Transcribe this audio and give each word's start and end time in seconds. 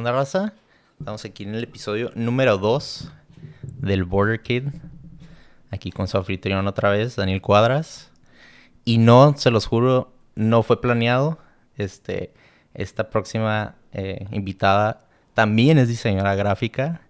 ¿Qué 0.00 0.02
onda, 0.02 0.12
raza? 0.12 0.54
Estamos 0.98 1.26
aquí 1.26 1.42
en 1.42 1.54
el 1.54 1.62
episodio 1.62 2.10
número 2.14 2.56
2 2.56 3.12
del 3.82 4.04
Border 4.04 4.40
Kid. 4.40 4.68
Aquí 5.70 5.90
con 5.90 6.08
su 6.08 6.16
anfitrión 6.16 6.66
otra 6.66 6.88
vez, 6.88 7.16
Daniel 7.16 7.42
Cuadras. 7.42 8.10
Y 8.86 8.96
no, 8.96 9.34
se 9.36 9.50
los 9.50 9.66
juro, 9.66 10.14
no 10.36 10.62
fue 10.62 10.80
planeado. 10.80 11.36
Este, 11.76 12.32
esta 12.72 13.10
próxima 13.10 13.74
eh, 13.92 14.26
invitada 14.30 15.04
también 15.34 15.76
es 15.76 15.88
diseñadora 15.88 16.34
gráfica. 16.34 17.02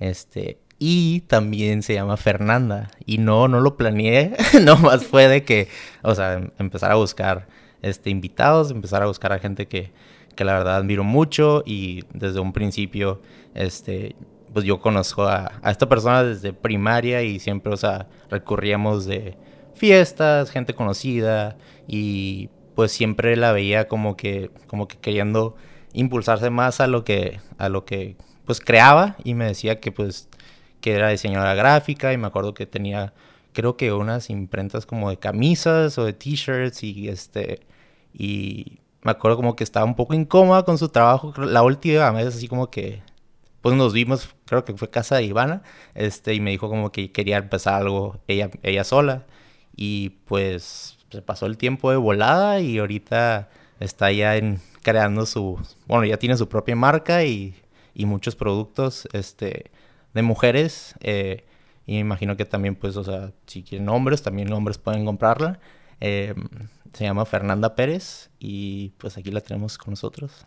Este, 0.00 0.58
y 0.80 1.20
también 1.28 1.84
se 1.84 1.94
llama 1.94 2.16
Fernanda. 2.16 2.90
Y 3.06 3.18
no, 3.18 3.46
no 3.46 3.60
lo 3.60 3.76
planeé. 3.76 4.36
Nomás 4.60 5.06
fue 5.06 5.28
de 5.28 5.44
que, 5.44 5.68
o 6.02 6.16
sea, 6.16 6.32
em- 6.32 6.50
empezar 6.58 6.90
a 6.90 6.96
buscar 6.96 7.46
este, 7.80 8.10
invitados, 8.10 8.72
empezar 8.72 9.04
a 9.04 9.06
buscar 9.06 9.32
a 9.32 9.38
gente 9.38 9.68
que, 9.68 9.92
que 10.34 10.44
la 10.44 10.54
verdad 10.54 10.76
admiro 10.76 11.04
mucho. 11.04 11.62
Y 11.66 12.04
desde 12.12 12.40
un 12.40 12.52
principio, 12.52 13.20
este, 13.54 14.16
pues 14.52 14.64
yo 14.64 14.80
conozco 14.80 15.24
a, 15.24 15.60
esta 15.66 15.88
persona 15.88 16.22
desde 16.22 16.52
primaria 16.52 17.22
y 17.22 17.38
siempre, 17.38 17.72
o 17.72 17.76
sea, 17.76 18.08
recurríamos 18.30 19.06
de 19.06 19.36
fiestas, 19.74 20.50
gente 20.50 20.74
conocida. 20.74 21.56
Y 21.86 22.50
pues 22.74 22.92
siempre 22.92 23.36
la 23.36 23.52
veía 23.52 23.88
como 23.88 24.16
que, 24.16 24.50
como 24.66 24.88
que 24.88 24.96
queriendo 24.96 25.54
impulsarse 25.92 26.50
más 26.50 26.80
a 26.80 26.86
lo 26.86 27.04
que, 27.04 27.40
a 27.58 27.68
lo 27.68 27.84
que 27.84 28.16
pues 28.44 28.60
creaba 28.60 29.16
y 29.24 29.34
me 29.34 29.46
decía 29.46 29.80
que 29.80 29.92
pues 29.92 30.28
que 30.80 30.92
era 30.92 31.08
diseñadora 31.08 31.54
gráfica 31.54 32.12
y 32.12 32.18
me 32.18 32.26
acuerdo 32.26 32.52
que 32.52 32.66
tenía 32.66 33.14
creo 33.52 33.76
que 33.76 33.92
unas 33.92 34.28
imprentas 34.28 34.84
como 34.84 35.08
de 35.08 35.18
camisas 35.18 35.96
o 35.96 36.04
de 36.04 36.12
t-shirts 36.12 36.82
y 36.82 37.08
este 37.08 37.60
y 38.12 38.80
me 39.04 39.12
acuerdo 39.12 39.36
como 39.36 39.54
que 39.54 39.64
estaba 39.64 39.86
un 39.86 39.94
poco 39.94 40.14
incómoda 40.14 40.64
con 40.64 40.78
su 40.78 40.88
trabajo. 40.88 41.32
La 41.36 41.62
última 41.62 42.10
vez 42.10 42.26
así 42.28 42.48
como 42.48 42.70
que 42.70 43.02
pues 43.60 43.76
nos 43.76 43.92
vimos 43.92 44.34
creo 44.46 44.64
que 44.64 44.74
fue 44.74 44.90
casa 44.90 45.16
de 45.16 45.24
Ivana 45.24 45.62
este 45.94 46.34
y 46.34 46.40
me 46.40 46.50
dijo 46.50 46.68
como 46.68 46.92
que 46.92 47.12
quería 47.12 47.38
empezar 47.38 47.74
algo 47.74 48.18
ella 48.28 48.50
ella 48.62 48.84
sola. 48.84 49.26
Y 49.76 50.10
pues 50.26 50.98
se 51.10 51.22
pasó 51.22 51.46
el 51.46 51.58
tiempo 51.58 51.90
de 51.90 51.96
volada 51.96 52.60
y 52.60 52.78
ahorita 52.78 53.50
está 53.80 54.10
ya 54.12 54.36
en 54.36 54.60
creando 54.82 55.26
su 55.26 55.58
bueno 55.86 56.04
ya 56.04 56.18
tiene 56.18 56.36
su 56.36 56.48
propia 56.48 56.76
marca 56.76 57.24
y, 57.24 57.54
y 57.94 58.06
muchos 58.06 58.36
productos 58.36 59.08
este 59.12 59.70
de 60.14 60.22
mujeres 60.22 60.94
eh, 61.00 61.44
y 61.86 61.94
me 61.94 62.00
imagino 62.00 62.36
que 62.36 62.44
también 62.46 62.74
pues 62.76 62.96
o 62.96 63.04
sea 63.04 63.32
si 63.46 63.62
quieren 63.62 63.88
hombres 63.88 64.22
también 64.22 64.52
hombres 64.52 64.78
pueden 64.78 65.04
comprarla. 65.04 65.60
Eh, 66.00 66.34
se 66.94 67.04
llama 67.04 67.24
Fernanda 67.26 67.74
Pérez 67.74 68.30
y 68.38 68.90
pues 68.98 69.16
aquí 69.18 69.30
la 69.30 69.40
tenemos 69.40 69.76
con 69.78 69.92
nosotros 69.92 70.46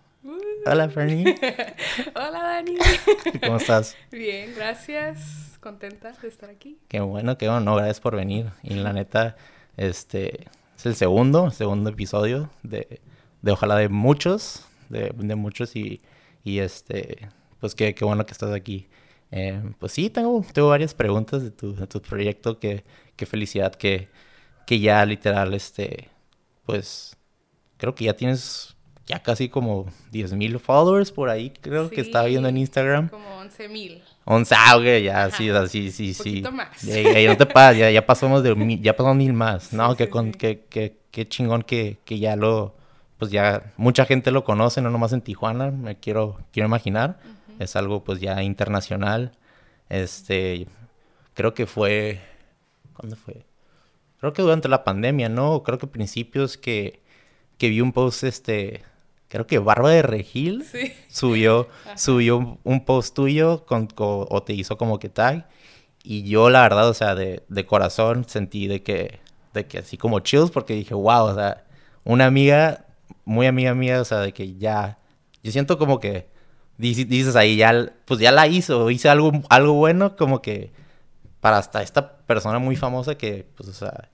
hola 0.65 0.89
Fernie 0.89 1.35
Hola 2.15 2.43
Dani. 2.43 2.75
cómo 3.43 3.57
estás 3.57 3.95
Bien, 4.11 4.53
gracias. 4.55 5.57
Contenta 5.59 6.11
de 6.21 6.27
estar 6.27 6.49
aquí. 6.49 6.77
qué 6.87 6.99
bueno 7.01 7.37
qué 7.37 7.47
bueno 7.47 7.61
no 7.61 7.75
gracias 7.75 7.99
por 7.99 8.15
venir 8.15 8.47
y 8.63 8.75
la 8.75 8.93
neta 8.93 9.35
este 9.75 10.47
es 10.77 10.85
el 10.85 10.95
segundo 10.95 11.51
segundo 11.51 11.89
episodio 11.89 12.49
de, 12.63 13.01
de 13.41 13.51
ojalá 13.51 13.75
de 13.75 13.89
muchos 13.89 14.65
de, 14.89 15.11
de 15.15 15.35
muchos 15.35 15.75
y, 15.75 16.01
y 16.43 16.59
este 16.59 17.29
pues 17.59 17.75
qué, 17.75 17.93
qué 17.95 18.05
bueno 18.05 18.25
que 18.25 18.31
estás 18.31 18.53
aquí 18.53 18.87
Eh, 19.31 19.61
pues 19.79 19.91
sí, 19.91 20.09
tengo, 20.09 20.41
tengo 20.53 20.69
varias 20.69 20.93
preguntas 20.93 21.43
de 21.43 21.51
tu, 21.51 21.75
de 21.75 21.85
tu 21.85 21.99
proyecto. 22.01 22.59
Qué, 22.59 22.85
qué 23.17 23.25
felicidad 23.25 23.75
que, 23.75 24.07
que 24.65 24.79
ya 24.79 25.03
literal, 25.05 25.53
este, 25.53 26.07
pues 26.67 27.17
creo 27.77 27.95
que 27.95 28.05
ya 28.05 28.13
tienes 28.15 28.75
ya 29.07 29.23
casi 29.23 29.47
como 29.47 29.85
10.000 30.11 30.59
followers 30.59 31.11
por 31.13 31.29
ahí, 31.29 31.49
creo 31.61 31.89
que 31.89 32.01
estaba 32.01 32.25
viendo 32.25 32.49
en 32.49 32.57
Instagram. 32.57 33.07
Como 33.07 33.37
11 33.37 33.69
mil. 33.69 34.03
11, 34.25 34.55
ah, 34.57 34.75
ok, 34.77 34.83
ya, 35.01 35.25
Ajá. 35.25 35.37
sí, 35.37 35.49
sí, 35.69 35.91
sí, 35.91 36.13
sí. 36.13 36.17
Poquito 36.17 36.51
más. 36.51 36.81
Ya, 36.81 37.29
no 37.29 37.37
te 37.37 37.45
pagas, 37.53 37.77
ya, 37.77 37.89
ya 37.89 38.05
pasamos 38.05 38.43
de 38.43 38.53
mil, 38.53 38.81
ya 38.81 38.93
pasamos 38.95 39.15
mil 39.15 39.31
más. 39.31 39.71
No, 39.71 39.91
Sí, 39.91 39.97
que 39.97 40.03
sí, 40.05 40.09
con, 40.11 40.25
sí. 40.33 40.37
que, 40.37 40.65
que, 40.69 40.97
que 41.09 41.27
chingón 41.29 41.61
que, 41.63 41.99
que 42.03 42.19
ya 42.19 42.35
lo, 42.35 42.75
pues 43.17 43.31
ya 43.31 43.71
mucha 43.77 44.03
gente 44.05 44.31
lo 44.31 44.43
conoce, 44.43 44.81
no 44.81 44.89
nomás 44.89 45.13
en 45.13 45.21
Tijuana, 45.21 45.71
me 45.71 45.97
quiero, 45.97 46.41
quiero 46.51 46.67
imaginar. 46.67 47.17
Es 47.59 47.77
algo 47.77 48.03
pues 48.03 48.19
ya 48.19 48.43
internacional. 48.43 49.31
Este, 49.87 50.67
creo 51.33 51.53
que 51.53 51.65
fue, 51.65 52.19
¿cuándo 52.93 53.15
fue? 53.15 53.45
Creo 54.19 54.33
que 54.33 54.41
durante 54.41 54.67
la 54.69 54.83
pandemia, 54.83 55.29
¿no? 55.29 55.61
Creo 55.63 55.77
que 55.77 55.87
principios 55.87 56.57
que, 56.57 57.01
que 57.57 57.69
vi 57.69 57.81
un 57.81 57.91
post, 57.93 58.23
este, 58.23 58.83
creo 59.27 59.45
que 59.47 59.59
Barba 59.59 59.91
de 59.91 60.01
Regil 60.01 60.63
Sí. 60.71 60.93
subió, 61.07 61.67
Ajá. 61.85 61.97
subió 61.97 62.57
un, 62.63 62.85
post 62.85 63.15
tuyo 63.15 63.65
con, 63.65 63.87
co- 63.87 64.27
o 64.29 64.43
te 64.43 64.53
hizo 64.53 64.77
como 64.77 64.99
que 64.99 65.09
tag. 65.09 65.47
Y 66.03 66.23
yo, 66.23 66.49
la 66.49 66.61
verdad, 66.61 66.87
o 66.89 66.93
sea, 66.93 67.15
de, 67.15 67.43
de 67.49 67.65
corazón 67.65 68.25
sentí 68.27 68.67
de 68.67 68.81
que, 68.81 69.19
de 69.53 69.65
que 69.67 69.79
así 69.79 69.97
como 69.97 70.19
chills, 70.21 70.51
porque 70.51 70.73
dije, 70.73 70.93
wow, 70.93 71.25
o 71.25 71.35
sea, 71.35 71.65
una 72.05 72.25
amiga, 72.25 72.85
muy 73.25 73.45
amiga 73.45 73.73
mía, 73.75 73.99
o 74.01 74.05
sea, 74.05 74.19
de 74.19 74.31
que 74.33 74.55
ya, 74.55 74.99
yo 75.43 75.51
siento 75.51 75.77
como 75.77 75.99
que 75.99 76.27
dices 76.77 77.35
ahí, 77.35 77.57
ya, 77.57 77.91
pues 78.05 78.19
ya 78.19 78.31
la 78.31 78.47
hizo, 78.47 78.89
hice 78.89 79.09
algo, 79.09 79.31
algo 79.49 79.73
bueno, 79.73 80.15
como 80.15 80.41
que 80.41 80.71
para 81.47 81.59
hasta 81.59 81.81
esta 81.81 82.17
persona 82.25 82.59
muy 82.59 82.75
famosa 82.75 83.15
que, 83.17 83.45
pues, 83.55 83.69
o 83.69 83.73
sea, 83.73 84.09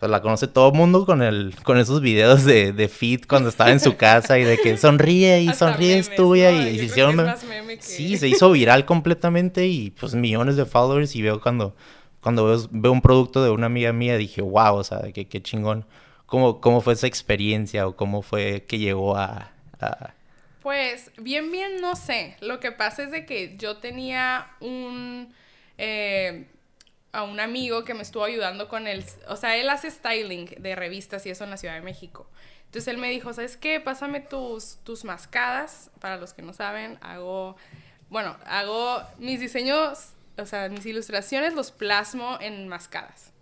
pues 0.00 0.10
la 0.10 0.20
conoce 0.20 0.48
todo 0.48 0.70
el 0.70 0.74
mundo 0.74 1.06
con 1.06 1.22
el, 1.22 1.54
con 1.62 1.78
esos 1.78 2.00
videos 2.00 2.44
de, 2.44 2.72
de 2.72 2.88
Fit 2.88 3.26
cuando 3.28 3.48
estaba 3.48 3.70
en 3.70 3.78
su 3.78 3.96
casa 3.96 4.38
y 4.40 4.42
de 4.44 4.58
que 4.58 4.76
sonríe 4.76 5.40
y 5.42 5.52
sonríe 5.54 5.98
es 5.98 6.14
tuya 6.16 6.50
¿no? 6.50 6.56
y, 6.68 6.78
se 6.78 6.84
hicieron 6.86 7.16
que- 7.16 7.22
Sí, 7.80 8.16
se 8.18 8.26
hizo 8.28 8.50
viral 8.50 8.84
completamente 8.86 9.66
y 9.68 9.90
pues 9.92 10.14
millones 10.16 10.56
de 10.56 10.64
followers 10.66 11.14
y 11.14 11.22
veo 11.22 11.40
cuando, 11.40 11.76
cuando 12.20 12.44
veo, 12.44 12.58
veo 12.72 12.90
un 12.92 13.00
producto 13.02 13.44
de 13.44 13.50
una 13.50 13.66
amiga 13.66 13.92
mía 13.92 14.16
dije, 14.16 14.42
wow, 14.42 14.74
o 14.74 14.82
sea, 14.84 15.00
qué, 15.14 15.28
qué 15.28 15.40
chingón. 15.42 15.86
¿Cómo, 16.26 16.60
¿Cómo 16.60 16.80
fue 16.80 16.94
esa 16.94 17.06
experiencia 17.06 17.86
o 17.86 17.94
cómo 17.94 18.22
fue 18.22 18.64
que 18.66 18.78
llegó 18.80 19.16
a... 19.16 19.52
a- 19.80 20.12
Pues 20.60 21.12
bien, 21.18 21.52
bien, 21.52 21.80
no 21.80 21.94
sé. 21.94 22.36
Lo 22.40 22.58
que 22.58 22.72
pasa 22.72 23.04
es 23.04 23.12
de 23.12 23.24
que 23.26 23.56
yo 23.58 23.76
tenía 23.76 24.48
un... 24.60 25.32
eh, 25.78 26.46
a 27.14 27.22
un 27.22 27.38
amigo 27.38 27.84
que 27.84 27.94
me 27.94 28.02
estuvo 28.02 28.24
ayudando 28.24 28.68
con 28.68 28.86
el... 28.86 29.04
O 29.28 29.36
sea, 29.36 29.56
él 29.56 29.70
hace 29.70 29.90
styling 29.90 30.46
de 30.58 30.74
revistas 30.74 31.24
y 31.26 31.30
eso 31.30 31.44
en 31.44 31.50
la 31.50 31.56
Ciudad 31.56 31.74
de 31.74 31.80
México. 31.80 32.28
Entonces 32.66 32.88
él 32.88 32.98
me 32.98 33.08
dijo, 33.08 33.32
¿sabes 33.32 33.56
qué? 33.56 33.80
Pásame 33.80 34.20
tus, 34.20 34.78
tus 34.84 35.04
mascadas. 35.04 35.90
Para 36.00 36.16
los 36.16 36.34
que 36.34 36.42
no 36.42 36.52
saben, 36.52 36.98
hago... 37.00 37.56
Bueno, 38.10 38.36
hago 38.46 39.00
mis 39.18 39.40
diseños, 39.40 40.14
o 40.36 40.44
sea, 40.44 40.68
mis 40.68 40.84
ilustraciones 40.86 41.54
los 41.54 41.70
plasmo 41.70 42.36
en 42.40 42.68
mascadas. 42.68 43.32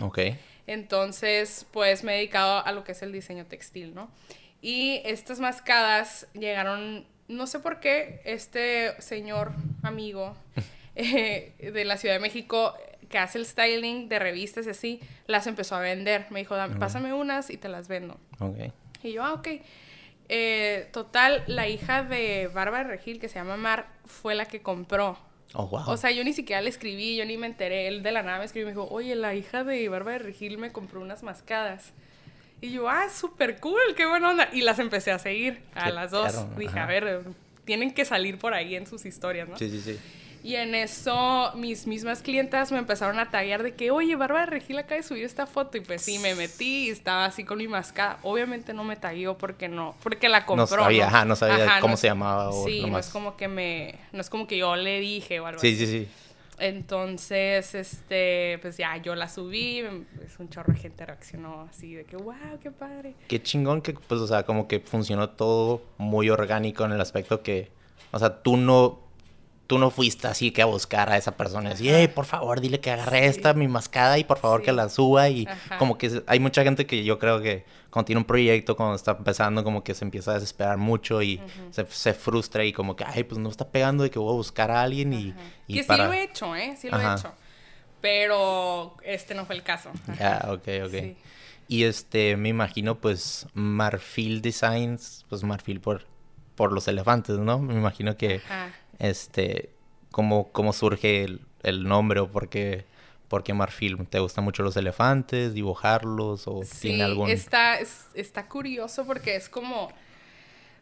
Ok. 0.00 0.18
Entonces, 0.66 1.66
pues 1.72 2.04
me 2.04 2.12
he 2.12 2.16
dedicado 2.16 2.64
a 2.66 2.72
lo 2.72 2.84
que 2.84 2.92
es 2.92 3.02
el 3.02 3.12
diseño 3.12 3.46
textil, 3.46 3.94
¿no? 3.94 4.10
Y 4.60 5.00
estas 5.04 5.40
mascadas 5.40 6.26
llegaron, 6.34 7.06
no 7.28 7.46
sé 7.46 7.60
por 7.60 7.80
qué, 7.80 8.20
este 8.24 9.00
señor 9.00 9.52
amigo 9.82 10.36
eh, 10.96 11.54
de 11.72 11.84
la 11.84 11.96
Ciudad 11.96 12.16
de 12.16 12.20
México 12.20 12.74
que 13.10 13.18
hace 13.18 13.36
el 13.38 13.44
styling 13.44 14.08
de 14.08 14.18
revistas 14.18 14.66
y 14.66 14.70
así, 14.70 15.00
las 15.26 15.46
empezó 15.46 15.74
a 15.76 15.80
vender. 15.80 16.26
Me 16.30 16.38
dijo, 16.38 16.54
"Dame- 16.56 16.76
pásame 16.78 17.12
unas 17.12 17.50
y 17.50 17.56
te 17.58 17.68
las 17.68 17.88
vendo. 17.88 18.18
Ok. 18.38 18.56
Y 19.02 19.12
yo, 19.12 19.22
ah, 19.24 19.34
ok. 19.34 19.48
Eh, 20.28 20.88
total, 20.92 21.42
la 21.48 21.68
hija 21.68 22.02
de 22.04 22.48
Bárbara 22.54 22.84
Regil, 22.88 23.18
que 23.18 23.28
se 23.28 23.34
llama 23.34 23.56
Mar, 23.56 23.88
fue 24.06 24.34
la 24.34 24.46
que 24.46 24.62
compró. 24.62 25.18
Oh, 25.54 25.66
wow. 25.66 25.82
O 25.88 25.96
sea, 25.96 26.12
yo 26.12 26.22
ni 26.22 26.32
siquiera 26.32 26.62
le 26.62 26.70
escribí, 26.70 27.16
yo 27.16 27.24
ni 27.24 27.36
me 27.36 27.48
enteré. 27.48 27.88
Él 27.88 28.04
de 28.04 28.12
la 28.12 28.22
nada 28.22 28.38
me 28.38 28.44
escribió 28.44 28.68
y 28.68 28.72
me 28.72 28.80
dijo, 28.80 28.88
oye, 28.94 29.16
la 29.16 29.34
hija 29.34 29.64
de 29.64 29.88
Bárbara 29.88 30.18
Regil 30.18 30.58
me 30.58 30.70
compró 30.70 31.00
unas 31.00 31.24
mascadas. 31.24 31.92
Y 32.60 32.70
yo, 32.70 32.88
ah, 32.88 33.08
súper 33.10 33.58
cool, 33.58 33.80
qué 33.96 34.06
buena 34.06 34.30
onda. 34.30 34.48
Y 34.52 34.60
las 34.60 34.78
empecé 34.78 35.10
a 35.10 35.18
seguir 35.18 35.62
a 35.74 35.86
Qué 35.86 35.92
las 35.92 36.12
dos. 36.12 36.56
Dije, 36.56 36.70
ajá. 36.78 36.84
a 36.84 36.86
ver, 36.86 37.22
tienen 37.64 37.92
que 37.92 38.04
salir 38.04 38.38
por 38.38 38.54
ahí 38.54 38.76
en 38.76 38.86
sus 38.86 39.04
historias, 39.06 39.48
¿no? 39.48 39.56
sí, 39.58 39.68
sí, 39.68 39.80
sí. 39.80 39.98
Y 40.42 40.54
en 40.56 40.74
eso 40.74 41.52
mis 41.54 41.86
mismas 41.86 42.22
clientas 42.22 42.72
me 42.72 42.78
empezaron 42.78 43.18
a 43.18 43.30
taguear 43.30 43.62
de 43.62 43.74
que, 43.74 43.90
oye, 43.90 44.16
Bárbara 44.16 44.46
Regil 44.46 44.78
acaba 44.78 44.96
de 44.96 45.02
subir 45.02 45.24
esta 45.24 45.46
foto. 45.46 45.76
Y 45.76 45.80
pues 45.80 46.00
sí, 46.02 46.18
me 46.18 46.34
metí 46.34 46.86
y 46.86 46.90
estaba 46.90 47.26
así 47.26 47.44
con 47.44 47.58
mi 47.58 47.68
mascada. 47.68 48.18
Obviamente 48.22 48.72
no 48.72 48.82
me 48.84 48.96
tagueó 48.96 49.36
porque 49.36 49.68
no, 49.68 49.94
porque 50.02 50.28
la 50.30 50.46
compró. 50.46 50.64
no 50.78 50.82
sabía, 50.84 51.06
ajá, 51.08 51.24
no 51.26 51.36
sabía 51.36 51.64
Ajá, 51.66 51.80
cómo 51.80 51.92
no 51.92 51.96
se 51.98 52.06
llamaba 52.06 52.48
o 52.50 52.64
Sí, 52.64 52.84
no 52.86 52.98
es 52.98 53.08
como 53.10 53.36
que 53.36 53.48
me, 53.48 53.94
no 54.12 54.20
es 54.20 54.30
como 54.30 54.46
que 54.46 54.56
yo 54.56 54.76
le 54.76 55.00
dije 55.00 55.40
o 55.40 55.46
algo 55.46 55.60
Sí, 55.60 55.74
así. 55.74 55.86
sí, 55.86 55.86
sí. 55.86 56.08
Entonces, 56.74 57.74
este, 57.74 58.58
pues 58.60 58.76
ya 58.76 58.96
yo 58.98 59.14
la 59.14 59.28
subí, 59.28 59.82
pues 60.16 60.38
un 60.38 60.48
chorro 60.50 60.72
de 60.74 60.78
gente 60.78 61.04
reaccionó 61.06 61.62
así 61.70 61.94
de 61.94 62.04
que, 62.04 62.16
wow, 62.16 62.34
qué 62.62 62.70
padre. 62.70 63.14
Qué 63.28 63.42
chingón 63.42 63.80
que, 63.82 63.94
pues, 63.94 64.20
o 64.20 64.26
sea, 64.26 64.44
como 64.44 64.68
que 64.68 64.80
funcionó 64.80 65.30
todo 65.30 65.82
muy 65.98 66.28
orgánico 66.30 66.84
en 66.84 66.92
el 66.92 67.00
aspecto 67.00 67.42
que, 67.42 67.70
o 68.12 68.18
sea, 68.18 68.42
tú 68.42 68.56
no, 68.58 69.00
tú 69.70 69.78
no 69.78 69.92
fuiste 69.92 70.26
así 70.26 70.50
que 70.50 70.62
a 70.62 70.64
buscar 70.64 71.12
a 71.12 71.16
esa 71.16 71.36
persona 71.36 71.68
y 71.68 71.72
decir, 71.74 71.92
hey, 71.94 72.08
por 72.08 72.24
favor, 72.24 72.60
dile 72.60 72.80
que 72.80 72.90
agarre 72.90 73.26
esta, 73.26 73.54
mi 73.54 73.68
mascada, 73.68 74.18
y 74.18 74.24
por 74.24 74.36
favor 74.36 74.62
que 74.62 74.72
la 74.72 74.88
suba. 74.88 75.28
Y 75.28 75.46
como 75.78 75.96
que 75.96 76.24
hay 76.26 76.40
mucha 76.40 76.64
gente 76.64 76.86
que 76.86 77.04
yo 77.04 77.20
creo 77.20 77.40
que 77.40 77.64
cuando 77.88 78.06
tiene 78.06 78.18
un 78.18 78.24
proyecto, 78.24 78.74
cuando 78.74 78.96
está 78.96 79.12
empezando, 79.12 79.62
como 79.62 79.84
que 79.84 79.94
se 79.94 80.04
empieza 80.04 80.32
a 80.32 80.34
desesperar 80.34 80.76
mucho 80.76 81.22
y 81.22 81.40
se, 81.70 82.14
frustra 82.14 82.64
y 82.64 82.72
como 82.72 82.96
que, 82.96 83.04
ay, 83.04 83.22
pues 83.22 83.38
no 83.38 83.48
está 83.48 83.68
pegando 83.68 84.02
de 84.02 84.10
que 84.10 84.18
voy 84.18 84.32
a 84.32 84.36
buscar 84.36 84.72
a 84.72 84.82
alguien 84.82 85.12
y... 85.12 85.34
y 85.68 85.74
que 85.74 85.84
sí 85.84 85.96
lo 85.96 86.12
he 86.12 86.24
hecho, 86.24 86.56
¿eh? 86.56 86.74
Sí 86.76 86.90
lo 86.90 86.98
he 86.98 87.14
hecho. 87.14 87.32
Pero 88.00 88.96
este 89.04 89.36
no 89.36 89.46
fue 89.46 89.54
el 89.54 89.62
caso. 89.62 89.92
Ya, 90.18 90.48
ok, 90.48 90.66
ok. 90.84 91.16
Y 91.68 91.84
este, 91.84 92.36
me 92.36 92.48
imagino, 92.48 92.96
pues, 92.96 93.46
Marfil 93.54 94.42
Designs, 94.42 95.24
pues 95.28 95.44
Marfil 95.44 95.78
por, 95.78 96.06
por 96.56 96.72
los 96.72 96.88
elefantes, 96.88 97.38
¿no? 97.38 97.60
Me 97.60 97.74
imagino 97.74 98.16
que, 98.16 98.40
este, 99.00 99.70
¿cómo, 100.10 100.52
cómo 100.52 100.72
surge 100.72 101.26
el, 101.62 101.84
nombre 101.84 102.20
o 102.20 102.30
por 102.30 102.48
qué, 102.48 102.84
por 103.28 103.42
qué 103.42 103.54
Marfil? 103.54 104.06
¿Te 104.06 104.20
gustan 104.20 104.44
mucho 104.44 104.62
los 104.62 104.76
elefantes, 104.76 105.54
dibujarlos 105.54 106.46
o 106.46 106.60
tiene 106.80 107.02
algún...? 107.02 107.28
está, 107.30 107.78
está 108.14 108.46
curioso 108.46 109.04
porque 109.04 109.34
es 109.34 109.48
como... 109.48 109.90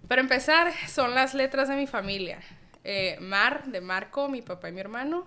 Para 0.06 0.20
empezar, 0.20 0.72
son 0.88 1.14
las 1.14 1.34
letras 1.34 1.68
de 1.68 1.76
mi 1.76 1.86
familia. 1.86 2.40
Eh, 2.84 3.16
Mar, 3.20 3.64
de 3.66 3.80
Marco, 3.80 4.28
mi 4.28 4.42
papá 4.42 4.68
y 4.68 4.72
mi 4.72 4.80
hermano. 4.80 5.26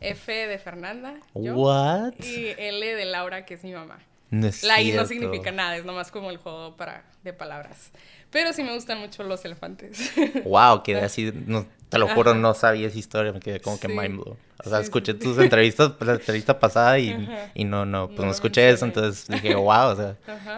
F 0.00 0.32
de 0.32 0.58
Fernanda. 0.58 1.14
Yo, 1.34 1.54
What? 1.54 2.14
Y 2.18 2.48
L 2.58 2.94
de 2.94 3.04
Laura, 3.06 3.46
que 3.46 3.54
es 3.54 3.64
mi 3.64 3.72
mamá. 3.72 3.98
La 4.32 4.80
I 4.80 4.92
no 4.92 5.06
significa 5.06 5.52
nada, 5.52 5.76
es 5.76 5.84
nomás 5.84 6.10
como 6.10 6.30
el 6.30 6.38
juego 6.38 6.76
para, 6.76 7.04
de 7.22 7.32
palabras. 7.32 7.90
Pero 8.30 8.52
sí 8.54 8.62
me 8.62 8.74
gustan 8.74 8.98
mucho 8.98 9.22
los 9.24 9.44
elefantes. 9.44 10.10
Wow, 10.44 10.82
quedé 10.82 11.02
así, 11.02 11.32
no, 11.46 11.66
te 11.90 11.98
lo 11.98 12.08
juro, 12.08 12.34
no 12.34 12.54
sabía 12.54 12.88
esa 12.88 12.98
historia, 12.98 13.32
me 13.32 13.40
quedé 13.40 13.60
como 13.60 13.78
que 13.78 13.88
mind 13.88 14.20
blown. 14.20 14.38
O 14.64 14.68
sea, 14.68 14.80
escuché 14.80 15.14
tus 15.14 15.38
entrevistas, 15.38 15.92
la 16.00 16.14
entrevista 16.14 16.58
pasada 16.58 16.98
y, 16.98 17.28
y 17.54 17.64
no, 17.64 17.84
no, 17.84 18.08
pues 18.08 18.20
no, 18.20 18.30
escuché 18.30 18.70
eso, 18.70 18.86
entonces 18.86 19.28
dije, 19.28 19.54
wow, 19.54 19.90
o 19.90 19.96
sea, 19.96 20.16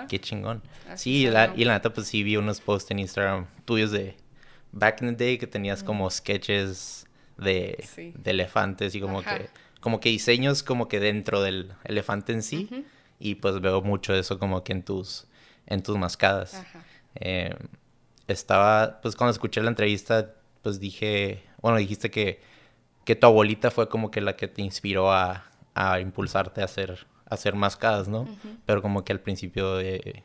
qué 0.08 0.20
chingón. 0.20 0.62
sí, 0.94 1.26
la, 1.26 1.52
y 1.56 1.64
la 1.64 1.74
neta, 1.74 1.92
pues 1.92 2.06
sí 2.06 2.22
vi 2.22 2.36
unos 2.36 2.60
posts 2.60 2.90
en 2.92 3.00
Instagram 3.00 3.46
tuyos 3.64 3.90
de 3.90 4.14
back 4.70 5.02
in 5.02 5.16
the 5.16 5.24
day 5.24 5.38
que 5.38 5.46
tenías 5.46 5.82
como 5.82 6.08
sketches 6.10 7.06
de, 7.38 7.84
elefantes 8.24 8.94
y 8.94 9.00
como 9.00 9.22
que 9.22 9.48
como 9.80 10.00
que 10.00 10.08
diseños 10.08 10.62
como 10.62 10.88
que 10.88 10.98
dentro 10.98 11.42
del 11.42 11.72
elefante 11.84 12.32
en 12.32 12.42
sí 12.42 12.86
y 13.24 13.36
pues 13.36 13.58
veo 13.62 13.80
mucho 13.80 14.14
eso 14.14 14.38
como 14.38 14.62
que 14.62 14.72
en 14.72 14.82
tus 14.82 15.26
en 15.66 15.82
tus 15.82 15.96
mascadas. 15.96 16.62
Eh, 17.14 17.56
estaba 18.28 19.00
pues 19.00 19.16
cuando 19.16 19.32
escuché 19.32 19.62
la 19.62 19.70
entrevista 19.70 20.34
pues 20.62 20.78
dije 20.78 21.42
bueno 21.62 21.78
dijiste 21.78 22.10
que 22.10 22.40
que 23.06 23.16
tu 23.16 23.26
abuelita 23.26 23.70
fue 23.70 23.88
como 23.88 24.10
que 24.10 24.20
la 24.20 24.36
que 24.36 24.46
te 24.46 24.60
inspiró 24.60 25.10
a, 25.10 25.46
a 25.74 26.00
impulsarte 26.00 26.60
a 26.60 26.64
hacer 26.64 27.06
a 27.26 27.34
hacer 27.34 27.54
mascadas 27.54 28.08
no 28.08 28.28
pero 28.66 28.82
como 28.82 29.04
que 29.04 29.12
al 29.12 29.20
principio 29.20 29.76
de 29.76 30.22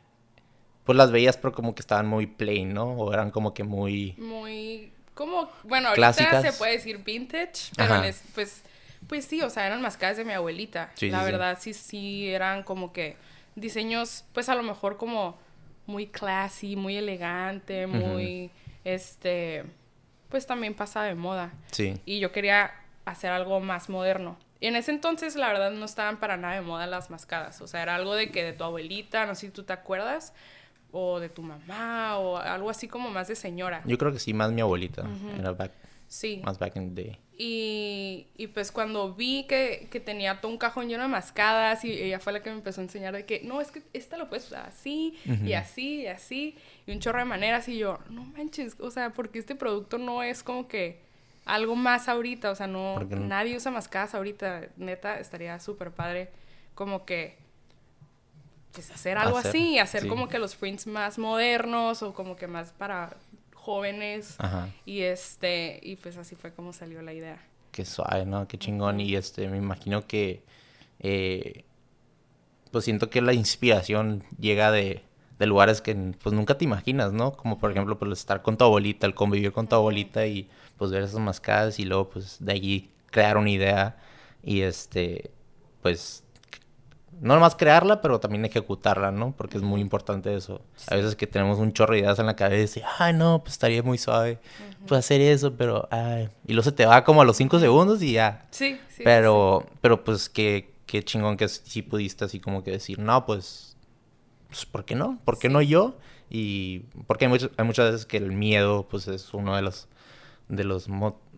pues 0.84 0.96
las 0.98 1.10
veías 1.10 1.38
pero 1.38 1.52
como 1.52 1.74
que 1.74 1.80
estaban 1.80 2.06
muy 2.06 2.26
plain 2.26 2.74
no 2.74 2.92
o 2.92 3.12
eran 3.14 3.30
como 3.30 3.54
que 3.54 3.64
muy 3.64 4.14
muy 4.18 4.92
como, 5.14 5.50
bueno, 5.64 5.88
ahorita 5.90 6.40
se 6.40 6.52
puede 6.54 6.72
decir 6.72 6.96
vintage, 7.04 7.72
pero 7.76 8.00
pues, 8.34 8.62
pues 9.06 9.24
sí, 9.24 9.42
o 9.42 9.50
sea, 9.50 9.66
eran 9.66 9.82
mascadas 9.82 10.16
de 10.16 10.24
mi 10.24 10.32
abuelita. 10.32 10.92
la 11.00 11.24
verdad, 11.24 11.58
sí. 11.60 11.74
sí, 11.74 12.28
eran 12.28 12.62
como 12.62 12.92
que 12.92 13.16
diseños, 13.54 14.24
pues 14.32 14.48
a 14.48 14.54
lo 14.54 14.62
mejor 14.62 14.96
como 14.96 15.38
muy 15.86 16.06
classy, 16.06 16.76
muy 16.76 16.96
elegante, 16.96 17.86
muy, 17.86 18.50
este, 18.84 19.64
pues 20.28 20.46
también 20.46 20.74
pasa 20.74 21.02
de 21.02 21.14
moda. 21.14 21.52
Sí. 21.72 22.00
Y 22.04 22.20
yo 22.20 22.32
quería 22.32 22.72
hacer 23.04 23.32
algo 23.32 23.60
más 23.60 23.88
moderno. 23.88 24.38
Y 24.60 24.66
en 24.66 24.76
ese 24.76 24.90
entonces, 24.90 25.36
la 25.36 25.48
verdad, 25.48 25.70
no 25.72 25.84
estaban 25.84 26.20
para 26.20 26.36
nada 26.36 26.54
de 26.54 26.60
moda 26.60 26.86
las 26.86 27.10
mascadas. 27.10 27.60
O 27.62 27.66
sea, 27.66 27.82
era 27.82 27.94
algo 27.94 28.14
de 28.14 28.30
que 28.30 28.44
de 28.44 28.52
tu 28.52 28.62
abuelita, 28.62 29.24
no 29.26 29.34
sé 29.34 29.46
si 29.46 29.52
tú 29.52 29.62
te 29.62 29.72
acuerdas, 29.72 30.34
o 30.92 31.18
de 31.18 31.28
tu 31.28 31.42
mamá 31.42 32.18
o 32.18 32.36
algo 32.36 32.68
así 32.68 32.86
como 32.86 33.10
más 33.10 33.28
de 33.28 33.36
señora. 33.36 33.82
Yo 33.86 33.96
creo 33.96 34.12
que 34.12 34.18
sí, 34.18 34.34
más 34.34 34.52
mi 34.52 34.60
abuelita. 34.60 35.04
Era 35.38 35.52
back, 35.52 35.72
sí. 36.10 36.42
Más 36.44 36.58
back 36.58 36.76
in 36.76 36.94
the 36.94 37.02
day. 37.02 37.18
Y, 37.38 38.26
y 38.36 38.48
pues 38.48 38.70
cuando 38.70 39.14
vi 39.14 39.46
que, 39.46 39.88
que, 39.90 39.98
tenía 39.98 40.42
todo 40.42 40.52
un 40.52 40.58
cajón 40.58 40.88
lleno 40.88 41.04
de 41.04 41.08
mascadas 41.08 41.86
y 41.86 41.90
ella 41.90 42.18
fue 42.20 42.34
la 42.34 42.42
que 42.42 42.50
me 42.50 42.56
empezó 42.56 42.82
a 42.82 42.84
enseñar 42.84 43.14
de 43.14 43.24
que 43.24 43.40
no, 43.44 43.62
es 43.62 43.70
que 43.70 43.82
esta 43.94 44.18
lo 44.18 44.28
puedes 44.28 44.48
usar 44.48 44.66
así 44.66 45.18
y 45.42 45.54
así 45.54 46.02
y 46.02 46.06
así 46.06 46.58
y 46.86 46.92
un 46.92 47.00
chorro 47.00 47.20
de 47.20 47.24
maneras 47.24 47.66
y 47.68 47.78
yo, 47.78 47.98
no 48.10 48.24
manches, 48.24 48.78
o 48.78 48.90
sea, 48.90 49.14
porque 49.14 49.38
este 49.38 49.54
producto 49.54 49.96
no 49.96 50.22
es 50.22 50.42
como 50.42 50.68
que 50.68 51.00
algo 51.46 51.76
más 51.76 52.10
ahorita, 52.10 52.50
o 52.50 52.54
sea, 52.54 52.66
no, 52.66 53.00
nadie 53.00 53.56
usa 53.56 53.72
mascadas 53.72 54.14
ahorita, 54.14 54.68
neta, 54.76 55.18
estaría 55.18 55.58
súper 55.60 55.92
padre 55.92 56.28
como 56.74 57.06
que 57.06 57.38
pues 58.72 58.90
hacer 58.90 59.16
algo 59.16 59.38
así, 59.38 59.78
hacer 59.78 60.06
como 60.08 60.28
que 60.28 60.38
los 60.38 60.56
prints 60.56 60.86
más 60.86 61.18
modernos 61.18 62.02
o 62.02 62.12
como 62.12 62.36
que 62.36 62.46
más 62.46 62.72
para 62.72 63.16
jóvenes. 63.60 64.36
Y 64.84 65.02
este, 65.02 65.78
y 65.82 65.96
pues 65.96 66.16
así 66.16 66.34
fue 66.34 66.52
como 66.52 66.72
salió 66.72 67.02
la 67.02 67.12
idea. 67.12 67.38
Qué 67.70 67.84
suave, 67.84 68.26
¿no? 68.26 68.48
Qué 68.48 68.58
chingón. 68.58 69.00
Y 69.00 69.14
este, 69.14 69.48
me 69.48 69.58
imagino 69.58 70.06
que 70.06 70.42
eh, 70.98 71.64
pues 72.70 72.84
siento 72.84 73.10
que 73.10 73.20
la 73.20 73.32
inspiración 73.32 74.24
llega 74.38 74.72
de, 74.72 75.02
de, 75.38 75.46
lugares 75.46 75.80
que 75.80 75.94
pues 75.94 76.34
nunca 76.34 76.58
te 76.58 76.64
imaginas, 76.64 77.12
¿no? 77.12 77.36
Como 77.36 77.58
por 77.58 77.70
ejemplo, 77.70 77.98
pues 77.98 78.12
estar 78.12 78.42
con 78.42 78.56
tu 78.56 78.64
abuelita, 78.64 79.06
el 79.06 79.14
convivir 79.14 79.52
con 79.52 79.68
tu 79.68 79.76
abuelita 79.76 80.26
y 80.26 80.48
pues 80.76 80.90
ver 80.90 81.02
esas 81.02 81.20
mascadas 81.20 81.78
y 81.78 81.84
luego 81.84 82.10
pues 82.10 82.38
de 82.40 82.52
allí 82.52 82.90
crear 83.10 83.36
una 83.36 83.50
idea 83.50 83.98
y 84.42 84.62
este, 84.62 85.30
pues 85.82 86.24
no 87.20 87.34
nomás 87.34 87.54
crearla, 87.54 88.00
pero 88.00 88.18
también 88.18 88.44
ejecutarla, 88.44 89.10
¿no? 89.10 89.32
Porque 89.36 89.58
es 89.58 89.62
muy 89.62 89.80
importante 89.80 90.34
eso. 90.34 90.62
A 90.88 90.96
veces 90.96 91.16
que 91.16 91.26
tenemos 91.26 91.58
un 91.58 91.72
chorro 91.72 91.92
de 91.92 92.00
ideas 92.00 92.18
en 92.18 92.26
la 92.26 92.34
cabeza 92.34 92.80
y, 92.80 92.82
ay, 92.98 93.12
no, 93.12 93.40
pues 93.40 93.52
estaría 93.52 93.82
muy 93.82 93.98
suave. 93.98 94.38
Pues 94.86 95.00
hacer 95.00 95.20
eso, 95.20 95.54
pero, 95.54 95.86
ay. 95.90 96.30
Y 96.46 96.54
luego 96.54 96.64
se 96.64 96.72
te 96.72 96.86
va 96.86 97.04
como 97.04 97.20
a 97.20 97.24
los 97.26 97.36
cinco 97.36 97.58
segundos 97.60 98.02
y 98.02 98.12
ya. 98.12 98.46
Sí, 98.50 98.80
sí. 98.88 99.02
Pero, 99.04 99.66
pero 99.82 100.02
pues 100.02 100.30
qué, 100.30 100.72
qué 100.86 101.02
chingón 101.02 101.36
que 101.36 101.46
sí 101.48 101.82
pudiste 101.82 102.24
así 102.24 102.40
como 102.40 102.64
que 102.64 102.70
decir, 102.70 102.98
no, 102.98 103.26
pues, 103.26 103.76
pues 104.48 104.64
¿por 104.64 104.86
qué 104.86 104.94
no? 104.94 105.18
¿Por 105.24 105.38
qué 105.38 105.50
no 105.50 105.60
yo? 105.60 105.98
Y 106.30 106.80
porque 107.06 107.26
hay, 107.26 107.50
hay 107.56 107.64
muchas 107.66 107.92
veces 107.92 108.06
que 108.06 108.16
el 108.16 108.32
miedo, 108.32 108.88
pues, 108.88 109.08
es 109.08 109.34
uno 109.34 109.56
de 109.56 109.62
los, 109.62 109.88
de 110.48 110.64
los 110.64 110.88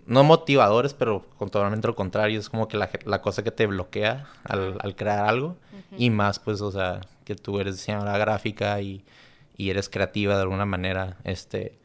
no 0.07 0.25
motivadores, 0.25 0.95
pero 0.95 1.25
totalmente 1.39 1.87
lo 1.87 1.95
contrario, 1.95 2.39
es 2.39 2.49
como 2.49 2.69
que 2.69 2.77
la, 2.77 2.91
la 3.05 3.23
cosa 3.23 3.43
que 3.43 3.51
te 3.51 3.67
bloquea 3.67 4.27
al, 4.45 4.77
al 4.81 4.97
crear 4.97 5.25
algo 5.27 5.57
y 5.97 6.11
más 6.11 6.39
pues, 6.39 6.61
o 6.61 6.73
sea, 6.73 7.01
que 7.25 7.35
tú 7.35 7.61
eres 7.61 7.77
diseñadora 7.77 8.19
gráfica 8.19 8.81
y, 8.81 9.05
y, 9.57 9.71
eres 9.71 9.89
creativa 9.89 10.35
de 10.35 10.43
alguna 10.43 10.65
manera, 10.65 11.19
este, 11.25 11.79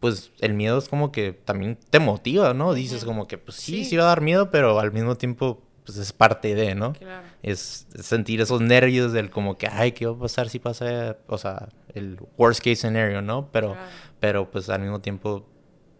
pues 0.00 0.32
el 0.40 0.54
miedo 0.54 0.78
es 0.78 0.88
como 0.88 1.12
que 1.12 1.32
también 1.32 1.78
te 1.90 1.98
motiva, 1.98 2.52
¿no? 2.54 2.74
Dices 2.74 3.04
como 3.04 3.26
que 3.26 3.38
pues 3.38 3.56
sí, 3.56 3.84
sí, 3.84 3.96
va 3.96 4.04
a 4.04 4.08
dar 4.08 4.20
miedo, 4.20 4.50
pero 4.50 4.78
al 4.78 4.92
mismo 4.92 5.16
tiempo 5.16 5.62
pues 5.84 5.98
es 5.98 6.12
parte 6.12 6.54
de, 6.54 6.74
¿no? 6.74 6.92
Claro. 6.94 7.26
Es 7.42 7.86
sentir 8.00 8.40
esos 8.40 8.60
nervios 8.60 9.12
del 9.12 9.30
como 9.30 9.56
que, 9.56 9.68
ay, 9.68 9.92
¿qué 9.92 10.06
va 10.06 10.16
a 10.16 10.18
pasar 10.18 10.48
si 10.48 10.58
pasa, 10.58 11.16
o 11.28 11.38
sea, 11.38 11.68
el 11.94 12.18
worst 12.36 12.60
case 12.60 12.76
scenario, 12.76 13.22
¿no? 13.22 13.50
Pero, 13.52 13.76
pero 14.18 14.50
pues 14.50 14.68
al 14.68 14.80
mismo 14.80 15.00
tiempo 15.00 15.46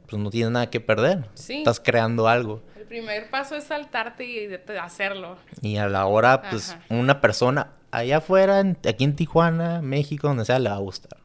pues 0.09 0.21
no 0.21 0.31
tienes 0.31 0.51
nada 0.53 0.71
que 0.71 0.81
perder. 0.81 1.29
Sí. 1.35 1.59
Estás 1.59 1.81
creando 1.81 2.29
algo. 2.29 2.63
El 2.77 2.85
primer 2.85 3.31
paso 3.31 3.57
es 3.57 3.65
saltarte 3.65 4.25
y 4.25 4.55
hacerlo. 4.79 5.37
Y 5.61 5.77
a 5.77 5.89
la 5.89 6.07
hora, 6.07 6.43
pues, 6.51 6.77
una 6.89 7.21
persona 7.21 7.73
allá 7.91 8.19
afuera, 8.19 8.63
aquí 8.89 9.05
en 9.05 9.17
Tijuana, 9.17 9.83
México, 9.83 10.29
donde 10.29 10.45
sea, 10.45 10.59
le 10.59 10.69
va 10.69 10.77
a 10.77 10.81
gustar. 10.81 11.19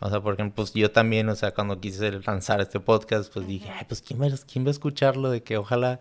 O 0.00 0.08
sea, 0.08 0.20
porque 0.20 0.44
pues 0.44 0.72
yo 0.74 0.90
también, 0.92 1.28
o 1.28 1.34
sea, 1.34 1.52
cuando 1.52 1.80
quise 1.80 2.12
lanzar 2.24 2.60
este 2.60 2.78
podcast, 2.78 3.32
pues 3.32 3.46
dije, 3.46 3.68
ay, 3.70 3.84
pues 3.88 4.00
¿quién 4.00 4.20
va, 4.20 4.26
¿quién 4.50 4.64
va 4.64 4.68
a 4.68 4.70
escucharlo? 4.70 5.28
De 5.30 5.42
que 5.42 5.56
ojalá, 5.56 6.00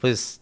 pues, 0.00 0.40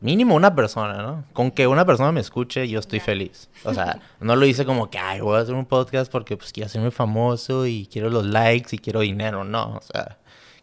mínimo 0.00 0.34
una 0.34 0.54
persona, 0.54 1.02
¿no? 1.02 1.24
Con 1.34 1.50
que 1.50 1.66
una 1.66 1.84
persona 1.84 2.12
me 2.12 2.20
escuche, 2.20 2.66
yo 2.66 2.80
estoy 2.80 3.00
feliz. 3.00 3.50
O 3.64 3.74
sea, 3.74 4.00
no 4.20 4.36
lo 4.36 4.46
hice 4.46 4.64
como 4.64 4.88
que, 4.90 4.98
ay, 4.98 5.20
voy 5.20 5.36
a 5.36 5.40
hacer 5.40 5.54
un 5.54 5.66
podcast 5.66 6.10
porque 6.10 6.36
pues 6.36 6.52
quiero 6.52 6.66
hacerme 6.66 6.90
famoso 6.90 7.66
y 7.66 7.86
quiero 7.92 8.08
los 8.08 8.24
likes 8.24 8.74
y 8.74 8.78
quiero 8.78 9.00
dinero. 9.00 9.44
No, 9.44 9.76
o 9.76 9.82
sea, 9.82 10.16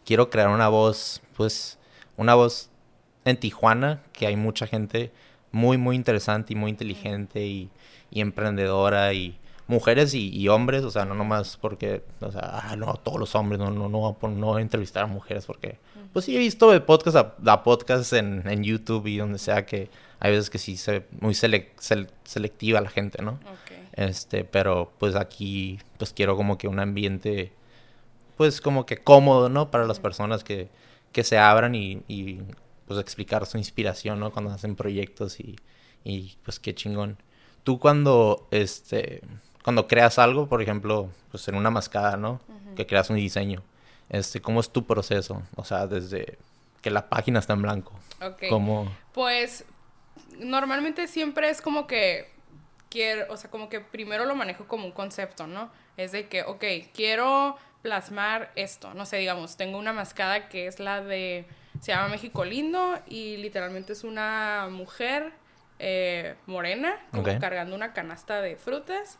quiero 0.08 0.30
crear 0.30 0.48
una 0.48 0.68
voz, 0.68 1.20
pues, 1.36 1.78
una 2.16 2.34
voz 2.34 2.70
en 3.26 3.38
Tijuana, 3.38 4.02
que 4.14 4.26
hay 4.26 4.36
mucha 4.36 4.66
gente 4.66 5.12
muy, 5.52 5.76
muy 5.76 5.96
interesante 5.96 6.54
y 6.54 6.56
muy 6.56 6.70
inteligente 6.70 7.46
y, 7.46 7.68
emprendedora 8.10 9.12
y 9.12 9.38
mujeres 9.66 10.14
y, 10.14 10.48
hombres, 10.48 10.82
o 10.82 10.90
sea, 10.90 11.04
no 11.04 11.14
nomás 11.14 11.58
porque, 11.58 12.02
o 12.20 12.32
sea, 12.32 12.40
ah, 12.42 12.74
no, 12.74 12.94
todos 12.94 13.20
los 13.20 13.34
hombres, 13.34 13.58
no, 13.58 13.70
no, 13.70 13.90
no, 13.90 14.16
no, 14.22 14.46
voy 14.46 14.60
a 14.60 14.62
entrevistar 14.62 15.04
a 15.04 15.06
mujeres 15.06 15.44
porque, 15.44 15.76
pues 16.14 16.24
sí 16.24 16.34
he 16.34 16.38
visto 16.38 16.70
de 16.70 16.80
podcast 16.80 17.18
a, 17.46 17.62
podcast 17.62 18.14
en, 18.14 18.48
en, 18.48 18.64
YouTube 18.64 19.08
y 19.08 19.18
donde 19.18 19.38
sea 19.38 19.66
que 19.66 19.90
hay 20.20 20.30
veces 20.30 20.48
que 20.48 20.56
sí 20.56 20.78
se 20.78 21.04
muy 21.20 21.34
selectiva 21.34 22.80
la 22.80 22.88
gente, 22.88 23.22
¿no? 23.22 23.38
Este, 23.92 24.44
pero 24.44 24.90
pues 24.96 25.16
aquí, 25.16 25.78
pues 25.98 26.14
quiero 26.14 26.34
como 26.34 26.56
que 26.56 26.66
un 26.66 26.80
ambiente 26.80 27.52
pues 28.38 28.60
como 28.60 28.86
que 28.86 28.96
cómodo, 28.96 29.48
¿no? 29.48 29.70
Para 29.70 29.84
las 29.84 29.98
personas 29.98 30.44
que, 30.44 30.70
que 31.12 31.24
se 31.24 31.36
abran 31.38 31.74
y, 31.74 32.04
y, 32.06 32.40
pues 32.86 32.98
explicar 33.00 33.44
su 33.44 33.58
inspiración, 33.58 34.20
¿no? 34.20 34.32
Cuando 34.32 34.52
hacen 34.52 34.76
proyectos 34.76 35.40
y, 35.40 35.56
y 36.04 36.38
pues 36.44 36.58
qué 36.60 36.74
chingón. 36.74 37.18
Tú 37.64 37.80
cuando, 37.80 38.46
este, 38.52 39.20
cuando 39.62 39.88
creas 39.88 40.18
algo, 40.18 40.48
por 40.48 40.62
ejemplo, 40.62 41.10
pues 41.30 41.46
en 41.48 41.56
una 41.56 41.70
mascada, 41.70 42.16
¿no? 42.16 42.40
Que 42.76 42.86
creas 42.86 43.10
un 43.10 43.16
diseño, 43.16 43.64
este, 44.08 44.40
¿cómo 44.40 44.60
es 44.60 44.70
tu 44.70 44.86
proceso? 44.86 45.42
O 45.56 45.64
sea, 45.64 45.88
desde 45.88 46.38
que 46.80 46.90
la 46.90 47.08
página 47.08 47.40
está 47.40 47.54
en 47.54 47.62
blanco. 47.62 47.92
Ok. 48.22 48.44
¿Cómo? 48.48 48.90
Pues 49.12 49.64
normalmente 50.38 51.08
siempre 51.08 51.50
es 51.50 51.60
como 51.60 51.88
que 51.88 52.30
quiero, 52.88 53.32
o 53.32 53.36
sea, 53.36 53.50
como 53.50 53.68
que 53.68 53.80
primero 53.80 54.24
lo 54.26 54.36
manejo 54.36 54.68
como 54.68 54.86
un 54.86 54.92
concepto, 54.92 55.48
¿no? 55.48 55.70
Es 55.96 56.12
de 56.12 56.28
que, 56.28 56.44
ok, 56.44 56.64
quiero 56.94 57.56
plasmar 57.82 58.50
esto, 58.56 58.92
no 58.94 59.06
sé, 59.06 59.18
digamos, 59.18 59.56
tengo 59.56 59.78
una 59.78 59.92
mascada 59.92 60.48
que 60.48 60.66
es 60.66 60.80
la 60.80 61.02
de, 61.02 61.46
se 61.80 61.92
llama 61.92 62.08
México 62.08 62.44
Lindo 62.44 62.98
y 63.06 63.36
literalmente 63.36 63.92
es 63.92 64.04
una 64.04 64.68
mujer 64.70 65.32
eh, 65.78 66.34
morena, 66.46 66.96
como 67.12 67.24
cargando 67.38 67.76
una 67.76 67.92
canasta 67.92 68.40
de 68.40 68.56
frutas 68.56 69.18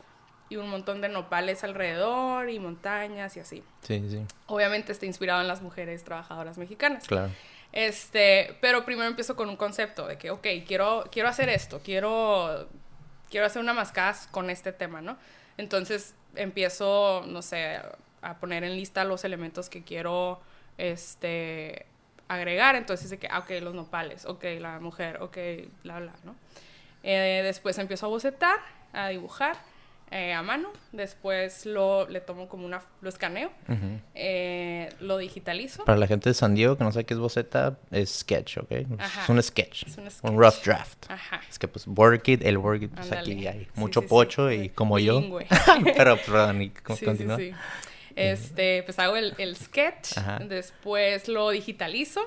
y 0.48 0.56
un 0.56 0.68
montón 0.68 1.00
de 1.00 1.08
nopales 1.08 1.62
alrededor 1.62 2.50
y 2.50 2.58
montañas 2.58 3.36
y 3.36 3.40
así. 3.40 3.62
Sí, 3.82 4.04
sí, 4.08 4.24
Obviamente 4.46 4.92
está 4.92 5.06
inspirado 5.06 5.40
en 5.40 5.48
las 5.48 5.62
mujeres 5.62 6.04
trabajadoras 6.04 6.58
mexicanas. 6.58 7.06
claro. 7.06 7.30
Este, 7.70 8.56
pero 8.62 8.86
primero 8.86 9.08
empiezo 9.08 9.36
con 9.36 9.50
un 9.50 9.56
concepto 9.56 10.06
de 10.06 10.16
que, 10.16 10.30
ok, 10.30 10.46
quiero, 10.66 11.04
quiero 11.12 11.28
hacer 11.28 11.50
esto, 11.50 11.80
quiero, 11.84 12.66
quiero 13.30 13.44
hacer 13.46 13.60
una 13.60 13.74
mascada 13.74 14.16
con 14.30 14.48
este 14.48 14.72
tema, 14.72 15.02
¿no? 15.02 15.18
Entonces 15.58 16.14
empiezo, 16.34 17.24
no 17.26 17.42
sé, 17.42 17.78
a 18.22 18.38
poner 18.38 18.64
en 18.64 18.76
lista 18.76 19.04
los 19.04 19.24
elementos 19.24 19.68
que 19.68 19.82
quiero, 19.84 20.40
este, 20.76 21.86
agregar. 22.28 22.76
Entonces, 22.76 23.10
de 23.10 23.18
que, 23.18 23.28
ah, 23.30 23.40
ok, 23.40 23.50
los 23.62 23.74
nopales, 23.74 24.24
ok, 24.26 24.44
la 24.60 24.80
mujer, 24.80 25.18
ok, 25.22 25.36
bla, 25.84 26.00
bla, 26.00 26.12
¿no? 26.24 26.34
Eh, 27.02 27.42
después 27.44 27.78
empiezo 27.78 28.06
a 28.06 28.08
bocetar, 28.08 28.58
a 28.92 29.08
dibujar 29.08 29.56
eh, 30.10 30.32
a 30.32 30.42
mano. 30.42 30.70
Después 30.92 31.64
lo, 31.66 32.08
le 32.08 32.20
tomo 32.20 32.48
como 32.48 32.66
una, 32.66 32.82
lo 33.02 33.08
escaneo, 33.08 33.50
Ujú. 33.68 34.00
eh, 34.14 34.92
lo 35.00 35.18
digitalizo. 35.18 35.84
Para 35.84 35.98
la 35.98 36.06
gente 36.06 36.30
de 36.30 36.34
San 36.34 36.54
Diego 36.54 36.76
que 36.76 36.84
no 36.84 36.90
sabe 36.92 37.04
qué 37.04 37.14
es 37.14 37.20
boceta, 37.20 37.78
es 37.90 38.10
sketch, 38.20 38.58
¿ok? 38.58 38.72
Ajá. 38.98 39.22
Es 39.22 39.28
un 39.28 39.42
sketch. 39.42 39.84
Es 39.86 39.96
un 39.98 40.04
Un 40.04 40.10
sketch. 40.10 40.32
rough 40.34 40.64
draft. 40.64 41.04
Ajá. 41.10 41.40
Es 41.48 41.58
que 41.58 41.68
pues 41.68 41.86
Border 41.86 42.20
Kid, 42.20 42.42
el 42.44 42.58
Border 42.58 42.80
Kid, 42.80 42.90
pues 42.96 43.12
Ándale. 43.12 43.20
aquí 43.32 43.46
hay 43.46 43.64
Sí, 43.64 43.70
mucho 43.74 44.00
sí, 44.00 44.06
sí. 44.06 44.10
pocho 44.10 44.50
y 44.50 44.68
como 44.70 44.98
yo. 44.98 45.22
Pero, 45.96 46.16
perdón, 46.16 46.58
Sí, 46.58 46.72
sí, 46.96 47.04
continúa. 47.04 47.38
Este, 48.18 48.82
pues 48.84 48.98
hago 48.98 49.16
el, 49.16 49.34
el 49.38 49.56
sketch, 49.56 50.16
Ajá. 50.18 50.38
después 50.40 51.28
lo 51.28 51.50
digitalizo, 51.50 52.20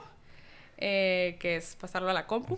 eh, 0.77 1.37
que 1.39 1.57
es 1.57 1.75
pasarlo 1.75 2.09
a 2.09 2.13
la 2.13 2.25
compu. 2.27 2.57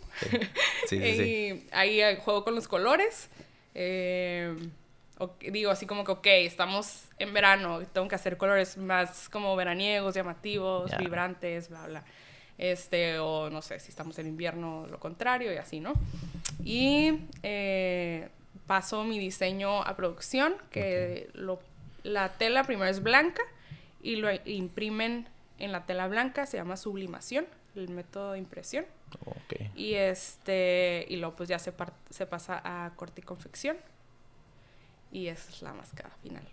Sí, 0.87 0.99
sí, 0.99 1.15
sí. 1.17 1.23
y 1.69 1.73
ahí 1.75 2.01
eh, 2.01 2.15
juego 2.17 2.43
con 2.43 2.55
los 2.55 2.67
colores. 2.67 3.29
eh, 3.75 4.55
digo 5.39 5.71
así 5.71 5.85
como 5.85 6.03
que, 6.03 6.11
ok, 6.11 6.27
estamos 6.27 7.03
en 7.17 7.33
verano, 7.33 7.79
tengo 7.93 8.07
que 8.09 8.15
hacer 8.15 8.35
colores 8.35 8.75
más 8.77 9.29
como 9.29 9.55
veraniegos, 9.55 10.15
llamativos, 10.15 10.91
Ya. 10.91 10.97
vibrantes, 10.97 11.69
bla, 11.69 11.85
bla. 11.87 12.03
Este, 12.57 13.19
o 13.19 13.49
no 13.49 13.61
sé, 13.61 13.79
si 13.79 13.89
estamos 13.89 14.17
en 14.19 14.27
invierno, 14.27 14.85
lo 14.87 14.99
contrario 14.99 15.53
y 15.53 15.57
así, 15.57 15.79
¿no? 15.79 15.93
Y 16.63 17.19
eh, 17.41 18.27
paso 18.67 19.03
mi 19.03 19.17
diseño 19.17 19.81
a 19.81 19.95
producción, 19.95 20.55
que 20.71 21.29
lo, 21.33 21.59
la 22.03 22.33
tela 22.33 22.63
primero 22.63 22.89
es 22.89 23.01
blanca 23.01 23.41
y 24.01 24.17
lo 24.17 24.29
imprimen 24.45 25.27
en 25.59 25.71
la 25.71 25.85
tela 25.85 26.07
blanca, 26.07 26.45
se 26.45 26.57
llama 26.57 26.77
sublimación, 26.77 27.45
el 27.75 27.89
método 27.89 28.33
de 28.33 28.39
impresión. 28.39 28.85
Ok. 29.25 29.55
Y 29.75 29.93
este, 29.93 31.05
y 31.09 31.17
luego 31.17 31.35
pues 31.35 31.49
ya 31.49 31.59
se, 31.59 31.71
par- 31.71 31.93
se 32.09 32.25
pasa 32.25 32.61
a 32.63 32.91
corte 32.95 33.21
y 33.21 33.23
confección. 33.23 33.77
Y 35.11 35.27
esa 35.27 35.49
es 35.51 35.61
la 35.61 35.73
mascada 35.73 36.09
final. 36.21 36.43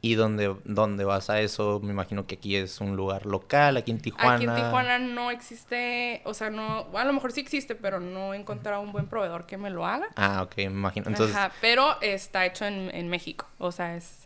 ¿Y 0.00 0.16
dónde, 0.16 0.54
dónde 0.64 1.04
vas 1.04 1.30
a 1.30 1.40
eso? 1.40 1.80
Me 1.82 1.90
imagino 1.92 2.26
que 2.26 2.34
aquí 2.34 2.56
es 2.56 2.80
un 2.80 2.94
lugar 2.94 3.24
local, 3.24 3.78
aquí 3.78 3.90
en 3.90 4.00
Tijuana. 4.00 4.34
Aquí 4.34 4.44
en 4.44 4.54
Tijuana 4.54 4.98
no 4.98 5.30
existe, 5.30 6.20
o 6.26 6.34
sea, 6.34 6.50
no, 6.50 6.88
a 6.94 7.04
lo 7.04 7.12
mejor 7.14 7.32
sí 7.32 7.40
existe, 7.40 7.74
pero 7.74 8.00
no 8.00 8.34
he 8.34 8.36
encontrado 8.36 8.82
un 8.82 8.92
buen 8.92 9.06
proveedor 9.06 9.46
que 9.46 9.56
me 9.56 9.70
lo 9.70 9.86
haga. 9.86 10.08
Ah, 10.16 10.42
ok, 10.42 10.56
me 10.58 10.62
imagino. 10.64 11.06
Entonces, 11.08 11.34
Ajá, 11.34 11.52
pero 11.62 12.00
está 12.02 12.44
hecho 12.44 12.66
en, 12.66 12.94
en 12.94 13.08
México, 13.08 13.46
o 13.58 13.72
sea, 13.72 13.96
es 13.96 14.23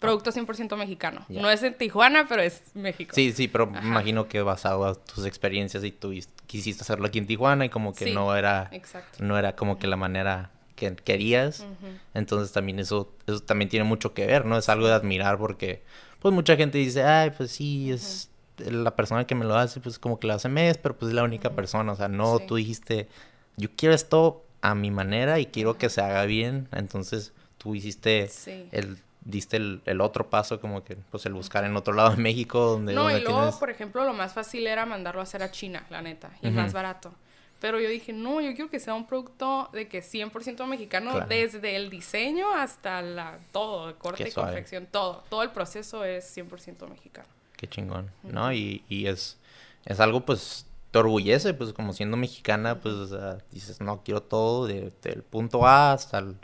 producto 0.00 0.30
100% 0.32 0.76
mexicano. 0.76 1.24
No 1.28 1.48
es 1.50 1.62
en 1.62 1.74
Tijuana, 1.76 2.26
pero 2.28 2.42
es 2.42 2.62
México. 2.74 3.12
sí, 3.14 3.32
sí, 3.32 3.46
pero 3.48 3.66
me 3.66 3.78
Ajá. 3.78 3.86
imagino 3.86 4.26
que 4.28 4.42
basado 4.42 4.84
a 4.86 4.94
tus 4.94 5.26
experiencias 5.26 5.84
y 5.84 5.92
tú 5.92 6.12
quisiste 6.46 6.82
hacerlo 6.82 7.06
aquí 7.06 7.18
en 7.18 7.26
Tijuana 7.26 7.64
y 7.66 7.68
como 7.68 7.94
que 7.94 8.06
Sí, 8.06 8.12
no 8.14 8.34
era 8.34 8.68
Exacto. 8.72 9.22
no 9.22 9.38
era 9.38 9.54
como 9.54 9.78
que 9.78 9.86
la 9.86 9.96
manera 9.96 10.50
que 10.74 10.96
querías. 10.96 11.66
Entonces 12.14 12.52
también 12.52 12.78
eso, 12.78 13.12
eso 13.26 13.40
también 13.40 13.68
tiene 13.68 13.84
mucho 13.84 14.14
que 14.14 14.26
ver, 14.26 14.46
¿no? 14.46 14.56
Es 14.56 14.68
algo 14.70 14.86
de 14.86 14.94
admirar 14.94 15.36
porque 15.38 15.82
pues 16.20 16.34
mucha 16.34 16.56
gente 16.56 16.78
dice, 16.78 17.02
ay, 17.04 17.30
pues 17.36 17.50
sí, 17.52 17.92
es 17.92 18.30
la 18.58 18.94
persona 18.96 19.26
que 19.26 19.34
me 19.34 19.44
lo 19.44 19.56
hace, 19.56 19.80
pues 19.80 19.98
como 19.98 20.18
que 20.18 20.26
lo 20.26 20.34
hace 20.34 20.48
mes, 20.48 20.76
pero 20.78 20.96
pues 20.96 21.10
es 21.10 21.14
la 21.14 21.22
única 21.22 21.50
persona. 21.50 21.92
O 21.92 21.96
sea, 21.96 22.08
no, 22.08 22.38
Sí. 22.38 22.44
tú 22.46 22.56
dijiste, 22.56 23.08
yo 23.56 23.68
quiero 23.76 23.94
esto 23.94 24.44
a 24.62 24.74
mi 24.74 24.90
manera 24.90 25.38
y 25.38 25.46
quiero 25.46 25.76
que 25.78 25.88
se 25.90 26.00
haga 26.00 26.24
bien. 26.24 26.68
Entonces 26.72 27.32
tú 27.58 27.74
hiciste 27.74 28.28
Sí. 28.28 28.66
el 28.72 28.98
diste 29.24 29.56
el, 29.58 29.82
el 29.86 30.00
otro 30.00 30.30
paso 30.30 30.60
como 30.60 30.82
que 30.84 30.96
pues 30.96 31.26
el 31.26 31.34
buscar 31.34 31.64
en 31.64 31.76
otro 31.76 31.92
lado 31.94 32.10
de 32.10 32.16
México 32.16 32.58
donde, 32.72 32.94
No, 32.94 33.02
donde 33.04 33.18
y 33.20 33.22
luego, 33.22 33.38
tienes- 33.40 33.56
por 33.56 33.70
ejemplo, 33.70 34.04
lo 34.04 34.12
más 34.14 34.32
fácil 34.32 34.66
era 34.66 34.86
mandarlo 34.86 35.20
a 35.20 35.24
hacer 35.24 35.42
a 35.42 35.50
China, 35.50 35.84
la 35.90 36.00
neta, 36.02 36.30
y 36.42 36.48
Ujú. 36.48 36.56
más 36.56 36.72
barato. 36.72 37.12
Pero 37.60 37.78
yo 37.78 37.90
dije, 37.90 38.14
no, 38.14 38.40
yo 38.40 38.54
quiero 38.54 38.70
que 38.70 38.80
sea 38.80 38.94
un 38.94 39.06
producto 39.06 39.68
de 39.74 39.86
que 39.86 40.00
100% 40.02 40.66
mexicano, 40.66 41.10
Claro. 41.10 41.26
desde 41.28 41.76
el 41.76 41.90
diseño 41.90 42.50
hasta 42.54 43.02
la 43.02 43.38
todo, 43.52 43.94
corte 43.98 44.26
y 44.28 44.32
confección, 44.32 44.86
todo. 44.90 45.22
Todo 45.28 45.42
el 45.42 45.50
proceso 45.50 46.02
es 46.04 46.24
100% 46.34 46.88
mexicano. 46.88 47.28
Qué 47.58 47.66
chingón, 47.68 48.10
¿no? 48.22 48.50
Y, 48.54 48.82
y 48.88 49.06
es, 49.08 49.36
es 49.84 50.00
algo, 50.00 50.22
pues, 50.22 50.64
te 50.90 50.98
orgullece, 51.00 51.52
pues, 51.52 51.74
como 51.74 51.92
siendo 51.92 52.16
mexicana, 52.16 52.80
pues, 52.80 52.94
o 52.94 53.06
sea, 53.06 53.36
dices, 53.52 53.82
no, 53.82 54.02
quiero 54.02 54.22
todo 54.22 54.66
de- 54.66 54.90
del 55.02 55.22
punto 55.22 55.66
A 55.66 55.92
hasta 55.92 56.18
el 56.20 56.36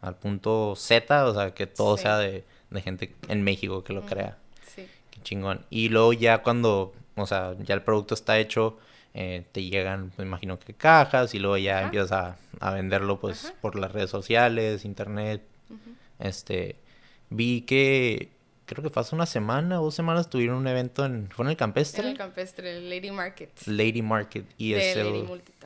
al 0.00 0.16
punto 0.16 0.74
Z, 0.76 1.26
o 1.26 1.34
sea, 1.34 1.52
que 1.54 1.66
todo 1.66 1.96
Sí. 1.96 2.02
sea 2.04 2.18
de, 2.18 2.44
de 2.70 2.80
gente 2.82 3.14
en 3.28 3.42
México 3.42 3.84
que 3.84 3.92
lo 3.92 4.02
crea. 4.06 4.38
Sí. 4.74 4.86
Qué 5.10 5.20
chingón. 5.22 5.64
Y 5.70 5.88
luego 5.90 6.12
ya 6.12 6.42
cuando, 6.42 6.92
o 7.16 7.26
sea, 7.26 7.54
ya 7.60 7.74
el 7.74 7.82
producto 7.82 8.14
está 8.14 8.38
hecho, 8.38 8.78
eh, 9.12 9.44
te 9.52 9.64
llegan, 9.64 10.12
me 10.16 10.24
imagino 10.24 10.58
que 10.58 10.72
cajas, 10.72 11.34
y 11.34 11.38
luego 11.40 11.56
ya 11.58 11.76
Ajá. 11.78 11.84
empiezas 11.86 12.12
a, 12.12 12.36
a 12.60 12.70
venderlo, 12.72 13.18
pues, 13.20 13.46
Ajá. 13.46 13.54
por 13.60 13.76
las 13.78 13.92
redes 13.92 14.10
sociales, 14.10 14.84
internet. 14.84 15.42
Este, 16.18 16.76
vi 17.30 17.62
que, 17.62 18.30
creo 18.66 18.82
que 18.82 18.90
fue 18.90 19.00
hace 19.00 19.14
una 19.14 19.26
semana 19.26 19.80
o 19.80 19.84
dos 19.84 19.94
semanas 19.94 20.28
tuvieron 20.30 20.56
un 20.58 20.66
evento 20.66 21.04
en, 21.04 21.28
¿fue 21.30 21.44
en 21.44 21.50
el 21.50 21.56
campestre? 21.56 22.02
En 22.04 22.08
el 22.10 22.16
campestre, 22.18 22.76
el 22.76 22.88
Lady 22.90 23.10
Market. 23.10 23.50
Lady 23.66 24.02
Market 24.02 24.44
y 24.58 24.72
de 24.72 24.90
es 24.90 24.96
el 24.96 25.06
Lady 25.12 25.22
Multitask. 25.22 25.59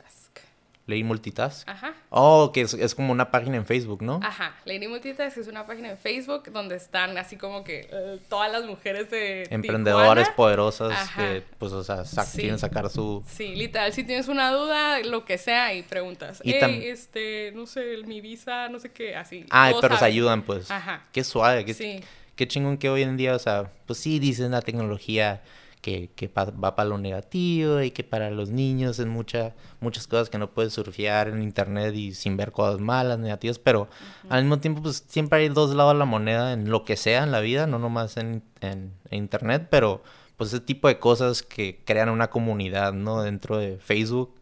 Lady 0.87 1.03
Multitask. 1.03 1.67
Ajá. 1.67 1.93
Oh, 2.09 2.51
que 2.53 2.61
es, 2.61 2.73
es 2.75 2.93
como 2.93 3.11
una 3.11 3.31
página 3.31 3.57
en 3.57 3.65
Facebook, 3.65 4.03
¿no? 4.03 4.19
Ajá, 4.23 4.55
Lady 4.65 4.87
Multitask 4.87 5.35
es 5.37 5.47
una 5.47 5.65
página 5.65 5.89
en 5.89 5.97
Facebook 5.97 6.51
donde 6.51 6.75
están 6.75 7.17
así 7.17 7.37
como 7.37 7.63
que 7.63 7.89
eh, 7.91 8.19
todas 8.29 8.51
las 8.51 8.65
mujeres 8.65 9.09
de 9.09 9.47
Emprendedoras 9.49 10.15
Tijuana. 10.29 10.35
poderosas 10.35 10.91
Ajá. 10.93 11.21
que, 11.21 11.43
pues, 11.57 11.71
o 11.71 11.83
sea, 11.83 12.05
Sí. 12.05 12.41
quieren 12.41 12.59
sacar 12.59 12.89
su... 12.91 13.23
Sí, 13.27 13.55
literal, 13.55 13.93
si 13.93 14.03
tienes 14.03 14.27
una 14.27 14.51
duda, 14.51 14.99
lo 14.99 15.25
que 15.25 15.37
sea, 15.39 15.73
y 15.73 15.81
preguntas. 15.81 16.39
Y 16.43 16.53
"Ey, 16.53 16.61
tam- 16.61 16.81
este, 16.83 17.51
no 17.55 17.65
sé, 17.65 17.97
mi 18.05 18.21
visa, 18.21 18.69
no 18.69 18.79
sé 18.79 18.91
qué, 18.91 19.15
así. 19.15 19.45
Ah, 19.49 19.71
pero 19.81 19.97
se 19.97 20.05
ayudan, 20.05 20.43
pues. 20.43 20.69
Ajá. 20.69 21.03
Qué 21.11 21.23
suave, 21.23 21.65
qué, 21.65 21.73
Sí. 21.73 21.99
qué 22.35 22.47
chingón 22.47 22.77
que 22.77 22.89
hoy 22.91 23.01
en 23.01 23.17
día, 23.17 23.33
o 23.35 23.39
sea, 23.39 23.71
pues 23.87 23.97
sí 23.97 24.19
dicen 24.19 24.51
la 24.51 24.61
tecnología 24.61 25.41
que, 25.85 26.09
que 26.15 26.29
pa- 26.29 26.45
va 26.49 26.75
para 26.75 26.89
lo 26.89 26.97
negativo 26.97 27.79
y 27.83 27.91
que 27.91 28.03
para 28.03 28.31
los 28.31 28.49
niños 28.49 28.97
es 28.97 29.05
mucha, 29.05 29.53
muchas 29.81 30.07
cosas 30.07 30.31
que 30.31 30.39
no 30.39 30.49
puedes 30.49 30.73
surfear 30.73 31.27
en 31.27 31.43
internet 31.43 31.93
y 31.93 32.15
sin 32.15 32.37
ver 32.37 32.51
cosas 32.51 32.79
malas, 32.79 33.19
negativas, 33.19 33.59
pero 33.59 33.87
al 34.29 34.41
mismo 34.43 34.57
tiempo, 34.59 34.81
pues 34.81 35.03
siempre 35.07 35.41
hay 35.41 35.49
dos 35.49 35.75
lados 35.75 35.93
de 35.93 35.99
la 35.99 36.05
moneda 36.05 36.53
en 36.53 36.71
lo 36.71 36.83
que 36.85 36.97
sea 36.97 37.21
en 37.23 37.31
la 37.31 37.39
vida, 37.39 37.67
no 37.67 37.77
nomás 37.77 38.17
en, 38.17 38.41
en- 38.61 38.93
en 39.11 39.17
internet, 39.19 39.67
pero 39.69 40.01
pues 40.37 40.51
ese 40.53 40.59
tipo 40.59 40.87
de 40.87 40.97
cosas 40.97 41.43
que 41.43 41.83
crean 41.85 42.09
una 42.09 42.31
comunidad, 42.31 42.91
¿no? 42.93 43.21
Dentro 43.21 43.57
de 43.59 43.77
Facebook, 43.77 44.33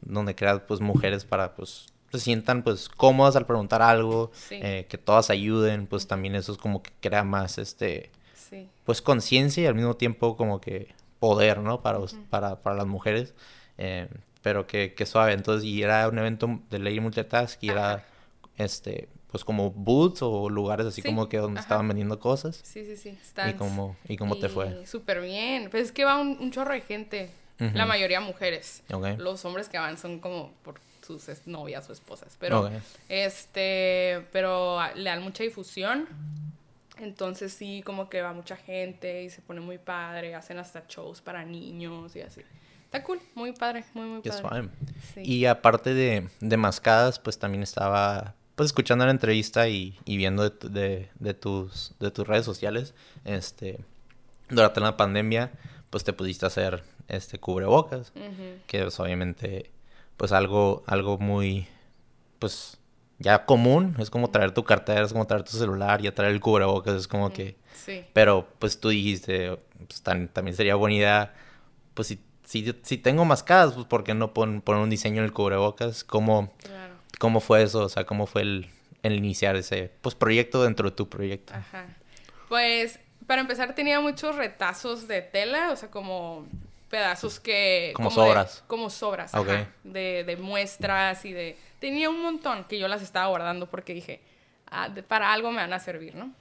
donde 0.00 0.34
creas 0.34 0.62
pues 0.66 0.80
mujeres 0.80 1.26
para 1.26 1.54
pues 1.54 1.86
se 2.10 2.20
sientan 2.20 2.62
pues 2.62 2.88
cómodas 2.88 3.36
al 3.36 3.44
preguntar 3.44 3.82
algo, 3.82 4.30
Sí. 4.32 4.58
eh, 4.62 4.86
que 4.88 4.96
todas 4.96 5.28
ayuden, 5.28 5.86
pues 5.86 6.06
también 6.06 6.34
eso 6.36 6.52
es 6.52 6.58
como 6.58 6.82
que 6.82 6.90
crea 7.02 7.22
más 7.22 7.58
este 7.58 8.10
Sí. 8.48 8.68
pues 8.84 9.02
conciencia 9.02 9.62
y 9.62 9.66
al 9.66 9.74
mismo 9.74 9.96
tiempo 9.96 10.36
como 10.36 10.60
que 10.60 10.94
poder, 11.18 11.58
¿no? 11.58 11.80
Para, 11.82 11.98
us- 11.98 12.16
para, 12.30 12.62
para 12.62 12.76
las 12.76 12.86
mujeres. 12.86 13.34
eh, 13.78 14.08
pero 14.42 14.66
que, 14.68 14.94
que 14.94 15.06
suave. 15.06 15.32
Entonces, 15.32 15.64
y 15.64 15.82
era 15.82 16.06
un 16.08 16.16
evento 16.18 16.60
de 16.70 16.78
Lady 16.78 17.00
Multitask 17.00 17.60
y 17.64 17.70
era 17.70 17.94
Ajá. 17.94 18.04
este, 18.58 19.08
pues 19.32 19.44
como 19.44 19.72
booths 19.72 20.22
o 20.22 20.48
lugares 20.48 20.86
así 20.86 21.02
Sí, 21.02 21.08
como 21.08 21.28
que 21.28 21.38
donde 21.38 21.58
ajá. 21.58 21.64
estaban 21.66 21.88
vendiendo 21.88 22.20
cosas. 22.20 22.60
Sí, 22.62 22.84
sí, 22.86 22.96
sí. 22.96 23.08
¿Y 23.20 23.24
stands. 23.26 23.56
cómo, 23.58 23.96
y 24.08 24.16
cómo 24.16 24.38
te 24.38 24.48
fue? 24.48 24.78
Y 24.82 24.86
Súper 24.86 25.20
bien. 25.20 25.68
Pues 25.70 25.86
es 25.86 25.92
que 25.92 26.04
va 26.04 26.20
un, 26.20 26.38
un 26.40 26.52
chorro 26.52 26.72
de 26.74 26.80
gente. 26.82 27.30
La 27.58 27.68
Ujú. 27.84 27.88
mayoría 27.88 28.20
mujeres. 28.20 28.82
Ok. 28.92 29.18
Los 29.18 29.44
hombres 29.44 29.68
que 29.68 29.78
van 29.78 29.98
son 29.98 30.20
como 30.20 30.52
por 30.62 30.78
sus 31.04 31.26
novias 31.46 31.88
o 31.90 31.92
esposas. 31.92 32.36
Pero, 32.38 32.60
Ok. 32.66 32.72
este, 33.08 34.26
pero 34.30 34.78
le 34.94 35.10
dan 35.10 35.22
mucha 35.22 35.42
difusión. 35.42 36.06
Entonces 36.98 37.52
sí, 37.52 37.82
como 37.84 38.08
que 38.08 38.22
va 38.22 38.32
mucha 38.32 38.56
gente 38.56 39.24
y 39.24 39.30
se 39.30 39.42
pone 39.42 39.60
muy 39.60 39.78
padre. 39.78 40.34
Hacen 40.34 40.58
hasta 40.58 40.84
shows 40.88 41.20
para 41.20 41.44
niños 41.44 42.16
y 42.16 42.22
así. 42.22 42.42
Está 42.84 43.02
cool, 43.02 43.20
muy 43.34 43.52
padre, 43.52 43.84
muy, 43.94 44.06
muy 44.06 44.22
padre. 44.22 44.68
Sí. 45.14 45.20
Y 45.24 45.46
aparte 45.46 45.92
de, 45.92 46.28
de 46.40 46.56
mascadas, 46.56 47.18
pues 47.18 47.38
también 47.38 47.62
estaba 47.62 48.34
pues 48.54 48.68
escuchando 48.68 49.04
la 49.04 49.10
entrevista 49.10 49.68
y, 49.68 49.98
y 50.06 50.16
viendo 50.16 50.48
de, 50.48 50.68
de, 50.70 51.08
de 51.18 51.34
tus, 51.34 51.94
de 52.00 52.10
tus 52.10 52.26
redes 52.26 52.46
sociales, 52.46 52.94
este, 53.24 53.84
durante 54.48 54.80
la 54.80 54.96
pandemia, 54.96 55.52
pues 55.90 56.04
te 56.04 56.14
pudiste 56.14 56.46
hacer 56.46 56.82
este 57.08 57.38
cubrebocas, 57.38 58.12
que 58.66 58.86
es 58.86 58.98
obviamente 58.98 59.70
pues 60.16 60.32
algo, 60.32 60.82
algo 60.86 61.18
muy, 61.18 61.68
pues 62.38 62.78
ya 63.18 63.44
común, 63.46 63.96
es 63.98 64.10
como 64.10 64.30
traer 64.30 64.52
tu 64.52 64.64
cartera, 64.64 65.04
es 65.04 65.12
como 65.12 65.26
traer 65.26 65.42
tu 65.44 65.52
celular, 65.56 66.00
ya 66.02 66.14
traer 66.14 66.32
el 66.32 66.40
cubrebocas, 66.40 66.94
es 66.94 67.08
como 67.08 67.32
que... 67.32 67.56
Sí. 67.74 68.04
Pero 68.12 68.48
pues 68.58 68.80
tú 68.80 68.88
dijiste, 68.90 69.58
pues, 69.86 70.02
tan- 70.02 70.28
también 70.28 70.56
sería 70.56 70.74
buena 70.74 70.96
idea, 70.96 71.34
pues 71.94 72.08
si, 72.08 72.20
si, 72.44 72.74
si 72.82 72.98
tengo 72.98 73.24
mascadas, 73.24 73.74
pues 73.74 73.86
¿por 73.86 74.04
qué 74.04 74.14
no 74.14 74.32
pon- 74.34 74.60
poner 74.60 74.82
un 74.82 74.90
diseño 74.90 75.18
en 75.18 75.24
el 75.24 75.32
cubrebocas? 75.32 76.04
¿Cómo, 76.04 76.52
Claro. 76.58 76.94
cómo 77.18 77.40
fue 77.40 77.62
eso? 77.62 77.80
O 77.84 77.88
sea, 77.88 78.04
¿cómo 78.04 78.26
fue 78.26 78.42
el, 78.42 78.68
el 79.02 79.14
iniciar 79.14 79.56
ese 79.56 79.92
pues, 80.00 80.14
proyecto 80.14 80.62
dentro 80.62 80.90
de 80.90 80.96
tu 80.96 81.08
proyecto? 81.08 81.54
Ajá. 81.54 81.86
Pues, 82.48 82.98
para 83.26 83.40
empezar, 83.40 83.74
tenía 83.74 84.00
muchos 84.00 84.36
retazos 84.36 85.08
de 85.08 85.22
tela, 85.22 85.70
o 85.72 85.76
sea, 85.76 85.90
como 85.90 86.46
pedazos 86.88 87.40
que... 87.40 87.92
Como 87.94 88.10
sobras. 88.10 88.62
como 88.66 88.90
sobras, 88.90 89.34
Ok. 89.34 89.48
ajá, 89.48 89.70
de, 89.84 90.24
de 90.24 90.36
muestras 90.36 91.24
y 91.24 91.32
de... 91.32 91.56
Tenía 91.80 92.08
un 92.10 92.22
montón 92.22 92.64
que 92.64 92.78
yo 92.78 92.88
las 92.88 93.02
estaba 93.02 93.26
guardando 93.26 93.68
porque 93.68 93.92
dije, 93.94 94.20
"Ah, 94.70 94.88
de- 94.88 95.02
para 95.02 95.32
algo 95.32 95.50
me 95.50 95.58
van 95.58 95.72
a 95.72 95.78
servir, 95.80 96.14
¿no? 96.14 96.32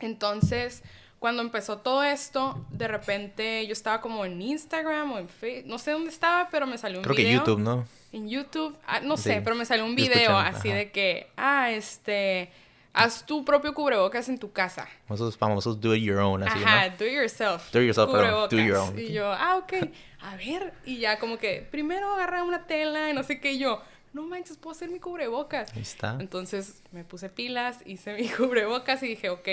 Entonces, 0.00 0.82
cuando 1.18 1.42
empezó 1.42 1.78
todo 1.78 2.02
esto, 2.04 2.66
de 2.70 2.88
repente 2.88 3.66
yo 3.66 3.72
estaba 3.72 4.00
como 4.00 4.24
en 4.24 4.40
Instagram 4.42 5.12
o 5.12 5.18
en 5.18 5.28
Facebook, 5.28 5.68
no 5.70 5.78
sé 5.78 5.92
dónde 5.92 6.10
estaba, 6.10 6.48
pero 6.50 6.66
me 6.66 6.78
salió 6.78 6.98
un 6.98 7.04
Creo 7.04 7.16
que 7.16 7.22
video. 7.24 7.38
YouTube, 7.40 7.60
¿no? 7.60 7.86
En 8.12 8.28
YouTube, 8.28 8.76
ah, 8.86 9.00
no 9.00 9.16
Sí. 9.16 9.24
sé, 9.24 9.40
pero 9.42 9.56
me 9.56 9.64
salió 9.64 9.84
un 9.84 9.94
video 9.96 10.36
así 10.38 10.68
ajá. 10.68 10.78
de 10.78 10.90
que, 10.90 11.28
ah, 11.36 11.70
este, 11.70 12.50
haz 12.96 13.24
tu 13.26 13.44
propio 13.44 13.74
cubrebocas 13.74 14.28
en 14.28 14.38
tu 14.38 14.50
casa. 14.52 14.88
Esos 15.08 15.36
famosos 15.36 15.80
do 15.80 15.94
it 15.94 16.02
your 16.02 16.18
own, 16.18 16.42
así, 16.42 16.58
Ajá, 16.64 16.88
¿no? 16.88 16.96
do 16.96 17.04
it 17.04 17.12
yourself. 17.12 17.70
Do 17.72 17.80
it 17.80 17.86
yourself, 17.86 18.10
perdón, 18.10 18.30
do 18.44 18.48
cubrebocas. 18.48 18.66
your 18.66 18.76
own. 18.78 18.98
Y 18.98 19.12
yo, 19.12 19.32
ah, 19.32 19.56
ok, 19.58 19.72
a 20.20 20.36
ver. 20.36 20.72
Y 20.84 20.98
ya 20.98 21.18
como 21.18 21.38
que, 21.38 21.66
primero 21.70 22.12
agarra 22.14 22.42
una 22.42 22.66
tela 22.66 23.10
y 23.10 23.12
no 23.12 23.22
sé 23.22 23.38
qué, 23.40 23.52
y 23.52 23.58
yo, 23.58 23.82
no 24.12 24.22
manches, 24.22 24.56
puedo 24.56 24.74
hacer 24.74 24.88
mi 24.90 24.98
cubrebocas. 24.98 25.72
Ahí 25.74 25.82
está. 25.82 26.16
Entonces 26.18 26.82
me 26.90 27.04
puse 27.04 27.28
pilas, 27.28 27.80
hice 27.86 28.14
mi 28.14 28.28
cubrebocas 28.36 29.02
y 29.02 29.08
dije, 29.08 29.28
ok, 29.28 29.48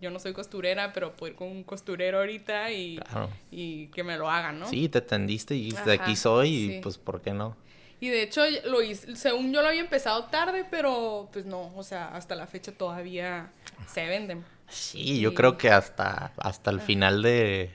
yo 0.00 0.10
no 0.10 0.18
soy 0.18 0.32
costurera, 0.32 0.92
pero 0.92 1.14
puedo 1.16 1.30
ir 1.32 1.36
con 1.36 1.48
un 1.48 1.64
costurero 1.64 2.18
ahorita 2.18 2.70
y, 2.72 2.98
Claro. 2.98 3.30
y 3.50 3.86
que 3.88 4.02
me 4.04 4.16
lo 4.16 4.30
hagan, 4.30 4.58
¿no? 4.60 4.68
Sí, 4.68 4.88
te 4.88 5.00
tendiste 5.00 5.54
y 5.56 5.70
de 5.72 5.92
aquí 5.94 6.12
Ajá, 6.12 6.16
soy 6.16 6.48
y 6.76 6.80
pues 6.80 6.98
¿por 6.98 7.20
qué 7.20 7.32
no? 7.32 7.56
Y 8.00 8.08
de 8.10 8.22
hecho, 8.22 8.42
lo 8.64 8.80
hice, 8.82 9.16
según 9.16 9.52
yo 9.52 9.60
lo 9.60 9.68
había 9.68 9.80
empezado 9.80 10.24
tarde, 10.26 10.64
pero 10.70 11.28
pues 11.32 11.46
no, 11.46 11.72
o 11.76 11.82
sea, 11.82 12.08
hasta 12.08 12.34
la 12.36 12.46
fecha 12.46 12.72
todavía 12.72 13.50
se 13.86 14.06
venden. 14.06 14.44
Sí, 14.68 15.20
yo 15.20 15.34
creo 15.34 15.56
que 15.58 15.70
hasta, 15.70 16.32
hasta 16.36 16.70
el 16.70 16.80
final 16.80 17.22
de... 17.22 17.70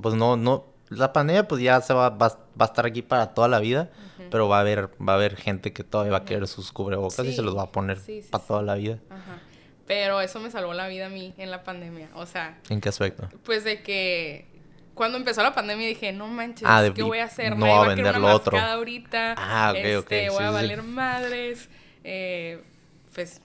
Pues 0.00 0.14
no, 0.14 0.36
no... 0.36 0.66
La 0.88 1.12
pandemia 1.12 1.46
pues 1.46 1.62
ya 1.62 1.80
se 1.80 1.94
va, 1.94 2.10
va, 2.10 2.28
va 2.28 2.64
a 2.64 2.64
estar 2.64 2.84
aquí 2.84 3.00
para 3.00 3.32
toda 3.32 3.46
la 3.46 3.60
vida, 3.60 3.90
pero 4.28 4.48
va 4.48 4.56
a 4.58 4.60
haber, 4.60 4.90
va 5.00 5.12
a 5.12 5.16
haber 5.16 5.36
gente 5.36 5.72
que 5.72 5.84
todavía 5.84 6.10
va 6.12 6.18
a 6.18 6.24
querer 6.24 6.48
sus 6.48 6.72
cubrebocas 6.72 7.24
y 7.24 7.32
se 7.32 7.42
los 7.42 7.56
va 7.56 7.62
a 7.62 7.72
poner 7.72 8.00
sí, 8.00 8.22
sí, 8.22 8.28
para 8.28 8.44
toda 8.44 8.62
la 8.62 8.74
vida. 8.74 8.98
Ajá. 9.08 9.38
Pero 9.86 10.20
eso 10.20 10.40
me 10.40 10.50
salvó 10.50 10.74
la 10.74 10.88
vida 10.88 11.06
a 11.06 11.08
mí 11.08 11.32
en 11.38 11.52
la 11.52 11.62
pandemia. 11.62 12.10
O 12.14 12.26
sea, 12.26 12.58
¿En 12.68 12.80
qué 12.80 12.88
aspecto? 12.88 13.28
pues 13.44 13.62
de 13.62 13.82
que 13.82 14.46
cuando 15.00 15.16
empezó 15.16 15.42
la 15.42 15.54
pandemia 15.54 15.88
dije, 15.88 16.12
no 16.12 16.28
manches, 16.28 16.68
Ah, 16.70 16.82
de- 16.82 16.92
¿qué 16.92 17.02
voy 17.02 17.20
a 17.20 17.24
hacer? 17.24 17.56
no 17.56 17.66
va 17.66 17.84
a 17.84 17.88
vender 17.88 18.18
lo 18.18 18.34
otro. 18.34 18.58
ahorita. 18.58 19.34
Ah, 19.38 19.70
ok, 19.72 19.78
ok, 19.78 20.12
este, 20.12 20.28
Voy 20.28 20.36
sí, 20.38 20.44
a 20.44 20.48
sí. 20.48 20.52
valer 20.52 20.82
madres. 20.82 21.68
Eh, 22.04 22.62
pues, 23.14 23.40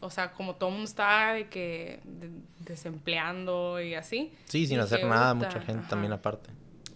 o 0.00 0.10
sea, 0.10 0.32
como 0.32 0.56
todo 0.56 0.68
el 0.68 0.74
mundo 0.74 0.88
estaba 0.90 1.32
de 1.32 1.48
que 1.48 2.00
de- 2.04 2.30
desempleando 2.58 3.80
y 3.80 3.94
así. 3.94 4.30
Sí, 4.44 4.66
sin 4.66 4.76
dije, 4.76 4.80
hacer 4.82 5.06
nada, 5.06 5.32
mucha 5.32 5.60
gente 5.62 5.80
ajá. 5.80 5.88
también 5.88 6.12
aparte. 6.12 6.50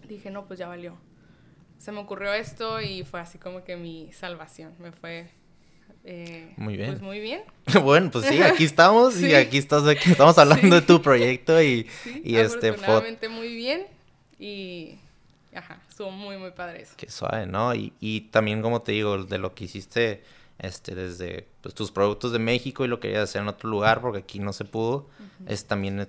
Dije, 0.07 0.29
no, 0.29 0.45
pues 0.45 0.59
ya 0.59 0.67
valió. 0.67 0.95
Se 1.79 1.91
me 1.91 1.97
ocurrió 1.99 2.31
esto 2.31 2.81
y 2.81 3.03
fue 3.05 3.19
así 3.19 3.39
como 3.39 3.63
que 3.63 3.75
mi 3.75 4.11
salvación. 4.13 4.75
Me 4.77 4.91
fue... 4.91 5.29
eh, 6.03 6.53
Muy 6.57 6.77
bien. 6.77 6.91
Pues 6.91 7.01
muy 7.01 7.19
bien. 7.19 7.41
bueno, 7.83 8.11
pues 8.11 8.25
sí, 8.27 8.39
aquí 8.43 8.65
estamos 8.65 9.19
y 9.19 9.33
aquí 9.35 9.57
estás, 9.57 9.87
aquí 9.87 10.11
estamos 10.11 10.37
hablando 10.37 10.61
Sí. 10.67 10.69
de 10.69 10.81
tu 10.83 11.01
proyecto 11.01 11.59
y, 11.59 11.87
Sí, 12.03 12.21
y 12.23 12.35
este 12.37 12.73
fue... 12.73 13.17
muy 13.29 13.55
bien. 13.55 13.87
Y... 14.39 14.97
Ajá, 15.53 15.79
estuvo 15.87 16.11
muy, 16.11 16.37
muy 16.37 16.51
padre 16.51 16.81
eso. 16.81 16.95
Qué 16.97 17.09
suave, 17.09 17.45
¿no? 17.45 17.73
Y, 17.73 17.93
y 18.01 18.21
también, 18.21 18.61
como 18.61 18.81
te 18.81 18.91
digo, 18.91 19.23
de 19.23 19.37
lo 19.37 19.55
que 19.55 19.63
hiciste 19.63 20.21
este, 20.59 20.95
desde 20.95 21.47
pues, 21.61 21.73
tus 21.75 21.91
productos 21.91 22.31
de 22.31 22.39
México 22.39 22.85
y 22.85 22.87
lo 22.87 22.99
querías 22.99 23.23
hacer 23.23 23.41
en 23.41 23.47
otro 23.47 23.69
lugar 23.69 24.01
porque 24.01 24.19
aquí 24.19 24.39
no 24.39 24.53
se 24.53 24.65
pudo, 24.65 25.07
es 25.47 25.65
también 25.65 26.01
eh, 26.01 26.07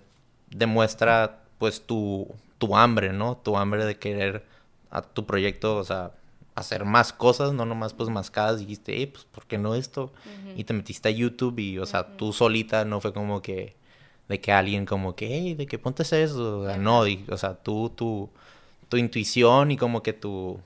demuestra 0.51 1.43
pues 1.59 1.85
tu, 1.85 2.29
tu 2.59 2.77
hambre, 2.77 3.13
¿no? 3.13 3.37
Tu 3.37 3.57
hambre 3.57 3.85
de 3.85 3.99
querer 3.99 4.45
a 4.91 5.03
tu 5.03 5.27
proyecto, 5.27 5.77
o 5.77 5.85
sea, 5.85 6.13
hacer 6.55 6.85
más 6.85 7.13
cosas, 7.13 7.53
no 7.53 7.67
nomás 7.67 7.93
pues 7.93 8.09
mascadas, 8.09 8.61
dijiste, 8.61 9.03
eh, 9.03 9.09
pues, 9.09 9.25
¿por 9.25 9.47
qué 9.47 9.59
no 9.59 9.75
esto? 9.75 10.13
Y 10.57 10.65
te 10.65 10.73
metiste 10.73 11.09
a 11.09 11.13
YouTube 11.13 11.59
y, 11.59 11.79
o 11.79 11.87
sea, 11.87 12.17
tú 12.17 12.33
solita 12.33 12.85
no 12.85 13.01
fue 13.01 13.13
como 13.13 13.43
que, 13.43 13.75
de 14.29 14.41
que 14.41 14.53
alguien 14.53 14.87
como 14.87 15.15
que, 15.15 15.27
hey, 15.29 15.55
de 15.55 15.67
que 15.67 15.79
ponte 15.79 16.03
eso, 16.03 16.61
o 16.61 16.67
sea, 16.67 16.77
no, 16.77 17.01
o 17.29 17.37
sea, 17.37 17.55
tú, 17.55 17.91
tu, 17.95 18.29
tu 18.89 18.97
intuición 18.97 19.71
y 19.71 19.77
como 19.77 20.03
que 20.03 20.13
tu, 20.13 20.59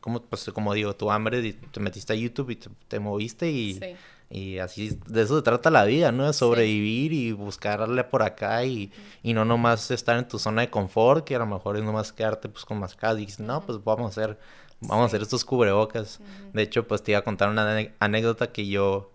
como, 0.00 0.20
pues, 0.20 0.44
como 0.54 0.72
digo, 0.74 0.94
tu 0.94 1.10
hambre, 1.10 1.52
te 1.52 1.80
metiste 1.80 2.12
a 2.12 2.16
YouTube 2.16 2.50
y 2.50 2.56
te, 2.56 2.68
te 2.88 2.98
moviste 3.00 3.50
y, 3.50 3.74
Sí. 3.74 3.86
y 4.30 4.58
así, 4.58 4.98
de 5.06 5.22
eso 5.22 5.36
se 5.36 5.42
trata 5.42 5.70
la 5.70 5.84
vida, 5.84 6.12
¿no? 6.12 6.26
De 6.26 6.32
sobrevivir 6.32 7.12
y 7.12 7.32
buscarle 7.32 8.04
por 8.04 8.22
acá 8.22 8.64
y, 8.64 8.92
y 9.22 9.32
no 9.34 9.44
nomás 9.44 9.90
estar 9.90 10.16
en 10.18 10.28
tu 10.28 10.38
zona 10.38 10.62
de 10.62 10.70
confort, 10.70 11.24
que 11.24 11.34
a 11.34 11.38
lo 11.38 11.46
mejor 11.46 11.76
es 11.76 11.82
nomás 11.82 12.12
quedarte 12.12 12.48
pues 12.48 12.64
con 12.64 12.78
mascadas 12.78 13.18
y 13.18 13.26
dices, 13.26 13.40
no, 13.40 13.62
pues 13.62 13.82
vamos 13.82 14.06
a 14.06 14.08
hacer, 14.20 14.38
vamos 14.80 15.04
a 15.04 15.06
hacer 15.06 15.22
estos 15.22 15.44
cubrebocas. 15.44 16.20
De 16.52 16.62
hecho, 16.62 16.86
pues 16.86 17.02
te 17.02 17.12
iba 17.12 17.20
a 17.20 17.24
contar 17.24 17.48
una 17.48 17.88
anécdota 17.98 18.52
que 18.52 18.66
yo, 18.68 19.10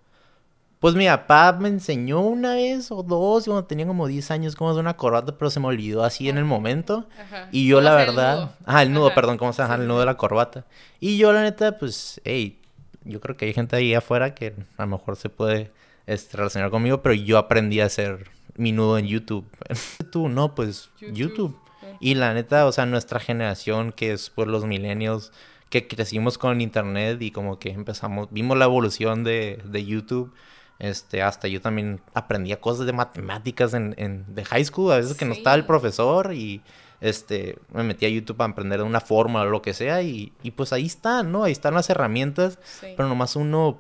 pues 0.82 0.96
mi 0.96 1.06
papá 1.06 1.56
me 1.60 1.70
enseñó 1.70 2.22
una 2.22 2.56
vez 2.56 2.92
o 2.92 3.04
dos, 3.04 3.46
cuando 3.46 3.64
tenía 3.66 3.86
como 3.86 4.08
10 4.08 4.32
años, 4.32 4.56
cómo 4.56 4.72
hacer 4.72 4.82
una 4.82 4.98
corbata, 4.98 5.38
pero 5.38 5.50
se 5.52 5.60
me 5.60 5.68
olvidó 5.68 6.04
así 6.04 6.28
en 6.28 6.38
el 6.40 6.44
momento. 6.44 7.08
Ajá. 7.22 7.48
Y 7.52 7.68
yo 7.68 7.78
¿Cómo 7.78 7.86
la 7.90 8.02
el 8.02 8.08
verdad, 8.08 8.36
nudo? 8.36 8.54
ah, 8.66 8.82
el 8.82 8.92
nudo, 8.92 9.06
Ajá. 9.06 9.16
perdón, 9.16 9.38
cómo 9.38 9.54
se 9.54 9.62
llama 9.62 9.76
el 9.76 9.88
nudo 9.88 10.00
de 10.00 10.06
la 10.08 10.18
corbata. 10.18 10.66
Y 11.00 11.18
yo 11.18 11.32
la 11.32 11.44
neta, 11.44 11.78
pues, 11.78 12.20
hey, 12.26 12.60
yo 13.06 13.22
creo 13.22 13.38
que 13.38 13.46
hay 13.46 13.54
gente 13.54 13.76
ahí 13.76 13.94
afuera 13.94 14.34
que 14.36 14.56
a 14.78 14.82
lo 14.82 14.88
mejor 14.88 15.16
se 15.18 15.30
puede 15.30 15.72
este, 16.08 16.36
relacionar 16.36 16.72
conmigo, 16.72 17.02
pero 17.04 17.14
yo 17.16 17.38
aprendí 17.38 17.80
a 17.80 17.86
hacer 17.86 18.30
mi 18.58 18.72
nudo 18.72 18.98
en 18.98 19.06
YouTube. 19.06 19.46
Tú, 20.12 20.30
no, 20.30 20.56
pues 20.56 20.90
YouTube. 21.00 21.16
YouTube. 21.16 21.58
Y 22.00 22.16
la 22.16 22.34
neta, 22.34 22.66
o 22.66 22.72
sea, 22.72 22.88
nuestra 22.88 23.20
generación, 23.20 23.92
que 23.92 24.14
es 24.14 24.32
pues 24.32 24.48
los 24.48 24.66
millennials, 24.66 25.32
que 25.70 25.88
crecimos 25.88 26.40
con 26.40 26.60
internet 26.60 27.22
y 27.22 27.30
como 27.30 27.60
que 27.60 27.70
empezamos, 27.70 28.28
vimos 28.32 28.58
la 28.58 28.66
evolución 28.66 29.24
de, 29.24 29.62
de 29.64 29.86
YouTube. 29.86 30.34
Este, 30.82 31.22
hasta 31.22 31.48
yo 31.48 31.62
también 31.62 32.02
aprendía 32.16 32.60
cosas 32.60 32.88
de 32.88 32.94
matemáticas 32.94 33.76
en, 33.76 33.94
en 33.98 34.26
de 34.34 34.44
high 34.46 34.66
school, 34.66 34.92
a 34.92 34.98
veces 34.98 35.16
que 35.16 35.26
no 35.26 35.34
estaba 35.34 35.56
el 35.56 35.66
profesor 35.66 36.34
y 36.34 36.64
este, 37.02 37.60
me 37.72 37.84
metí 37.84 38.08
a 38.08 38.10
YouTube 38.10 38.38
para 38.38 38.52
aprender 38.52 38.82
una 38.82 39.00
forma 39.00 39.42
o 39.42 39.46
lo 39.46 39.62
que 39.62 39.76
sea 39.76 40.02
y, 40.02 40.34
y 40.42 40.52
pues 40.52 40.74
ahí 40.74 40.88
están, 40.88 41.32
¿no? 41.32 41.44
Ahí 41.44 41.52
están 41.52 41.76
las 41.76 41.90
herramientas, 41.92 42.58
Sí. 42.80 42.94
pero 42.98 43.08
nomás 43.08 43.36
uno, 43.36 43.80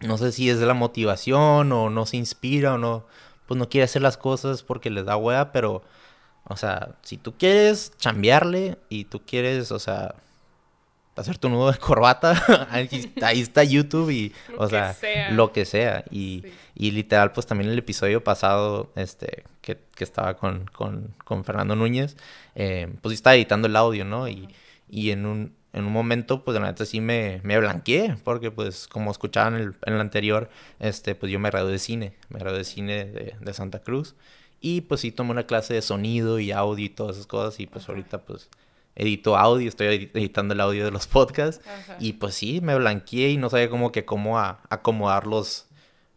no 0.00 0.18
sé 0.18 0.32
si 0.32 0.50
es 0.50 0.58
de 0.58 0.66
la 0.66 0.74
motivación 0.74 1.70
o 1.70 1.90
no 1.90 2.06
se 2.06 2.16
inspira 2.16 2.74
o 2.74 2.78
no, 2.78 3.06
pues 3.46 3.56
no 3.56 3.68
quiere 3.68 3.84
hacer 3.84 4.02
las 4.02 4.16
cosas 4.16 4.64
porque 4.64 4.90
les 4.90 5.04
da 5.04 5.16
hueá, 5.16 5.52
pero, 5.52 5.82
o 6.44 6.56
sea, 6.56 6.96
si 7.02 7.18
tú 7.18 7.34
quieres 7.38 7.92
chambearle 7.98 8.78
y 8.88 9.04
tú 9.04 9.22
quieres, 9.24 9.70
o 9.70 9.78
sea, 9.78 10.16
hacer 11.20 11.38
tu 11.38 11.48
nudo 11.48 11.70
de 11.70 11.78
corbata, 11.78 12.68
ahí, 12.70 12.88
está 13.40 13.64
YouTube 13.64 14.10
y, 14.10 14.32
o 14.56 14.68
sea, 14.68 14.94
sea. 14.94 15.30
lo 15.30 15.52
que 15.52 15.64
sea. 15.64 16.04
Y, 16.10 16.42
Sí. 16.44 16.52
y 16.74 16.90
literal, 16.92 17.32
pues 17.32 17.46
también 17.46 17.70
el 17.70 17.78
episodio 17.78 18.22
pasado, 18.24 18.90
este, 18.96 19.44
que, 19.60 19.78
que 19.94 20.04
estaba 20.04 20.36
con, 20.36 20.66
con, 20.66 21.14
con 21.24 21.44
Fernando 21.44 21.76
Núñez, 21.76 22.16
eh, 22.54 22.88
pues 23.02 23.14
estaba 23.14 23.36
editando 23.36 23.68
el 23.68 23.76
audio, 23.76 24.04
¿no? 24.04 24.28
Y, 24.28 24.48
y 24.88 25.10
en 25.10 25.26
un, 25.26 25.54
en 25.72 25.84
un 25.84 25.92
momento, 25.92 26.44
pues 26.44 26.58
la 26.58 26.66
neta 26.66 26.84
sí 26.84 27.00
me, 27.00 27.40
me 27.44 27.58
blanqueé, 27.58 28.16
porque 28.24 28.50
pues 28.50 28.88
como 28.88 29.10
escuchaban 29.10 29.54
en 29.54 29.60
el, 29.60 29.74
en 29.86 29.94
el 29.94 30.00
anterior, 30.00 30.50
este, 30.80 31.14
pues 31.14 31.30
yo 31.30 31.38
me 31.38 31.50
gradué 31.50 31.72
de 31.72 31.78
cine, 31.78 32.14
me 32.28 32.38
gradué 32.40 32.58
de 32.58 32.64
cine 32.64 33.04
de, 33.04 33.34
de, 33.40 33.54
Santa 33.54 33.80
Cruz, 33.80 34.14
y 34.60 34.82
pues 34.82 35.00
sí 35.02 35.12
tomé 35.12 35.30
una 35.30 35.46
clase 35.46 35.74
de 35.74 35.82
sonido 35.82 36.38
y 36.40 36.50
audio 36.52 36.84
y 36.84 36.88
todas 36.88 37.16
esas 37.16 37.26
cosas, 37.26 37.60
y 37.60 37.66
pues 37.66 37.88
ahorita 37.88 38.18
pues 38.18 38.48
edito 39.00 39.36
audio, 39.36 39.68
estoy 39.68 40.10
editando 40.12 40.54
el 40.54 40.60
audio 40.60 40.84
de 40.84 40.90
los 40.90 41.06
podcasts, 41.08 41.64
Ajá. 41.66 41.96
y 41.98 42.14
pues 42.14 42.34
sí, 42.34 42.60
me 42.60 42.74
blanqueé 42.76 43.30
y 43.30 43.36
no 43.36 43.48
sabía 43.48 43.70
cómo 43.70 43.92
que 43.92 44.04
cómo 44.04 44.38
a, 44.38 44.60
acomodar 44.68 45.26
los, 45.26 45.66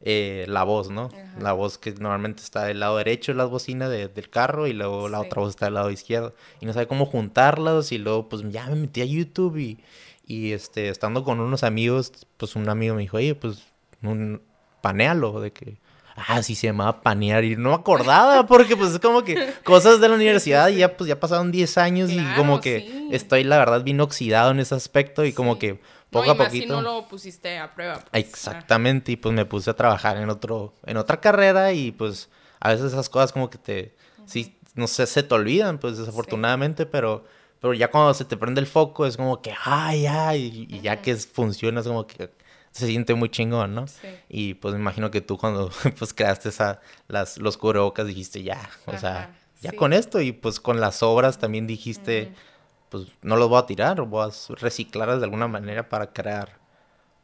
eh, 0.01 0.45
la 0.49 0.63
voz, 0.63 0.89
¿no? 0.89 1.05
Ajá. 1.05 1.39
La 1.39 1.53
voz 1.53 1.77
que 1.77 1.93
normalmente 1.93 2.43
está 2.43 2.65
del 2.65 2.81
lado 2.81 2.97
derecho 2.97 3.31
de 3.31 3.37
las 3.37 3.49
bocinas 3.49 3.89
de, 3.89 4.09
del 4.09 4.29
carro 4.29 4.67
y 4.67 4.73
luego 4.73 5.07
la 5.07 5.21
sí. 5.21 5.27
otra 5.27 5.41
voz 5.41 5.51
está 5.51 5.65
del 5.65 5.75
lado 5.75 5.91
izquierdo. 5.91 6.35
Y 6.59 6.65
no 6.65 6.73
sabía 6.73 6.87
cómo 6.87 7.05
juntarlas 7.05 7.91
y 7.93 7.97
luego 7.97 8.27
pues 8.27 8.43
ya 8.49 8.67
me 8.67 8.75
metí 8.75 9.01
a 9.01 9.05
YouTube 9.05 9.57
y, 9.57 9.79
y 10.27 10.51
este, 10.51 10.89
estando 10.89 11.23
con 11.23 11.39
unos 11.39 11.63
amigos, 11.63 12.11
pues 12.37 12.55
un 12.57 12.67
amigo 12.67 12.95
me 12.95 13.03
dijo, 13.03 13.17
oye, 13.17 13.33
pues 13.33 13.63
un, 14.01 14.41
panealo, 14.83 15.39
de 15.39 15.53
que, 15.53 15.77
ah, 16.15 16.41
sí 16.43 16.55
se 16.55 16.67
llamaba 16.67 17.01
panear 17.01 17.43
y 17.43 17.55
no 17.55 17.69
me 17.69 17.75
acordaba 17.75 18.45
porque 18.45 18.75
pues 18.75 18.91
es 18.91 18.99
como 18.99 19.23
que 19.23 19.53
cosas 19.63 19.99
de 19.99 20.09
la 20.09 20.15
universidad 20.15 20.69
y 20.69 20.77
ya 20.77 20.95
pues 20.95 21.07
ya 21.07 21.19
pasaron 21.19 21.51
10 21.51 21.77
años 21.77 22.11
claro, 22.11 22.31
y 22.31 22.35
como 22.35 22.61
que 22.61 22.81
sí. 22.81 23.09
estoy 23.11 23.43
la 23.43 23.57
verdad 23.57 23.83
bien 23.83 23.99
oxidado 24.01 24.51
en 24.51 24.59
ese 24.59 24.75
aspecto 24.75 25.25
y 25.25 25.29
sí. 25.29 25.33
como 25.33 25.59
que 25.59 25.79
poco 26.09 26.27
no, 26.27 26.31
a 26.31 26.37
poquito. 26.37 26.65
Si 26.65 26.69
no 26.69 26.81
lo 26.81 27.07
pusiste 27.07 27.57
a 27.57 27.73
prueba. 27.73 27.95
Pues. 27.95 28.25
Exactamente, 28.25 29.11
y 29.11 29.15
pues 29.15 29.33
me 29.33 29.45
puse 29.45 29.69
a 29.69 29.75
trabajar 29.75 30.17
en 30.17 30.29
otro, 30.29 30.75
en 30.85 30.97
otra 30.97 31.19
carrera 31.19 31.73
y 31.73 31.91
pues 31.91 32.29
a 32.59 32.69
veces 32.69 32.93
esas 32.93 33.09
cosas 33.09 33.33
como 33.33 33.49
que 33.49 33.57
te, 33.57 33.95
sí, 34.25 34.55
no 34.75 34.87
sé, 34.87 35.07
se 35.07 35.23
te 35.23 35.33
olvidan, 35.33 35.79
pues 35.79 35.97
desafortunadamente, 35.97 36.83
sí. 36.83 36.89
pero, 36.91 37.25
pero 37.59 37.73
ya 37.73 37.89
cuando 37.89 38.13
se 38.13 38.25
te 38.25 38.37
prende 38.37 38.61
el 38.61 38.67
foco 38.67 39.05
es 39.05 39.17
como 39.17 39.41
que, 39.41 39.53
ay, 39.65 40.05
ay, 40.05 40.67
y, 40.69 40.75
y 40.75 40.81
ya 40.81 41.01
que 41.01 41.15
funciona 41.15 41.81
es 41.81 41.87
como 41.87 42.05
que 42.05 42.29
se 42.73 42.87
siente 42.87 43.13
muy 43.13 43.29
chingón, 43.29 43.73
¿no? 43.73 43.87
Sí. 43.87 44.09
Y 44.27 44.53
pues 44.55 44.73
me 44.73 44.81
imagino 44.81 45.09
que 45.09 45.21
tú 45.21 45.37
cuando 45.37 45.71
pues 45.97 46.13
creaste 46.13 46.49
esa, 46.49 46.81
las, 47.07 47.37
los 47.37 47.57
cubrebocas 47.57 48.05
dijiste 48.05 48.43
ya, 48.43 48.69
o 48.85 48.91
Ajá, 48.91 48.99
sea, 48.99 49.35
ya 49.61 49.69
sí. 49.71 49.77
con 49.77 49.93
esto 49.93 50.19
y 50.19 50.33
pues 50.33 50.59
con 50.59 50.81
las 50.81 51.01
obras 51.01 51.37
también 51.37 51.65
dijiste... 51.65 52.31
Uh 52.31 52.35
-huh 52.35 52.53
pues 52.93 53.07
no 53.23 53.37
los 53.37 53.49
voy 53.49 53.57
a 53.57 53.65
tirar, 53.65 53.99
voy 54.03 54.29
a 54.29 54.53
reciclarlas 54.53 55.17
de 55.17 55.23
alguna 55.25 55.47
manera 55.47 55.89
para 55.89 56.13
crear 56.13 56.59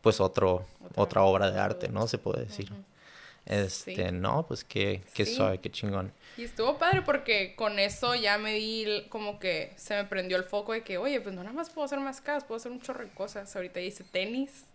pues 0.01 0.19
otro, 0.19 0.65
otra, 0.83 1.03
otra 1.03 1.21
obra 1.21 1.51
de 1.51 1.59
arte, 1.59 1.89
¿no? 1.89 2.07
Se 2.07 2.17
puede 2.17 2.45
decir. 2.45 2.71
Uh 2.71 2.75
-huh. 2.75 2.83
Este, 3.45 4.09
sí. 4.09 4.11
no, 4.11 4.47
pues 4.47 4.63
qué, 4.63 5.03
qué 5.13 5.27
sí. 5.27 5.35
suave, 5.35 5.59
qué 5.59 5.69
chingón. 5.69 6.11
Y 6.37 6.45
estuvo 6.45 6.79
padre 6.79 7.03
porque 7.03 7.53
con 7.55 7.77
eso 7.77 8.15
ya 8.15 8.39
me 8.39 8.55
di 8.55 9.05
como 9.09 9.37
que 9.37 9.73
se 9.75 9.95
me 9.95 10.05
prendió 10.05 10.37
el 10.37 10.43
foco 10.43 10.73
de 10.73 10.81
que, 10.81 10.97
oye, 10.97 11.21
pues 11.21 11.35
no 11.35 11.43
nada 11.43 11.55
más 11.55 11.69
puedo 11.69 11.85
hacer 11.85 11.99
más 11.99 12.19
casas, 12.19 12.45
puedo 12.45 12.57
hacer 12.57 12.71
un 12.71 12.81
chorro 12.81 13.03
de 13.03 13.11
cosas. 13.11 13.55
Ahorita 13.55 13.79
hice 13.79 14.03
tenis. 14.03 14.65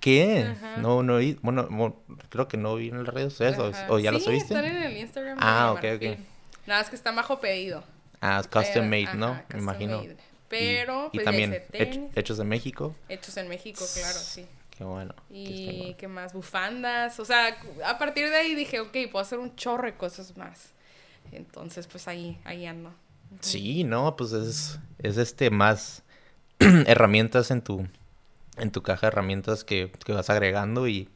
¿Qué? 0.00 0.46
Ajá. 0.50 0.76
No, 0.78 1.02
no 1.02 1.18
vi, 1.18 1.38
bueno, 1.42 1.96
creo 2.28 2.48
que 2.48 2.56
no 2.56 2.76
vi 2.76 2.88
en 2.88 3.04
las 3.04 3.14
redes 3.14 3.32
sociales, 3.32 3.58
o, 3.58 3.94
o, 3.94 3.98
ya 3.98 4.10
sí, 4.10 4.18
los 4.18 4.26
oíste. 4.26 4.54
están 4.54 4.64
en 4.64 4.82
el 4.82 4.96
Instagram. 4.96 5.38
Ah, 5.40 5.72
ok, 5.72 5.84
ok. 5.96 6.18
Nada, 6.66 6.80
es 6.80 6.90
que 6.90 6.96
está 6.96 7.12
bajo 7.12 7.40
pedido. 7.40 7.84
Ah, 8.20 8.42
custom 8.50 8.86
made, 8.86 9.14
¿no? 9.14 9.28
Ajá, 9.28 9.44
me 9.52 9.58
imagino. 9.58 9.98
Made. 9.98 10.16
Pero, 10.48 11.06
y, 11.12 11.18
pues, 11.18 11.22
y 11.22 11.24
también 11.24 11.62
hechos 12.14 12.38
en 12.38 12.48
México. 12.48 12.94
Hechos 13.08 13.36
en 13.36 13.48
México, 13.48 13.84
claro, 13.94 14.18
sí. 14.18 14.46
Qué 14.76 14.84
bueno. 14.84 15.14
Y 15.30 15.94
qué 15.94 16.08
más, 16.08 16.32
bufandas. 16.32 17.20
O 17.20 17.24
sea, 17.24 17.56
a 17.84 17.98
partir 17.98 18.28
de 18.28 18.36
ahí 18.36 18.54
dije, 18.54 18.80
ok, 18.80 18.92
puedo 19.10 19.20
hacer 19.20 19.38
un 19.38 19.54
chorro 19.56 19.84
de 19.84 19.94
cosas 19.94 20.36
más. 20.36 20.72
Entonces, 21.32 21.86
pues 21.86 22.08
ahí, 22.08 22.38
ahí 22.44 22.66
ando. 22.66 22.92
Sí, 23.40 23.84
no, 23.84 24.16
pues 24.16 24.32
es, 24.32 24.78
es 24.98 25.16
este 25.16 25.50
más 25.50 26.02
herramientas 26.58 27.50
en 27.50 27.62
tu, 27.62 27.86
en 28.56 28.70
tu 28.70 28.82
caja 28.82 29.06
de 29.06 29.08
herramientas 29.08 29.64
que, 29.64 29.92
que, 30.04 30.12
vas 30.12 30.30
agregando 30.30 30.88
y 30.88 31.08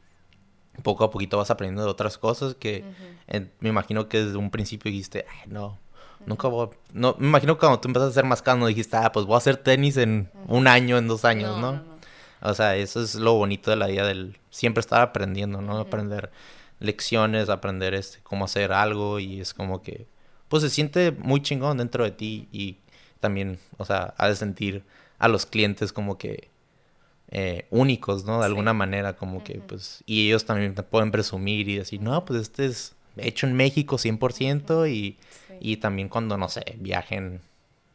poco 0.83 1.03
a 1.03 1.09
poquito 1.09 1.37
vas 1.37 1.51
aprendiendo 1.51 1.83
de 1.83 1.89
otras 1.89 2.17
cosas 2.17 2.55
que 2.55 2.83
uh 2.83 2.87
-huh. 2.87 3.37
eh, 3.37 3.51
me 3.59 3.69
imagino 3.69 4.07
que 4.07 4.23
desde 4.23 4.37
un 4.37 4.51
principio 4.51 4.91
dijiste, 4.91 5.25
ay, 5.29 5.49
no, 5.49 5.77
Nunca 6.25 6.47
voy 6.47 6.67
a... 6.67 6.69
No, 6.93 7.15
me 7.17 7.27
imagino 7.27 7.55
que 7.55 7.61
cuando 7.61 7.79
tú 7.79 7.87
empezaste 7.87 8.09
a 8.09 8.11
hacer 8.11 8.25
más 8.25 8.43
no 8.57 8.67
dijiste, 8.67 8.97
ah, 8.97 9.11
pues 9.11 9.25
voy 9.25 9.35
a 9.35 9.37
hacer 9.37 9.57
tenis 9.57 9.97
en 9.97 10.29
un 10.47 10.67
año, 10.67 10.97
en 10.97 11.07
dos 11.07 11.25
años, 11.25 11.57
¿no? 11.57 11.73
¿no? 11.73 11.77
no, 11.77 11.83
no. 11.83 11.99
O 12.41 12.53
sea, 12.53 12.75
eso 12.75 13.01
es 13.01 13.15
lo 13.15 13.33
bonito 13.33 13.69
de 13.69 13.77
la 13.77 13.87
vida 13.87 14.05
del... 14.05 14.37
Siempre 14.49 14.81
estar 14.81 15.01
aprendiendo, 15.01 15.61
¿no? 15.61 15.77
Aprender 15.77 16.31
lecciones, 16.79 17.49
aprender 17.49 17.93
este, 17.93 18.19
cómo 18.23 18.45
hacer 18.45 18.71
algo 18.71 19.19
y 19.19 19.41
es 19.41 19.53
como 19.53 19.81
que... 19.81 20.07
Pues 20.47 20.63
se 20.63 20.69
siente 20.69 21.11
muy 21.11 21.41
chingón 21.41 21.77
dentro 21.77 22.03
de 22.03 22.11
ti 22.11 22.47
y 22.51 22.77
también, 23.19 23.59
o 23.77 23.85
sea, 23.85 24.13
ha 24.17 24.27
de 24.27 24.35
sentir 24.35 24.83
a 25.19 25.27
los 25.27 25.45
clientes 25.45 25.93
como 25.93 26.17
que... 26.17 26.49
Eh, 27.31 27.67
únicos, 27.69 28.25
¿no? 28.25 28.37
De 28.37 28.43
sí. 28.43 28.45
alguna 28.45 28.73
manera, 28.73 29.15
como 29.15 29.37
uh 29.37 29.41
-huh. 29.41 29.43
que, 29.43 29.59
pues... 29.59 30.03
Y 30.07 30.27
ellos 30.27 30.45
también 30.45 30.73
pueden 30.73 31.11
presumir 31.11 31.69
y 31.69 31.77
decir, 31.77 32.01
no, 32.01 32.25
pues 32.25 32.41
este 32.41 32.65
es 32.65 32.95
hecho 33.17 33.45
en 33.45 33.53
México 33.53 33.97
100% 33.97 34.89
y 34.91 35.17
y 35.59 35.77
también 35.77 36.09
cuando, 36.09 36.37
no 36.37 36.49
sé, 36.49 36.63
viajen, 36.77 37.41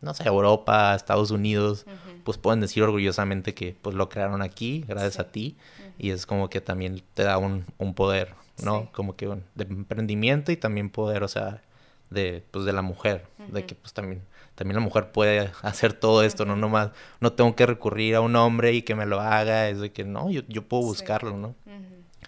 no 0.00 0.14
sé, 0.14 0.24
Europa, 0.26 0.94
Estados 0.94 1.30
Unidos, 1.30 1.84
uh 1.86 1.90
-huh. 1.90 2.22
pues 2.24 2.38
pueden 2.38 2.60
decir 2.60 2.82
orgullosamente 2.82 3.54
que 3.54 3.74
pues 3.80 3.96
lo 3.96 4.08
crearon 4.08 4.42
aquí, 4.42 4.84
gracias 4.86 5.14
sí. 5.14 5.20
a 5.20 5.24
ti. 5.30 5.56
Uh 5.56 5.82
-huh. 5.82 5.92
Y 5.98 6.10
es 6.10 6.26
como 6.26 6.50
que 6.50 6.60
también 6.60 7.02
te 7.14 7.22
da 7.22 7.38
un, 7.38 7.64
un 7.78 7.94
poder, 7.94 8.34
¿no? 8.62 8.90
Como 8.92 9.16
que 9.16 9.28
un, 9.28 9.44
de 9.54 9.64
emprendimiento 9.64 10.52
y 10.52 10.56
también 10.56 10.90
poder, 10.90 11.22
o 11.22 11.28
sea, 11.28 11.62
de, 12.10 12.44
pues 12.50 12.64
de 12.64 12.72
la 12.72 12.82
mujer, 12.82 13.26
de 13.48 13.64
que 13.64 13.74
pues 13.74 13.92
también, 13.92 14.22
también 14.54 14.76
la 14.76 14.80
mujer 14.80 15.12
puede 15.12 15.50
hacer 15.62 15.92
todo 15.92 16.22
esto, 16.22 16.44
no 16.44 16.56
nomás, 16.56 16.90
no 17.20 17.32
tengo 17.32 17.54
que 17.56 17.66
recurrir 17.66 18.14
a 18.16 18.20
un 18.20 18.36
hombre 18.36 18.72
y 18.72 18.82
que 18.82 18.94
me 18.94 19.06
lo 19.06 19.20
haga, 19.20 19.68
es 19.68 19.80
de 19.80 19.92
que 19.92 20.04
no, 20.04 20.30
yo, 20.30 20.42
yo 20.48 20.62
puedo 20.62 20.82
buscarlo. 20.82 21.36
¿no? 21.36 21.54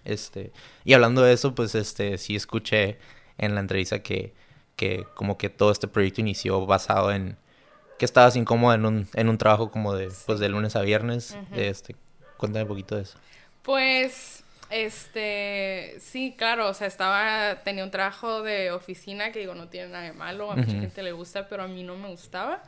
Este, 0.04 0.52
y 0.84 0.92
hablando 0.92 1.22
de 1.22 1.32
eso, 1.32 1.54
pues 1.54 1.74
este, 1.74 2.18
sí 2.18 2.36
escuché 2.36 2.98
en 3.38 3.54
la 3.54 3.60
entrevista 3.60 4.02
que 4.02 4.34
que 4.76 5.06
como 5.14 5.38
que 5.38 5.48
todo 5.50 5.72
este 5.72 5.88
proyecto 5.88 6.20
inició 6.20 6.64
basado 6.66 7.10
en 7.10 7.36
que 7.98 8.04
estabas 8.04 8.36
incómoda 8.36 8.74
en 8.74 8.84
un, 8.84 9.08
en 9.14 9.28
un 9.30 9.38
trabajo 9.38 9.70
como 9.70 9.94
de, 9.94 10.12
pues 10.26 10.38
de 10.38 10.50
lunes 10.50 10.76
a 10.76 10.82
viernes. 10.82 11.34
Uh 11.34 11.54
-huh. 11.54 11.58
este, 11.58 11.96
cuéntame 12.36 12.64
un 12.64 12.68
poquito 12.68 12.94
de 12.94 13.02
eso. 13.02 13.18
Pues, 13.62 14.44
este, 14.70 15.96
sí, 16.00 16.34
claro, 16.36 16.68
o 16.68 16.74
sea, 16.74 16.86
estaba, 16.86 17.62
tenía 17.64 17.84
un 17.84 17.90
trabajo 17.90 18.42
de 18.42 18.70
oficina 18.72 19.32
que 19.32 19.40
digo, 19.40 19.54
no 19.54 19.68
tiene 19.68 19.88
nada 19.88 20.04
de 20.04 20.12
malo, 20.12 20.50
a 20.50 20.54
uh 20.54 20.58
-huh. 20.58 20.66
mucha 20.66 20.80
gente 20.80 21.02
le 21.02 21.12
gusta, 21.12 21.48
pero 21.48 21.62
a 21.62 21.68
mí 21.68 21.82
no 21.82 21.96
me 21.96 22.08
gustaba. 22.08 22.62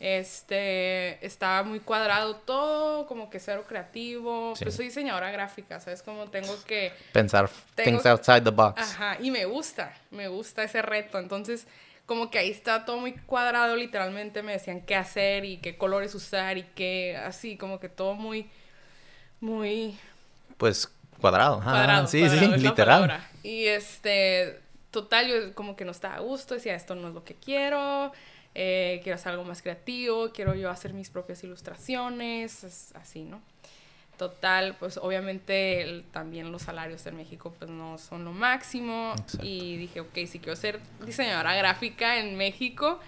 Este, 0.00 1.24
estaba 1.24 1.62
muy 1.62 1.80
cuadrado 1.80 2.36
todo, 2.36 3.06
como 3.06 3.30
que 3.30 3.38
cero 3.38 3.64
creativo. 3.66 4.54
Sí. 4.56 4.64
Pues 4.64 4.74
soy 4.74 4.86
diseñadora 4.86 5.30
gráfica, 5.30 5.80
¿sabes? 5.80 6.02
Como 6.02 6.28
tengo 6.28 6.54
que... 6.64 6.92
Pensar 7.12 7.48
tengo, 7.74 7.90
things 8.02 8.06
outside 8.06 8.42
the 8.42 8.50
box. 8.50 8.82
Ajá, 8.82 9.16
y 9.20 9.30
me 9.30 9.44
gusta, 9.44 9.96
me 10.10 10.28
gusta 10.28 10.64
ese 10.64 10.82
reto. 10.82 11.18
Entonces, 11.18 11.66
como 12.06 12.30
que 12.30 12.38
ahí 12.38 12.50
está 12.50 12.84
todo 12.84 12.98
muy 12.98 13.12
cuadrado, 13.12 13.76
literalmente 13.76 14.42
me 14.42 14.52
decían 14.52 14.82
qué 14.82 14.94
hacer 14.94 15.44
y 15.44 15.58
qué 15.58 15.78
colores 15.78 16.14
usar 16.14 16.58
y 16.58 16.64
qué, 16.74 17.16
así, 17.16 17.56
como 17.56 17.80
que 17.80 17.88
todo 17.88 18.14
muy, 18.14 18.50
muy... 19.40 19.98
Pues 20.58 20.92
cuadrado, 21.30 22.06
sí, 22.06 22.20
cuadrado, 22.20 22.56
sí, 22.56 22.60
literal. 22.60 23.20
Y 23.42 23.66
este, 23.66 24.60
total, 24.90 25.28
yo 25.28 25.54
como 25.54 25.76
que 25.76 25.84
no 25.84 25.90
estaba 25.90 26.16
a 26.16 26.20
gusto, 26.20 26.54
decía, 26.54 26.74
esto 26.74 26.94
no 26.94 27.08
es 27.08 27.14
lo 27.14 27.24
que 27.24 27.34
quiero 27.34 28.12
eh, 28.54 29.00
quiero 29.02 29.16
hacer 29.16 29.32
algo 29.32 29.44
más 29.44 29.62
creativo, 29.62 30.30
quiero 30.30 30.54
yo 30.54 30.70
hacer 30.70 30.92
mis 30.92 31.10
propias 31.10 31.42
ilustraciones, 31.42 32.92
así, 32.94 33.22
¿no? 33.22 33.40
Total, 34.16 34.76
pues 34.78 34.96
obviamente 34.96 35.82
el, 35.82 36.04
también 36.04 36.52
los 36.52 36.62
salarios 36.62 37.04
en 37.06 37.16
México 37.16 37.52
pues 37.58 37.68
no 37.68 37.98
son 37.98 38.24
lo 38.24 38.30
máximo 38.30 39.12
Exacto. 39.18 39.44
y 39.44 39.76
dije, 39.76 40.00
ok, 40.00 40.14
si 40.28 40.38
quiero 40.38 40.54
ser 40.54 40.78
diseñadora 41.04 41.56
gráfica 41.56 42.20
en 42.20 42.36
México, 42.36 43.00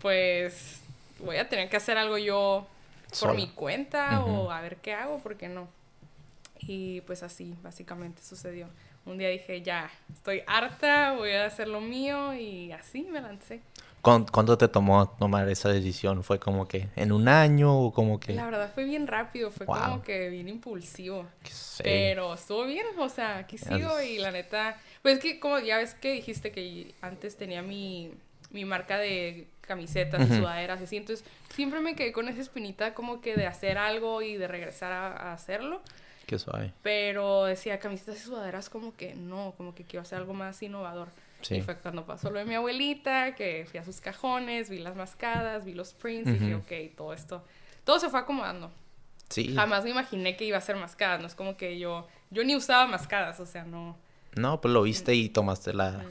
pues 0.00 0.80
voy 1.18 1.38
a 1.38 1.48
tener 1.48 1.68
que 1.68 1.76
hacer 1.78 1.98
algo 1.98 2.16
yo 2.16 2.68
por 3.08 3.18
Sola. 3.18 3.34
mi 3.34 3.48
cuenta 3.48 4.20
uh 4.20 4.28
-huh. 4.28 4.38
o 4.46 4.50
a 4.52 4.60
ver 4.60 4.76
qué 4.76 4.94
hago, 4.94 5.18
porque 5.18 5.48
no. 5.48 5.68
Y 6.66 7.00
pues 7.02 7.22
así, 7.22 7.54
básicamente 7.62 8.22
sucedió. 8.22 8.68
Un 9.04 9.18
día 9.18 9.28
dije, 9.28 9.62
ya, 9.62 9.90
estoy 10.14 10.42
harta, 10.46 11.12
voy 11.12 11.32
a 11.32 11.46
hacer 11.46 11.66
lo 11.66 11.80
mío 11.80 12.34
y 12.34 12.70
así 12.70 13.02
me 13.02 13.20
lancé. 13.20 13.60
¿Cuánto 14.00 14.58
te 14.58 14.66
tomó 14.68 15.08
tomar 15.08 15.48
esa 15.48 15.68
decisión? 15.68 16.24
¿Fue 16.24 16.40
como 16.40 16.66
que 16.66 16.88
en 16.96 17.12
un 17.12 17.28
año 17.28 17.78
o 17.78 17.92
como 17.92 18.18
que...? 18.18 18.32
La 18.32 18.46
verdad 18.46 18.70
fue 18.74 18.84
bien 18.84 19.06
rápido, 19.06 19.50
fue 19.50 19.66
wow. 19.66 19.76
como 19.76 20.02
que 20.02 20.28
bien 20.28 20.48
impulsivo. 20.48 21.26
Sí. 21.44 21.82
Pero 21.84 22.34
estuvo 22.34 22.64
bien, 22.64 22.86
o 22.98 23.08
sea, 23.08 23.38
aquí 23.38 23.58
sigo 23.58 23.98
es... 23.98 24.10
y 24.10 24.18
la 24.18 24.30
neta... 24.32 24.76
Pues 25.02 25.18
que 25.18 25.38
como 25.40 25.58
ya 25.58 25.78
ves 25.78 25.94
que 25.94 26.12
dijiste 26.12 26.52
que 26.52 26.94
antes 27.00 27.36
tenía 27.36 27.62
mi, 27.62 28.12
mi 28.50 28.64
marca 28.64 28.98
de 28.98 29.48
camisetas 29.60 30.20
uh 30.20 30.32
-huh. 30.32 30.38
sudaderas 30.38 30.80
y 30.80 30.84
así, 30.84 30.96
entonces 30.96 31.24
siempre 31.54 31.80
me 31.80 31.94
quedé 31.94 32.12
con 32.12 32.28
esa 32.28 32.40
espinita 32.40 32.94
como 32.94 33.20
que 33.20 33.36
de 33.36 33.46
hacer 33.46 33.78
algo 33.78 34.22
y 34.22 34.36
de 34.36 34.48
regresar 34.48 34.92
a, 34.92 35.30
a 35.30 35.32
hacerlo. 35.32 35.80
Qué 36.26 36.38
suave. 36.38 36.72
Pero 36.82 37.44
decía 37.44 37.78
camisetas 37.78 38.16
y 38.16 38.20
sudaderas 38.20 38.70
como 38.70 38.96
que 38.96 39.14
no, 39.14 39.54
como 39.56 39.74
que 39.74 39.84
quiero 39.84 40.02
hacer 40.02 40.18
algo 40.18 40.34
más 40.34 40.62
innovador. 40.62 41.08
Sí. 41.42 41.56
Y 41.56 41.62
fue 41.62 41.76
cuando 41.76 42.06
pasó 42.06 42.30
lo 42.30 42.38
de 42.38 42.44
mi 42.44 42.54
abuelita, 42.54 43.34
que 43.34 43.66
fui 43.68 43.80
a 43.80 43.84
sus 43.84 44.00
cajones, 44.00 44.70
vi 44.70 44.78
las 44.78 44.94
mascadas, 44.94 45.64
vi 45.64 45.74
los 45.74 45.92
prints, 45.92 46.28
uh 46.28 46.32
-huh. 46.32 46.36
y 46.36 46.38
dije, 46.38 46.54
ok, 46.54 46.96
todo 46.96 47.12
esto, 47.12 47.44
todo 47.84 47.98
se 47.98 48.08
fue 48.08 48.20
acomodando. 48.20 48.70
Sí. 49.28 49.52
Jamás 49.54 49.82
me 49.84 49.90
imaginé 49.90 50.36
que 50.36 50.44
iba 50.44 50.58
a 50.58 50.60
ser 50.60 50.76
mascadas, 50.76 51.20
no 51.20 51.26
es 51.26 51.34
como 51.34 51.56
que 51.56 51.78
yo, 51.78 52.06
yo 52.30 52.44
ni 52.44 52.54
usaba 52.54 52.86
mascadas, 52.86 53.40
o 53.40 53.46
sea, 53.46 53.64
no. 53.64 53.96
No, 54.36 54.60
pues 54.60 54.72
lo 54.72 54.82
viste 54.82 55.14
y 55.14 55.28
tomaste 55.28 55.74
la, 55.74 56.04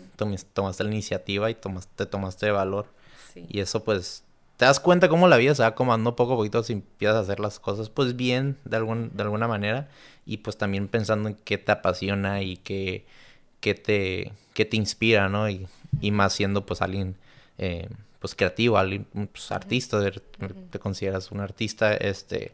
tomaste 0.54 0.84
la 0.84 0.90
iniciativa 0.90 1.50
y 1.50 1.56
tomaste, 1.56 1.92
te 1.96 2.06
tomaste 2.06 2.48
de 2.48 2.52
valor. 2.52 2.88
Sí. 3.34 3.46
Y 3.50 3.60
eso 3.62 3.84
pues 3.84 4.24
te 4.62 4.66
das 4.66 4.80
cuenta 4.80 5.10
cómo 5.10 5.28
la 5.28 5.38
vida 5.38 5.56
se 5.56 5.64
va 5.64 5.74
comando 5.74 6.16
poco 6.16 6.34
a 6.34 6.36
poquito 6.36 6.62
si 6.62 6.74
empiezas 6.74 7.16
a 7.16 7.20
hacer 7.22 7.40
las 7.40 7.60
cosas 7.60 7.90
pues 7.90 8.16
bien 8.16 8.60
de, 8.64 8.78
algún, 8.78 9.10
de 9.12 9.24
alguna 9.24 9.48
manera 9.48 9.90
y 10.24 10.38
pues 10.38 10.56
también 10.56 10.88
pensando 10.88 11.30
en 11.30 11.36
qué 11.36 11.58
te 11.58 11.72
apasiona 11.72 12.44
y 12.44 12.58
qué, 12.58 13.08
qué 13.60 13.74
te, 13.74 14.34
qué 14.54 14.66
te 14.66 14.78
inspira, 14.78 15.30
¿no? 15.30 15.50
Y, 15.50 15.66
y 16.00 16.12
más 16.12 16.34
siendo 16.34 16.64
pues 16.64 16.84
alguien 16.84 17.16
eh, 17.58 17.90
pues 18.20 18.36
creativo, 18.36 18.78
alguien 18.78 19.08
pues, 19.34 19.52
artista, 19.52 20.00
te 20.70 20.78
consideras 20.78 21.32
un 21.32 21.40
artista, 21.40 21.96
este, 21.96 22.52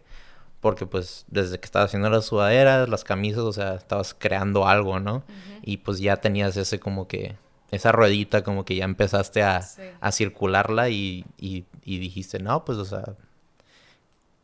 porque 0.61 0.85
pues 0.85 1.25
desde 1.27 1.59
que 1.59 1.65
estabas 1.65 1.89
haciendo 1.89 2.09
las 2.09 2.23
sudaderas, 2.23 2.87
las 2.87 3.03
camisas, 3.03 3.41
o 3.41 3.51
sea, 3.51 3.75
estabas 3.75 4.13
creando 4.17 4.65
algo, 4.65 5.01
¿no? 5.01 5.25
Y 5.61 5.75
pues 5.75 5.99
ya 5.99 6.15
tenías 6.15 6.55
ese 6.55 6.79
como 6.79 7.05
que, 7.09 7.35
esa 7.71 7.91
ruedita 7.91 8.43
como 8.43 8.63
que 8.65 8.75
ya 8.75 8.85
empezaste 8.85 9.43
a, 9.43 9.61
Sí. 9.61 9.81
a 9.99 10.11
circularla 10.11 10.89
y, 10.89 11.25
y, 11.37 11.65
y 11.83 11.99
dijiste, 11.99 12.39
no, 12.39 12.63
pues 12.65 12.77
o 12.77 12.85
sea, 12.85 13.03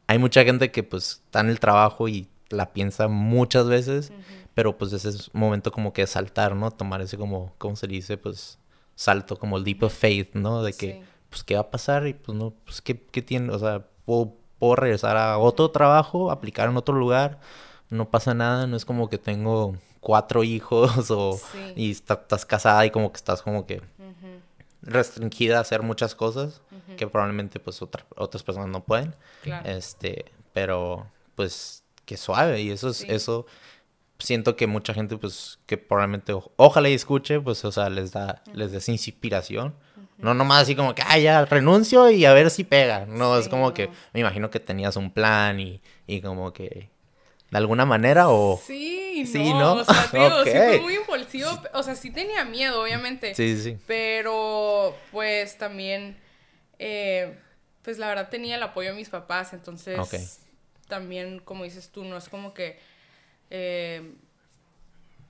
hay 0.08 0.18
mucha 0.20 0.44
gente 0.44 0.72
que 0.72 0.84
pues 0.84 1.22
está 1.26 1.40
en 1.40 1.50
el 1.50 1.60
trabajo 1.60 2.08
y 2.08 2.28
la 2.50 2.72
piensa 2.74 3.08
muchas 3.08 3.68
veces, 3.68 4.12
pero 4.54 4.78
pues 4.78 4.94
ese 4.94 5.10
es 5.10 5.34
momento 5.34 5.72
como 5.72 5.94
que 5.94 6.06
saltar, 6.06 6.56
¿no? 6.56 6.70
Tomar 6.72 7.02
ese 7.02 7.18
como, 7.18 7.54
¿cómo 7.58 7.76
se 7.76 7.88
dice? 7.88 8.18
Pues 8.18 8.60
salto, 8.96 9.38
como 9.40 9.58
el 9.58 9.64
leap 9.64 9.84
of 9.84 9.94
faith, 9.94 10.36
¿no? 10.36 10.62
De 10.62 10.74
que, 10.74 10.94
Sí. 10.94 11.02
pues, 11.30 11.44
¿qué 11.44 11.56
va 11.56 11.62
a 11.62 11.72
pasar? 11.72 12.06
Y 12.08 12.14
pues 12.14 12.38
no, 12.38 12.54
pues, 12.66 12.82
¿qué, 12.82 13.00
qué 13.02 13.22
tiene? 13.24 13.52
O 13.52 13.58
sea, 13.58 13.86
puedo, 14.06 14.34
puedo 14.60 14.76
regresar 14.76 15.18
a 15.18 15.38
otro 15.40 15.72
trabajo, 15.72 16.30
aplicar 16.30 16.70
en 16.70 16.78
otro 16.78 16.94
lugar, 16.94 17.40
no 17.90 18.10
pasa 18.10 18.34
nada, 18.36 18.68
no 18.68 18.76
es 18.78 18.86
como 18.86 19.10
que 19.10 19.18
tengo 19.18 19.76
cuatro 20.04 20.44
hijos 20.44 21.10
o 21.10 21.34
Sí. 21.52 21.74
y 21.76 21.92
está- 21.92 22.13
estás 22.16 22.46
casada 22.46 22.86
y 22.86 22.92
como 22.92 23.12
que 23.12 23.18
estás 23.18 23.42
como 23.42 23.66
que 23.66 23.82
restringida 24.82 25.58
a 25.58 25.62
hacer 25.62 25.82
muchas 25.82 26.13
cosas 26.16 26.62
que 26.98 27.08
probablemente 27.08 27.60
pues 27.60 27.82
otra- 27.82 28.06
otras 28.18 28.44
personas 28.44 28.70
no 28.70 28.84
pueden. 28.84 29.16
Claro. 29.42 29.68
Este, 29.70 30.26
pero 30.52 31.08
pues 31.36 31.84
que 32.06 32.18
suave 32.18 32.62
y 32.62 32.70
eso 32.72 32.89
es 32.89 32.98
Sí. 32.98 33.08
eso 33.10 33.46
siento 34.20 34.56
que 34.56 34.68
mucha 34.68 34.94
gente 34.94 35.18
pues 35.18 35.60
que 35.66 35.78
probablemente 35.78 36.34
ojalá 36.58 36.89
y 36.89 36.94
escuche 36.94 37.39
pues 37.39 37.63
o 37.66 37.72
sea 37.72 37.89
les 37.89 38.12
da 38.12 38.42
les 38.54 38.72
da 38.72 38.78
esa 38.80 38.92
inspiración. 38.92 39.74
No 40.18 40.34
nomás 40.34 40.63
así 40.63 40.76
como 40.76 40.94
que 40.96 41.02
ah 41.06 41.18
ya 41.18 41.44
renuncio 41.46 42.10
y 42.12 42.26
a 42.26 42.34
ver 42.34 42.50
si 42.52 42.63
pega. 42.63 43.06
No, 43.06 43.38
es 43.38 43.46
Sí, 43.46 43.50
como 43.50 43.74
que 43.74 43.89
me 44.13 44.20
imagino 44.20 44.50
que 44.50 44.60
tenías 44.60 44.96
un 44.96 45.12
plan 45.12 45.60
y, 45.60 45.82
y 46.08 46.22
como 46.22 46.54
que 46.54 46.89
de 47.54 47.58
alguna 47.60 47.86
manera 47.86 48.30
o 48.30 48.60
Sí, 48.66 49.26
Sí, 49.26 49.54
no, 49.54 49.60
¿no? 49.60 49.74
o 49.82 49.86
sea, 49.86 50.10
te 50.12 50.18
digo, 50.18 50.44
sí 50.44 50.52
fue 50.52 50.82
muy 50.82 50.96
impulsivo, 50.96 51.50
o 51.74 51.84
sea, 51.84 51.96
sí 51.96 52.10
tenía 52.12 52.44
miedo, 52.44 52.82
obviamente, 52.82 53.36
sí, 53.36 53.56
sí. 53.62 53.78
pero 53.86 54.96
pues 55.12 55.58
también, 55.58 56.18
eh, 56.80 57.38
pues 57.84 58.00
la 58.00 58.08
verdad 58.08 58.30
tenía 58.30 58.56
el 58.56 58.63
apoyo 58.63 58.89
de 58.89 58.96
mis 58.96 59.10
papás, 59.10 59.54
entonces 59.54 60.00
Ok. 60.00 60.16
también, 60.88 61.39
como 61.39 61.63
dices 61.63 61.89
tú, 61.89 62.04
no 62.04 62.18
es 62.18 62.28
como 62.28 62.54
que, 62.56 62.80
eh, 63.52 64.13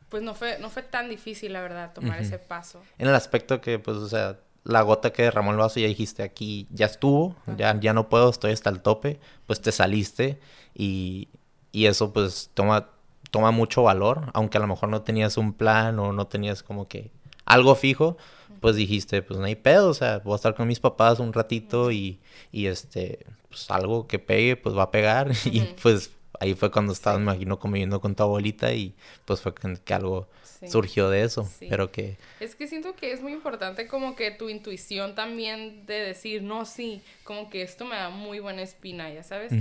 pues 0.09 0.23
no 0.23 0.33
fue, 0.33 0.57
no 0.59 0.69
fue 0.69 0.83
tan 0.83 1.09
difícil, 1.09 1.53
la 1.53 1.61
verdad, 1.61 1.91
tomar 1.93 2.21
ese 2.21 2.39
paso. 2.39 2.81
En 2.99 3.07
el 3.07 3.15
aspecto 3.15 3.59
que, 3.59 3.79
pues, 3.79 3.97
o 3.97 4.07
sea, 4.07 4.39
la 4.63 4.81
gota 4.81 5.11
que 5.11 5.23
derramó 5.23 5.51
el 5.51 5.57
vaso 5.57 5.79
ya 5.79 5.87
dijiste 5.87 6.23
aquí, 6.23 6.67
ya 6.71 6.85
estuvo, 6.85 7.35
ya, 7.57 7.77
ya 7.79 7.93
no 7.93 8.07
puedo, 8.09 8.29
estoy 8.29 8.53
hasta 8.53 8.69
el 8.69 8.81
tope, 8.81 9.19
pues 9.45 9.59
te 9.61 9.71
saliste 9.73 10.39
y, 10.73 11.27
y 11.73 11.87
eso 11.87 12.13
pues 12.13 12.51
toma, 12.53 12.87
toma 13.31 13.51
mucho 13.51 13.83
valor, 13.83 14.31
aunque 14.33 14.57
a 14.57 14.61
lo 14.61 14.67
mejor 14.67 14.87
no 14.87 15.01
tenías 15.01 15.35
un 15.35 15.51
plan 15.51 15.99
o 15.99 16.13
no 16.13 16.27
tenías 16.27 16.63
como 16.63 16.87
que 16.87 17.11
algo 17.43 17.75
fijo, 17.75 18.15
pues 18.61 18.77
dijiste, 18.77 19.21
pues 19.21 19.37
no 19.37 19.45
hay 19.45 19.55
pedo, 19.55 19.89
o 19.89 19.93
sea, 19.93 20.19
voy 20.19 20.33
a 20.33 20.35
estar 20.37 20.55
con 20.55 20.67
mis 20.67 20.79
papás 20.79 21.19
un 21.19 21.33
ratito 21.33 21.91
y, 21.91 22.19
y 22.53 22.67
este, 22.67 23.25
pues 23.49 23.69
algo 23.71 24.07
que 24.07 24.19
pegue, 24.19 24.55
pues 24.55 24.77
va 24.77 24.83
a 24.83 24.91
pegar 24.91 25.31
y 25.45 25.61
pues 25.81 26.11
ahí 26.43 26.53
fue 26.53 26.71
cuando 26.71 26.93
estabas, 26.93 27.19
Sí. 27.19 27.25
me 27.25 27.31
imagino, 27.31 27.59
conviviendo 27.59 27.99
con 28.01 28.15
tu 28.15 28.23
abuelita 28.23 28.71
y 28.73 28.93
pues 29.25 29.41
fue 29.41 29.53
que, 29.55 29.77
que 29.83 29.93
algo 29.93 30.27
Sí. 30.43 30.67
surgió 30.69 31.09
de 31.09 31.23
eso, 31.23 31.45
Sí. 31.45 31.67
pero 31.69 31.91
que... 31.91 32.17
Es 32.39 32.55
que 32.55 32.67
siento 32.67 32.95
que 32.95 33.11
es 33.11 33.21
muy 33.21 33.33
importante 33.33 33.87
como 33.87 34.15
que 34.15 34.31
tu 34.31 34.47
intuición 34.49 35.13
también 35.15 35.85
de 35.85 35.95
decir, 35.95 36.41
no, 36.43 36.65
sí, 36.65 37.01
como 37.25 37.49
que 37.49 37.61
esto 37.63 37.83
me 37.85 37.95
da 37.95 38.09
muy 38.09 38.39
buena 38.39 38.61
espina, 38.61 39.09
ya 39.11 39.23
sabes. 39.23 39.51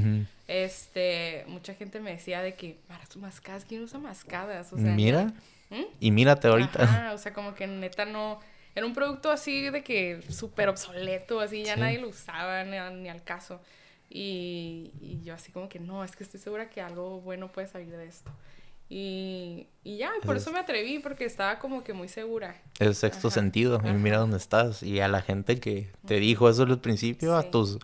Este, 0.48 1.44
mucha 1.48 1.74
gente 1.74 1.98
me 2.00 2.10
decía 2.12 2.42
de 2.42 2.54
que, 2.54 2.76
para 2.88 3.04
tus 3.06 3.16
mascadas, 3.16 3.64
¿quién 3.64 3.82
usa 3.82 3.98
mascadas? 3.98 4.72
O 4.72 4.76
sea, 4.76 4.92
Mira, 4.92 5.32
¿Mm? 5.70 5.84
y 6.00 6.10
mírate 6.10 6.48
ahorita. 6.48 6.82
Ajá, 6.82 7.12
o 7.14 7.18
sea, 7.18 7.32
como 7.32 7.54
que 7.54 7.66
neta 7.66 8.04
no, 8.04 8.38
era 8.74 8.84
un 8.86 8.94
producto 8.94 9.30
así 9.30 9.70
de 9.70 9.82
que 9.82 10.20
súper 10.30 10.68
obsoleto, 10.68 11.40
así 11.40 11.64
ya 11.64 11.76
nadie 11.76 11.98
lo 11.98 12.08
usaba 12.08 12.64
ni 12.64 13.08
al 13.08 13.22
caso. 13.24 13.60
Y, 14.14 14.92
y 15.00 15.22
yo 15.24 15.32
así 15.34 15.52
como 15.52 15.68
que 15.70 15.80
no, 15.80 16.04
es 16.04 16.14
que 16.14 16.22
estoy 16.24 16.38
segura 16.38 16.68
que 16.68 16.82
algo 16.82 17.20
bueno 17.22 17.50
puede 17.50 17.66
salir 17.66 17.88
de 17.96 18.06
esto. 18.06 18.30
Y, 18.90 19.68
y 19.84 19.96
ya, 19.96 20.10
por 20.26 20.36
Es- 20.36 20.42
eso 20.42 20.52
me 20.52 20.58
atreví, 20.58 20.98
porque 20.98 21.24
estaba 21.24 21.58
como 21.58 21.82
que 21.82 21.94
muy 21.94 22.08
segura. 22.08 22.60
El 22.78 22.94
sexto 22.94 23.28
Ajá, 23.28 23.34
sentido, 23.34 23.76
y 23.76 23.88
ajá. 23.88 23.92
mira 23.94 24.18
dónde 24.18 24.36
estás. 24.36 24.82
Y 24.82 25.00
a 25.00 25.08
la 25.08 25.22
gente 25.22 25.58
que 25.60 25.90
te 26.04 26.16
dijo 26.20 26.50
eso 26.50 26.64
al 26.64 26.78
principio, 26.80 27.36
a 27.36 27.42
Sí. 27.42 27.48
tus 27.50 27.78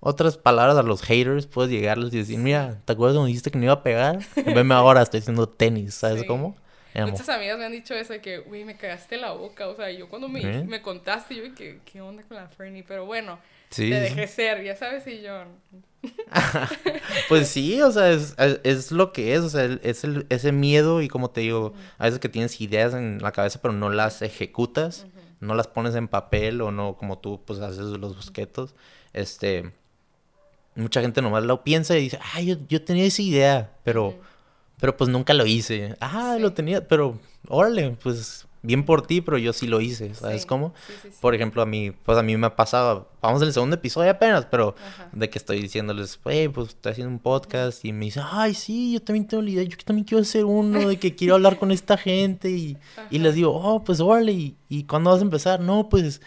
otras 0.00 0.38
palabras, 0.38 0.78
a 0.78 0.82
los 0.82 1.02
haters, 1.02 1.46
puedes 1.46 1.70
llegarles 1.70 2.14
y 2.14 2.18
decir, 2.18 2.38
mira, 2.38 2.80
¿te 2.86 2.94
acuerdas 2.94 3.16
cuando 3.16 3.26
dijiste 3.26 3.50
que 3.50 3.58
no 3.58 3.64
iba 3.64 3.74
a 3.74 3.82
pegar? 3.82 4.20
Veme 4.46 4.74
ahora, 4.74 5.02
estoy 5.02 5.20
haciendo 5.20 5.46
tenis, 5.46 5.92
¿sabes 5.94 6.22
Sí. 6.22 6.26
cómo? 6.26 6.56
Amo. 6.94 7.12
Muchas 7.12 7.28
amigas 7.28 7.58
me 7.58 7.64
han 7.66 7.72
dicho 7.72 7.94
eso 7.94 8.12
de 8.12 8.20
que, 8.20 8.38
güey, 8.38 8.64
me 8.64 8.76
cagaste 8.76 9.16
la 9.16 9.32
boca. 9.32 9.68
O 9.68 9.76
sea, 9.76 9.90
yo 9.90 10.08
cuando 10.08 10.28
me, 10.28 10.40
¿Eh? 10.40 10.64
me 10.64 10.82
contaste, 10.82 11.36
yo, 11.36 11.42
¿qué, 11.54 11.78
¿qué 11.84 12.00
onda 12.00 12.22
con 12.24 12.36
la 12.36 12.48
Fernie? 12.48 12.82
Pero 12.86 13.06
bueno, 13.06 13.38
Sí, 13.70 13.88
te 13.90 14.00
dejé 14.00 14.26
ser, 14.26 14.64
ya 14.64 14.74
sabes, 14.76 15.06
y 15.06 15.22
yo. 15.22 15.44
Pues 17.28 17.48
sí, 17.48 17.80
o 17.82 17.90
sea, 17.92 18.10
es, 18.10 18.34
es- 18.64 18.90
lo 18.90 19.12
que 19.12 19.34
es, 19.34 19.40
o 19.40 19.48
sea, 19.50 19.64
es 19.82 20.04
el- 20.04 20.26
ese 20.30 20.50
miedo 20.52 21.02
y 21.02 21.08
como 21.08 21.30
te 21.30 21.42
digo, 21.42 21.74
a 21.98 22.04
veces 22.04 22.18
que 22.18 22.28
tienes 22.28 22.60
ideas 22.60 22.94
en 22.94 23.18
la 23.22 23.32
cabeza 23.32 23.60
pero 23.62 23.72
no 23.74 23.90
las 23.90 24.22
ejecutas, 24.22 25.06
no 25.40 25.54
las 25.54 25.68
pones 25.68 25.94
en 25.94 26.08
papel 26.08 26.60
o 26.62 26.70
no 26.72 26.96
como 26.96 27.18
tú 27.18 27.40
pues 27.44 27.60
haces 27.60 27.78
los 27.84 28.16
bosquetos, 28.16 28.74
este, 29.12 29.70
mucha 30.74 31.00
gente 31.02 31.22
nomás 31.22 31.44
lo 31.44 31.62
piensa 31.62 31.96
y 31.96 32.02
dice, 32.02 32.18
ah, 32.34 32.40
yo, 32.40 32.56
yo 32.68 32.82
tenía 32.82 33.04
esa 33.04 33.22
idea, 33.22 33.70
pero. 33.84 34.18
Pero 34.80 34.96
pues 34.96 35.08
nunca 35.10 35.34
lo 35.34 35.46
hice, 35.46 35.96
ah, 36.00 36.34
Sí. 36.36 36.42
lo 36.42 36.52
tenía, 36.52 36.86
pero 36.86 37.18
órale, 37.48 37.96
pues 38.02 38.46
bien 38.62 38.84
por 38.84 39.06
ti, 39.06 39.22
pero 39.22 39.38
yo 39.38 39.54
sí 39.54 39.66
lo 39.66 39.80
hice, 39.80 40.14
¿sabes 40.14 40.42
Sí, 40.42 40.46
cómo? 40.46 40.74
sí. 41.02 41.08
Por 41.22 41.34
ejemplo, 41.34 41.62
a 41.62 41.66
mí, 41.66 41.92
pues 42.04 42.18
a 42.18 42.22
mí 42.22 42.36
me 42.36 42.46
ha 42.46 42.56
pasado, 42.56 43.08
vamos 43.22 43.40
el 43.40 43.54
segundo 43.54 43.76
episodio 43.76 44.10
apenas, 44.10 44.44
pero 44.50 44.74
Ajá. 44.86 45.08
de 45.12 45.30
que 45.30 45.38
estoy 45.38 45.62
diciéndoles, 45.62 46.20
hey, 46.26 46.48
pues 46.48 46.68
estoy 46.68 46.92
haciendo 46.92 47.10
un 47.10 47.18
podcast 47.20 47.82
y 47.86 47.92
me 47.94 48.04
dicen, 48.06 48.22
ay, 48.30 48.52
sí, 48.52 48.92
yo 48.92 49.00
también 49.02 49.26
tengo 49.26 49.42
la 49.42 49.48
idea, 49.50 49.64
yo 49.64 49.76
también 49.82 50.04
quiero 50.04 50.20
hacer 50.20 50.44
uno, 50.44 50.88
de 50.88 50.98
que 50.98 51.14
quiero 51.14 51.36
hablar 51.36 51.58
con 51.58 51.70
esta 51.70 51.96
gente 51.96 52.50
y, 52.50 52.76
y 53.10 53.18
les 53.20 53.34
digo, 53.34 53.50
oh, 53.54 53.82
pues 53.82 53.98
órale, 54.00 54.32
¿y, 54.32 54.56
y 54.68 54.84
cuándo 54.84 55.10
vas 55.10 55.20
a 55.20 55.24
empezar? 55.24 55.60
No, 55.60 55.88
pues, 55.88 56.20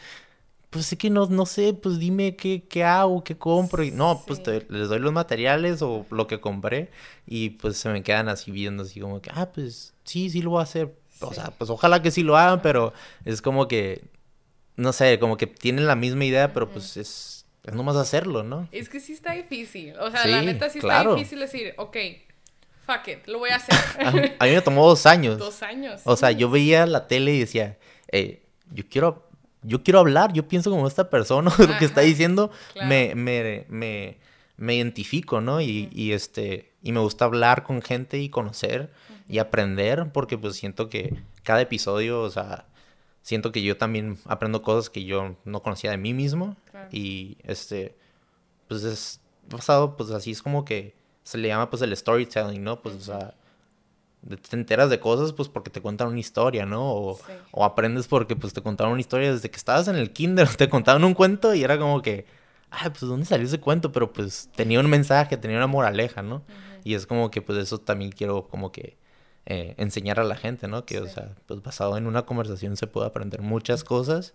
pues 0.73 0.91
es 0.91 0.97
que 0.97 1.09
no, 1.09 1.27
no 1.27 1.45
sé, 1.45 1.73
pues 1.73 1.99
dime 1.99 2.35
qué, 2.35 2.63
qué 2.67 2.83
hago, 2.83 3.23
qué 3.23 3.37
compro 3.37 3.83
y 3.83 3.91
no, 3.91 4.23
pues 4.25 4.41
te- 4.41 4.65
les 4.69 4.89
doy 4.89 4.99
los 4.99 5.13
materiales 5.13 5.81
o 5.83 6.05
lo 6.09 6.27
que 6.27 6.41
compré 6.41 6.89
y 7.27 7.51
pues 7.51 7.77
se 7.77 7.89
me 7.89 8.01
quedan 8.03 8.27
así 8.27 8.51
viendo 8.51 8.83
así 8.83 8.99
como 8.99 9.21
que, 9.21 9.29
ah, 9.33 9.51
pues 9.53 9.93
sí, 10.03 10.29
sí 10.29 10.41
lo 10.41 10.49
voy 10.49 10.59
a 10.59 10.63
hacer. 10.63 10.93
O 11.21 11.33
sea, 11.33 11.51
pues 11.51 11.69
ojalá 11.69 12.01
que 12.01 12.11
sí 12.11 12.23
lo 12.23 12.35
hagan, 12.35 12.61
pero 12.61 12.91
es 13.23 13.41
como 13.41 13.67
que, 13.67 14.03
no 14.75 14.91
sé, 14.91 15.19
como 15.19 15.37
que 15.37 15.47
tienen 15.47 15.87
la 15.87 15.95
misma 15.95 16.25
idea, 16.25 16.51
pero 16.51 16.69
pues 16.69 16.97
es, 16.97 17.45
es 17.63 17.73
nomás 17.73 17.95
hacerlo, 17.95 18.43
¿no? 18.43 18.67
Es 18.71 18.89
que 18.89 18.99
sí 18.99 19.13
está 19.13 19.33
difícil. 19.33 19.95
O 19.99 20.11
sea, 20.11 20.25
la 20.27 20.41
neta 20.41 20.69
sí 20.69 20.79
claro. 20.79 21.11
está 21.11 21.15
difícil 21.15 21.39
decir, 21.39 21.73
ok, 21.77 21.97
fuck 22.85 23.07
it, 23.07 23.27
lo 23.27 23.39
voy 23.39 23.51
a 23.51 23.57
hacer. 23.57 23.75
A, 24.39 24.45
mí 24.45 24.51
me 24.51 24.61
tomó 24.61 24.87
dos 24.87 25.05
años. 25.05 25.37
Dos 25.37 25.63
años. 25.63 26.01
O 26.03 26.17
sea, 26.17 26.31
yo 26.31 26.49
veía 26.49 26.85
la 26.85 27.07
tele 27.07 27.33
y 27.33 27.39
decía, 27.39 27.77
eh, 28.11 28.43
yo 28.71 28.83
quiero, 28.89 29.29
yo 29.63 29.83
quiero 29.83 29.99
hablar, 29.99 30.33
yo 30.33 30.47
pienso 30.47 30.69
como 30.69 30.87
esta 30.87 31.09
persona, 31.09 31.51
lo 31.57 31.77
que 31.77 31.85
está 31.85 32.01
diciendo, 32.01 32.51
claro. 32.73 32.89
me, 32.89 33.15
me, 33.15 33.65
me, 33.69 34.17
me 34.57 34.75
identifico, 34.75 35.41
¿no? 35.41 35.61
Y, 35.61 35.89
y 35.91 36.11
este, 36.11 36.71
y 36.81 36.91
me 36.91 36.99
gusta 36.99 37.25
hablar 37.25 37.63
con 37.63 37.81
gente 37.81 38.19
y 38.19 38.29
conocer 38.29 38.91
y 39.27 39.37
aprender, 39.39 40.11
porque 40.11 40.37
pues 40.37 40.55
siento 40.55 40.89
que 40.89 41.15
cada 41.43 41.61
episodio, 41.61 42.21
o 42.21 42.29
sea, 42.29 42.65
siento 43.21 43.51
que 43.51 43.61
yo 43.63 43.77
también 43.77 44.17
aprendo 44.25 44.61
cosas 44.61 44.89
que 44.89 45.05
yo 45.05 45.37
no 45.45 45.61
conocía 45.63 45.91
de 45.91 45.97
mí 45.97 46.13
mismo 46.13 46.57
Claro. 46.71 46.89
y 46.91 47.37
este, 47.43 47.95
pues 48.67 48.83
es 48.83 49.21
basado, 49.49 49.95
pues 49.95 50.11
así 50.11 50.31
es 50.31 50.41
como 50.41 50.65
que 50.65 50.93
se 51.23 51.37
le 51.37 51.47
llama 51.47 51.69
pues 51.69 51.81
el 51.81 51.95
storytelling, 51.95 52.63
¿no? 52.63 52.81
Pues, 52.81 52.95
o 52.95 52.99
sea, 52.99 53.33
te 54.27 54.55
enteras 54.55 54.89
de 54.89 54.99
cosas 54.99 55.33
pues 55.33 55.49
porque 55.49 55.69
te 55.69 55.81
cuentan 55.81 56.07
una 56.09 56.19
historia, 56.19 56.65
¿no? 56.65 56.91
O, 56.93 57.17
Sí. 57.17 57.33
o 57.51 57.65
aprendes 57.65 58.07
porque 58.07 58.35
pues 58.35 58.53
te 58.53 58.61
contaron 58.61 58.93
una 58.93 59.01
historia 59.01 59.31
desde 59.31 59.49
que 59.49 59.57
estabas 59.57 59.87
en 59.87 59.95
el 59.95 60.11
kinder, 60.11 60.47
te 60.57 60.69
contaban 60.69 61.03
un 61.03 61.13
cuento 61.13 61.53
y 61.53 61.63
era 61.63 61.77
como 61.77 62.01
que, 62.01 62.25
ay, 62.71 62.89
pues 62.89 63.01
¿dónde 63.01 63.25
salió 63.25 63.45
ese 63.45 63.59
cuento? 63.59 63.91
Pero 63.91 64.11
pues 64.13 64.49
tenía 64.55 64.79
un 64.79 64.89
mensaje, 64.89 65.37
tenía 65.37 65.57
una 65.57 65.67
moraleja, 65.67 66.21
¿no? 66.21 66.43
Y 66.83 66.95
es 66.95 67.05
como 67.05 67.31
que 67.31 67.41
pues 67.41 67.57
eso 67.59 67.77
también 67.77 68.11
quiero 68.11 68.47
como 68.47 68.71
que 68.71 68.97
eh, 69.45 69.75
enseñar 69.77 70.19
a 70.19 70.23
la 70.23 70.35
gente, 70.35 70.67
¿no? 70.67 70.85
Que, 70.85 70.99
o 70.99 71.07
sea, 71.07 71.35
pues 71.45 71.61
basado 71.61 71.97
en 71.97 72.07
una 72.07 72.25
conversación 72.25 72.77
se 72.77 72.87
puede 72.87 73.07
aprender 73.07 73.41
muchas 73.41 73.83
cosas. 73.83 74.33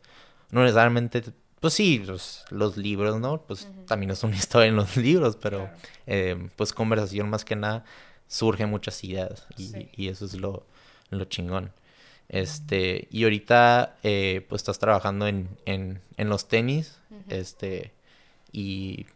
No 0.50 0.62
necesariamente, 0.62 1.22
pues 1.60 1.74
sí, 1.74 2.04
los, 2.50 2.76
libros, 2.76 3.18
¿no? 3.18 3.42
Pues 3.42 3.68
también 3.86 4.10
es 4.10 4.22
una 4.22 4.36
historia 4.36 4.68
en 4.68 4.76
los 4.76 4.96
libros, 4.96 5.36
pero 5.36 5.70
eh, 6.06 6.48
pues 6.56 6.72
conversación 6.72 7.30
más 7.30 7.44
que 7.44 7.56
nada 7.56 7.84
surgen 8.28 8.70
muchas 8.70 9.02
ideas 9.02 9.46
y, 9.56 9.88
y 9.96 10.08
eso 10.08 10.24
es 10.26 10.34
lo, 10.34 10.64
lo 11.10 11.24
chingón. 11.24 11.72
Este, 12.28 13.08
y 13.10 13.24
ahorita 13.24 13.96
eh, 14.02 14.44
pues 14.48 14.60
estás 14.60 14.78
trabajando 14.78 15.26
en, 15.26 15.48
en, 15.64 16.00
en 16.18 16.28
los 16.28 16.46
tenis, 16.46 17.00
este, 17.28 17.92
y 18.52 19.06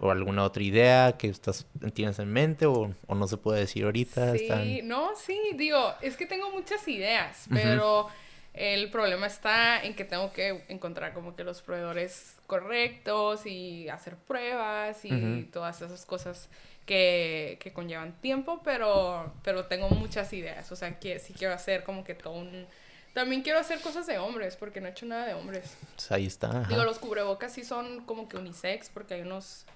o 0.00 0.10
alguna 0.10 0.44
otra 0.44 0.62
idea 0.62 1.16
que 1.16 1.28
estás 1.28 1.66
tienes 1.94 2.18
en 2.18 2.32
mente 2.32 2.66
o, 2.66 2.92
no 3.08 3.28
se 3.28 3.36
puede 3.36 3.60
decir 3.60 3.84
ahorita. 3.84 4.36
Sí, 4.36 4.80
no, 4.82 5.10
sí, 5.16 5.38
digo, 5.54 5.94
es 6.02 6.16
que 6.16 6.26
tengo 6.26 6.50
muchas 6.50 6.86
ideas, 6.88 7.46
pero 7.50 8.08
el 8.52 8.90
problema 8.90 9.26
está 9.26 9.82
en 9.82 9.94
que 9.94 10.04
tengo 10.04 10.32
que 10.32 10.64
encontrar 10.68 11.14
como 11.14 11.36
que 11.36 11.44
los 11.44 11.62
proveedores 11.62 12.36
correctos 12.46 13.46
y 13.46 13.88
hacer 13.88 14.16
pruebas 14.16 15.04
y 15.04 15.48
todas 15.52 15.80
esas 15.80 16.04
cosas 16.04 16.48
que, 16.90 17.56
que, 17.60 17.72
conllevan 17.72 18.20
tiempo, 18.20 18.60
pero, 18.64 19.32
pero 19.44 19.66
tengo 19.66 19.88
muchas 19.90 20.32
ideas, 20.32 20.72
o 20.72 20.74
sea, 20.74 20.98
que 20.98 21.20
sí 21.20 21.32
quiero 21.32 21.54
hacer 21.54 21.84
como 21.84 22.02
que 22.02 22.16
todo 22.16 22.32
un 22.32 22.66
también 23.14 23.42
quiero 23.42 23.60
hacer 23.60 23.80
cosas 23.80 24.08
de 24.08 24.18
hombres, 24.18 24.56
porque 24.56 24.80
no 24.80 24.88
he 24.88 24.90
hecho 24.90 25.06
nada 25.06 25.24
de 25.24 25.34
hombres. 25.34 25.76
Pues 25.94 26.10
ahí 26.10 26.26
está. 26.26 26.64
Digo, 26.64 26.82
los 26.82 26.98
cubrebocas 26.98 27.52
sí 27.52 27.62
son 27.62 28.04
como 28.06 28.28
que 28.28 28.36
unisex, 28.38 28.88
porque 28.88 29.14
hay 29.14 29.20
unos, 29.20 29.66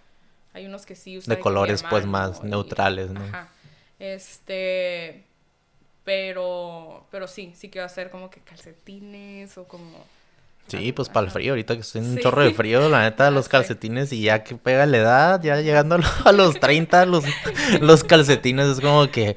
hay 0.54 0.66
unos 0.66 0.86
que 0.86 0.96
sí 0.96 1.16
usan. 1.18 1.36
De 1.36 1.40
colores, 1.40 1.84
pues, 1.88 2.04
más 2.04 2.42
neutrales, 2.42 3.10
¿no? 3.10 3.22
Ajá. 3.22 3.48
Este. 4.00 5.24
Pero, 6.04 7.06
pero 7.12 7.28
sí, 7.28 7.52
sí 7.56 7.70
quiero 7.70 7.86
hacer 7.86 8.10
como 8.10 8.28
que 8.28 8.40
calcetines 8.40 9.56
o 9.56 9.68
como 9.68 10.04
Sí, 10.66 10.92
pues 10.92 11.10
para 11.10 11.26
el 11.26 11.32
frío, 11.32 11.52
ahorita 11.52 11.74
que 11.74 11.82
estoy 11.82 12.00
en 12.00 12.10
un 12.12 12.18
chorro 12.18 12.42
de 12.42 12.54
frío, 12.54 12.88
la 12.88 13.02
neta, 13.02 13.30
los 13.30 13.48
calcetines 13.50 14.12
y 14.12 14.22
ya 14.22 14.42
que 14.42 14.56
pega 14.56 14.86
la 14.86 14.96
edad, 14.96 15.42
ya 15.42 15.60
llegando 15.60 15.98
a 16.24 16.32
los 16.32 16.58
30, 16.58 17.04
los, 17.04 17.24
los 17.80 18.02
calcetines 18.02 18.68
es 18.68 18.80
como 18.80 19.10
que... 19.10 19.36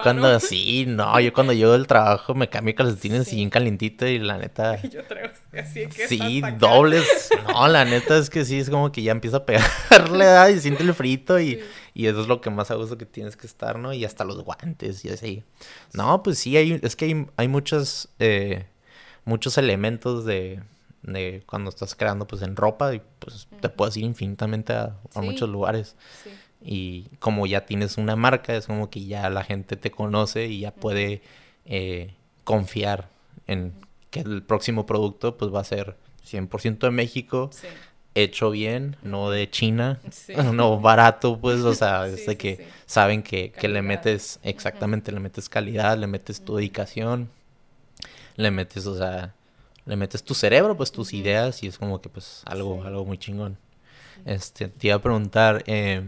Cuando 0.00 0.38
sí, 0.38 0.84
no, 0.86 1.18
yo 1.18 1.32
cuando 1.32 1.52
llego 1.52 1.72
del 1.72 1.88
trabajo 1.88 2.34
me 2.34 2.48
cambio 2.48 2.76
calcetines 2.76 3.32
y 3.32 3.36
bien 3.36 3.50
calientito 3.50 4.06
y 4.06 4.20
la 4.20 4.38
neta... 4.38 4.80
Yo 4.92 5.02
traigo 5.04 5.30
así 5.52 5.86
que 5.88 6.06
Sí, 6.06 6.42
dobles. 6.58 7.30
No, 7.48 7.66
la 7.66 7.84
neta 7.84 8.16
es 8.16 8.30
que 8.30 8.44
sí, 8.44 8.60
es 8.60 8.70
como 8.70 8.92
que 8.92 9.02
ya 9.02 9.12
empieza 9.12 9.38
a 9.38 9.46
pegar 9.46 10.10
la 10.10 10.24
edad 10.24 10.48
y 10.48 10.60
siente 10.60 10.84
el 10.84 10.94
frito 10.94 11.40
y, 11.40 11.60
y 11.92 12.06
eso 12.06 12.20
es 12.20 12.28
lo 12.28 12.40
que 12.40 12.50
más 12.50 12.70
a 12.70 12.74
gusto 12.74 12.96
que 12.96 13.06
tienes 13.06 13.36
que 13.36 13.46
estar, 13.46 13.78
¿no? 13.78 13.92
Y 13.92 14.04
hasta 14.04 14.24
los 14.24 14.42
guantes 14.42 15.04
y 15.04 15.08
así. 15.08 15.42
No, 15.92 16.22
pues 16.22 16.38
sí, 16.38 16.56
hay, 16.56 16.78
es 16.82 16.94
que 16.94 17.06
hay, 17.06 17.26
hay 17.36 17.48
muchas... 17.48 18.08
Eh, 18.18 18.66
muchos 19.24 19.58
elementos 19.58 20.24
de, 20.24 20.60
de 21.02 21.42
cuando 21.46 21.70
estás 21.70 21.94
creando 21.94 22.26
pues 22.26 22.42
en 22.42 22.56
ropa 22.56 22.94
y 22.94 23.02
pues 23.18 23.48
te 23.60 23.68
puedes 23.68 23.96
ir 23.96 24.04
infinitamente 24.04 24.72
a, 24.72 24.96
muchos 25.16 25.48
lugares. 25.48 25.96
Y 26.64 27.06
como 27.18 27.46
ya 27.46 27.66
tienes 27.66 27.98
una 27.98 28.14
marca, 28.14 28.54
es 28.54 28.66
como 28.66 28.88
que 28.88 29.04
ya 29.04 29.28
la 29.30 29.42
gente 29.42 29.76
te 29.76 29.90
conoce 29.90 30.46
y 30.46 30.60
ya 30.60 30.72
puede 30.72 31.22
eh, 31.66 32.14
confiar 32.44 33.08
en 33.46 33.72
que 34.10 34.20
el 34.20 34.42
próximo 34.42 34.86
producto 34.86 35.36
pues 35.36 35.52
va 35.52 35.60
a 35.60 35.64
ser 35.64 35.96
100% 36.30 36.78
de 36.78 36.90
México, 36.90 37.50
hecho 38.14 38.50
bien, 38.50 38.96
no 39.02 39.30
de 39.30 39.50
China, 39.50 40.00
no 40.52 40.78
barato, 40.78 41.38
pues, 41.40 41.60
o 41.60 41.74
sea, 41.74 42.06
es 42.06 42.26
de 42.26 42.36
que 42.36 42.68
saben 42.86 43.22
que, 43.22 43.50
que, 43.50 43.68
le 43.68 43.82
metes, 43.82 44.38
exactamente, 44.44 45.10
le 45.10 45.18
metes 45.18 45.48
calidad, 45.48 45.98
le 45.98 46.06
metes 46.06 46.44
tu 46.44 46.56
dedicación 46.56 47.28
le 48.36 48.50
metes, 48.50 48.86
o 48.86 48.96
sea, 48.96 49.34
le 49.84 49.96
metes 49.96 50.22
tu 50.22 50.34
cerebro, 50.34 50.76
pues 50.76 50.92
tus 50.92 51.12
ideas 51.12 51.62
y 51.62 51.66
es 51.66 51.78
como 51.78 52.00
que 52.00 52.08
pues 52.08 52.42
algo, 52.46 52.84
algo 52.84 53.04
muy 53.04 53.18
chingón. 53.18 53.58
Este, 54.24 54.68
te 54.68 54.88
iba 54.88 54.96
a 54.96 55.02
preguntar, 55.02 55.64
eh, 55.66 56.02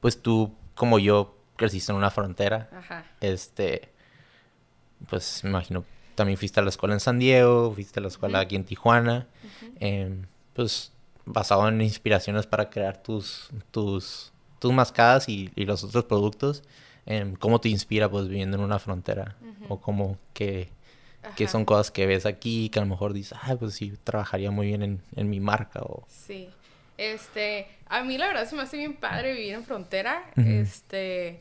pues 0.00 0.20
tú, 0.20 0.54
como 0.74 0.98
yo, 0.98 1.36
creciste 1.56 1.92
en 1.92 1.98
una 1.98 2.10
frontera. 2.10 2.68
Ajá. 2.72 3.04
Este, 3.20 3.90
pues 5.08 5.44
me 5.44 5.50
imagino, 5.50 5.84
también 6.14 6.38
fuiste 6.38 6.60
a 6.60 6.62
la 6.62 6.70
escuela 6.70 6.94
en 6.94 7.00
San 7.00 7.18
Diego, 7.18 7.72
fuiste 7.74 8.00
a 8.00 8.02
la 8.02 8.08
escuela 8.08 8.40
aquí 8.40 8.56
en 8.56 8.64
Tijuana. 8.64 9.26
Em, 9.80 10.26
pues 10.54 10.92
basado 11.24 11.68
en 11.68 11.80
inspiraciones 11.80 12.46
para 12.46 12.68
crear 12.68 13.02
tus, 13.02 13.50
tus, 13.70 14.32
tus 14.58 14.72
mascadas 14.72 15.28
y, 15.28 15.50
los 15.56 15.84
otros 15.84 16.04
productos. 16.04 16.62
Em, 17.06 17.34
¿Cómo 17.36 17.60
te 17.60 17.68
inspira 17.68 18.10
pues 18.10 18.28
viviendo 18.28 18.56
en 18.56 18.62
una 18.62 18.78
frontera? 18.78 19.36
O 19.68 19.80
como 19.80 20.18
que 20.34 20.70
que 21.36 21.48
son 21.48 21.64
cosas 21.64 21.90
que 21.90 22.06
ves 22.06 22.26
aquí 22.26 22.68
que 22.68 22.78
a 22.78 22.82
lo 22.82 22.88
mejor 22.88 23.12
dices, 23.12 23.38
ah, 23.42 23.56
pues 23.58 23.74
sí, 23.74 23.92
trabajaría 24.04 24.50
muy 24.50 24.66
bien 24.66 24.82
en, 24.82 25.02
en, 25.16 25.30
mi 25.30 25.40
marca 25.40 25.80
o... 25.80 26.04
Sí, 26.08 26.48
este, 26.98 27.68
a 27.86 28.02
mí 28.02 28.18
la 28.18 28.28
verdad 28.28 28.48
se 28.48 28.56
me 28.56 28.62
hace 28.62 28.76
bien 28.76 28.94
padre 28.94 29.32
vivir 29.32 29.54
en 29.54 29.64
frontera, 29.64 30.24
este, 30.36 31.40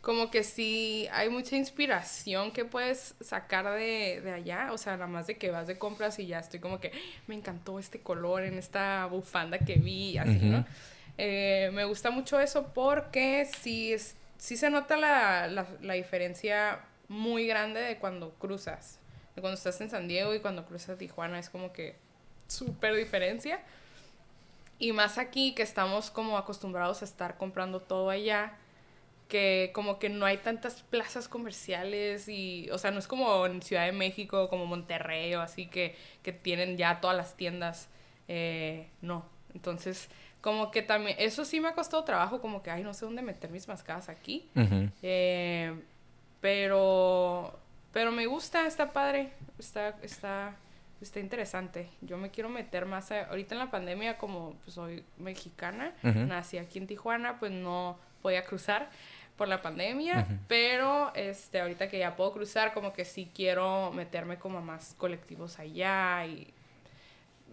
como 0.00 0.30
que 0.30 0.42
sí, 0.42 1.06
hay 1.12 1.28
mucha 1.28 1.56
inspiración 1.56 2.50
que 2.50 2.64
puedes 2.64 3.14
sacar 3.20 3.70
de, 3.74 4.20
de, 4.22 4.32
allá, 4.32 4.72
o 4.72 4.78
sea, 4.78 4.94
nada 4.94 5.06
más 5.06 5.26
de 5.26 5.36
que 5.36 5.50
vas 5.50 5.66
de 5.66 5.78
compras 5.78 6.18
y 6.18 6.26
ya 6.26 6.38
estoy 6.38 6.60
como 6.60 6.80
que, 6.80 6.92
me 7.26 7.34
encantó 7.34 7.78
este 7.78 8.00
color 8.00 8.44
en 8.44 8.54
esta 8.54 9.06
bufanda 9.06 9.58
que 9.58 9.74
vi, 9.74 10.16
así, 10.18 10.38
¿no? 10.40 10.64
Eh, 11.18 11.70
me 11.74 11.84
gusta 11.84 12.10
mucho 12.10 12.40
eso 12.40 12.68
porque 12.72 13.46
sí, 13.60 13.92
es, 13.92 14.16
sí 14.38 14.56
se 14.56 14.70
nota 14.70 14.96
la, 14.96 15.48
la, 15.48 15.66
la 15.82 15.94
diferencia 15.94 16.80
muy 17.08 17.46
grande 17.46 17.80
de 17.80 17.98
cuando 17.98 18.30
cruzas 18.34 18.99
cuando 19.34 19.54
estás 19.54 19.80
en 19.80 19.90
San 19.90 20.08
Diego 20.08 20.34
y 20.34 20.40
cuando 20.40 20.64
cruzas 20.64 20.98
Tijuana 20.98 21.38
es 21.38 21.50
como 21.50 21.72
que 21.72 21.96
súper 22.48 22.94
diferencia. 22.94 23.60
Y 24.78 24.92
más 24.92 25.18
aquí 25.18 25.54
que 25.54 25.62
estamos 25.62 26.10
como 26.10 26.38
acostumbrados 26.38 27.02
a 27.02 27.04
estar 27.04 27.36
comprando 27.36 27.80
todo 27.80 28.10
allá, 28.10 28.54
que 29.28 29.70
como 29.74 29.98
que 29.98 30.08
no 30.08 30.26
hay 30.26 30.38
tantas 30.38 30.82
plazas 30.82 31.28
comerciales 31.28 32.28
y, 32.28 32.68
o 32.70 32.78
sea, 32.78 32.90
no 32.90 32.98
es 32.98 33.06
como 33.06 33.46
en 33.46 33.62
Ciudad 33.62 33.86
de 33.86 33.92
México, 33.92 34.48
como 34.48 34.66
Monterrey 34.66 35.34
o 35.34 35.40
así 35.40 35.66
que, 35.66 35.96
que 36.22 36.32
tienen 36.32 36.76
ya 36.76 37.00
todas 37.00 37.16
las 37.16 37.36
tiendas. 37.36 37.88
Eh, 38.28 38.88
no, 39.02 39.24
entonces 39.54 40.08
como 40.40 40.70
que 40.70 40.82
también, 40.82 41.16
eso 41.18 41.44
sí 41.44 41.60
me 41.60 41.68
ha 41.68 41.74
costado 41.74 42.02
trabajo, 42.04 42.40
como 42.40 42.62
que, 42.62 42.70
ay, 42.70 42.82
no 42.82 42.94
sé 42.94 43.04
dónde 43.04 43.20
meter 43.20 43.50
mis 43.50 43.68
mascadas 43.68 44.08
aquí. 44.08 44.48
Eh, 45.02 45.74
pero 46.40 47.58
pero 47.92 48.12
me 48.12 48.26
gusta, 48.26 48.66
está 48.66 48.92
padre, 48.92 49.32
está, 49.58 49.96
está, 50.02 50.56
está 51.00 51.20
interesante. 51.20 51.88
Yo 52.00 52.16
me 52.16 52.30
quiero 52.30 52.48
meter 52.48 52.86
más 52.86 53.10
ahorita 53.10 53.54
en 53.54 53.58
la 53.58 53.70
pandemia, 53.70 54.18
como 54.18 54.54
pues, 54.62 54.74
soy 54.74 55.04
mexicana, 55.18 55.92
nací 56.02 56.58
aquí 56.58 56.78
en 56.78 56.86
Tijuana, 56.86 57.38
pues 57.38 57.52
no 57.52 57.98
voy 58.22 58.36
a 58.36 58.44
cruzar 58.44 58.90
por 59.36 59.48
la 59.48 59.62
pandemia, 59.62 60.26
pero 60.48 61.14
este 61.14 61.60
ahorita 61.60 61.88
que 61.88 61.98
ya 61.98 62.14
puedo 62.14 62.32
cruzar, 62.32 62.74
como 62.74 62.92
que 62.92 63.06
sí 63.06 63.30
quiero 63.34 63.90
meterme 63.92 64.38
como 64.38 64.60
más 64.60 64.94
colectivos 64.98 65.58
allá 65.58 66.26
y 66.26 66.52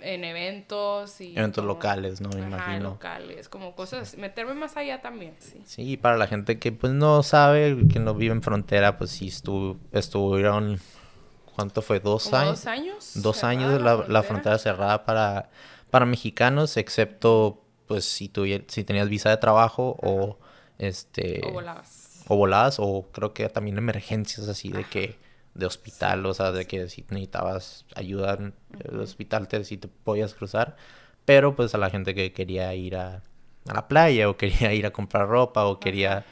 en 0.01 0.23
eventos 0.23 1.19
y... 1.21 1.37
Eventos 1.37 1.65
locales, 1.65 2.21
¿no? 2.21 2.29
Me 2.29 2.41
imagino. 2.41 2.91
locales, 2.91 3.49
como 3.49 3.75
cosas, 3.75 4.17
meterme 4.17 4.53
más 4.53 4.77
allá 4.77 5.01
también, 5.01 5.35
sí. 5.39 5.61
Sí, 5.65 5.97
para 5.97 6.17
la 6.17 6.27
gente 6.27 6.59
que 6.59 6.71
pues 6.71 6.93
no 6.93 7.23
sabe, 7.23 7.77
que 7.91 7.99
no 7.99 8.13
vive 8.13 8.33
en 8.33 8.41
frontera, 8.41 8.97
pues 8.97 9.11
sí 9.11 9.27
estuvo, 9.27 9.77
estuvieron, 9.91 10.79
¿cuánto 11.55 11.81
fue? 11.81 11.99
¿Dos 11.99 12.33
años? 12.33 12.59
Dos 12.59 12.65
años. 12.67 13.11
Dos 13.15 13.43
años 13.43 13.81
la, 13.81 14.05
la, 14.07 14.23
frontera. 14.23 14.57
cerrada 14.57 15.05
para, 15.05 15.49
para 15.89 16.05
mexicanos, 16.05 16.77
excepto 16.77 17.63
pues 17.87 18.05
si, 18.05 18.31
si 18.67 18.83
tenías 18.83 19.09
visa 19.09 19.29
de 19.29 19.37
trabajo 19.37 19.97
o 20.01 20.37
este... 20.77 21.41
O 21.45 21.53
volabas. 21.53 22.23
O 22.27 22.35
volabas, 22.35 22.77
o 22.79 23.07
creo 23.13 23.33
que 23.33 23.47
también 23.49 23.77
emergencias 23.77 24.49
así 24.49 24.69
de 24.69 24.83
que 24.83 25.17
de 25.57 25.65
hospital, 25.65 26.25
o 26.25 26.33
sea, 26.33 26.51
de 26.51 26.65
que 26.65 26.87
si 26.87 27.01
necesitabas 27.09 27.85
ayuda 27.95 28.35
en 28.35 28.53
el 28.79 28.99
hospital, 28.99 29.47
te, 29.47 29.63
si 29.63 29.77
te 29.77 29.87
podías 29.87 30.33
cruzar, 30.33 30.77
pero 31.25 31.55
pues 31.55 31.75
a 31.75 31.77
la 31.77 31.89
gente 31.89 32.13
que 32.15 32.31
quería 32.31 32.73
ir 32.75 32.95
a, 32.95 33.23
a 33.67 33.73
la 33.73 33.87
playa 33.87 34.29
o 34.29 34.37
quería 34.37 34.73
ir 34.75 34.85
a 34.85 34.91
comprar 34.91 35.27
ropa 35.27 35.65
o 35.65 35.79
quería 35.79 36.25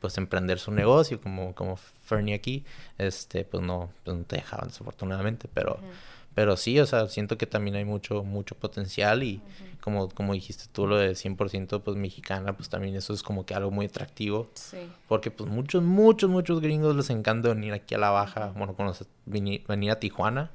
pues 0.00 0.18
emprender 0.18 0.58
su 0.58 0.70
negocio 0.70 1.20
como, 1.20 1.54
como 1.54 1.76
Fernie 1.76 2.34
aquí, 2.34 2.64
este, 2.98 3.44
pues 3.44 3.62
no, 3.62 3.90
pues 4.04 4.16
no 4.16 4.24
te 4.24 4.36
dejaban 4.36 4.68
desafortunadamente, 4.68 5.48
pero... 5.52 5.78
Pero 6.34 6.56
sí, 6.56 6.80
o 6.80 6.86
sea, 6.86 7.06
siento 7.08 7.38
que 7.38 7.46
también 7.46 7.76
hay 7.76 7.84
mucho, 7.84 8.24
mucho 8.24 8.56
potencial 8.56 9.22
y 9.22 9.40
como, 9.80 10.08
como 10.08 10.32
dijiste 10.32 10.64
tú, 10.72 10.86
lo 10.86 10.96
de 10.96 11.12
100% 11.12 11.82
pues 11.82 11.96
mexicana, 11.96 12.56
pues 12.56 12.68
también 12.68 12.96
eso 12.96 13.12
es 13.12 13.22
como 13.22 13.46
que 13.46 13.54
algo 13.54 13.70
muy 13.70 13.86
atractivo. 13.86 14.48
Sí. 14.54 14.78
Porque 15.06 15.30
pues 15.30 15.48
muchos, 15.48 15.82
muchos, 15.82 16.28
muchos 16.28 16.60
gringos 16.60 16.96
les 16.96 17.10
encanta 17.10 17.50
venir 17.50 17.72
aquí 17.72 17.94
a 17.94 17.98
la 17.98 18.10
baja, 18.10 18.52
bueno, 18.56 18.74
conocer, 18.74 19.06
venir, 19.26 19.90
a 19.90 20.00
Tijuana, 20.00 20.50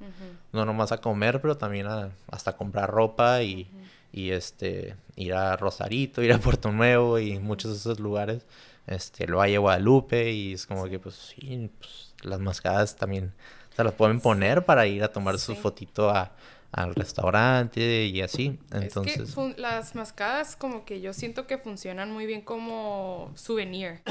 no 0.52 0.66
nomás 0.66 0.92
a 0.92 0.98
comer, 0.98 1.40
pero 1.42 1.58
también 1.58 1.88
a, 1.88 2.10
hasta 2.30 2.58
comprar 2.58 2.90
ropa 2.90 3.42
y, 3.44 3.70
y 4.12 4.32
este, 4.32 4.96
ir 5.16 5.34
a 5.34 5.56
Rosarito, 5.56 6.22
ir 6.22 6.34
a 6.34 6.40
Puerto 6.40 6.72
Nuevo 6.72 7.20
y 7.20 7.40
muchos 7.40 7.72
de 7.72 7.78
esos 7.78 8.00
lugares, 8.00 8.46
este, 8.88 9.26
el 9.26 9.36
Valle 9.36 9.60
Guadalupe 9.60 10.32
y 10.32 10.54
es 10.54 10.66
como 10.66 10.86
que 10.86 11.00
pues 11.00 11.16
sí, 11.16 11.70
pues, 11.80 12.14
las 12.24 12.40
mascadas 12.40 12.96
también 12.96 13.34
se 13.80 13.84
las 13.86 13.94
pueden 13.94 14.20
poner 14.20 14.66
para 14.66 14.86
ir 14.88 15.02
a 15.04 15.08
tomar 15.08 15.40
su 15.40 15.54
Sí. 15.56 15.62
fotito 15.62 16.10
a, 16.10 16.32
al 16.74 16.94
restaurante 16.96 18.06
y 18.08 18.22
así, 18.22 18.60
Es 18.74 18.84
entonces... 18.84 19.34
que 19.34 19.54
las 19.58 19.96
mascadas 19.96 20.58
como 20.58 20.84
que 20.84 21.00
yo 21.00 21.14
siento 21.14 21.48
que 21.48 21.58
funcionan 21.58 22.12
muy 22.12 22.26
bien 22.26 22.42
como 22.42 23.32
souvenir. 23.36 24.02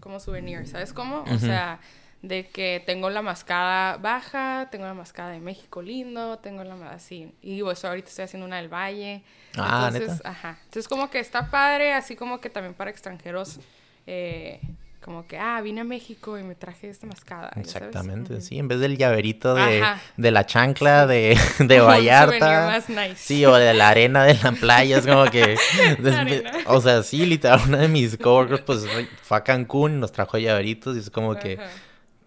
Como 0.00 0.18
souvenir, 0.18 0.66
¿sabes 0.66 0.92
cómo? 0.94 1.24
O 1.30 1.38
sea, 1.38 1.78
de 2.22 2.48
que 2.48 2.82
tengo 2.86 3.10
la 3.10 3.20
mascada 3.20 3.98
baja, 3.98 4.68
tengo 4.70 4.86
la 4.86 4.94
mascada 4.94 5.32
de 5.32 5.40
México 5.40 5.82
lindo, 5.82 6.38
tengo 6.38 6.64
la 6.64 6.90
así. 6.90 7.32
Y 7.42 7.60
eso 7.68 7.88
ahorita 7.88 8.08
estoy 8.08 8.24
haciendo 8.24 8.46
una 8.46 8.56
del 8.56 8.68
Valle. 8.72 9.22
Ah, 9.58 9.88
Entonces, 9.92 10.16
¿neta? 10.16 10.30
ajá. 10.30 10.58
Entonces 10.64 10.88
como 10.88 11.10
que 11.10 11.18
está 11.20 11.50
padre, 11.50 11.92
así 11.92 12.16
como 12.16 12.40
que 12.40 12.48
también 12.48 12.72
para 12.74 12.90
extranjeros, 12.90 13.60
eh, 14.06 14.60
como 15.04 15.26
que, 15.26 15.38
ah, 15.38 15.60
vine 15.60 15.82
a 15.82 15.84
México 15.84 16.38
y 16.38 16.42
me 16.42 16.54
traje 16.54 16.88
esta 16.88 17.06
mascada. 17.06 17.50
sabes. 17.50 17.74
Exactamente, 17.74 18.40
sí, 18.40 18.58
en 18.58 18.68
vez 18.68 18.80
del 18.80 18.96
llaverito 18.96 19.54
de, 19.54 19.84
de 20.16 20.30
la 20.30 20.46
chancla 20.46 21.06
de, 21.08 21.38
de 21.58 21.80
Vallarta. 21.80 22.66
más 22.66 22.88
nice. 22.88 23.16
Sí, 23.16 23.44
o 23.44 23.54
de 23.54 23.74
la 23.74 23.90
arena 23.90 24.24
de 24.24 24.32
la 24.42 24.52
playa, 24.52 24.98
es 24.98 25.06
como 25.06 25.26
que... 25.26 25.58
O 26.66 26.80
sea, 26.80 27.02
sí, 27.02 27.26
literal, 27.26 27.60
una 27.68 27.78
de 27.78 27.88
mis 27.88 28.16
coworkers 28.16 28.62
pues 28.62 28.86
fue 29.22 29.36
a 29.36 29.44
Cancún 29.44 29.92
y 29.92 29.96
nos 29.96 30.10
trajo 30.10 30.38
llaveritos 30.38 30.96
y 30.96 31.00
es 31.00 31.10
como 31.10 31.36
que... 31.36 31.58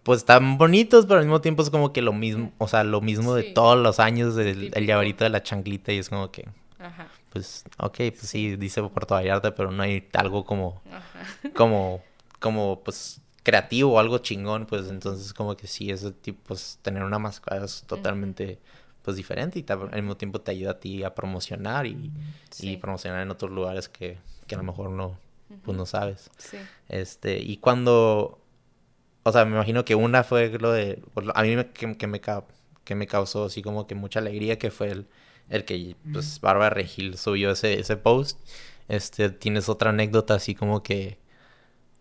Pues 0.04 0.20
están 0.20 0.56
bonitos, 0.56 1.04
pero 1.04 1.18
al 1.18 1.26
mismo 1.26 1.40
tiempo 1.40 1.62
es 1.62 1.70
como 1.70 1.92
que 1.92 2.00
lo 2.00 2.12
mismo, 2.12 2.52
o 2.58 2.68
sea, 2.68 2.84
lo 2.84 3.00
mismo 3.00 3.34
de 3.34 3.42
todos 3.42 3.76
los 3.76 3.98
años 3.98 4.36
del 4.36 4.70
el 4.72 4.86
llaverito 4.86 5.24
de 5.24 5.30
la 5.30 5.42
chanclita 5.42 5.92
y 5.92 5.98
es 5.98 6.08
como 6.08 6.30
que... 6.30 6.48
Ajá. 6.78 7.08
Pues, 7.30 7.64
ok, 7.78 7.96
pues 7.96 8.20
sí, 8.20 8.56
dice 8.56 8.82
Puerto 8.82 9.14
Vallarta, 9.14 9.54
pero 9.54 9.70
no 9.72 9.82
hay 9.82 10.08
algo 10.14 10.44
como 10.44 10.80
Ajá. 10.90 11.50
como, 11.54 12.00
como, 12.40 12.82
pues, 12.84 13.20
creativo 13.42 13.92
o 13.94 13.98
algo 13.98 14.18
chingón, 14.18 14.66
pues, 14.66 14.88
entonces 14.88 15.32
como 15.32 15.56
que 15.56 15.66
sí, 15.66 15.90
ese 15.90 16.12
tipo, 16.12 16.40
pues, 16.48 16.78
tener 16.82 17.02
una 17.02 17.18
mascada 17.18 17.64
es 17.64 17.82
totalmente, 17.86 18.58
pues, 19.02 19.16
diferente 19.16 19.58
y 19.58 19.64
al 19.70 20.02
mismo 20.02 20.16
tiempo 20.16 20.40
te 20.40 20.50
ayuda 20.50 20.72
a 20.72 20.80
ti 20.80 21.02
a 21.02 21.14
promocionar 21.14 21.86
y, 21.86 22.10
Sí. 22.50 22.72
y 22.72 22.76
promocionar 22.76 23.22
en 23.22 23.30
otros 23.30 23.50
lugares 23.50 23.88
que, 23.88 24.18
que 24.46 24.54
a 24.54 24.58
lo 24.58 24.64
mejor 24.64 24.90
no, 24.90 25.18
pues, 25.64 25.76
no 25.76 25.86
sabes. 25.86 26.30
Sí. 26.36 26.58
Este, 26.88 27.38
y 27.38 27.56
cuando, 27.56 28.38
o 29.22 29.32
sea, 29.32 29.44
me 29.44 29.52
imagino 29.56 29.84
que 29.84 29.94
una 29.94 30.24
fue 30.24 30.50
lo 30.58 30.72
de, 30.72 31.02
pues, 31.14 31.26
a 31.34 31.42
mí 31.42 31.56
me, 31.56 31.70
que, 31.70 31.96
que 31.96 32.06
me, 32.06 32.20
que 32.84 32.94
me 32.94 33.06
causó 33.06 33.44
así 33.44 33.62
como 33.62 33.86
que 33.86 33.94
mucha 33.94 34.18
alegría, 34.20 34.58
que 34.58 34.70
fue 34.70 34.90
el, 34.90 35.06
el 35.48 35.64
que, 35.64 35.96
pues, 36.12 36.40
Bárbara 36.40 36.70
Regil 36.74 37.16
subió 37.16 37.52
ese, 37.52 37.80
ese 37.80 37.96
post. 37.96 38.38
Este, 38.88 39.30
tienes 39.30 39.68
otra 39.70 39.90
anécdota 39.90 40.34
así 40.34 40.54
como 40.54 40.82
que 40.82 41.18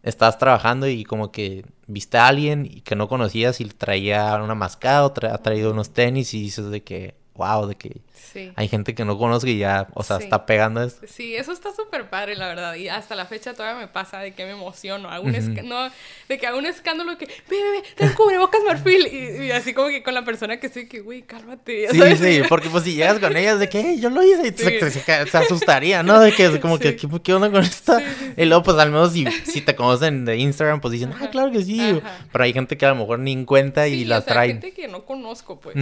estabas 0.04 0.38
trabajando 0.38 0.88
y 0.88 1.04
como 1.04 1.32
que 1.32 1.66
viste 1.88 2.18
a 2.18 2.28
alguien 2.28 2.82
que 2.82 2.95
no 2.95 3.08
conocías 3.08 3.62
y 3.62 3.66
traía 3.66 4.36
una 4.41 4.56
mascada 4.56 5.06
o 5.06 5.14
ha 5.26 5.38
traído 5.39 5.72
unos 5.72 5.91
tenis 5.91 6.34
y 6.34 6.41
dices 6.41 6.70
de 6.70 6.84
que, 6.84 7.16
wow, 7.36 7.68
de 7.68 7.76
que 7.76 8.02
Sí. 8.34 8.51
hay 8.55 8.68
gente 8.68 8.93
que 8.95 9.05
no 9.05 9.18
conozco 9.18 9.47
y 9.49 9.57
ya, 9.57 9.88
o 9.93 10.03
sea, 10.03 10.18
Sí. 10.18 10.24
está 10.26 10.45
pegando 10.45 10.84
esto. 10.84 11.05
Sí, 11.07 11.36
eso 11.36 11.51
está 11.51 11.74
súper 11.74 12.09
padre, 12.09 12.36
la 12.36 12.47
verdad. 12.47 12.76
Y 12.76 12.89
hasta 12.89 13.15
la 13.15 13.26
fecha 13.26 13.53
todavía 13.53 13.80
me 13.80 13.88
pasa 13.88 14.20
de 14.20 14.34
que 14.34 14.45
me 14.45 14.51
emociono. 14.51 15.09
Esca- 15.09 15.63
no, 15.63 15.89
de 16.30 16.38
que 16.38 16.47
hago 16.47 16.57
un 16.57 16.65
escándalo 16.65 17.18
que, 17.18 17.26
ve, 17.26 17.34
ve, 17.49 17.57
ve, 17.72 17.84
trae 17.95 18.13
cubrebocas 18.13 18.61
marfil. 18.65 19.07
Y, 19.07 19.45
y 19.47 19.51
así 19.51 19.74
como 19.74 19.88
que 19.89 20.03
con 20.03 20.13
la 20.13 20.24
persona 20.26 20.59
que 20.59 20.68
estoy, 20.68 20.88
que, 20.88 20.99
güey, 21.01 21.22
cálmate. 21.24 21.88
Sí, 21.91 21.97
sabes. 21.97 22.20
sí, 22.20 22.41
porque 22.49 22.70
pues 22.70 22.84
si 22.84 22.95
llegas 22.95 23.20
con 23.20 23.36
ellas 23.38 23.59
de 23.59 23.70
que 23.70 23.82
"Hey, 23.82 23.99
yo 24.01 24.09
lo 24.09 24.24
hice, 24.24 24.47
y 24.47 24.51
Sí. 24.57 24.80
se, 24.80 24.91
se- 24.91 25.26
se- 25.28 25.38
asustaría, 25.38 26.03
¿no? 26.03 26.20
De 26.20 26.32
que 26.34 26.45
es 26.45 26.59
como 26.59 26.78
que. 26.80 26.95
¿qué, 26.95 27.07
qué 27.24 27.34
onda 27.34 27.49
con 27.51 27.63
esto? 27.63 27.97
Y 28.36 28.45
luego 28.45 28.63
pues 28.63 28.78
al 28.78 28.91
menos 28.91 29.13
si, 29.13 29.26
si 29.45 29.61
te 29.61 29.76
conocen 29.76 30.26
de 30.26 30.38
Instagram, 30.38 30.82
pues 30.82 30.91
dicen, 30.91 31.13
ah, 31.20 31.30
claro 31.32 31.51
que 31.51 31.63
sí. 31.63 31.80
Ajá. 32.03 32.26
Pero 32.32 32.43
hay 32.43 32.53
gente 32.53 32.78
que 32.78 32.86
a 32.86 32.89
lo 32.89 32.95
mejor 32.95 33.20
ni 33.20 33.32
en 33.34 33.45
cuenta 33.45 33.88
y 33.88 34.05
las 34.05 34.22
o 34.22 34.26
sea, 34.26 34.34
traen. 34.34 34.61
gente 34.61 34.74
que 34.74 34.88
no 34.88 35.05
conozco, 35.05 35.59
pues. 35.59 35.76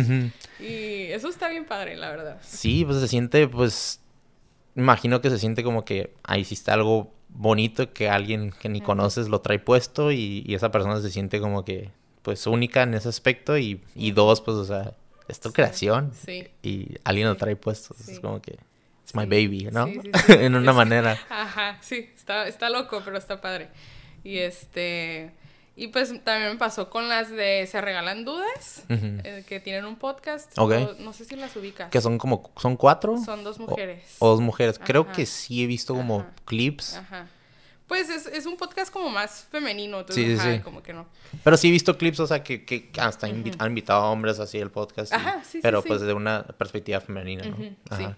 Y 0.60 1.12
eso 1.12 1.28
está 1.30 1.50
bien 1.50 1.66
padre, 1.66 1.96
la 1.96 2.10
verdad. 2.10 2.25
Sí, 2.42 2.84
pues 2.86 3.00
se 3.00 3.08
siente, 3.08 3.48
pues, 3.48 4.02
imagino 4.76 5.22
que 5.22 5.30
se 5.30 5.40
siente 5.40 5.64
como 5.64 5.86
que 5.86 6.14
ahí 6.24 6.42
hiciste 6.42 6.72
algo 6.72 7.14
bonito 7.30 7.92
que 7.94 8.10
alguien 8.10 8.52
que 8.52 8.70
ni 8.70 8.82
conoces 8.82 9.28
lo 9.30 9.42
trae 9.42 9.60
puesto 9.60 10.12
y, 10.12 10.44
y 10.46 10.54
esa 10.56 10.72
persona 10.72 11.02
se 11.02 11.10
siente 11.12 11.40
como 11.40 11.66
que, 11.66 11.92
pues, 12.22 12.48
única 12.48 12.84
en 12.84 12.94
ese 12.94 13.10
aspecto 13.10 13.58
y, 13.58 13.82
y 13.96 14.12
dos, 14.12 14.42
pues, 14.42 14.58
o 14.58 14.66
sea, 14.66 14.94
es 15.28 15.40
tu 15.40 15.50
Sí. 15.50 15.54
creación 15.56 16.12
Sí. 16.14 16.48
y 16.64 16.96
alguien 17.04 17.28
lo 17.28 17.36
trae 17.36 17.56
puesto. 17.56 17.96
Es 18.00 18.06
Sí. 18.06 18.22
como 18.22 18.42
que, 18.42 18.58
it's 19.04 19.16
my 19.16 19.26
baby, 19.26 19.70
¿no? 19.72 19.88
En 20.48 20.56
una 20.56 20.72
Es- 20.72 20.78
manera. 20.78 21.18
Ajá, 21.30 21.78
sí, 21.82 22.10
está, 22.16 22.48
está 22.48 22.70
loco, 22.70 23.02
pero 23.04 23.18
está 23.18 23.42
padre. 23.42 23.70
Y 24.24 24.38
este. 24.40 25.32
Y 25.78 25.88
pues 25.88 26.08
también 26.24 26.54
me 26.54 26.58
pasó 26.58 26.90
con 26.90 27.10
las 27.10 27.30
de 27.30 27.68
Se 27.70 27.82
Regalan 27.82 28.24
Dudas, 28.24 28.84
eh, 28.90 29.44
que 29.48 29.60
tienen 29.60 29.84
un 29.86 29.98
podcast. 29.98 30.58
O- 30.58 30.70
no 31.00 31.12
sé 31.12 31.26
si 31.26 31.36
las 31.36 31.54
ubicas. 31.58 31.90
Que 31.90 32.00
son 32.00 32.18
como, 32.18 32.52
¿son 32.58 32.78
cuatro? 32.78 33.18
Son 33.18 33.44
dos 33.44 33.60
mujeres. 33.60 34.16
O 34.20 34.30
dos 34.30 34.40
mujeres. 34.40 34.80
Creo 34.80 35.12
que 35.12 35.26
sí 35.26 35.64
he 35.64 35.68
visto 35.68 35.94
como 35.94 36.22
Ajá. 36.22 36.32
clips. 36.46 36.96
Ajá. 36.96 37.28
Pues 37.88 38.10
es, 38.10 38.26
es 38.26 38.46
un 38.48 38.58
podcast 38.58 38.92
como 38.92 39.10
más 39.10 39.48
femenino, 39.52 40.00
entonces, 40.00 40.42
Sí, 40.42 40.54
sí, 40.56 40.60
como 40.62 40.82
que 40.82 40.92
no. 40.94 41.06
Pero 41.44 41.56
sí 41.56 41.68
he 41.68 41.72
visto 41.72 41.96
clips, 41.98 42.20
o 42.20 42.26
sea, 42.26 42.42
que, 42.42 42.66
que 42.66 42.90
hasta 42.98 43.28
han 43.28 43.44
invitado 43.68 44.02
a 44.02 44.10
hombres 44.12 44.40
así 44.40 44.60
al 44.60 44.72
podcast. 44.72 45.12
y- 45.12 45.16
Ajá, 45.16 45.42
sí, 45.44 45.52
sí, 45.52 45.60
pero 45.62 45.84
pues 45.84 46.02
de 46.02 46.14
una 46.14 46.44
perspectiva 46.44 47.00
femenina, 47.02 47.46
¿no? 47.46 47.58
Sí. 47.58 47.76
Ajá. 47.92 48.18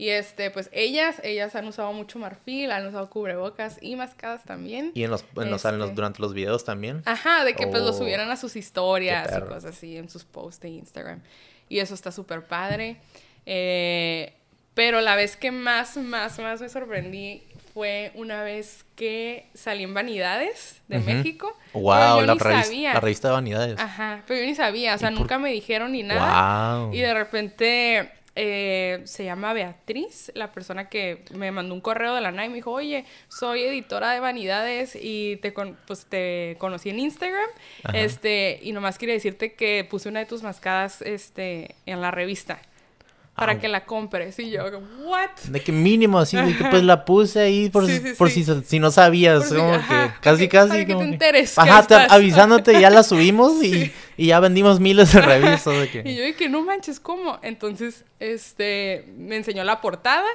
Y 0.00 0.10
este, 0.10 0.52
pues 0.52 0.70
ellas, 0.72 1.20
ellas 1.24 1.56
han 1.56 1.66
usado 1.66 1.92
mucho 1.92 2.20
marfil, 2.20 2.70
han 2.70 2.86
usado 2.86 3.10
cubrebocas 3.10 3.78
y 3.82 3.96
mascadas 3.96 4.44
también. 4.44 4.92
Y 4.94 5.02
en 5.02 5.10
los, 5.10 5.24
en 5.36 5.50
los- 5.50 5.64
en 5.64 5.76
los- 5.78 5.86
Este. 5.88 5.94
durante 5.96 6.22
los 6.22 6.34
videos 6.34 6.64
también. 6.64 7.02
Ajá, 7.04 7.44
de 7.44 7.54
que 7.54 7.66
pues 7.66 7.82
lo 7.82 7.90
Oh, 7.90 7.92
subieran 7.98 8.30
a 8.30 8.36
sus 8.36 8.54
historias 8.54 9.28
y 9.36 9.40
cosas 9.40 9.64
así, 9.64 9.96
en 9.96 10.08
sus 10.08 10.24
posts 10.24 10.60
de 10.60 10.68
Instagram. 10.68 11.20
Y 11.68 11.80
eso 11.80 11.94
está 11.94 12.12
súper 12.12 12.46
padre. 12.46 12.96
Eh, 13.44 14.32
pero 14.74 15.00
la 15.00 15.16
vez 15.16 15.36
que 15.36 15.50
más, 15.50 15.96
más, 15.96 16.38
más 16.38 16.60
me 16.60 16.68
sorprendí 16.68 17.42
fue 17.74 18.12
una 18.14 18.42
vez 18.44 18.84
que 18.94 19.46
salí 19.54 19.82
en 19.82 19.94
Vanidades 19.94 20.80
de. 20.86 20.98
México. 21.00 21.56
Wow, 21.72 22.20
yo 22.20 22.26
la, 22.26 22.34
ni 22.34 22.38
revis- 22.40 22.62
sabía. 22.64 22.94
la 22.94 23.00
revista 23.00 23.28
de 23.28 23.34
vanidades. 23.34 23.78
Ajá, 23.80 24.22
pero 24.26 24.40
yo 24.40 24.46
ni 24.46 24.54
sabía, 24.54 24.94
o 24.94 24.98
sea, 24.98 25.08
¿Y 25.10 25.14
por- 25.14 25.20
nunca 25.22 25.38
me 25.38 25.50
dijeron 25.50 25.90
ni 25.92 26.02
nada. 26.04 26.84
Wow. 26.84 26.94
Y 26.94 26.98
de 27.00 27.14
repente 27.14 28.10
eh, 28.40 29.00
se 29.04 29.24
llama 29.24 29.52
Beatriz, 29.52 30.30
la 30.34 30.52
persona 30.52 30.88
que 30.88 31.24
me 31.34 31.50
mandó 31.50 31.74
un 31.74 31.80
correo 31.80 32.14
de 32.14 32.20
la 32.20 32.30
nada 32.30 32.46
y 32.46 32.50
me 32.50 32.54
dijo, 32.54 32.70
oye, 32.70 33.04
soy 33.28 33.62
editora 33.64 34.12
de 34.12 34.20
Vanidades 34.20 34.96
y 35.00 35.36
te, 35.42 35.52
con- 35.52 35.76
pues, 35.88 36.06
te 36.06 36.54
conocí 36.58 36.88
en 36.90 37.00
Instagram. 37.00 37.48
Ajá. 37.82 37.98
Este, 37.98 38.60
y 38.62 38.70
nomás 38.72 38.96
quería 38.96 39.14
decirte 39.16 39.54
que 39.54 39.84
puse 39.90 40.08
una 40.08 40.20
de 40.20 40.26
tus 40.26 40.44
mascadas 40.44 41.02
este, 41.02 41.74
en 41.84 42.00
la 42.00 42.12
revista 42.12 42.60
para 43.34 43.52
Ah. 43.52 43.58
que 43.60 43.68
la 43.68 43.84
compres. 43.84 44.38
Y 44.38 44.50
yo, 44.50 44.64
¿what? 45.04 45.30
De 45.48 45.60
que 45.60 45.72
mínimo, 45.72 46.18
así, 46.20 46.36
de 46.36 46.56
que 46.56 46.64
pues 46.64 46.82
la 46.84 47.04
puse 47.04 47.40
ahí 47.40 47.70
por, 47.70 47.86
Sí, 47.86 48.00
por 48.16 48.30
sí. 48.30 48.44
si, 48.44 48.62
si 48.64 48.78
no 48.78 48.90
sabías, 48.92 49.48
como 49.52 49.72
que 49.72 50.10
casi, 50.20 50.48
casi. 50.48 50.68
para 50.70 50.84
que 50.86 50.94
te 50.94 51.02
enteres 51.04 51.58
Ajá, 51.58 51.84
te- 51.86 51.94
avisándote, 51.94 52.80
ya 52.80 52.90
la 52.90 53.02
subimos 53.02 53.62
y. 53.64 53.92
y 54.18 54.26
ya 54.26 54.40
vendimos 54.40 54.80
miles 54.80 55.12
de 55.14 55.20
revistas. 55.22 55.78
De 55.78 55.88
que... 55.88 56.02
Y 56.04 56.16
yo 56.16 56.24
dije, 56.24 56.48
no 56.50 56.60
manches, 56.62 57.00
¿cómo? 57.00 57.38
Entonces, 57.42 58.04
este, 58.18 59.04
me 59.16 59.36
enseñó 59.36 59.64
la 59.64 59.80
portada. 59.80 60.26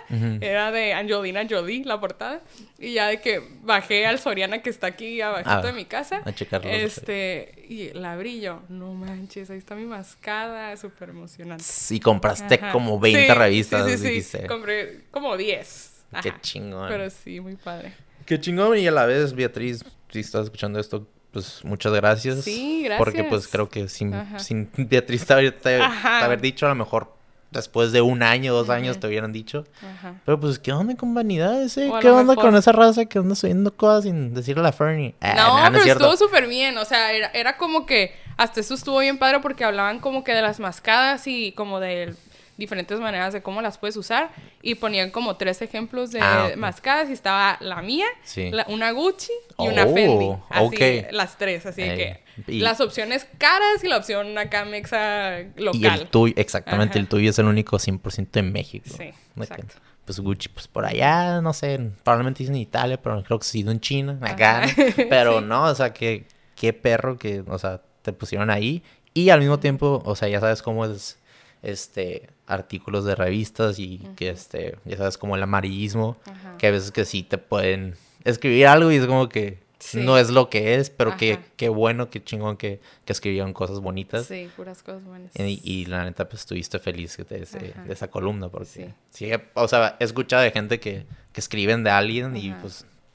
Era 0.41 0.71
de 0.71 0.93
Angelina 0.93 1.45
Jolie, 1.47 1.83
la 1.85 1.99
portada. 1.99 2.41
Y 2.79 2.93
ya 2.93 3.07
de 3.09 3.19
que 3.21 3.41
bajé 3.61 4.05
al 4.07 4.17
Soriana 4.19 4.61
que 4.61 4.69
está 4.71 4.87
aquí 4.87 5.21
abajito 5.21 5.49
Ah, 5.51 5.61
de 5.61 5.73
mi 5.73 5.85
casa. 5.85 6.21
a 6.25 6.31
checarlo. 6.33 6.69
Este, 6.71 7.65
y 7.69 7.89
la 7.93 8.15
brillo. 8.15 8.61
No 8.69 8.93
manches, 8.93 9.49
ahí 9.49 9.57
está 9.59 9.75
mi 9.75 9.85
mascada. 9.85 10.75
Súper 10.77 11.09
emocionante. 11.09 11.63
Y 11.91 11.99
compraste 11.99 12.55
Ajá. 12.55 12.71
como 12.71 12.99
20 12.99 13.27
Sí, 13.27 13.33
revistas. 13.33 13.85
Sí, 13.85 13.91
sí, 13.91 13.97
sí. 13.97 14.07
dijiste. 14.09 14.47
Compré 14.47 15.01
como 15.11 15.37
10. 15.37 15.89
Qué 16.21 16.33
chingón. 16.41 16.87
Pero 16.89 17.09
sí, 17.09 17.39
muy 17.39 17.55
padre. 17.57 17.93
Qué 18.25 18.39
chingón. 18.39 18.77
Y 18.77 18.87
a 18.87 18.91
la 18.91 19.05
vez, 19.05 19.33
Beatriz, 19.33 19.83
si 20.09 20.19
estás 20.19 20.45
escuchando 20.45 20.79
esto, 20.79 21.07
pues 21.33 21.65
muchas 21.65 21.91
gracias. 21.93 22.43
Sí, 22.45 22.87
Porque 22.97 23.23
pues 23.23 23.31
gracias. 23.31 23.51
creo 23.51 23.69
que 23.69 23.89
sin, 23.89 24.13
Ajá. 24.13 24.39
sin 24.39 24.69
Beatriz 24.77 25.25
te, 25.25 25.51
te- 25.51 25.81
haber 25.81 26.39
dicho, 26.39 26.65
a 26.65 26.69
lo 26.69 26.75
mejor 26.75 27.11
después 27.51 27.91
de 27.91 28.01
un 28.01 28.23
año, 28.23 28.53
dos 28.53 28.69
años 28.69 28.99
te 28.99 29.07
hubieran 29.07 29.31
dicho. 29.33 29.65
Ajá. 29.81 30.15
Pero 30.25 30.39
pues, 30.39 30.57
¿qué 30.59 30.71
onda 30.71 30.95
con 30.95 31.13
vanidades, 31.13 31.77
eh? 31.77 31.91
¿Qué 32.01 32.09
onda 32.09 32.33
mejor- 32.33 32.45
con 32.45 32.55
esa 32.55 32.71
raza 32.71 33.05
que 33.05 33.19
anda 33.19 33.35
subiendo 33.35 33.75
cosas 33.75 34.05
sin 34.05 34.33
decirle 34.33 34.61
a 34.61 34.63
la 34.63 34.71
Fernie? 34.71 35.13
Ah, 35.21 35.33
No, 35.35 35.57
es 35.65 35.69
pero 35.71 35.83
cierto. 35.83 36.03
estuvo 36.11 36.27
súper 36.27 36.47
bien. 36.47 36.77
O 36.77 36.85
sea, 36.85 37.11
era, 37.11 37.27
era 37.27 37.57
como 37.57 37.85
que 37.85 38.15
hasta 38.37 38.59
eso 38.59 38.73
estuvo 38.73 38.99
bien 38.99 39.17
padre 39.19 39.39
porque 39.41 39.63
hablaban 39.65 39.99
como 39.99 40.23
que 40.23 40.33
de 40.33 40.41
las 40.41 40.59
mascadas 40.59 41.27
y 41.27 41.51
como 41.51 41.79
del 41.79 42.15
diferentes 42.57 42.99
maneras 42.99 43.33
de 43.33 43.41
cómo 43.41 43.61
las 43.61 43.77
puedes 43.77 43.97
usar 43.97 44.29
y 44.61 44.75
ponían 44.75 45.09
como 45.11 45.37
tres 45.37 45.61
ejemplos 45.61 46.11
de 46.11 46.19
Ah, 46.21 46.49
ok. 46.51 46.57
mascadas 46.57 47.09
y 47.09 47.13
estaba 47.13 47.57
la 47.61 47.81
mía, 47.81 48.05
Sí. 48.23 48.51
la- 48.51 48.65
una 48.69 48.91
Gucci 48.91 49.31
y 49.59 49.67
una 49.67 49.85
Oh, 49.85 49.93
Fendi. 49.93 50.29
Así, 50.49 50.65
ok. 50.75 51.11
las 51.11 51.37
tres, 51.37 51.65
así 51.65 51.81
que 51.81 52.23
y- 52.47 52.59
las 52.59 52.79
opciones 52.81 53.27
caras 53.37 53.83
y 53.83 53.87
la 53.87 53.97
opción 53.97 54.37
acá 54.37 54.65
mexa 54.65 55.39
local. 55.55 55.81
Y 55.81 55.85
el 55.87 56.07
tuyo, 56.07 56.33
exactamente, 56.37 56.93
Ajá. 56.93 56.99
el 56.99 57.07
tuyo 57.07 57.29
es 57.31 57.39
el 57.39 57.45
único 57.45 57.79
100% 57.79 58.39
en 58.39 58.51
México. 58.51 58.85
Sí, 58.89 58.97
que, 58.97 59.13
exacto. 59.41 59.75
Pues 60.05 60.19
Gucci, 60.19 60.49
pues 60.49 60.67
por 60.67 60.85
allá, 60.85 61.39
no 61.41 61.53
sé, 61.53 61.79
probablemente 62.03 62.39
dicen 62.39 62.55
en 62.55 62.61
Italia, 62.61 63.01
pero 63.01 63.23
creo 63.23 63.39
que 63.39 63.45
sí 63.45 63.61
en 63.61 63.79
China, 63.79 64.19
acá. 64.21 64.61
Pero 65.09 65.39
Sí. 65.39 65.45
no, 65.45 65.63
o 65.63 65.75
sea, 65.75 65.93
que 65.93 66.25
qué 66.55 66.73
perro 66.73 67.17
que, 67.17 67.41
o 67.47 67.57
sea, 67.57 67.81
te 68.01 68.11
pusieron 68.11 68.49
ahí. 68.49 68.83
Y 69.13 69.29
al 69.29 69.39
mismo 69.39 69.59
tiempo, 69.59 70.01
o 70.05 70.15
sea, 70.15 70.27
ya 70.27 70.41
sabes 70.41 70.61
cómo 70.61 70.83
es, 70.85 71.19
este, 71.61 72.27
artículos 72.47 73.05
de 73.05 73.15
revistas 73.15 73.79
y 73.79 73.99
que, 74.15 74.29
este, 74.29 74.77
ya 74.85 74.97
sabes, 74.97 75.17
como 75.17 75.35
el 75.35 75.43
amarillismo, 75.43 76.17
que 76.57 76.67
a 76.67 76.71
veces 76.71 76.91
que 76.91 77.05
sí 77.05 77.23
te 77.23 77.37
pueden 77.37 77.95
escribir 78.23 78.67
algo 78.67 78.91
y 78.91 78.95
es 78.97 79.05
como 79.05 79.29
que 79.29 79.61
Sí. 79.79 79.99
no 79.99 80.17
es 80.17 80.29
lo 80.29 80.49
que 80.49 80.75
es, 80.75 80.89
pero 80.89 81.17
qué, 81.17 81.39
qué 81.57 81.67
bueno, 81.67 82.09
qué 82.09 82.23
chingón 82.23 82.55
que, 82.55 82.79
que 83.03 83.11
escribieron 83.11 83.51
cosas 83.51 83.81
bonitas. 83.81 84.25
Sí, 84.27 84.49
puras 84.55 84.81
cosas 84.81 85.03
buenas. 85.03 85.31
Y, 85.35 85.59
y 85.61 85.85
la 85.87 86.05
neta, 86.05 86.29
pues 86.29 86.39
estuviste 86.43 86.79
feliz 86.79 87.17
de, 87.17 87.41
ese- 87.43 87.73
de 87.85 87.91
esa 87.91 88.07
columna, 88.09 88.47
porque 88.47 88.65
Sí. 88.67 88.85
sí. 89.09 89.31
o 89.55 89.67
sea, 89.67 89.97
he 89.99 90.05
escuchado 90.05 90.41
de 90.41 90.51
gente 90.51 90.79
que, 90.79 91.05
que 91.33 91.41
escriben 91.41 91.83
de 91.83 91.89
alguien 91.89 92.37
y 92.37 92.51
Ajá. 92.51 92.61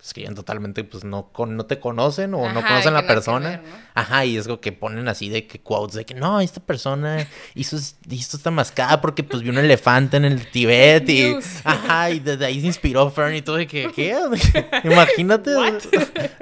Pues 0.08 0.10
escriben 0.10 0.34
totalmente, 0.34 0.84
pues 0.84 1.04
no, 1.04 1.30
con, 1.32 1.56
no 1.56 1.66
te 1.66 1.78
conocen 1.78 2.32
o 2.34 2.50
no 2.52 2.62
conocen 2.62 2.94
la 2.94 3.02
que 3.02 3.08
que 3.08 3.14
persona. 3.14 3.48
ver, 3.50 3.62
¿no? 3.62 3.68
Ajá, 3.94 4.24
y 4.24 4.36
es 4.36 4.46
como 4.46 4.60
que 4.60 4.72
ponen 4.72 5.06
así 5.08 5.28
de 5.28 5.46
que 5.46 5.60
quotes 5.60 5.96
de 5.96 6.04
que 6.04 6.14
no, 6.14 6.40
esta 6.40 6.60
persona 6.60 7.26
hizo, 7.54 7.76
hizo 8.08 8.36
esta 8.36 8.50
mascada 8.50 9.00
porque 9.00 9.22
pues 9.22 9.42
vio 9.42 9.52
un 9.52 9.58
elefante 9.58 10.16
en 10.16 10.24
el 10.24 10.50
Tibet 10.50 11.08
y 11.08 11.24
Dios. 11.24 11.44
ajá, 11.64 12.10
y 12.10 12.20
desde 12.20 12.46
ahí 12.46 12.60
se 12.60 12.66
inspiró 12.66 13.10
Fern 13.10 13.34
y 13.34 13.42
todo 13.42 13.56
de 13.56 13.66
que, 13.66 13.90
¿qué? 13.94 14.16
Imagínate. 14.84 15.52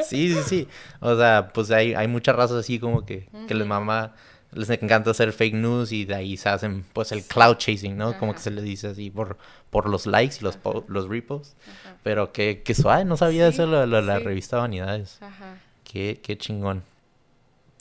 Sí, 0.08 0.32
sí, 0.32 0.40
sí. 0.46 0.68
O 1.00 1.16
sea, 1.16 1.48
pues 1.52 1.70
hay, 1.70 1.94
hay 1.94 2.06
muchas 2.06 2.36
razas 2.36 2.58
así 2.58 2.78
como 2.78 3.04
que, 3.04 3.28
que 3.48 3.54
les 3.54 3.66
mama, 3.66 4.14
les 4.52 4.70
encanta 4.70 5.10
hacer 5.10 5.32
fake 5.32 5.54
news 5.54 5.92
y 5.92 6.04
de 6.04 6.14
ahí 6.14 6.36
se 6.36 6.48
hacen 6.48 6.84
pues 6.92 7.12
el 7.12 7.22
cloud 7.24 7.56
chasing, 7.56 7.96
¿no? 7.96 8.16
Como 8.18 8.32
que 8.32 8.38
se 8.40 8.50
le 8.50 8.62
dice 8.62 8.88
así 8.88 9.10
por, 9.10 9.36
por 9.70 9.88
los 9.88 10.06
likes 10.06 10.36
y 10.40 10.44
los, 10.44 10.56
po- 10.56 10.84
los 10.88 11.08
reposts. 11.08 11.56
Ajá. 11.84 11.96
Pero 12.02 12.32
que, 12.32 12.62
que 12.62 12.74
suave, 12.74 13.04
no 13.04 13.16
sabía 13.16 13.48
Sí, 13.50 13.54
eso 13.54 13.66
lo, 13.66 13.86
la 13.86 14.18
revista 14.18 14.58
Vanidades. 14.58 15.18
Ajá. 15.20 15.58
Qué, 15.84 16.20
qué 16.22 16.36
chingón. 16.38 16.82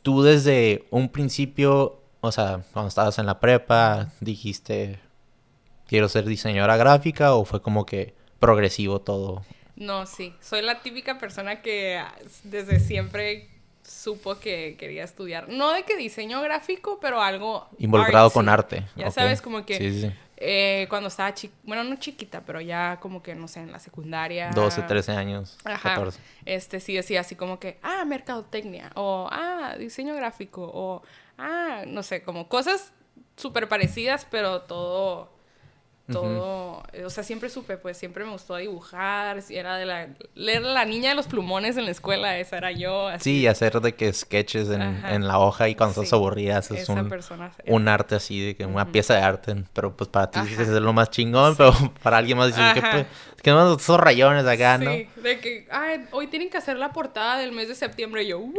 Tú 0.04 0.22
desde 0.22 0.86
un 0.92 1.10
principio, 1.10 2.00
o 2.22 2.32
sea, 2.32 2.62
cuando 2.74 2.90
estabas 2.90 3.18
en 3.20 3.26
la 3.26 3.40
prepa, 3.40 4.12
dijiste, 4.20 5.00
quiero 5.88 6.10
ser 6.10 6.26
diseñadora 6.26 6.78
gráfica 6.78 7.34
o 7.34 7.46
fue 7.46 7.62
como 7.62 7.86
que 7.86 8.14
progresivo 8.40 9.02
todo. 9.02 9.44
No, 9.76 10.06
sí. 10.06 10.34
Soy 10.42 10.62
la 10.62 10.82
típica 10.82 11.18
persona 11.18 11.62
que 11.62 11.98
ah, 11.98 12.14
desde 12.44 12.80
siempre 12.80 13.50
supo 13.88 14.40
que 14.40 14.76
quería 14.78 15.04
estudiar. 15.04 15.50
No 15.50 15.72
de 15.74 15.84
que 15.84 15.96
diseño 15.98 16.42
gráfico, 16.42 17.00
pero 17.02 17.22
algo. 17.22 17.68
Involucrado 17.78 18.30
con 18.32 18.50
arte. 18.50 18.84
Ya 18.96 19.12
sabes, 19.12 19.42
como 19.42 19.66
que 19.66 19.78
Sí, 19.78 19.92
sí, 19.92 20.02
sí. 20.02 20.12
eh, 20.38 20.88
cuando 20.90 21.08
estaba 21.08 21.34
chiquita, 21.34 21.60
bueno, 21.64 21.84
no 21.84 21.96
chiquita, 21.98 22.42
pero 22.46 22.62
ya 22.62 23.00
como 23.02 23.22
que, 23.24 23.36
no 23.36 23.48
sé, 23.48 23.62
en 23.62 23.72
la 23.72 23.80
secundaria. 23.80 24.52
12, 24.54 24.82
13 24.84 25.12
años, 25.14 25.58
Ajá. 25.64 25.90
14. 25.96 26.20
Este 26.46 26.80
sí 26.80 26.94
decía 26.96 27.22
así 27.22 27.36
como 27.36 27.60
que, 27.60 27.80
ah, 27.84 28.04
mercadotecnia, 28.06 28.92
o 28.96 29.28
ah, 29.32 29.76
diseño 29.78 30.16
gráfico, 30.16 30.70
o 30.74 31.02
ah, 31.38 31.84
no 31.88 32.04
sé, 32.04 32.22
como 32.24 32.48
cosas 32.50 32.92
súper 33.38 33.68
parecidas, 33.68 34.26
pero 34.30 34.62
todo, 34.62 35.30
todo, 36.12 36.84
eh, 36.94 37.04
o 37.04 37.10
sea, 37.10 37.24
siempre 37.24 37.50
supe, 37.50 37.78
pues 37.78 37.98
siempre 37.98 38.24
me 38.26 38.32
gustó 38.32 38.56
dibujar, 38.58 39.42
si 39.42 39.56
era 39.58 39.76
de 39.78 39.86
la, 39.86 40.08
leer 40.36 40.62
la 40.62 40.86
niña 40.86 41.10
de 41.10 41.16
los 41.16 41.26
plumones 41.28 41.78
en 41.78 41.86
la 41.86 41.92
escuela, 41.92 42.38
esa 42.38 42.58
era 42.58 42.72
yo, 42.72 43.08
así. 43.08 43.40
Sí, 43.42 43.48
hacer 43.48 43.82
de 43.82 43.96
que 43.96 44.14
sketches 44.14 44.70
en, 44.70 44.82
en 44.82 45.28
la 45.28 45.40
hoja 45.40 45.68
y 45.68 45.76
cuando 45.76 45.96
Sí. 45.96 46.02
estás 46.02 46.14
aburrida 46.14 46.58
haces 46.60 46.88
un, 46.90 47.10
persona. 47.10 47.52
un 47.68 47.88
arte 47.88 48.16
así, 48.16 48.40
de 48.46 48.56
que 48.56 48.66
una 48.66 48.92
pieza 48.92 49.16
de 49.16 49.22
arte. 49.22 49.56
Pero 49.74 49.96
pues 49.96 50.10
para 50.10 50.30
ti 50.30 50.40
Ajá. 50.40 50.62
es 50.62 50.68
lo 50.70 50.94
más 50.94 51.10
chingón, 51.10 51.56
pero 51.56 51.74
para 52.04 52.18
alguien 52.18 52.38
más 52.38 52.48
dices 52.48 52.74
que 52.74 52.82
pues, 52.82 53.06
que 53.46 53.52
no 53.52 53.76
esos 53.76 54.00
rayones 54.00 54.44
acá, 54.48 54.80
¿no? 54.80 54.92
Sí, 54.92 55.08
de 55.18 55.40
que, 55.40 55.68
ay, 55.70 56.06
hoy 56.12 56.26
tienen 56.26 56.50
que 56.50 56.58
hacer 56.58 56.78
la 56.78 56.92
portada 56.92 57.38
del 57.38 57.52
mes 57.52 57.68
de 57.68 57.76
septiembre. 57.76 58.24
Y 58.24 58.30
yo, 58.30 58.40
¡wow! 58.40 58.52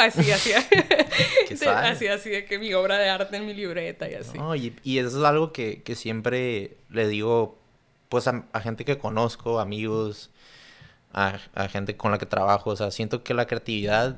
Así, 0.00 0.28
así. 0.32 0.50
De- 1.60 1.68
así, 1.68 2.06
así, 2.08 2.30
de 2.30 2.44
que 2.44 2.58
mi 2.58 2.74
obra 2.74 2.98
de 2.98 3.08
arte 3.08 3.36
en 3.36 3.46
mi 3.46 3.54
libreta 3.54 4.10
y 4.10 4.14
así. 4.14 4.36
No, 4.36 4.56
y, 4.56 4.74
y 4.82 4.98
eso 4.98 5.18
es 5.18 5.24
algo 5.24 5.52
que, 5.52 5.82
que 5.82 5.94
siempre 5.94 6.76
le 6.90 7.06
digo, 7.06 7.56
pues, 8.08 8.26
a, 8.26 8.44
a 8.52 8.60
gente 8.60 8.84
que 8.84 8.98
conozco, 8.98 9.60
amigos, 9.60 10.30
a, 11.12 11.38
a 11.54 11.68
gente 11.68 11.96
con 11.96 12.10
la 12.10 12.18
que 12.18 12.26
trabajo. 12.26 12.70
O 12.70 12.76
sea, 12.76 12.90
siento 12.90 13.22
que 13.22 13.34
la 13.34 13.46
creatividad 13.46 14.16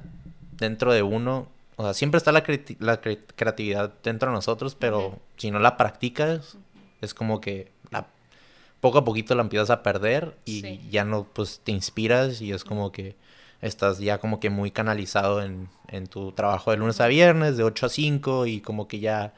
dentro 0.53 0.95
de 0.95 1.03
uno, 1.03 1.49
o 1.77 1.83
sea, 1.85 1.93
siempre 1.93 2.17
está 2.17 2.33
la, 2.33 2.43
creati- 2.43 2.79
la 2.81 3.03
cre- 3.03 3.21
creatividad 3.37 3.93
dentro 4.03 4.31
de 4.31 4.35
nosotros, 4.37 4.75
pero 4.77 5.19
si 5.37 5.51
no 5.51 5.59
la 5.59 5.77
practicas, 5.77 6.57
es 7.03 7.13
como 7.13 7.41
que 7.43 7.71
la, 7.91 8.07
poco 8.81 8.99
a 8.99 9.05
poquito 9.05 9.35
la 9.35 9.43
empiezas 9.43 9.71
a 9.71 9.83
perder 9.83 10.37
y 10.45 10.61
Sí. 10.61 10.81
ya 10.91 11.05
no, 11.05 11.25
pues, 11.25 11.61
te 11.65 11.73
inspiras 11.73 12.41
y 12.41 12.53
es 12.53 12.65
como 12.65 12.93
que 12.93 13.17
estás 13.63 13.99
ya 13.99 14.19
como 14.19 14.39
que 14.39 14.51
muy 14.51 14.71
canalizado 14.71 15.43
en, 15.43 15.69
en 15.89 16.07
tu 16.07 16.33
trabajo 16.33 16.71
de 16.71 16.77
lunes 16.77 17.01
a 17.01 17.07
viernes, 17.07 17.57
de 17.57 17.65
8 17.65 17.87
a 17.87 17.89
5 17.89 18.47
y 18.47 18.61
como 18.61 18.87
que 18.87 19.01
ya 19.01 19.35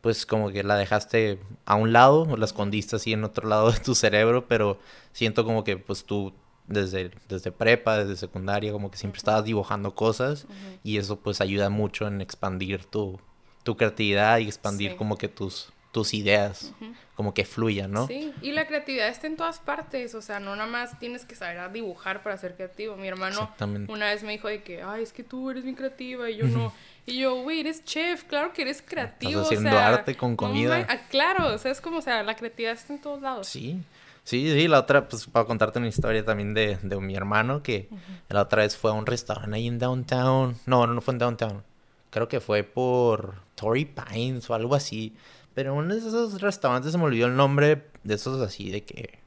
pues 0.00 0.26
como 0.26 0.50
que 0.50 0.62
la 0.62 0.76
dejaste 0.76 1.38
a 1.64 1.76
un 1.76 1.94
lado, 1.94 2.22
o 2.30 2.36
la 2.36 2.44
escondiste 2.44 2.96
así 2.96 3.14
en 3.14 3.24
otro 3.24 3.48
lado 3.48 3.72
de 3.72 3.78
tu 3.80 3.94
cerebro, 3.94 4.46
pero 4.46 4.78
siento 5.14 5.46
como 5.46 5.64
que 5.64 5.78
pues 5.78 6.04
tú 6.04 6.34
desde, 6.68 7.10
desde 7.28 7.52
prepa, 7.52 7.96
desde 7.98 8.16
secundaria, 8.16 8.70
como 8.70 8.90
que 8.90 8.98
siempre 8.98 9.16
estabas 9.18 9.44
dibujando 9.44 9.94
cosas 9.94 10.46
y 10.82 10.98
eso 10.98 11.18
pues 11.20 11.40
ayuda 11.40 11.70
mucho 11.70 12.06
en 12.06 12.20
expandir 12.20 12.84
tu, 12.84 13.18
tu 13.62 13.78
creatividad 13.78 14.38
y 14.40 14.44
expandir 14.46 14.90
Sí. 14.92 14.96
como 14.98 15.16
que 15.16 15.28
tus, 15.28 15.72
tus 15.94 16.12
ideas, 16.12 16.72
como 17.14 17.34
que 17.34 17.44
fluyan, 17.44 17.92
¿no? 17.92 18.08
Sí, 18.08 18.34
y 18.42 18.50
la 18.50 18.66
creatividad 18.66 19.06
está 19.06 19.28
en 19.28 19.36
todas 19.36 19.60
partes, 19.60 20.12
o 20.16 20.20
sea, 20.20 20.40
no 20.40 20.56
nada 20.56 20.68
más 20.68 20.98
tienes 20.98 21.24
que 21.24 21.36
saber 21.36 21.58
a 21.58 21.68
dibujar 21.68 22.24
para 22.24 22.36
ser 22.36 22.56
creativo. 22.56 22.96
Mi 22.96 23.06
hermano 23.06 23.48
una 23.86 24.06
vez 24.06 24.24
me 24.24 24.32
dijo 24.32 24.48
de 24.48 24.64
que, 24.64 24.82
ay, 24.82 25.04
es 25.04 25.12
que 25.12 25.22
tú 25.22 25.50
eres 25.50 25.62
bien 25.62 25.76
creativa 25.76 26.28
y 26.28 26.36
yo 26.38 26.46
no. 26.48 26.72
Y 27.06 27.18
yo, 27.18 27.42
güey, 27.42 27.60
eres 27.60 27.84
chef, 27.84 28.24
claro 28.24 28.52
que 28.52 28.62
eres 28.62 28.82
creativo. 28.82 29.42
o 29.42 29.44
haciendo 29.44 29.70
sea, 29.70 29.88
arte 29.88 30.16
con 30.16 30.34
comida. 30.34 30.84
ah, 30.88 30.98
claro, 31.10 31.54
o 31.54 31.58
sea, 31.58 31.70
es 31.70 31.80
como, 31.80 31.98
o 31.98 32.02
sea, 32.02 32.24
la 32.24 32.34
creatividad 32.34 32.72
está 32.72 32.92
en 32.92 33.00
todos 33.00 33.22
lados. 33.22 33.46
Sí, 33.46 33.78
sí, 34.24 34.50
sí, 34.52 34.66
la 34.66 34.80
otra, 34.80 35.06
pues 35.08 35.26
para 35.28 35.44
contarte 35.46 35.78
una 35.78 35.86
historia 35.88 36.24
también 36.24 36.54
de, 36.54 36.76
de 36.82 36.96
mi 36.96 37.14
hermano, 37.14 37.62
que 37.62 37.88
la 38.28 38.42
otra 38.42 38.62
vez 38.62 38.76
fue 38.76 38.90
a 38.90 38.94
un 38.94 39.06
restaurante 39.06 39.54
ahí 39.54 39.68
en 39.68 39.78
Downtown, 39.78 40.56
no, 40.66 40.88
no 40.88 41.00
fue 41.00 41.12
en 41.12 41.18
Downtown, 41.18 41.62
creo 42.10 42.26
que 42.26 42.40
fue 42.40 42.64
por 42.64 43.34
Torrey 43.54 43.84
Pines 43.84 44.50
o 44.50 44.54
algo 44.54 44.74
así, 44.74 45.14
pero 45.54 45.74
uno 45.74 45.94
de 45.94 46.00
esos 46.00 46.40
restaurantes 46.40 46.92
se 46.92 46.98
me 46.98 47.04
olvidó 47.04 47.26
el 47.26 47.36
nombre, 47.36 47.86
de 48.02 48.14
esos 48.14 48.40
así 48.40 48.70
de 48.70 48.84
que, 48.84 49.18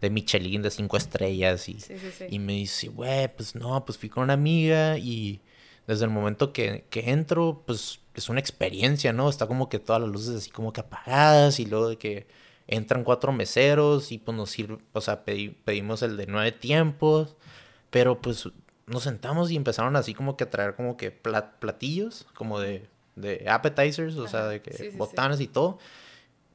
de 0.00 0.10
Michelin, 0.10 0.62
de 0.62 0.70
cinco 0.70 0.96
estrellas 0.96 1.68
y... 1.68 1.80
Sí, 1.80 1.98
sí, 1.98 2.10
sí. 2.16 2.24
Y 2.28 2.38
me 2.38 2.52
dice, 2.54 2.88
güey, 2.88 3.34
pues 3.34 3.54
no, 3.54 3.84
pues 3.84 3.96
fui 3.98 4.08
con 4.08 4.24
una 4.24 4.34
amiga 4.34 4.98
y 4.98 5.40
desde 5.86 6.04
el 6.04 6.10
momento 6.10 6.52
que, 6.52 6.84
que 6.90 7.10
entro, 7.10 7.62
pues 7.66 8.00
es 8.14 8.28
una 8.28 8.40
experiencia, 8.40 9.12
¿no? 9.12 9.28
Está 9.28 9.46
como 9.46 9.68
que 9.68 9.78
todas 9.78 10.02
las 10.02 10.10
luces 10.10 10.34
así 10.36 10.50
como 10.50 10.72
que 10.72 10.80
apagadas 10.80 11.60
y 11.60 11.66
luego 11.66 11.88
de 11.88 11.96
que 11.96 12.26
entran 12.66 13.04
cuatro 13.04 13.30
meseros 13.32 14.10
y 14.10 14.18
pues 14.18 14.36
nos 14.36 14.50
sirve, 14.50 14.78
o 14.92 15.00
sea, 15.00 15.24
pedi- 15.24 15.54
pedimos 15.64 16.02
el 16.02 16.16
de 16.16 16.26
nueve 16.26 16.50
tiempos, 16.52 17.36
pero 17.90 18.20
pues 18.20 18.48
nos 18.86 19.04
sentamos 19.04 19.50
y 19.50 19.56
empezaron 19.56 19.96
así 19.96 20.14
como 20.14 20.36
que 20.36 20.44
a 20.44 20.50
traer 20.50 20.74
como 20.74 20.96
que 20.96 21.10
plat- 21.22 21.58
platillos, 21.60 22.26
como 22.34 22.58
de, 22.58 22.88
de 23.16 23.46
appetizers, 23.48 24.16
o 24.16 24.28
sea, 24.28 24.40
Ajá, 24.40 24.48
de 24.50 24.62
que 24.62 24.72
sí, 24.72 24.84
sí, 24.84 24.90
sí. 24.92 24.96
botanas 24.96 25.40
y 25.40 25.48
todo, 25.48 25.78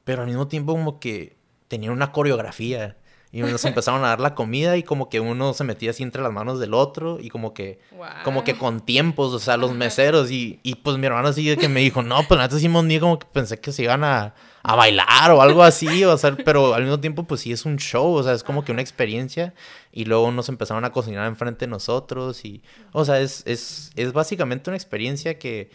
pero 0.04 0.22
al 0.22 0.28
mismo 0.28 0.48
tiempo 0.48 0.72
como 0.72 0.98
que 0.98 1.36
tenían 1.68 1.92
una 1.92 2.12
coreografía. 2.12 2.96
Y 3.34 3.40
nos 3.40 3.64
empezaron 3.64 4.04
a 4.04 4.08
dar 4.08 4.20
la 4.20 4.34
comida 4.34 4.76
y 4.76 4.82
como 4.82 5.08
que 5.08 5.18
uno 5.18 5.54
se 5.54 5.64
metía 5.64 5.90
así 5.90 6.02
entre 6.02 6.20
las 6.22 6.32
manos 6.32 6.60
del 6.60 6.74
otro 6.74 7.18
y 7.18 7.30
como 7.30 7.54
que, 7.54 7.80
Guau. 7.90 8.24
como 8.24 8.44
que 8.44 8.58
con 8.58 8.80
tiempos, 8.80 9.32
o 9.32 9.38
sea, 9.38 9.56
los 9.56 9.70
Ajá. 9.70 9.78
meseros 9.78 10.30
y, 10.30 10.60
y 10.62 10.74
pues 10.74 10.98
mi 10.98 11.06
hermano 11.06 11.28
así 11.28 11.56
que 11.56 11.68
me 11.70 11.80
dijo, 11.80 12.02
no, 12.02 12.22
pues 12.28 12.38
antes 12.38 12.58
hicimos 12.58 12.84
ni 12.84 13.00
como 13.00 13.18
que 13.18 13.26
pensé 13.32 13.58
que 13.58 13.72
se 13.72 13.84
iban 13.84 14.04
a, 14.04 14.34
a 14.62 14.76
bailar 14.76 15.30
o 15.30 15.40
algo 15.40 15.62
así, 15.62 16.04
o 16.04 16.18
sea, 16.18 16.36
pero 16.44 16.74
al 16.74 16.82
mismo 16.82 17.00
tiempo 17.00 17.24
pues 17.24 17.40
sí 17.40 17.52
es 17.52 17.64
un 17.64 17.78
show, 17.78 18.12
o 18.12 18.22
sea, 18.22 18.34
es 18.34 18.42
como 18.44 18.64
que 18.66 18.72
una 18.72 18.82
experiencia 18.82 19.54
y 19.92 20.04
luego 20.04 20.30
nos 20.30 20.50
empezaron 20.50 20.84
a 20.84 20.92
cocinar 20.92 21.26
enfrente 21.26 21.64
de 21.64 21.70
nosotros 21.70 22.44
y, 22.44 22.62
o 22.92 23.06
sea, 23.06 23.18
es, 23.18 23.42
es, 23.46 23.92
es 23.96 24.12
básicamente 24.12 24.68
una 24.68 24.76
experiencia 24.76 25.38
que, 25.38 25.70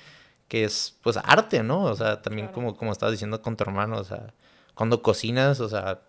que 0.48 0.64
es 0.64 0.96
pues 1.02 1.18
arte, 1.18 1.64
¿no? 1.64 1.84
O 1.84 1.96
sea, 1.96 2.22
también 2.22 2.48
Claro. 2.48 2.54
como, 2.56 2.78
como 2.78 2.92
estabas 2.92 3.14
diciendo 3.14 3.42
con 3.42 3.56
tu 3.58 3.64
hermano, 3.64 3.98
o 3.98 4.04
sea, 4.04 4.34
cuando 4.74 5.02
cocinas, 5.02 5.60
o 5.60 5.70
sea, 5.70 6.02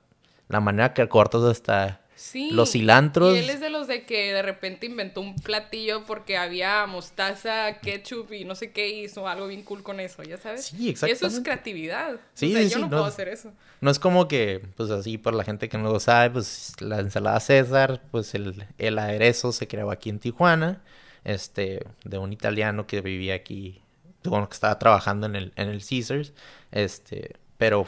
la 0.48 0.60
manera 0.60 0.94
que 0.94 1.08
cortas 1.08 1.42
hasta 1.42 2.00
Sí. 2.18 2.50
Los 2.50 2.72
cilantros. 2.72 3.36
Y 3.36 3.38
él 3.38 3.48
es 3.48 3.60
de 3.60 3.70
los 3.70 3.86
de 3.86 4.04
que 4.04 4.32
de 4.32 4.42
repente 4.42 4.86
inventó 4.86 5.20
un 5.20 5.36
platillo 5.36 6.04
porque 6.04 6.36
había 6.36 6.84
mostaza, 6.86 7.78
ketchup 7.80 8.32
y 8.32 8.44
no 8.44 8.56
sé 8.56 8.72
qué 8.72 8.88
hizo 8.88 9.28
algo 9.28 9.46
bien 9.46 9.62
cool 9.62 9.84
con 9.84 10.00
eso, 10.00 10.24
¿ya 10.24 10.36
sabes? 10.36 10.64
Sí, 10.66 10.88
exactamente. 10.88 11.26
Eso 11.28 11.36
es 11.36 11.44
creatividad. 11.44 12.16
Sí, 12.34 12.50
o 12.52 12.58
sea, 12.58 12.62
sí, 12.64 12.70
yo 12.70 12.74
sí, 12.74 12.80
no, 12.80 12.86
no. 12.88 12.90
puedo 12.90 13.04
hacer 13.04 13.28
eso. 13.28 13.52
No 13.80 13.88
es 13.92 14.00
como 14.00 14.26
que, 14.26 14.60
pues 14.76 14.90
así, 14.90 15.16
por 15.16 15.32
la 15.32 15.44
gente 15.44 15.68
que 15.68 15.78
no 15.78 15.92
lo 15.92 16.00
sabe, 16.00 16.30
pues 16.30 16.72
la 16.80 16.98
ensalada 16.98 17.38
César, 17.38 18.02
pues 18.10 18.34
el, 18.34 18.66
el 18.78 18.98
aderezo 18.98 19.52
se 19.52 19.68
creó 19.68 19.92
aquí 19.92 20.10
en 20.10 20.18
Tijuana, 20.18 20.82
este, 21.22 21.86
de 22.02 22.18
un 22.18 22.32
italiano 22.32 22.88
que 22.88 23.00
vivía 23.00 23.34
aquí, 23.36 23.80
bueno, 24.24 24.48
que 24.48 24.54
estaba 24.54 24.78
trabajando 24.78 25.26
en 25.26 25.36
el, 25.36 25.52
en 25.56 25.68
el 25.68 25.82
Caesars, 25.84 26.32
este, 26.70 27.36
pero, 27.56 27.86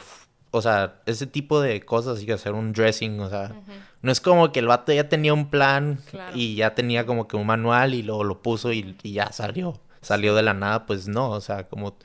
o 0.51 0.61
sea, 0.61 1.01
ese 1.05 1.27
tipo 1.27 1.61
de 1.61 1.81
cosas, 1.81 2.19
que 2.19 2.33
hacer 2.33 2.53
un 2.53 2.73
dressing, 2.73 3.19
o 3.19 3.29
sea, 3.29 3.55
no 4.01 4.11
es 4.11 4.19
como 4.21 4.51
que 4.51 4.59
el 4.59 4.67
vato 4.67 4.91
ya 4.93 5.07
tenía 5.09 5.33
un 5.33 5.49
plan 5.49 5.99
Claro. 6.09 6.35
y 6.35 6.55
ya 6.55 6.73
tenía 6.75 7.05
como 7.05 7.27
que 7.27 7.35
un 7.37 7.45
manual 7.45 7.93
y 7.93 8.01
luego 8.03 8.23
lo 8.23 8.41
puso 8.41 8.71
y, 8.73 8.95
y 9.03 9.13
ya 9.13 9.31
salió, 9.31 9.79
salió 10.01 10.35
de 10.35 10.41
la 10.43 10.53
nada, 10.53 10.85
pues 10.85 11.07
no, 11.07 11.29
o 11.31 11.41
sea, 11.41 11.67
como 11.67 11.95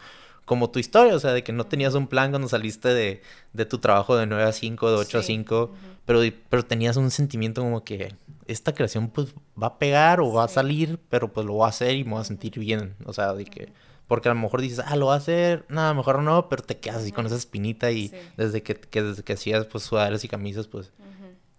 como 0.44 0.70
tu 0.70 0.78
historia, 0.78 1.12
o 1.16 1.18
sea, 1.18 1.32
de 1.32 1.42
que 1.42 1.52
no 1.52 1.64
tenías 1.64 1.94
un 1.96 2.06
plan 2.06 2.30
cuando 2.30 2.46
saliste 2.48 2.94
de, 2.94 3.20
de 3.52 3.66
tu 3.66 3.78
trabajo 3.78 4.16
de 4.16 4.26
9 4.26 4.44
a 4.44 4.52
5, 4.52 4.90
de 4.92 4.96
8 4.96 5.18
a 5.18 5.22
Sí, 5.22 5.26
5, 5.32 5.72
pero, 6.04 6.20
pero 6.48 6.64
tenías 6.64 6.96
un 6.96 7.10
sentimiento 7.10 7.62
como 7.62 7.82
que 7.82 8.14
esta 8.46 8.72
creación 8.72 9.08
pues 9.08 9.34
va 9.60 9.66
a 9.66 9.78
pegar 9.80 10.20
o 10.20 10.32
va 10.32 10.44
a 10.44 10.48
salir, 10.48 11.00
pero 11.08 11.32
pues 11.32 11.44
lo 11.44 11.54
voy 11.54 11.66
a 11.66 11.70
hacer 11.70 11.96
y 11.96 12.04
me 12.04 12.12
voy 12.12 12.20
a 12.20 12.24
sentir 12.24 12.60
bien, 12.60 12.94
o 13.06 13.12
sea, 13.12 13.32
de 13.32 13.44
que, 13.44 13.72
porque 14.08 14.28
a 14.28 14.34
lo 14.34 14.40
mejor 14.40 14.60
dices, 14.60 14.80
ah, 14.86 14.96
lo 14.96 15.06
voy 15.06 15.14
a 15.14 15.16
hacer, 15.18 15.64
nada, 15.68 15.92
mejor 15.94 16.22
no, 16.22 16.48
pero 16.48 16.62
te 16.62 16.78
quedas 16.78 16.98
así 17.02 17.12
con 17.12 17.26
esa 17.26 17.36
espinita 17.36 17.90
y 17.90 18.08
Sí. 18.08 18.16
desde 18.36 18.62
que, 18.62 18.74
que 18.74 19.02
desde 19.02 19.22
que 19.22 19.32
hacías 19.34 19.66
pues 19.66 19.84
sudaderas 19.84 20.22
y 20.24 20.28
camisas, 20.28 20.66
pues 20.68 20.92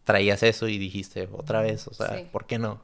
traías 0.04 0.42
eso 0.44 0.68
y 0.70 0.78
dijiste 0.78 1.28
otra 1.34 1.62
vez, 1.62 1.88
o 1.88 1.94
sea, 1.94 2.18
Sí. 2.18 2.28
¿por 2.32 2.46
qué 2.46 2.58
no? 2.60 2.82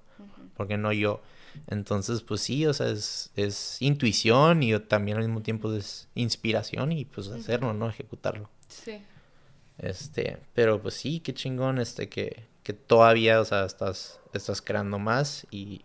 ¿Por 0.58 0.68
qué 0.68 0.78
no 0.78 0.92
yo? 0.92 1.22
Entonces, 1.68 2.22
pues 2.22 2.42
sí, 2.42 2.66
o 2.66 2.74
sea, 2.74 2.90
es, 2.90 3.32
es 3.36 3.82
intuición 3.82 4.64
y 4.64 4.78
también 4.80 5.18
al 5.18 5.24
mismo 5.24 5.42
tiempo 5.42 5.74
es 5.74 6.08
inspiración 6.16 6.92
y 6.92 7.06
pues 7.06 7.28
hacerlo, 7.30 7.74
¿no? 7.74 7.88
Ejecutarlo. 7.90 8.50
Sí. 8.68 9.02
Este, 9.78 10.38
pero 10.54 10.82
pues 10.82 10.96
sí, 10.96 11.20
qué 11.20 11.34
chingón, 11.34 11.80
este, 11.80 12.10
que, 12.10 12.46
que 12.64 12.74
todavía, 12.74 13.40
o 13.42 13.46
sea, 13.46 13.66
estás, 13.66 14.20
estás 14.34 14.62
creando 14.62 15.00
más 15.00 15.48
y, 15.52 15.82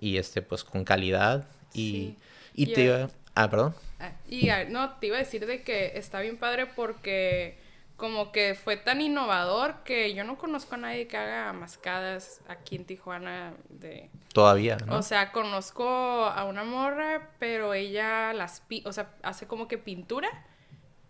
y 0.00 0.16
este, 0.16 0.42
pues 0.42 0.64
con 0.64 0.84
calidad 0.84 1.46
y, 1.72 1.90
Sí. 1.90 2.16
Y 2.54 2.72
te 2.72 2.82
iba, 2.84 3.10
ah, 3.34 3.50
perdón. 3.50 3.74
Ah, 4.00 4.12
Y 4.28 4.48
no, 4.68 4.90
te 4.96 5.06
iba 5.08 5.16
a 5.16 5.20
decir 5.20 5.46
de 5.46 5.62
que 5.62 5.92
está 5.98 6.20
bien 6.20 6.36
padre 6.38 6.66
porque 6.66 7.58
como 7.96 8.32
que 8.32 8.54
fue 8.56 8.76
tan 8.76 9.00
innovador 9.00 9.84
que 9.84 10.14
yo 10.14 10.24
no 10.24 10.36
conozco 10.36 10.74
a 10.74 10.78
nadie 10.78 11.06
que 11.06 11.16
haga 11.16 11.52
mascadas 11.52 12.40
aquí 12.48 12.74
en 12.76 12.84
Tijuana 12.84 13.54
de... 13.68 14.10
Todavía, 14.32 14.76
¿no? 14.78 14.96
O 14.98 15.02
sea, 15.02 15.30
conozco 15.30 15.86
a 15.88 16.44
una 16.44 16.64
morra, 16.64 17.30
pero 17.38 17.72
ella 17.72 18.32
las 18.32 18.60
pi- 18.62 18.82
o 18.84 18.92
sea, 18.92 19.10
hace 19.22 19.46
como 19.46 19.68
que 19.68 19.78
pintura 19.78 20.28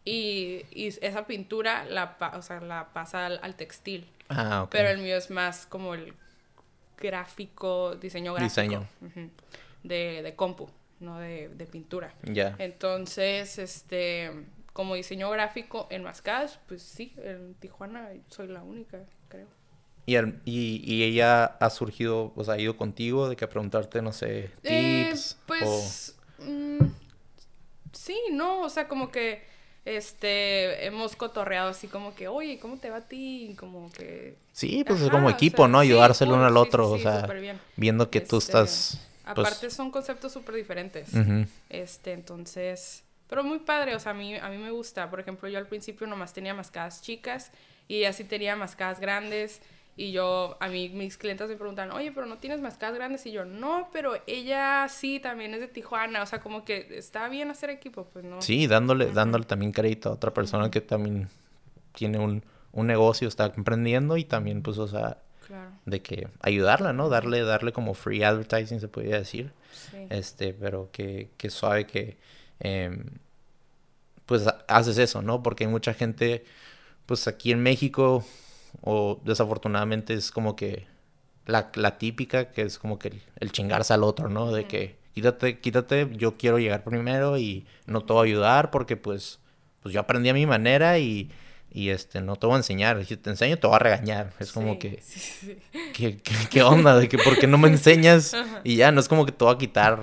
y, 0.05 0.67
y 0.71 0.89
esa 0.89 1.27
pintura 1.27 1.87
la, 1.87 2.19
pa- 2.19 2.37
o 2.37 2.43
sea, 2.43 2.61
la 2.61 2.93
pasa 2.93 3.25
al, 3.27 3.41
al 3.43 3.55
textil. 3.57 4.07
ah, 4.29 4.65
ok. 4.65 4.71
Pero 4.71 4.91
el 4.91 4.99
mío 4.99 5.17
es 5.17 5.31
más 5.31 5.65
como 5.65 5.95
el 5.95 6.13
gráfico, 6.99 7.95
diseño 7.97 8.35
gráfico. 8.35 8.61
Diseño. 8.61 8.87
De, 9.83 10.23
de 10.23 10.35
compu, 10.35 10.69
no 11.05 11.19
de, 11.21 11.49
de 11.49 11.67
pintura. 11.67 12.15
Ya. 12.25 12.55
Entonces, 12.59 13.59
este, 13.59 14.31
como 14.73 14.95
diseño 14.97 15.31
gráfico 15.31 15.87
en 15.91 16.03
Mascadas, 16.03 16.59
pues 16.69 16.83
sí, 16.83 17.15
en 17.19 17.55
Tijuana 17.55 18.11
soy 18.29 18.49
la 18.49 18.63
única, 18.63 19.01
creo. 19.29 19.47
Y, 20.07 20.17
al- 20.17 20.41
y, 20.45 20.83
y 20.85 21.03
ella 21.05 21.45
ha 21.45 21.71
surgido, 21.71 22.33
o 22.37 22.45
sea, 22.45 22.55
ha 22.55 22.59
ido 22.61 22.77
contigo 22.77 23.29
de 23.29 23.37
que 23.37 23.47
preguntarte, 23.47 24.03
no 24.03 24.13
sé, 24.13 24.51
Eh, 24.65 25.07
tips 25.09 25.39
pues, 25.47 26.17
mm, 26.39 26.85
sí, 27.93 28.19
no, 28.33 28.63
o 28.63 28.69
sea, 28.69 28.89
como 28.89 29.11
que, 29.11 29.43
este, 29.85 30.87
hemos 30.87 31.15
cotorreado 31.17 31.69
así 31.71 31.89
como 31.89 32.15
que, 32.15 32.29
oye, 32.29 32.59
¿cómo 32.59 32.79
te 32.79 32.91
va 32.91 32.99
a 32.99 33.09
ti? 33.09 33.51
Y 33.51 33.55
Como 33.55 33.91
que... 33.93 34.37
Sí, 34.53 34.85
pues 34.87 35.01
Ajá, 35.03 35.11
como 35.11 35.29
o 35.29 35.31
equipo, 35.31 35.57
sea, 35.63 35.69
¿no? 35.69 35.81
sí, 35.81 35.87
Ayudarse 35.89 36.25
el 36.25 36.31
cool, 36.31 36.39
uno 36.39 36.47
al 36.47 36.53
sí, 36.53 36.59
sí, 36.61 36.69
otro, 36.69 36.91
o 36.91 36.97
sí, 36.97 37.03
sea, 37.03 37.27
viendo 37.77 38.11
que 38.11 38.21
tú 38.21 38.39
Este, 38.39 38.53
pues, 39.25 39.49
Aparte 39.49 39.71
son 39.71 39.91
conceptos 39.91 40.33
súper 40.33 40.55
diferentes. 40.55 41.11
Este, 41.71 42.13
entonces, 42.13 43.05
pero 43.29 43.43
muy 43.43 43.61
padre, 43.61 43.95
o 43.95 43.99
sea, 43.99 44.13
a 44.13 44.15
mí, 44.15 44.37
a 44.37 44.49
mí 44.49 44.59
me 44.59 44.71
gusta. 44.71 45.09
Por 45.09 45.21
ejemplo, 45.21 45.49
yo 45.49 45.59
al 45.59 45.67
principio 45.67 46.07
nomás 46.07 46.33
tenía 46.33 46.55
mascadas 46.55 47.03
chicas 47.03 47.51
y 47.89 47.99
ella 47.99 48.13
sí 48.13 48.25
tenía 48.25 48.57
mascadas 48.57 49.01
grandes. 49.01 49.63
Y 49.97 50.11
yo, 50.11 50.57
a 50.61 50.69
mí, 50.69 50.89
mis 50.89 51.17
clientes 51.17 51.49
me 51.49 51.55
preguntan, 51.55 51.93
oye, 51.93 52.11
pero 52.11 52.27
no 52.27 52.39
tienes 52.39 52.61
mascadas 52.61 52.97
grandes. 52.97 53.25
Y 53.27 53.33
yo, 53.33 53.45
no, 53.45 53.89
pero 53.93 54.15
ella 54.27 54.89
sí, 54.89 55.21
también 55.21 55.55
es 55.55 55.61
de 55.61 55.69
Tijuana. 55.69 56.23
O 56.23 56.27
sea, 56.27 56.41
como 56.41 56.65
que 56.65 56.99
está 56.99 57.29
bien 57.29 57.51
hacer 57.51 57.71
equipo, 57.71 58.05
pues 58.13 58.25
no. 58.25 58.43
Sí, 58.43 58.67
dándole, 58.67 59.13
dándole 59.13 59.45
también 59.45 59.73
crédito 59.73 60.11
a 60.11 60.13
otra 60.13 60.35
persona 60.35 60.71
que 60.71 60.81
también 60.81 61.29
tiene 61.95 62.19
un, 62.19 62.45
un 62.73 62.87
negocio, 62.89 63.29
está 63.29 63.53
emprendiendo 63.57 64.17
y 64.17 64.25
también, 64.25 64.63
pues, 64.63 64.79
o 64.79 64.89
sea, 64.89 65.19
Claro, 65.47 65.71
de 65.87 66.03
que 66.03 66.29
ayudarla, 66.41 66.93
¿no? 66.93 67.09
Darle, 67.09 67.43
darle 67.43 67.73
como 67.73 67.95
free 67.95 68.23
advertising, 68.23 68.81
se 68.81 68.89
podría 68.89 69.19
decir. 69.19 69.53
sí. 69.73 70.07
Este, 70.11 70.55
pero 70.55 70.91
que, 70.93 71.31
que 71.37 71.51
suave 71.51 71.87
que, 71.87 72.17
em, 72.61 73.05
pues, 74.27 74.47
ha- 74.47 74.65
haces 74.69 74.99
eso, 74.99 75.23
¿no? 75.23 75.43
Porque 75.43 75.65
hay 75.65 75.71
mucha 75.71 75.95
gente, 75.95 76.45
pues, 77.07 77.29
aquí 77.29 77.53
en 77.53 77.63
México, 77.63 78.25
o 78.83 79.21
desafortunadamente 79.25 80.15
es 80.15 80.31
como 80.33 80.57
que 80.57 80.87
la, 81.47 81.71
la 81.77 81.99
típica, 81.99 82.51
que 82.53 82.63
es 82.63 82.79
como 82.79 82.99
que 82.99 83.09
el, 83.09 83.23
el 83.41 83.53
chingarse 83.53 83.95
al 83.95 84.05
otro, 84.05 84.29
¿no? 84.31 84.53
De 84.53 84.67
que 84.67 84.97
quítate, 85.15 85.61
quítate, 85.61 86.11
yo 86.15 86.37
quiero 86.39 86.59
llegar 86.59 86.85
primero 86.85 87.39
y 87.39 87.67
no 87.87 88.03
te 88.05 88.13
voy 88.13 88.29
a 88.29 88.33
ayudar 88.33 88.71
porque, 88.71 88.97
pues, 88.97 89.41
pues 89.83 89.95
yo 89.95 90.01
aprendí 90.01 90.29
a 90.31 90.35
mi 90.35 90.47
manera 90.47 90.99
y, 90.99 91.31
y 91.75 91.91
este, 91.91 92.21
no 92.23 92.37
te 92.37 92.47
voy 92.47 92.55
a 92.55 92.59
enseñar. 92.59 93.05
Si 93.05 93.17
te 93.19 93.29
enseño, 93.31 93.59
te 93.59 93.67
voy 93.67 93.77
a 93.77 93.81
regañar. 93.81 94.33
Es 94.39 94.53
como 94.53 94.75
Sí, 94.75 94.79
que... 94.79 95.03
sí, 95.03 95.19
sí. 95.21 95.59
¿Qué, 95.93 96.17
qué, 96.19 96.35
qué 96.51 96.63
onda? 96.63 96.97
De 96.97 97.09
que 97.09 97.19
por 97.19 97.37
qué 97.37 97.47
no 97.47 97.59
me 97.59 97.69
enseñas 97.69 98.33
Ajá. 98.35 98.61
y 98.65 98.77
ya 98.77 98.93
no 98.93 99.01
es 99.01 99.09
como 99.09 99.27
que 99.27 99.33
te 99.33 99.45
voy 99.45 99.55
a 99.55 99.59
quitar 99.59 100.01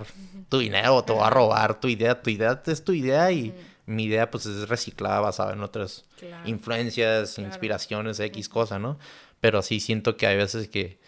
tu 0.49 0.59
dinero 0.59 1.01
te 1.05 1.13
voy 1.13 1.23
a 1.23 1.29
robar 1.29 1.79
tu 1.79 1.87
idea. 1.87 2.21
Tu 2.21 2.29
idea 2.29 2.61
es 2.67 2.83
tu 2.83 2.91
idea 2.91 3.31
y 3.31 3.55
mi 3.85 4.03
idea 4.03 4.29
pues 4.29 4.45
es 4.45 4.67
reciclada 4.67 5.21
basada 5.21 5.53
en 5.53 5.61
otras 5.63 6.03
Claro. 6.19 6.47
influencias, 6.47 7.35
Claro. 7.35 7.47
inspiraciones, 7.49 8.19
X 8.19 8.49
cosa, 8.49 8.77
¿no? 8.77 8.99
Pero 9.39 9.61
sí 9.61 9.79
siento 9.79 10.17
que 10.17 10.27
hay 10.27 10.35
veces 10.35 10.67
que 10.67 10.99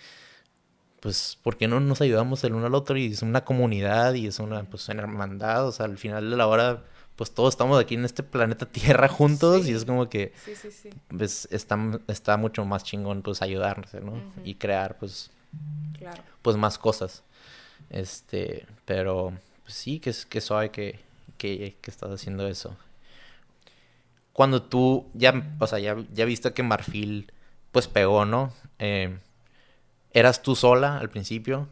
pues 1.02 1.38
¿por 1.44 1.58
qué 1.58 1.68
no 1.68 1.82
nos 1.82 2.00
ayudamos 2.02 2.42
el 2.46 2.54
uno 2.54 2.68
al 2.68 2.76
otro? 2.76 2.96
Y 2.98 3.08
es 3.12 3.22
una 3.22 3.44
comunidad 3.44 4.14
y 4.14 4.28
es 4.28 4.40
una 4.40 4.64
pues 4.64 4.88
una 4.88 5.02
hermandad, 5.02 5.68
o 5.68 5.72
sea, 5.74 5.86
al 5.88 5.98
final 5.98 6.30
de 6.30 6.38
la 6.38 6.48
hora 6.48 6.84
pues 7.16 7.32
todos 7.32 7.54
estamos 7.54 7.80
aquí 7.80 7.94
en 7.96 8.06
este 8.06 8.24
planeta 8.24 8.66
Tierra 8.66 9.08
juntos 9.08 9.68
y 9.68 9.74
es 9.74 9.86
como 9.86 10.10
que 10.10 10.34
Sí, 10.46 10.90
pues 11.16 11.48
está, 11.52 11.78
está 12.08 12.38
mucho 12.38 12.66
más 12.66 12.84
chingón 12.84 13.22
pues 13.22 13.42
ayudarse, 13.42 14.02
¿no? 14.02 14.14
Y 14.44 14.56
crear 14.56 14.98
pues 14.98 15.30
Claro. 15.98 16.24
pues 16.42 16.58
más 16.58 16.78
cosas. 16.78 17.24
Este, 17.90 18.66
pero 18.86 19.34
pues, 19.64 19.76
sí, 19.76 20.00
que 20.00 20.14
que 20.30 20.42
suave 20.42 20.72
que, 20.72 21.00
que, 21.38 21.78
que 21.82 21.92
estás 21.92 22.10
haciendo 22.12 22.48
eso. 22.48 22.76
Cuando 24.32 24.64
tú 24.64 25.06
ya, 25.14 25.56
o 25.60 25.68
sea, 25.68 25.78
ya, 25.80 25.96
ya 26.12 26.26
viste 26.26 26.54
que 26.54 26.64
Marfil 26.64 27.32
pues 27.72 27.88
pegó, 27.88 28.26
¿no? 28.26 28.52
Eh, 28.80 29.16
¿Eras 30.12 30.42
tú 30.42 30.56
sola 30.56 30.98
al 30.98 31.10
principio? 31.10 31.68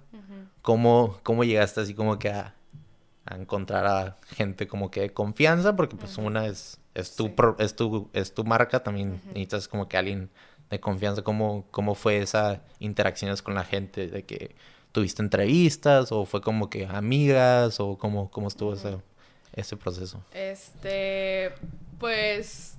¿Cómo, 0.61 1.19
cómo 1.23 1.43
llegaste 1.43 1.81
así 1.81 1.95
como 1.95 2.19
que 2.19 2.29
a, 2.29 2.53
a 3.25 3.35
encontrar 3.35 3.85
a 3.85 4.17
gente 4.35 4.67
como 4.67 4.89
que 4.91 5.01
de 5.01 5.13
confianza? 5.13 5.75
Porque 5.75 5.95
pues 5.95 6.17
una 6.17 6.47
es, 6.47 6.79
es, 6.93 7.15
tu, 7.15 7.25
Sí. 7.25 7.29
pro- 7.35 7.55
es, 7.59 7.75
tu, 7.75 8.09
es 8.13 8.33
tu 8.33 8.43
marca, 8.43 8.83
también 8.83 9.13
Ujú. 9.13 9.27
necesitas 9.27 9.67
como 9.67 9.87
que 9.87 9.97
alguien 9.97 10.29
de 10.69 10.79
confianza. 10.79 11.21
¿Cómo, 11.21 11.65
¿Cómo 11.71 11.95
fue 11.95 12.17
esa 12.19 12.61
interacciones 12.79 13.41
con 13.41 13.53
la 13.55 13.63
gente? 13.63 14.07
¿De 14.07 14.23
que 14.23 14.55
tuviste 14.91 15.21
entrevistas 15.21 16.11
o 16.11 16.25
fue 16.25 16.41
como 16.41 16.69
que 16.69 16.85
amigas 16.85 17.79
o 17.79 17.97
cómo, 17.97 18.29
cómo 18.31 18.47
estuvo 18.47 18.73
ese, 18.73 18.97
ese 19.53 19.77
proceso? 19.77 20.23
Este, 20.33 21.53
pues, 21.99 22.77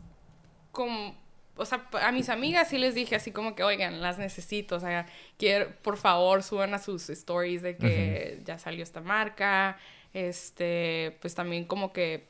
como, 0.73 1.15
o 1.57 1.65
sea, 1.65 1.87
a 2.03 2.13
mis 2.13 2.29
amigas 2.29 2.69
sí 2.69 2.79
les 2.79 2.95
dije 2.95 3.15
así 3.17 3.31
como 3.31 3.55
que, 3.55 3.63
oigan, 3.63 4.01
las 4.01 4.19
necesito, 4.19 4.77
o 4.77 4.81
sea, 4.81 5.07
quiero, 5.39 5.71
por 5.83 5.97
favor, 5.97 6.43
suban 6.43 6.75
a 6.75 6.79
sus 6.79 7.09
stories 7.11 7.63
de 7.63 7.77
que 7.77 8.41
ya 8.45 8.59
salió 8.59 8.83
esta 8.83 9.01
marca, 9.01 9.77
este, 10.15 11.17
pues 11.21 11.35
también 11.35 11.65
como 11.65 11.93
que 11.93 12.29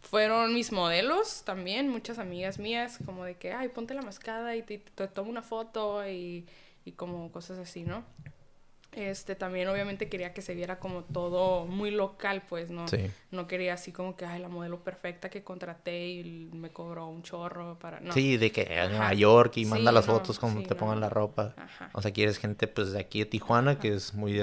fueron 0.00 0.52
mis 0.54 0.72
modelos 0.72 1.42
también, 1.44 1.88
muchas 1.88 2.18
amigas 2.18 2.58
mías, 2.58 2.98
como 3.04 3.24
de 3.24 3.36
que, 3.36 3.52
ay, 3.52 3.68
ponte 3.68 3.94
la 3.94 4.02
mascada 4.02 4.56
y 4.56 4.62
te, 4.62 4.78
te 4.78 5.08
tomo 5.08 5.30
una 5.30 5.42
foto 5.42 6.06
y, 6.08 6.46
y 6.84 6.92
como 6.92 7.30
cosas 7.30 7.58
así, 7.58 7.84
¿no? 7.84 8.04
Este, 8.92 9.34
también 9.34 9.68
obviamente 9.68 10.10
quería 10.10 10.34
que 10.34 10.42
se 10.42 10.54
viera 10.54 10.78
como 10.78 11.02
todo 11.04 11.64
muy 11.64 11.90
local, 11.90 12.42
pues, 12.46 12.70
¿no? 12.70 12.86
Sí. 12.88 13.10
No 13.30 13.46
quería 13.46 13.72
así 13.72 13.90
como 13.90 14.16
que, 14.16 14.26
ay, 14.26 14.38
la 14.38 14.48
modelo 14.48 14.80
perfecta 14.84 15.30
que 15.30 15.42
contraté 15.42 16.08
y 16.08 16.50
me 16.52 16.70
cobró 16.70 17.06
un 17.06 17.22
chorro 17.22 17.78
para... 17.78 18.00
No. 18.00 18.12
Sí, 18.12 18.36
de 18.36 18.52
que 18.52 18.78
a 18.78 18.88
Nueva. 18.88 19.14
York 19.14 19.56
y 19.56 19.64
Sí, 19.64 19.70
manda 19.70 19.92
las 19.92 20.06
no, 20.06 20.14
fotos 20.14 20.38
como 20.38 20.60
sí, 20.60 20.66
te 20.66 20.74
pongan 20.74 21.00
la 21.00 21.08
ropa. 21.08 21.54
Ajá. 21.56 21.88
O 21.94 22.02
sea, 22.02 22.12
quieres 22.12 22.36
gente 22.36 22.66
pues 22.66 22.92
de 22.92 23.00
aquí 23.00 23.20
de 23.20 23.26
Tijuana, 23.26 23.78
que 23.78 23.94
es 23.94 24.12
muy 24.12 24.38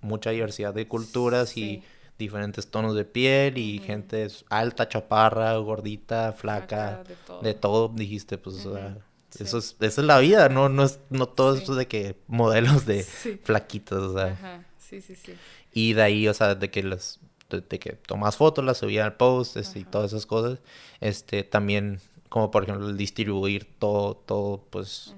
mucha 0.00 0.30
diversidad 0.30 0.72
de 0.74 0.86
culturas 0.86 1.56
y 1.56 1.82
diferentes 2.18 2.68
tonos 2.70 2.94
de 2.94 3.04
piel 3.04 3.58
y 3.58 3.78
gente 3.80 4.28
alta, 4.48 4.88
chaparra, 4.88 5.56
gordita, 5.56 6.32
flaca, 6.32 7.02
Flaca, 7.02 7.04
de 7.08 7.14
todo. 7.26 7.40
de 7.42 7.54
todo, 7.54 7.88
dijiste, 7.88 8.38
pues 8.38 8.64
o 8.66 8.74
sea, 8.74 8.98
Sí. 9.30 9.44
eso 9.44 9.58
es 9.58 9.76
esa 9.80 10.00
es 10.02 10.06
la 10.06 10.18
vida, 10.18 10.48
no 10.50 10.68
no 10.68 10.84
es 10.84 11.00
no 11.08 11.26
todo 11.26 11.54
Sí. 11.54 11.60
esto 11.62 11.74
de 11.74 11.86
que 11.88 12.16
modelos 12.26 12.84
de 12.86 13.02
Sí. 13.22 13.40
flaquitas, 13.42 13.98
o 13.98 14.12
sea, 14.14 14.32
Ajá, 14.32 14.64
sí, 14.78 15.00
sí, 15.00 15.16
sí. 15.16 15.34
y 15.72 15.94
de 15.94 16.02
ahí, 16.02 16.28
o 16.28 16.34
sea, 16.34 16.54
de 16.54 16.70
que 16.70 16.82
las 16.82 17.18
de, 17.48 17.60
de 17.62 17.78
que 17.78 17.92
tomas 17.92 18.36
fotos, 18.36 18.62
las 18.64 18.78
subías 18.78 19.04
al 19.06 19.16
post 19.16 19.56
este, 19.56 19.78
y 19.80 19.84
todas 19.84 20.12
esas 20.12 20.26
cosas, 20.26 20.58
este 21.00 21.44
también 21.44 22.00
como 22.28 22.50
por 22.50 22.62
ejemplo 22.64 22.88
el 22.88 22.96
distribuir 22.96 23.66
todo 23.78 24.14
todo 24.16 24.64
pues 24.70 25.14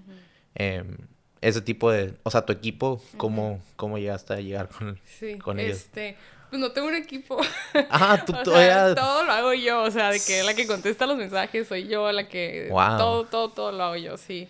em, 0.54 0.96
ese 1.40 1.60
tipo 1.60 1.90
de, 1.90 2.14
o 2.22 2.30
sea, 2.30 2.46
tu 2.46 2.52
equipo, 2.54 3.02
¿cómo, 3.18 3.60
cómo 3.76 3.98
llegaste 3.98 4.32
a 4.32 4.40
llegar 4.40 4.68
con, 4.70 4.98
Sí, 5.04 5.36
con 5.38 5.58
ellos? 5.60 5.76
este, 5.78 6.16
pues 6.50 6.60
no 6.60 6.72
tengo 6.72 6.88
un 6.88 6.94
equipo. 6.94 7.40
Ah, 7.90 8.22
tú 8.24 8.32
O 8.40 8.44
sea, 8.44 8.94
todo 8.94 9.24
lo 9.24 9.32
hago 9.32 9.52
yo, 9.54 9.82
o 9.82 9.90
sea, 9.90 10.10
de 10.10 10.20
que 10.20 10.42
la 10.42 10.54
que 10.54 10.66
contesta 10.66 11.06
los 11.06 11.16
mensajes 11.16 11.68
soy 11.68 11.86
yo, 11.88 12.10
la 12.12 12.28
que 12.28 12.68
Wow. 12.70 12.98
todo, 12.98 13.24
todo, 13.24 13.48
todo 13.50 13.72
lo 13.72 13.84
hago 13.84 13.96
yo, 13.96 14.16
sí. 14.16 14.48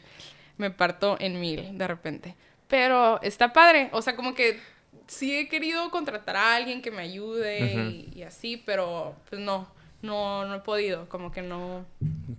Me 0.56 0.70
parto 0.70 1.16
en 1.18 1.40
mil 1.40 1.76
de 1.76 1.86
repente. 1.88 2.34
Pero 2.68 3.20
está 3.22 3.52
padre, 3.52 3.88
o 3.92 4.02
sea, 4.02 4.16
como 4.16 4.34
que 4.34 4.60
sí 5.06 5.36
he 5.36 5.48
querido 5.48 5.90
contratar 5.90 6.36
a 6.36 6.56
alguien 6.56 6.82
que 6.82 6.90
me 6.90 7.02
ayude 7.02 7.74
y, 7.90 8.12
y 8.18 8.22
así, 8.22 8.56
pero 8.56 9.14
pues 9.28 9.40
no, 9.40 9.68
no, 10.02 10.44
no 10.46 10.54
he 10.54 10.60
podido, 10.60 11.08
como 11.08 11.32
que 11.32 11.42
no, 11.42 11.84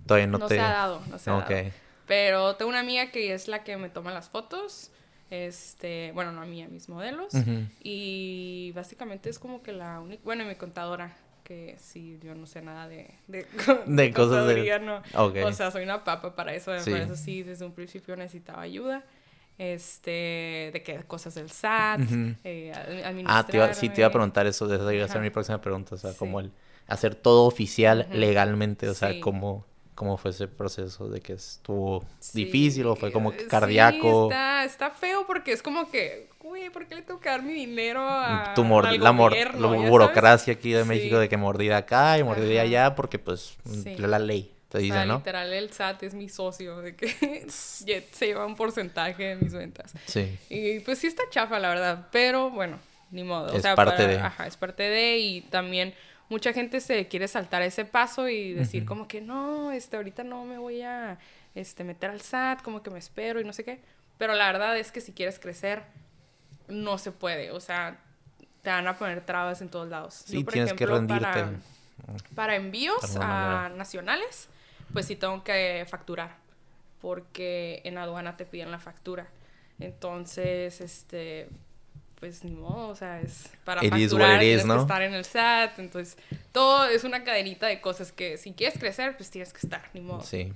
Todavía 0.06 0.26
no, 0.26 0.38
no, 0.38 0.46
te... 0.46 0.54
se 0.54 0.60
ha 0.60 0.68
dado, 0.70 1.02
no 1.10 1.18
se 1.18 1.30
ha 1.30 1.34
dado. 1.34 1.70
Pero 2.06 2.54
tengo 2.56 2.68
una 2.68 2.80
amiga 2.80 3.10
que 3.10 3.34
es 3.34 3.48
la 3.48 3.64
que 3.64 3.76
me 3.76 3.88
toma 3.88 4.12
las 4.12 4.28
fotos. 4.28 4.90
Este, 5.30 6.12
bueno, 6.12 6.30
no 6.32 6.42
a 6.42 6.46
mí, 6.46 6.62
a 6.62 6.68
mis 6.68 6.88
modelos. 6.88 7.32
Y 7.82 8.72
básicamente 8.74 9.28
es 9.30 9.38
como 9.38 9.62
que 9.62 9.72
la 9.72 10.00
única, 10.00 10.22
bueno, 10.24 10.44
y 10.44 10.46
mi 10.46 10.54
contadora, 10.54 11.16
que 11.42 11.76
sí, 11.78 12.18
yo 12.22 12.34
no 12.34 12.46
sé 12.46 12.62
nada 12.62 12.88
de, 12.88 13.10
de, 13.28 13.46
De 13.86 14.12
cosas 14.12 14.46
de- 14.46 14.78
no. 14.80 15.02
Ok. 15.14 15.36
O 15.44 15.52
sea, 15.52 15.70
soy 15.70 15.84
una 15.84 16.04
papa 16.04 16.34
para 16.34 16.54
eso, 16.54 16.76
Sí. 16.80 16.90
por 16.90 17.00
eso 17.00 17.16
sí, 17.16 17.42
desde 17.42 17.64
un 17.64 17.72
principio 17.72 18.16
necesitaba 18.16 18.62
ayuda. 18.62 19.04
Este, 19.58 20.70
de 20.72 20.82
que 20.84 20.96
cosas 21.04 21.34
del 21.34 21.50
SAT, 21.50 22.02
Ujú. 22.02 22.34
eh, 22.44 22.72
ad- 22.74 23.22
Ah, 23.26 23.46
te 23.46 23.56
iba- 23.56 23.72
sí, 23.74 23.88
te 23.88 24.02
iba 24.02 24.08
a 24.08 24.12
preguntar 24.12 24.46
eso, 24.46 24.72
esa 24.72 24.92
iba 24.94 25.04
a 25.04 25.08
ser 25.08 25.20
mi 25.22 25.30
próxima 25.30 25.60
pregunta, 25.60 25.94
o 25.94 25.98
sea, 25.98 26.12
Sí. 26.12 26.18
como 26.18 26.40
el 26.40 26.52
hacer 26.86 27.14
todo 27.14 27.46
oficial 27.46 28.06
legalmente, 28.12 28.88
o 28.88 28.94
sea, 28.94 29.12
Sí. 29.12 29.20
Cómo, 29.96 30.16
fue 30.16 30.30
ese 30.30 30.46
proceso 30.46 31.08
de 31.08 31.20
que 31.20 31.32
estuvo 31.32 32.04
Sí, 32.20 32.44
difícil 32.44 32.86
o 32.86 32.94
fue 32.94 33.10
como 33.10 33.32
sí, 33.32 33.38
cardíaco. 33.48 34.30
está, 34.30 34.64
está 34.64 34.90
feo 34.90 35.26
porque 35.26 35.50
es 35.50 35.62
como 35.62 35.90
que, 35.90 36.28
güey, 36.40 36.70
¿por 36.70 36.86
qué 36.86 36.94
le 36.94 37.02
tengo 37.02 37.18
que 37.18 37.28
dar 37.28 37.42
mi 37.42 37.52
dinero 37.52 38.00
a, 38.08 38.52
tu 38.54 38.62
mor- 38.62 38.86
al 38.86 39.00
la, 39.00 39.10
gobierno? 39.10 39.72
la 39.74 39.88
burocracia 39.90 40.52
aquí 40.52 40.70
de 40.72 40.84
México 40.84 41.16
Sí. 41.16 41.20
de 41.22 41.28
que 41.28 41.36
mordida 41.36 41.78
acá 41.78 42.16
y 42.18 42.22
mordida 42.22 42.60
Ajá. 42.60 42.62
allá 42.62 42.94
porque 42.94 43.18
pues 43.18 43.56
la 43.98 44.18
ley 44.20 44.52
te 44.68 44.78
O 44.78 44.80
dice, 44.80 44.94
sea, 44.94 45.06
¿no? 45.06 45.16
literal, 45.18 45.52
el 45.52 45.72
SAT 45.72 46.02
es 46.02 46.14
mi 46.14 46.28
socio, 46.28 46.78
de 46.82 46.94
que 46.94 47.08
se 47.48 48.26
lleva 48.26 48.44
un 48.46 48.54
porcentaje 48.56 49.22
de 49.24 49.36
mis 49.36 49.52
ventas. 49.54 49.92
Sí. 50.06 50.38
Y 50.50 50.80
pues 50.80 50.98
sí 50.98 51.06
está 51.06 51.22
chafa, 51.30 51.58
la 51.58 51.68
verdad, 51.70 52.08
pero 52.12 52.50
bueno, 52.50 52.78
ni 53.12 53.22
modo. 53.24 53.52
O 53.52 53.56
Es 53.56 53.62
sea, 53.62 53.74
parte 53.76 54.02
para- 54.02 54.08
de. 54.08 54.18
Ajá, 54.18 54.46
es 54.46 54.56
parte 54.56 54.82
de, 54.82 55.18
y 55.18 55.40
también 55.42 55.94
mucha 56.28 56.52
gente 56.52 56.80
se 56.80 57.08
quiere 57.08 57.28
saltar 57.28 57.62
ese 57.62 57.84
paso 57.84 58.28
y 58.28 58.52
decir 58.52 58.84
como 58.84 59.06
que 59.08 59.20
no, 59.20 59.72
este, 59.72 59.96
ahorita 59.96 60.24
no 60.24 60.44
me 60.44 60.58
voy 60.58 60.82
a 60.82 61.18
este, 61.54 61.84
meter 61.84 62.10
al 62.10 62.20
SAT, 62.20 62.62
como 62.62 62.82
que 62.82 62.90
me 62.90 62.98
espero 62.98 63.40
y 63.40 63.44
no 63.44 63.52
sé 63.52 63.64
qué. 63.64 63.80
Pero 64.18 64.34
la 64.34 64.46
verdad 64.46 64.76
es 64.78 64.92
que 64.92 65.00
si 65.00 65.12
quieres 65.12 65.38
crecer, 65.38 65.82
no 66.68 66.98
se 66.98 67.12
puede. 67.12 67.50
O 67.50 67.60
sea, 67.60 67.98
te 68.62 68.70
van 68.70 68.86
a 68.86 68.96
poner 68.96 69.24
trabas 69.24 69.60
en 69.60 69.68
todos 69.68 69.88
lados. 69.88 70.14
Sí, 70.26 70.38
Yo, 70.38 70.44
por 70.44 70.52
tienes 70.52 70.72
que 70.72 70.84
ejemplo, 70.84 70.96
rendirte. 70.96 71.24
Para, 71.24 71.52
para 72.34 72.56
envíos 72.56 73.16
a 73.20 73.70
nacionales, 73.76 74.48
pues 74.92 75.06
sí 75.06 75.16
tengo 75.16 75.44
que 75.44 75.86
facturar. 75.88 76.36
Porque 77.00 77.82
en 77.84 77.98
aduana 77.98 78.36
te 78.36 78.46
piden 78.46 78.70
la 78.70 78.78
factura. 78.78 79.28
Entonces, 79.78 80.80
este, 80.80 81.48
pues 82.20 82.44
ni 82.44 82.52
modo, 82.52 82.88
o 82.88 82.94
sea, 82.94 83.20
es 83.20 83.50
para 83.64 83.84
It 83.84 83.92
estar 83.94 85.02
en 85.02 85.14
el 85.14 85.24
SAT, 85.24 85.78
entonces 85.78 86.16
todo 86.52 86.86
es 86.86 87.04
una 87.04 87.24
cadenita 87.24 87.66
de 87.66 87.80
cosas 87.80 88.12
que 88.12 88.38
si 88.38 88.52
quieres 88.52 88.78
crecer, 88.78 89.16
pues 89.16 89.30
tienes 89.30 89.52
que 89.52 89.58
estar, 89.66 89.82
ni 89.94 90.00
modo. 90.00 90.22
Sí. 90.22 90.52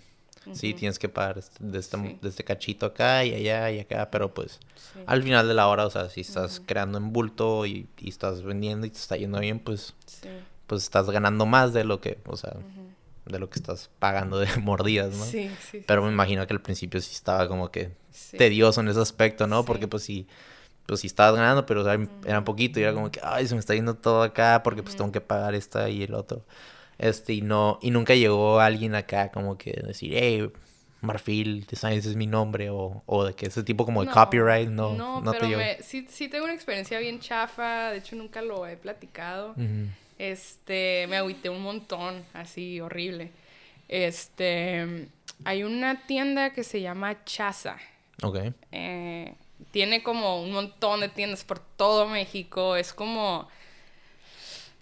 Sí, 0.55 0.73
tienes 0.73 0.99
que 0.99 1.11
pagar 1.11 1.37
este- 1.37 1.63
de 1.63 1.79
este, 1.79 1.99
Sí. 1.99 2.19
de 2.23 2.29
este 2.31 2.45
cachito 2.45 2.87
acá 2.87 3.27
y 3.27 3.35
allá 3.35 3.71
y 3.73 3.79
acá, 3.81 4.11
pero 4.11 4.33
pues 4.33 4.59
Sí. 4.75 5.01
al 5.07 5.23
final 5.23 5.47
de 5.47 5.53
la 5.53 5.69
hora, 5.69 5.85
o 5.87 5.91
sea, 5.91 6.09
si 6.09 6.23
estás 6.23 6.63
creando 6.65 6.97
en 6.97 7.13
bulto 7.13 7.67
y, 7.67 7.87
y 7.99 8.09
estás 8.09 8.43
vendiendo 8.43 8.87
y 8.87 8.91
te 8.91 8.97
está 8.97 9.17
yendo 9.19 9.39
bien, 9.39 9.59
pues, 9.61 9.95
Sí. 10.07 10.29
pues 10.67 10.83
estás 10.85 11.11
ganando 11.11 11.45
más 11.45 11.75
de 11.75 11.85
lo 11.85 12.01
que, 12.01 12.19
o 12.27 12.39
sea, 12.39 12.55
de 13.27 13.39
lo 13.39 13.51
que 13.51 13.59
estás 13.59 13.91
pagando 13.99 14.39
de 14.39 14.47
mordidas, 14.65 15.15
¿no? 15.15 15.25
Sí, 15.27 15.51
sí, 15.51 15.57
sí, 15.73 15.85
Pero 15.87 16.03
me 16.03 16.11
imagino 16.11 16.47
que 16.47 16.55
al 16.55 16.63
principio 16.63 17.03
sí 17.03 17.13
estaba 17.15 17.47
como 17.47 17.71
que 17.71 17.91
sí. 18.11 18.39
tedioso 18.39 18.81
en 18.81 18.89
ese 18.89 19.01
aspecto, 19.01 19.47
¿no? 19.47 19.61
Sí. 19.61 19.67
Porque 19.67 19.89
pues 19.89 20.03
sí, 20.05 20.27
pues 20.91 21.01
sí 21.01 21.07
estabas 21.07 21.37
ganando, 21.37 21.67
pero 21.67 21.83
o 21.83 21.85
sea, 21.85 21.99
era 22.25 22.45
poquito 22.45 22.81
y 22.81 22.83
era 22.83 22.93
como 22.95 23.11
que, 23.11 23.21
ay, 23.23 23.47
se 23.47 23.55
me 23.55 23.61
está 23.61 23.75
yendo 23.75 23.95
todo 23.95 24.23
acá 24.23 24.63
porque 24.63 24.83
pues 24.83 24.97
tengo 24.97 25.13
que 25.13 25.21
pagar 25.21 25.55
esta 25.55 25.89
y 25.89 26.03
el 26.03 26.15
otro. 26.15 26.45
Este, 26.99 27.33
y 27.33 27.43
no, 27.43 27.79
y 27.81 27.91
nunca 27.91 28.15
llegó 28.15 28.61
alguien 28.61 28.95
acá 28.95 29.31
como 29.31 29.57
que 29.57 29.73
decir, 29.73 30.13
hey, 30.15 30.51
Marfil 31.01 31.65
Designs 31.67 32.05
es 32.05 32.15
mi 32.17 32.27
nombre, 32.27 32.69
o, 32.71 33.03
o 33.07 33.25
de 33.25 33.35
que 33.35 33.47
ese 33.47 33.63
tipo 33.63 33.87
como 33.87 34.03
de 34.03 34.09
No, 34.09 34.13
copyright, 34.13 34.69
no, 34.69 34.95
No, 34.97 35.21
no, 35.23 35.33
pero 35.33 35.49
te 35.49 35.57
me- 35.57 35.83
sí, 35.83 36.07
sí 36.11 36.29
tengo 36.29 36.45
una 36.45 36.53
experiencia 36.55 36.99
bien 36.99 37.21
chafa, 37.21 37.91
de 37.91 37.99
hecho 37.99 38.17
nunca 38.17 38.43
lo 38.43 38.67
he 38.67 38.77
platicado. 38.77 39.53
Ujú. 39.53 39.89
Este, 40.19 41.07
me 41.09 41.17
agüité 41.17 41.49
un 41.49 41.63
montón, 41.63 42.23
así 42.35 42.81
horrible. 42.81 43.31
Este, 43.89 45.09
hay 45.45 45.63
una 45.65 46.07
tienda 46.07 46.53
que 46.53 46.63
se 46.65 46.81
llama 46.83 47.25
Chaza. 47.25 47.79
Ok. 48.23 48.39
Eh, 48.73 49.35
tiene 49.71 50.03
como 50.03 50.43
un 50.43 50.53
montón 50.53 51.01
de 51.01 51.09
tiendas 51.09 51.45
por 51.45 51.59
todo 51.59 52.07
México. 52.07 52.77
Es 52.77 52.93
como, 52.93 53.49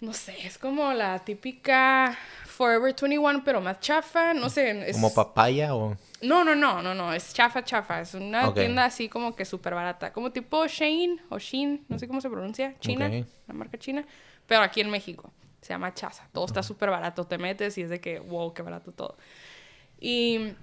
no 0.01 0.13
sé, 0.13 0.35
es 0.45 0.57
como 0.57 0.93
la 0.93 1.19
típica 1.19 2.17
Forever 2.45 2.93
21, 2.93 3.43
pero 3.43 3.61
más 3.61 3.79
chafa. 3.79 4.33
No 4.33 4.49
sé, 4.49 4.89
es... 4.89 4.95
¿Como 4.95 5.13
papaya 5.13 5.75
o...? 5.75 5.97
No, 6.21 6.43
no, 6.43 6.55
no, 6.55 6.81
no, 6.81 6.93
no, 6.93 7.13
es 7.13 7.33
chafa, 7.33 7.63
chafa. 7.63 8.01
Es 8.01 8.13
una 8.13 8.53
tienda 8.53 8.85
así 8.85 9.07
como 9.07 9.35
que 9.35 9.45
súper 9.45 9.73
barata. 9.75 10.11
Como 10.11 10.31
tipo 10.31 10.65
Shane 10.67 11.17
o 11.29 11.39
Shein, 11.39 11.85
no 11.87 11.97
sé 11.97 12.07
cómo 12.07 12.19
se 12.19 12.29
pronuncia. 12.29 12.75
China, 12.79 13.09
la 13.47 13.53
marca 13.53 13.77
china. 13.77 14.05
Pero 14.47 14.61
aquí 14.61 14.81
en 14.81 14.89
México. 14.89 15.31
Se 15.61 15.73
llama 15.73 15.93
Chaza. 15.93 16.27
Todo 16.31 16.45
está 16.45 16.63
súper 16.63 16.89
barato. 16.89 17.25
Te 17.25 17.37
metes 17.37 17.77
y 17.77 17.83
es 17.83 17.89
de 17.89 18.01
que, 18.01 18.19
wow, 18.19 18.53
qué 18.53 18.61
barato 18.61 18.91
todo. 18.91 19.17
Y 19.99 20.53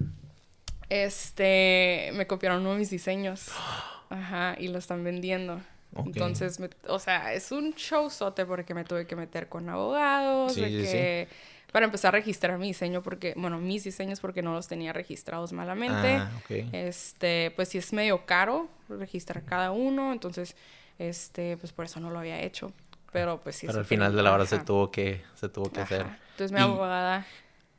este, 0.88 2.10
me 2.14 2.26
copiaron 2.26 2.60
uno 2.60 2.72
de 2.72 2.78
mis 2.78 2.90
diseños. 2.90 3.50
Ajá, 4.10 4.56
y 4.58 4.68
lo 4.68 4.78
están 4.78 5.02
vendiendo. 5.04 5.60
Entonces, 6.04 6.60
me- 6.60 6.68
o 6.88 6.98
sea, 6.98 7.32
es 7.32 7.52
un 7.52 7.72
showzote 7.72 8.44
porque 8.44 8.74
me 8.74 8.84
tuve 8.84 9.06
que 9.06 9.16
meter 9.16 9.48
con 9.48 9.68
abogados. 9.68 10.52
Sí, 10.54 10.60
de 10.60 10.68
sí, 10.68 10.86
sí. 10.86 10.92
que, 10.92 11.28
Para 11.72 11.86
empezar 11.86 12.14
a 12.14 12.18
registrar 12.18 12.58
mi 12.58 12.68
diseño 12.68 13.02
porque, 13.02 13.34
bueno, 13.36 13.58
mis 13.58 13.84
diseños 13.84 14.20
porque 14.20 14.40
no 14.42 14.52
los 14.54 14.66
tenía 14.68 14.92
registrados 14.92 15.52
malamente. 15.52 16.14
Ah, 16.16 16.30
ok. 16.38 16.68
Este, 16.72 17.52
pues 17.56 17.68
sí 17.68 17.78
es 17.78 17.92
medio 17.92 18.24
caro 18.24 18.68
registrar 18.88 19.42
cada 19.44 19.72
uno, 19.72 20.12
entonces, 20.12 20.54
este, 20.98 21.56
pues 21.58 21.72
por 21.72 21.84
eso 21.86 21.98
no 22.00 22.10
lo 22.10 22.18
había 22.18 22.40
hecho. 22.40 22.72
Pero 23.12 23.40
pues 23.40 23.56
sí. 23.56 23.66
Pero 23.66 23.78
al 23.80 23.84
final 23.84 24.14
de 24.14 24.22
la 24.22 24.32
hora 24.32 24.46
se 24.46 24.58
tuvo 24.58 24.90
que, 24.90 25.22
se 25.34 25.48
tuvo 25.48 25.70
que 25.70 25.80
hacer. 25.80 26.06
Entonces 26.32 26.52
mi 26.52 26.60
Y- 26.60 26.62
abogada, 26.62 27.26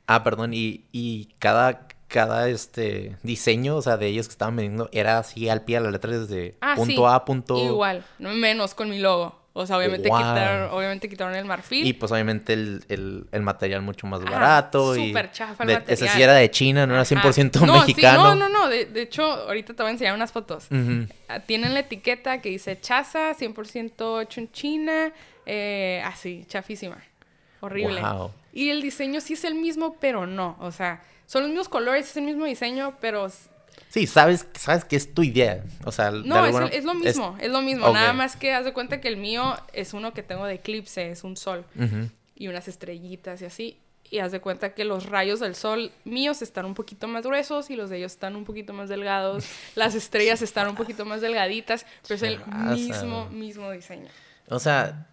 Ah, 0.07 0.23
perdón, 0.23 0.53
y, 0.53 0.85
y 0.91 1.29
cada, 1.39 1.87
cada 2.07 2.47
este 2.49 3.15
diseño, 3.23 3.75
o 3.75 3.81
sea, 3.81 3.97
de 3.97 4.07
ellos 4.07 4.27
que 4.27 4.31
estaban 4.31 4.55
vendiendo, 4.55 4.89
era 4.93 5.19
así 5.19 5.49
al 5.49 5.63
pie 5.63 5.77
de 5.77 5.85
la 5.85 5.91
letra 5.91 6.17
desde 6.17 6.55
Ah, 6.61 6.73
punto 6.75 6.93
sí. 6.93 7.03
A 7.05 7.15
a 7.15 7.25
punto... 7.25 7.57
igual, 7.65 8.05
no 8.19 8.29
menos 8.33 8.73
con 8.73 8.89
mi 8.89 8.99
logo. 8.99 9.35
O 9.59 9.65
sea, 9.65 9.77
obviamente 9.79 10.07
Wow. 10.07 10.17
quitaron, 10.19 10.69
obviamente 10.71 11.09
quitaron 11.09 11.33
el 11.35 11.43
marfil. 11.45 11.87
Y 11.87 11.93
pues 11.93 12.11
obviamente 12.11 12.53
el, 12.53 12.85
el, 12.89 13.25
el 13.31 13.41
material 13.41 13.81
mucho 13.81 14.05
más 14.05 14.23
barato. 14.23 14.93
súper 14.93 15.31
chafa 15.31 15.63
el 15.63 15.69
de- 15.69 15.75
Ese 15.87 15.95
sí 15.95 16.03
material. 16.05 16.29
era 16.29 16.33
de 16.39 16.51
China, 16.51 16.85
no 16.85 16.93
era 16.93 17.01
Ajá. 17.01 17.15
100% 17.15 17.65
No, 17.65 17.73
sí, 17.73 17.79
mexicano. 17.79 18.23
no, 18.23 18.35
no, 18.35 18.49
no. 18.49 18.69
De, 18.69 18.85
de 18.85 19.01
hecho, 19.01 19.23
ahorita 19.23 19.73
te 19.73 19.81
voy 19.81 19.87
a 19.89 19.91
enseñar 19.93 20.13
unas 20.13 20.31
fotos. 20.31 20.67
Ah, 21.27 21.39
Tienen 21.39 21.73
la 21.73 21.79
etiqueta 21.79 22.39
que 22.39 22.49
dice 22.49 22.79
chaza, 22.79 23.33
100% 23.33 24.21
hecho 24.21 24.39
en 24.41 24.51
China. 24.51 25.11
eh, 25.47 26.03
así, 26.05 26.45
chafísima. 26.47 26.97
Horrible. 27.61 27.99
Wow. 28.01 28.31
Y 28.53 28.69
el 28.69 28.81
diseño 28.83 29.21
sí 29.21 29.33
es 29.33 29.43
el 29.43 29.55
mismo, 29.55 29.95
pero 29.99 30.27
no. 30.27 30.55
O 30.59 30.71
sea, 30.71 31.01
son 31.27 31.43
los 31.43 31.49
mismos 31.49 31.69
colores, 31.69 32.09
es 32.09 32.17
el 32.17 32.23
mismo 32.23 32.45
diseño, 32.45 32.95
pero 32.99 33.29
Sí, 33.89 34.05
sabes, 34.05 34.47
sabes 34.57 34.83
que 34.85 34.95
es 34.95 35.13
tu 35.13 35.23
idea. 35.23 35.63
O 35.85 35.91
sea, 35.91 36.11
No, 36.11 36.45
es, 36.45 36.73
es 36.73 36.83
lo 36.83 36.93
mismo, 36.93 37.37
es, 37.39 37.49
lo 37.49 37.61
mismo. 37.61 37.91
Nada 37.91 38.13
más 38.13 38.35
que 38.35 38.53
haz 38.53 38.65
de 38.65 38.73
cuenta 38.73 38.99
que 38.99 39.07
el 39.07 39.17
mío 39.17 39.55
es 39.73 39.93
uno 39.93 40.13
que 40.13 40.23
tengo 40.23 40.45
de 40.45 40.55
eclipse, 40.55 41.11
es 41.11 41.23
un 41.23 41.37
sol 41.37 41.65
y 42.35 42.47
unas 42.47 42.67
estrellitas 42.67 43.41
y 43.41 43.45
así. 43.45 43.77
Y 44.09 44.19
haz 44.19 44.31
de 44.31 44.39
cuenta 44.39 44.73
que 44.73 44.85
los 44.85 45.07
rayos 45.07 45.41
del 45.41 45.53
sol 45.53 45.91
míos 46.05 46.41
están 46.41 46.65
un 46.65 46.75
poquito 46.75 47.09
más 47.09 47.25
gruesos 47.25 47.69
y 47.69 47.75
los 47.75 47.89
de 47.89 47.97
ellos 47.97 48.13
están 48.13 48.37
un 48.37 48.45
poquito 48.45 48.71
más 48.71 48.87
delgados. 48.87 49.45
Las 49.75 49.95
estrellas 49.95 50.41
están 50.41 50.69
un 50.69 50.75
poquito 50.75 51.03
más 51.03 51.19
delgaditas, 51.19 51.85
pero 52.03 52.15
es 52.15 52.23
el 52.23 52.39
raza, 52.39 52.73
mismo, 52.73 53.29
mismo 53.31 53.69
diseño. 53.69 54.07
O 54.47 54.59
sea, 54.59 55.09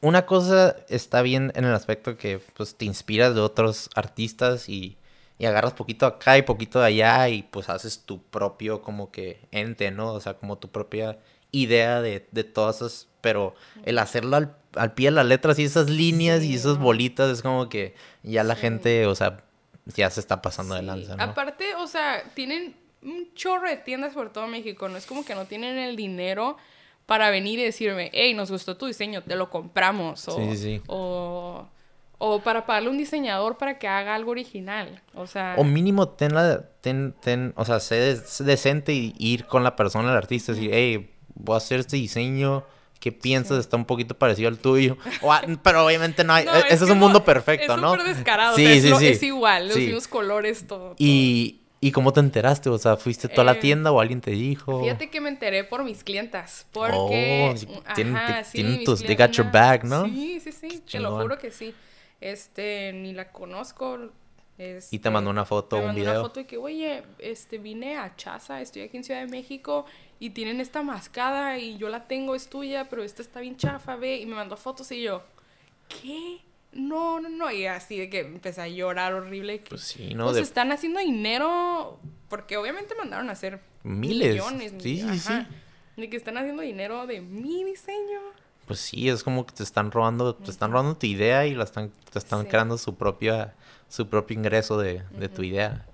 una 0.00 0.24
cosa 0.24 0.76
está 0.88 1.22
bien 1.22 1.50
en 1.56 1.64
el 1.64 1.74
aspecto 1.74 2.16
que 2.16 2.38
pues 2.54 2.76
te 2.76 2.84
inspiras 2.84 3.34
de 3.34 3.40
otros 3.40 3.90
artistas 3.96 4.68
y, 4.68 4.96
y 5.38 5.46
agarras 5.46 5.72
poquito 5.74 6.06
acá 6.06 6.36
y 6.38 6.42
poquito 6.42 6.80
de 6.80 6.86
allá 6.86 7.28
y 7.28 7.42
pues 7.44 7.68
haces 7.68 8.00
tu 8.04 8.20
propio 8.22 8.82
como 8.82 9.10
que 9.10 9.40
ente, 9.52 9.90
¿no? 9.90 10.12
O 10.12 10.20
sea, 10.20 10.34
como 10.34 10.58
tu 10.58 10.68
propia 10.68 11.18
idea 11.52 12.00
de, 12.02 12.26
de 12.32 12.44
todas 12.44 12.76
esas, 12.76 13.08
pero 13.20 13.54
el 13.84 13.98
hacerlo 13.98 14.36
al, 14.36 14.54
al 14.74 14.92
pie 14.94 15.08
de 15.08 15.12
las 15.16 15.26
letras 15.26 15.58
y 15.58 15.64
esas 15.64 15.88
líneas 15.88 16.42
y 16.44 16.54
esas 16.54 16.78
bolitas 16.78 17.30
es 17.30 17.42
como 17.42 17.68
que 17.68 17.94
ya 18.22 18.44
la 18.44 18.54
Sí. 18.54 18.60
gente, 18.62 19.06
o 19.06 19.14
sea, 19.14 19.44
ya 19.86 20.10
se 20.10 20.20
está 20.20 20.42
pasando 20.42 20.74
de 20.74 20.80
Sí. 20.80 20.86
lanza, 20.86 21.16
¿no? 21.16 21.22
Aparte, 21.22 21.74
o 21.76 21.86
sea, 21.86 22.22
tienen 22.34 22.76
un 23.02 23.32
chorro 23.34 23.68
de 23.70 23.76
tiendas 23.76 24.12
por 24.12 24.32
todo 24.32 24.46
México. 24.48 24.88
No 24.88 24.96
es 24.98 25.06
como 25.06 25.24
que 25.24 25.34
no 25.34 25.46
tienen 25.46 25.78
el 25.78 25.94
dinero 25.96 26.56
para 27.06 27.30
venir 27.30 27.58
y 27.58 27.62
decirme, 27.64 28.10
hey, 28.12 28.34
nos 28.34 28.50
gustó 28.50 28.76
tu 28.76 28.86
diseño, 28.86 29.22
te 29.22 29.36
lo 29.36 29.48
compramos. 29.48 30.28
O, 30.28 30.32
sí, 30.36 30.56
sí. 30.56 30.82
o, 30.88 31.66
o 32.18 32.40
para 32.40 32.66
pagarle 32.66 32.88
a 32.88 32.92
un 32.92 32.98
diseñador 32.98 33.58
para 33.58 33.78
que 33.78 33.86
haga 33.88 34.14
algo 34.14 34.32
original. 34.32 35.00
O 35.14 35.26
sea, 35.26 35.54
O 35.56 35.64
mínimo 35.64 36.08
ten 36.08 36.34
la, 36.34 36.62
ten, 36.80 37.14
ten, 37.20 37.52
o 37.56 37.64
sea, 37.64 37.78
sé, 37.80 38.16
decente 38.40 38.92
y 38.92 39.14
ir 39.18 39.46
con 39.46 39.62
la 39.64 39.76
persona, 39.76 40.10
el 40.10 40.16
artista, 40.16 40.52
decir, 40.52 40.70
hey, 40.72 41.10
voy 41.34 41.54
a 41.54 41.58
hacer 41.58 41.80
este 41.80 41.96
diseño, 41.96 42.64
¿qué 42.98 43.12
piensas? 43.12 43.56
Sí. 43.58 43.60
Está 43.60 43.76
un 43.76 43.84
poquito 43.84 44.14
parecido 44.18 44.48
al 44.48 44.58
tuyo. 44.58 44.96
O 45.22 45.32
pero 45.62 45.86
obviamente 45.86 46.24
no 46.24 46.32
hay, 46.32 46.44
No, 46.44 46.54
e- 46.56 46.64
ese 46.70 46.84
es 46.84 46.90
un 46.90 46.98
mundo 46.98 47.24
perfecto, 47.24 47.74
es 47.74 47.80
¿no? 47.80 47.96
descarado. 47.96 48.56
Sí, 48.56 48.64
o 48.64 48.68
sea, 48.68 48.74
es, 48.76 48.82
sí, 48.82 48.90
lo- 48.90 48.98
sí. 48.98 49.06
es 49.06 49.22
igual, 49.22 49.68
los 49.68 49.76
mismos 49.76 50.08
colores, 50.08 50.66
todo. 50.66 50.78
todo. 50.80 50.94
Y, 50.98 51.60
¿y 51.80 51.92
cómo 51.92 52.12
te 52.12 52.18
enteraste? 52.18 52.68
O 52.68 52.78
sea, 52.78 52.96
¿fuiste 52.96 53.28
tú 53.28 53.40
a 53.40 53.44
la 53.44 53.52
Eh, 53.52 53.60
tienda 53.60 53.92
o 53.92 54.00
alguien 54.00 54.20
te 54.20 54.32
dijo? 54.32 54.82
Fíjate 54.82 55.08
que 55.10 55.20
me 55.20 55.28
enteré 55.28 55.62
por 55.62 55.84
mis 55.84 56.02
clientas. 56.02 56.66
Porque. 56.72 57.50
Oh, 57.54 57.56
sí, 57.56 57.68
tienen- 57.94 58.16
ajá, 58.16 58.42
sí, 58.42 58.54
tienen 58.54 58.82
tus- 58.82 59.04
they 59.04 59.14
got 59.14 59.30
your 59.30 59.52
back, 59.52 59.84
¿no? 59.84 60.04
Sí, 60.06 60.40
sí, 60.40 60.50
sí. 60.50 60.82
Te 60.90 60.98
lo 60.98 61.16
juro 61.20 61.38
que 61.38 61.52
sí. 61.52 61.72
Este, 62.20 62.92
ni 62.92 63.12
la 63.12 63.30
conozco. 63.32 64.10
Y 64.90 64.98
te 64.98 65.08
mandó 65.10 65.30
una 65.30 65.44
foto 65.44 65.76
me 65.76 65.82
un 65.82 65.86
mandó 65.88 66.00
video. 66.00 66.12
una 66.14 66.20
foto 66.22 66.40
y 66.40 66.44
que, 66.44 66.56
oye, 66.56 67.04
este, 67.20 67.58
vine 67.58 67.96
a 67.96 68.16
Chaza, 68.16 68.60
estoy 68.60 68.82
aquí 68.82 68.96
en 68.96 69.04
Ciudad 69.04 69.20
de 69.20 69.28
México 69.28 69.84
y 70.18 70.30
tienen 70.30 70.60
esta 70.60 70.82
mascada 70.82 71.58
y 71.58 71.76
yo 71.78 71.88
la 71.88 72.08
tengo, 72.08 72.34
es 72.34 72.48
tuya, 72.48 72.88
pero 72.90 73.04
esta 73.04 73.22
está 73.22 73.38
bien 73.38 73.56
chafa, 73.56 73.94
ve. 73.94 74.16
Y 74.16 74.26
me 74.26 74.34
mandó 74.34 74.56
fotos 74.56 74.90
y 74.90 75.00
yo, 75.02 75.22
¿qué? 75.88 76.38
No, 76.72 77.20
no, 77.20 77.28
no. 77.28 77.52
Y 77.52 77.66
así 77.66 77.98
de 77.98 78.10
que 78.10 78.18
empecé 78.20 78.60
a 78.62 78.66
llorar 78.68 79.14
horrible. 79.14 79.60
Que, 79.62 79.70
Pues 79.70 79.82
sí, 79.82 80.12
¿no? 80.14 80.24
pues 80.24 80.36
De 80.36 80.42
están 80.42 80.72
haciendo 80.72 80.98
dinero 80.98 82.00
porque 82.28 82.56
obviamente 82.56 82.96
mandaron 82.96 83.28
a 83.28 83.32
hacer 83.34 83.60
miles. 83.84 84.32
millones. 84.32 84.72
Sí, 84.80 85.00
sí, 85.00 85.18
sí. 85.20 85.32
ajá, 85.32 85.48
De 85.96 86.10
que 86.10 86.16
están 86.16 86.36
haciendo 86.36 86.62
dinero 86.62 87.06
de 87.06 87.20
mi 87.20 87.62
diseño. 87.62 88.18
Pues 88.68 88.80
sí, 88.80 89.08
es 89.08 89.24
como 89.24 89.44
que 89.46 89.54
te 89.54 89.62
están 89.64 89.90
robando, 89.90 90.34
te 90.34 90.50
están 90.50 90.70
robando 90.70 90.96
tu 90.96 91.06
idea 91.06 91.46
y 91.46 91.54
la 91.54 91.64
están, 91.64 91.90
te 92.12 92.18
están 92.18 92.42
Sí. 92.42 92.48
creando 92.48 92.78
su 92.78 92.94
propia, 92.94 93.54
su 93.88 94.06
propio 94.08 94.36
ingreso 94.38 94.78
de, 94.78 95.02
de 95.10 95.28
tu 95.28 95.42
idea. 95.42 95.84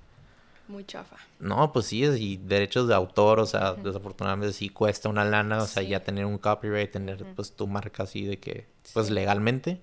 Muy 0.68 0.84
chafa. 0.84 1.16
No, 1.38 1.72
pues 1.72 1.86
sí, 1.86 2.04
es- 2.04 2.18
y 2.18 2.36
derechos 2.38 2.88
de 2.88 2.94
autor, 2.94 3.38
o 3.38 3.46
sea, 3.46 3.74
desafortunadamente 3.74 4.52
sí 4.52 4.68
cuesta 4.70 5.08
una 5.08 5.24
lana, 5.24 5.62
o 5.62 5.66
sea, 5.66 5.82
Sí. 5.82 5.90
ya 5.90 6.02
tener 6.02 6.24
un 6.26 6.38
copyright, 6.38 6.90
tener 6.90 7.24
pues 7.36 7.52
tu 7.52 7.66
marca 7.66 8.02
así 8.04 8.24
de 8.24 8.38
que, 8.38 8.66
pues 8.92 9.06
Sí. 9.08 9.12
legalmente, 9.12 9.80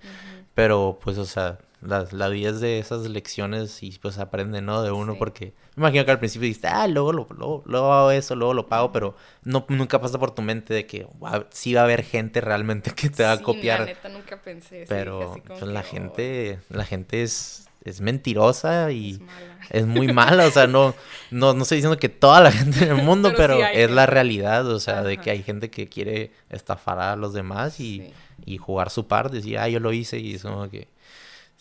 pero 0.54 0.98
pues, 1.02 1.18
o 1.18 1.24
sea, 1.24 1.58
la, 1.82 2.06
la 2.12 2.28
vida 2.28 2.50
es 2.50 2.60
de 2.60 2.78
esas 2.78 3.02
lecciones 3.08 3.82
y 3.82 3.90
pues 4.00 4.18
aprende, 4.18 4.62
¿no? 4.62 4.82
De 4.82 4.90
uno, 4.92 5.12
Sí. 5.12 5.18
porque 5.18 5.44
me 5.76 5.82
imagino 5.82 6.04
que 6.04 6.10
al 6.12 6.18
principio 6.18 6.46
dijiste, 6.46 6.68
ah, 6.68 6.86
luego 6.86 7.12
lo, 7.12 7.26
luego, 7.36 7.62
luego 7.66 7.92
hago 7.92 8.10
eso, 8.12 8.36
luego 8.36 8.54
lo 8.54 8.68
pago, 8.68 8.92
pero 8.92 9.16
no, 9.42 9.64
nunca 9.68 10.00
pasa 10.00 10.18
por 10.18 10.30
tu 10.32 10.42
mente 10.42 10.72
de 10.74 10.86
que 10.86 11.04
"Guau, 11.18 11.44
sí 11.50 11.74
va 11.74 11.80
a 11.80 11.84
haber 11.84 12.02
gente 12.04 12.40
realmente 12.40 12.92
que 12.92 13.10
te 13.10 13.24
va 13.24 13.32
a 13.32 13.42
copiar. 13.42 13.80
La 13.80 13.86
neta 13.86 14.08
nunca 14.08 14.40
pensé. 14.40 14.84
Pero 14.88 15.36
pues, 15.46 15.62
la 15.62 15.82
que, 15.82 15.88
gente, 15.88 16.58
la 16.70 16.84
gente 16.84 17.22
es, 17.22 17.68
es 17.84 18.00
mentirosa 18.00 18.84
"Oh, 18.86 18.90
y 18.90 19.10
es 19.12 19.20
mala". 19.20 19.58
es 19.70 19.86
muy 19.86 20.12
mala, 20.12 20.46
o 20.46 20.50
sea, 20.52 20.66
no, 20.68 20.94
no, 21.32 21.52
no 21.54 21.62
estoy 21.62 21.78
diciendo 21.78 21.98
que 21.98 22.08
toda 22.08 22.40
la 22.40 22.52
gente 22.52 22.84
en 22.84 22.90
el 22.96 23.02
mundo, 23.04 23.30
Pero 23.30 23.54
pero, 23.54 23.56
sí 23.56 23.62
hay 23.62 23.82
es 23.82 23.90
la 23.90 24.06
realidad, 24.06 24.66
o 24.68 24.78
sea, 24.78 25.02
de 25.02 25.18
que 25.18 25.30
hay 25.32 25.42
gente 25.42 25.68
que 25.70 25.88
quiere 25.88 26.30
estafar 26.48 27.00
a 27.00 27.16
los 27.16 27.32
demás 27.32 27.80
y, 27.80 28.00
Sí. 28.02 28.12
y 28.44 28.56
jugar 28.58 28.90
su 28.90 29.08
parte, 29.08 29.36
decir, 29.38 29.58
ah, 29.58 29.68
yo 29.68 29.80
lo 29.80 29.92
hice 29.92 30.18
y 30.20 30.34
es 30.34 30.42
como 30.42 30.68
que, 30.70 30.86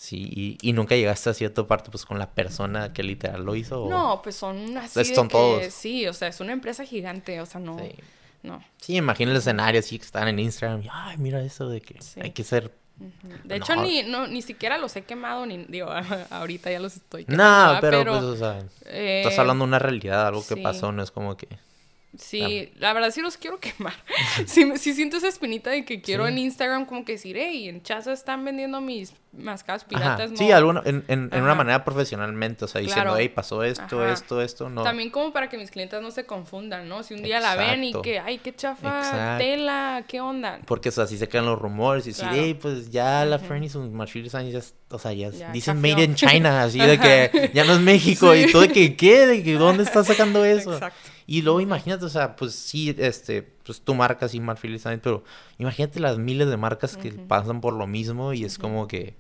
sí, 0.04 0.28
y, 0.32 0.58
y 0.68 0.74
nunca 0.74 0.96
llegaste 0.96 1.30
a 1.30 1.34
cierta 1.36 1.68
parte, 1.68 1.92
pues, 1.92 2.06
con 2.06 2.18
la 2.18 2.32
persona 2.32 2.92
que 2.92 3.04
literal 3.04 3.44
lo 3.46 3.56
hizo. 3.56 3.84
o- 3.84 3.90
No, 3.90 4.22
pues 4.24 4.36
son 4.36 4.76
así 4.78 4.98
de 5.00 5.16
son 5.16 5.28
que- 5.28 5.32
todos. 5.34 5.66
Sí, 5.74 6.08
o 6.08 6.14
sea, 6.14 6.28
es 6.30 6.40
una 6.40 6.54
empresa 6.54 6.84
gigante, 6.86 7.40
o 7.40 7.46
sea, 7.46 7.62
no. 7.62 7.78
Sí. 7.78 7.92
No. 8.44 8.64
Sí, 8.78 8.96
imagina 8.96 9.30
el 9.32 9.38
escenario 9.38 9.80
así 9.80 10.00
que 10.00 10.06
están 10.06 10.28
en 10.28 10.40
Instagram 10.40 10.82
y, 10.82 10.88
ay, 10.92 11.18
mira 11.18 11.44
eso 11.44 11.70
de 11.70 11.80
que 11.82 12.02
Sí. 12.02 12.20
hay 12.24 12.32
que 12.32 12.44
ser... 12.44 12.72
De 13.44 13.56
hecho, 13.58 13.76
No. 13.76 13.84
ni, 13.84 14.02
no, 14.04 14.26
ni 14.28 14.42
siquiera 14.42 14.78
los 14.80 14.96
he 14.96 15.04
quemado, 15.04 15.46
ni 15.46 15.66
digo, 15.66 15.90
ahorita 16.32 16.72
ya 16.72 16.80
los 16.80 16.96
estoy 16.96 17.22
No, 17.26 17.28
quemando, 17.38 17.74
¿verdad? 17.74 17.82
pero, 17.82 18.12
pues, 18.14 18.24
o 18.24 18.38
sea, 18.38 18.60
eh, 18.88 19.22
estás 19.24 19.38
hablando 19.40 19.64
de 19.66 19.68
una 19.70 19.80
realidad, 19.80 20.26
algo 20.28 20.42
que 20.48 20.56
sí. 20.56 20.62
pasó, 20.62 20.92
no 20.92 21.04
es 21.04 21.12
como 21.12 21.38
que... 21.38 21.48
Sí, 22.18 22.74
la 22.78 22.92
verdad 22.92 23.12
sí 23.12 23.22
los 23.22 23.38
quiero 23.38 23.60
quemar. 23.62 23.94
sí, 24.46 24.70
sí 24.78 24.94
siento 24.94 25.18
esa 25.18 25.28
espinita 25.30 25.70
de 25.70 25.86
que 25.86 26.02
quiero 26.02 26.26
Sí. 26.26 26.32
en 26.34 26.38
Instagram 26.40 26.86
como 26.86 27.06
que 27.06 27.14
decir, 27.14 27.38
hey, 27.40 27.70
en 27.70 27.82
Chaza 27.84 28.12
están 28.12 28.44
vendiendo 28.44 28.82
mis 28.82 29.14
mascadas 29.32 29.86
piratas. 29.86 30.30
Sí, 30.36 30.50
no". 30.50 30.56
alguna, 30.58 30.82
en, 30.84 31.06
en, 31.08 31.30
en 31.32 31.42
una 31.44 31.56
manera 31.56 31.86
profesionalmente, 31.86 32.66
o 32.66 32.68
sea, 32.68 32.82
diciendo, 32.82 33.04
Claro. 33.12 33.18
hey, 33.18 33.30
pasó 33.30 33.64
esto, 33.64 34.02
Ajá. 34.04 34.12
esto, 34.12 34.42
esto, 34.42 34.70
no. 34.70 34.84
También 34.84 35.10
como 35.10 35.32
para 35.32 35.48
que 35.48 35.58
mis 35.58 35.72
clientes 35.72 36.02
no 36.02 36.12
se 36.12 36.26
confundan, 36.26 36.90
¿no? 36.90 37.02
Si 37.04 37.14
un 37.14 37.24
día 37.24 37.40
la 37.40 37.56
ven 37.56 37.82
y 37.86 37.94
que, 38.02 38.20
ay, 38.20 38.40
qué 38.40 38.54
chafa 38.54 39.00
Exacto. 39.00 39.44
tela, 39.46 40.04
¿qué 40.08 40.20
onda? 40.20 40.60
Porque 40.66 40.90
o 40.90 40.92
sea, 40.92 41.06
así 41.06 41.18
se 41.18 41.30
quedan 41.30 41.46
los 41.46 41.58
rumores 41.58 42.06
y 42.08 42.10
decir, 42.10 42.26
Claro. 42.26 42.42
hey, 42.42 42.58
pues 42.62 42.90
ya 42.92 43.24
la. 43.26 43.40
Fernie 43.40 43.70
sus 43.70 43.84
Designs 44.14 44.52
ya, 44.52 44.62
o 44.96 45.00
sea, 45.00 45.14
ya, 45.14 45.32
dicen 45.54 45.80
made 45.82 46.04
in 46.04 46.16
China, 46.16 46.64
así 46.64 46.78
de 46.80 47.00
que 47.32 47.52
ya 47.54 47.64
no 47.64 47.74
es 47.74 47.80
México 47.80 48.34
Sí. 48.34 48.46
y 48.48 48.52
todo 48.52 48.64
de 48.64 48.70
que, 48.70 48.96
¿qué? 48.98 49.26
De 49.28 49.44
que, 49.44 49.54
¿dónde 49.54 49.84
estás 49.84 50.08
sacando 50.08 50.44
eso? 50.46 50.74
Exacto. 50.74 51.10
Y 51.28 51.42
luego 51.42 51.62
imagínate, 51.62 52.06
o 52.06 52.10
sea, 52.10 52.36
pues 52.36 52.54
sí, 52.54 52.96
este, 52.98 53.44
pues 53.44 53.82
tu 53.82 53.94
marca 53.94 54.28
sí, 54.28 54.40
Marfil 54.40 54.80
pero 55.02 55.24
imagínate 55.58 56.00
las 56.00 56.18
miles 56.18 56.50
de 56.50 56.58
marcas 56.58 56.98
que 56.98 57.12
pasan 57.12 57.62
por 57.62 57.74
lo 57.74 57.88
mismo 57.88 58.34
y 58.34 58.44
es 58.44 58.58
como 58.58 58.88
que, 58.88 59.16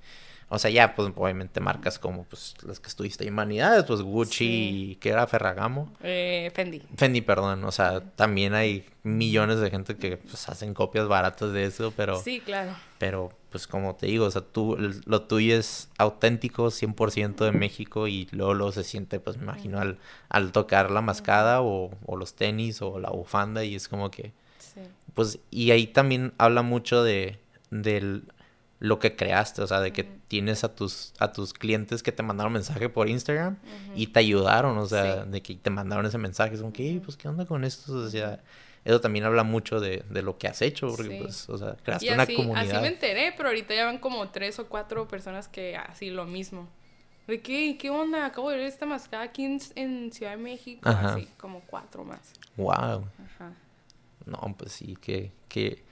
o 0.54 0.60
sea, 0.60 0.70
ya, 0.70 0.94
pues 0.96 1.12
obviamente 1.16 1.60
marcas 1.62 1.98
como, 1.98 2.26
pues, 2.26 2.56
las 2.68 2.80
que 2.80 2.88
estuviste 2.90 3.26
en 3.26 3.34
Humanidades, 3.34 3.86
pues 3.86 4.02
Gucci 4.02 4.38
Sí. 4.38 4.92
y 4.92 4.96
que 4.98 5.10
era 5.10 5.26
Ferragamo. 5.26 5.92
Eh, 6.04 6.52
Fendi. 6.54 6.82
Fendi, 6.98 7.22
perdón, 7.22 7.64
o 7.64 7.72
sea, 7.72 8.02
también 8.02 8.54
hay 8.54 8.86
millones 9.04 9.60
de 9.60 9.70
gente 9.72 9.96
que 9.96 10.18
pues 10.18 10.48
hacen 10.50 10.74
copias 10.74 11.08
baratas 11.08 11.54
de 11.54 11.64
eso, 11.66 11.94
pero, 11.96 12.22
Sí, 12.22 12.42
claro. 12.42 12.74
pero 13.00 13.32
pues 13.50 13.66
como 13.68 13.96
te 13.96 14.06
digo, 14.08 14.26
o 14.26 14.32
sea, 14.32 14.42
tú, 14.42 14.78
lo 15.06 15.22
tuyo 15.24 15.58
es 15.58 15.90
auténtico, 15.98 16.70
100% 16.70 17.44
de 17.46 17.52
México 17.52 18.08
y 18.08 18.28
luego, 18.32 18.54
luego 18.54 18.72
se 18.72 18.84
siente, 18.84 19.20
pues 19.20 19.38
me 19.38 19.44
imagino, 19.44 19.80
al, 19.80 19.98
al 20.30 20.52
tocar 20.52 20.92
la 20.92 21.02
mascada 21.02 21.62
o, 21.62 21.92
o 22.06 22.16
los 22.18 22.34
tenis 22.36 22.82
o 22.82 23.00
la 23.00 23.10
bufanda 23.10 23.64
y 23.64 23.76
es 23.76 23.88
como 23.88 24.12
que, 24.12 24.32
Sí. 24.60 24.80
pues, 25.16 25.40
y 25.50 25.72
ahí 25.72 25.88
también 25.88 26.34
habla 26.38 26.62
mucho 26.62 27.04
de, 27.04 27.40
del 27.72 28.24
lo 28.82 28.98
que 29.00 29.16
creaste, 29.16 29.62
o 29.62 29.68
sea, 29.68 29.80
de 29.80 29.94
que 29.94 30.04
tienes 30.04 30.64
a 30.66 30.76
tus, 30.76 31.14
a 31.20 31.32
tus 31.32 31.54
clientes 31.54 32.02
que 32.04 32.12
te 32.12 32.24
mandaron 32.24 32.52
mensaje 32.52 32.90
por 32.90 33.08
Instagram 33.08 33.58
y 33.96 34.08
te 34.08 34.20
ayudaron, 34.20 34.78
o 34.80 34.86
sea, 34.88 35.24
Sí. 35.24 35.30
de 35.30 35.42
que 35.42 35.56
te 35.56 35.70
mandaron 35.70 36.06
ese 36.06 36.18
mensaje, 36.18 36.56
es 36.56 36.62
como 36.62 36.74
que, 36.74 36.84
"Ey, 36.90 36.96
Ujú. 36.98 37.06
pues, 37.06 37.16
¿qué 37.18 37.28
onda 37.30 37.46
con 37.46 37.64
esto? 37.64 37.94
O 37.94 38.10
sea, 38.10 38.40
eso 38.84 39.00
también 39.00 39.24
habla 39.26 39.44
mucho 39.44 39.80
de, 39.80 40.04
de 40.10 40.22
lo 40.24 40.40
que 40.40 40.48
has 40.48 40.64
hecho, 40.64 40.88
porque, 40.88 41.10
Sí. 41.16 41.18
pues, 41.22 41.48
o 41.48 41.58
sea, 41.60 41.78
Y 41.80 41.84
creaste 41.84 42.12
una 42.14 42.26
comunidad. 42.26 42.72
así 42.72 42.82
me 42.82 42.88
enteré, 42.88 43.32
pero 43.38 43.50
ahorita 43.50 43.76
ya 43.76 43.86
van 43.86 44.00
como 44.00 44.28
tres 44.30 44.58
o 44.58 44.66
cuatro 44.68 45.08
personas 45.08 45.48
que 45.48 45.78
así 45.78 46.10
lo 46.10 46.26
mismo. 46.26 46.68
¿De 47.28 47.40
qué? 47.40 47.78
¿Qué 47.80 47.92
onda? 47.92 48.26
Acabo 48.26 48.50
de 48.50 48.58
ver 48.58 48.66
esta 48.66 48.88
mascada 48.88 49.24
aquí 49.26 49.46
en, 49.46 49.60
en 49.76 50.12
Ciudad 50.12 50.32
de 50.32 50.38
México. 50.38 50.90
Ajá. 50.90 51.14
Así, 51.14 51.28
como 51.38 51.62
cuatro 51.62 52.04
más. 52.04 52.34
Wow. 52.58 53.06
Ajá. 53.36 53.54
No, 54.26 54.56
pues 54.58 54.72
sí, 54.72 54.98
qué, 55.00 55.32
qué, 55.48 55.84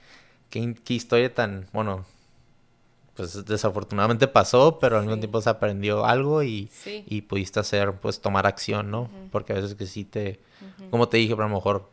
qué, 0.50 0.74
qué 0.84 0.94
historia 0.94 1.32
tan, 1.32 1.68
bueno, 1.72 2.04
pues 3.20 3.44
desafortunadamente 3.44 4.26
pasó, 4.28 4.78
pero 4.78 4.96
al 4.98 5.04
mismo 5.04 5.18
tiempo 5.18 5.40
se 5.40 5.50
aprendió 5.50 6.04
algo 6.04 6.42
y, 6.42 6.68
Sí. 6.72 7.04
y 7.06 7.22
pudiste 7.22 7.60
hacer, 7.60 7.92
pues, 7.94 8.20
tomar 8.20 8.46
acción, 8.46 8.90
¿no? 8.90 9.08
Porque 9.30 9.52
a 9.52 9.56
veces 9.56 9.74
que 9.74 9.86
sí 9.86 10.04
te, 10.04 10.40
como 10.90 11.08
te 11.08 11.18
dije, 11.18 11.34
pero 11.34 11.46
a 11.46 11.48
lo 11.48 11.54
mejor 11.56 11.90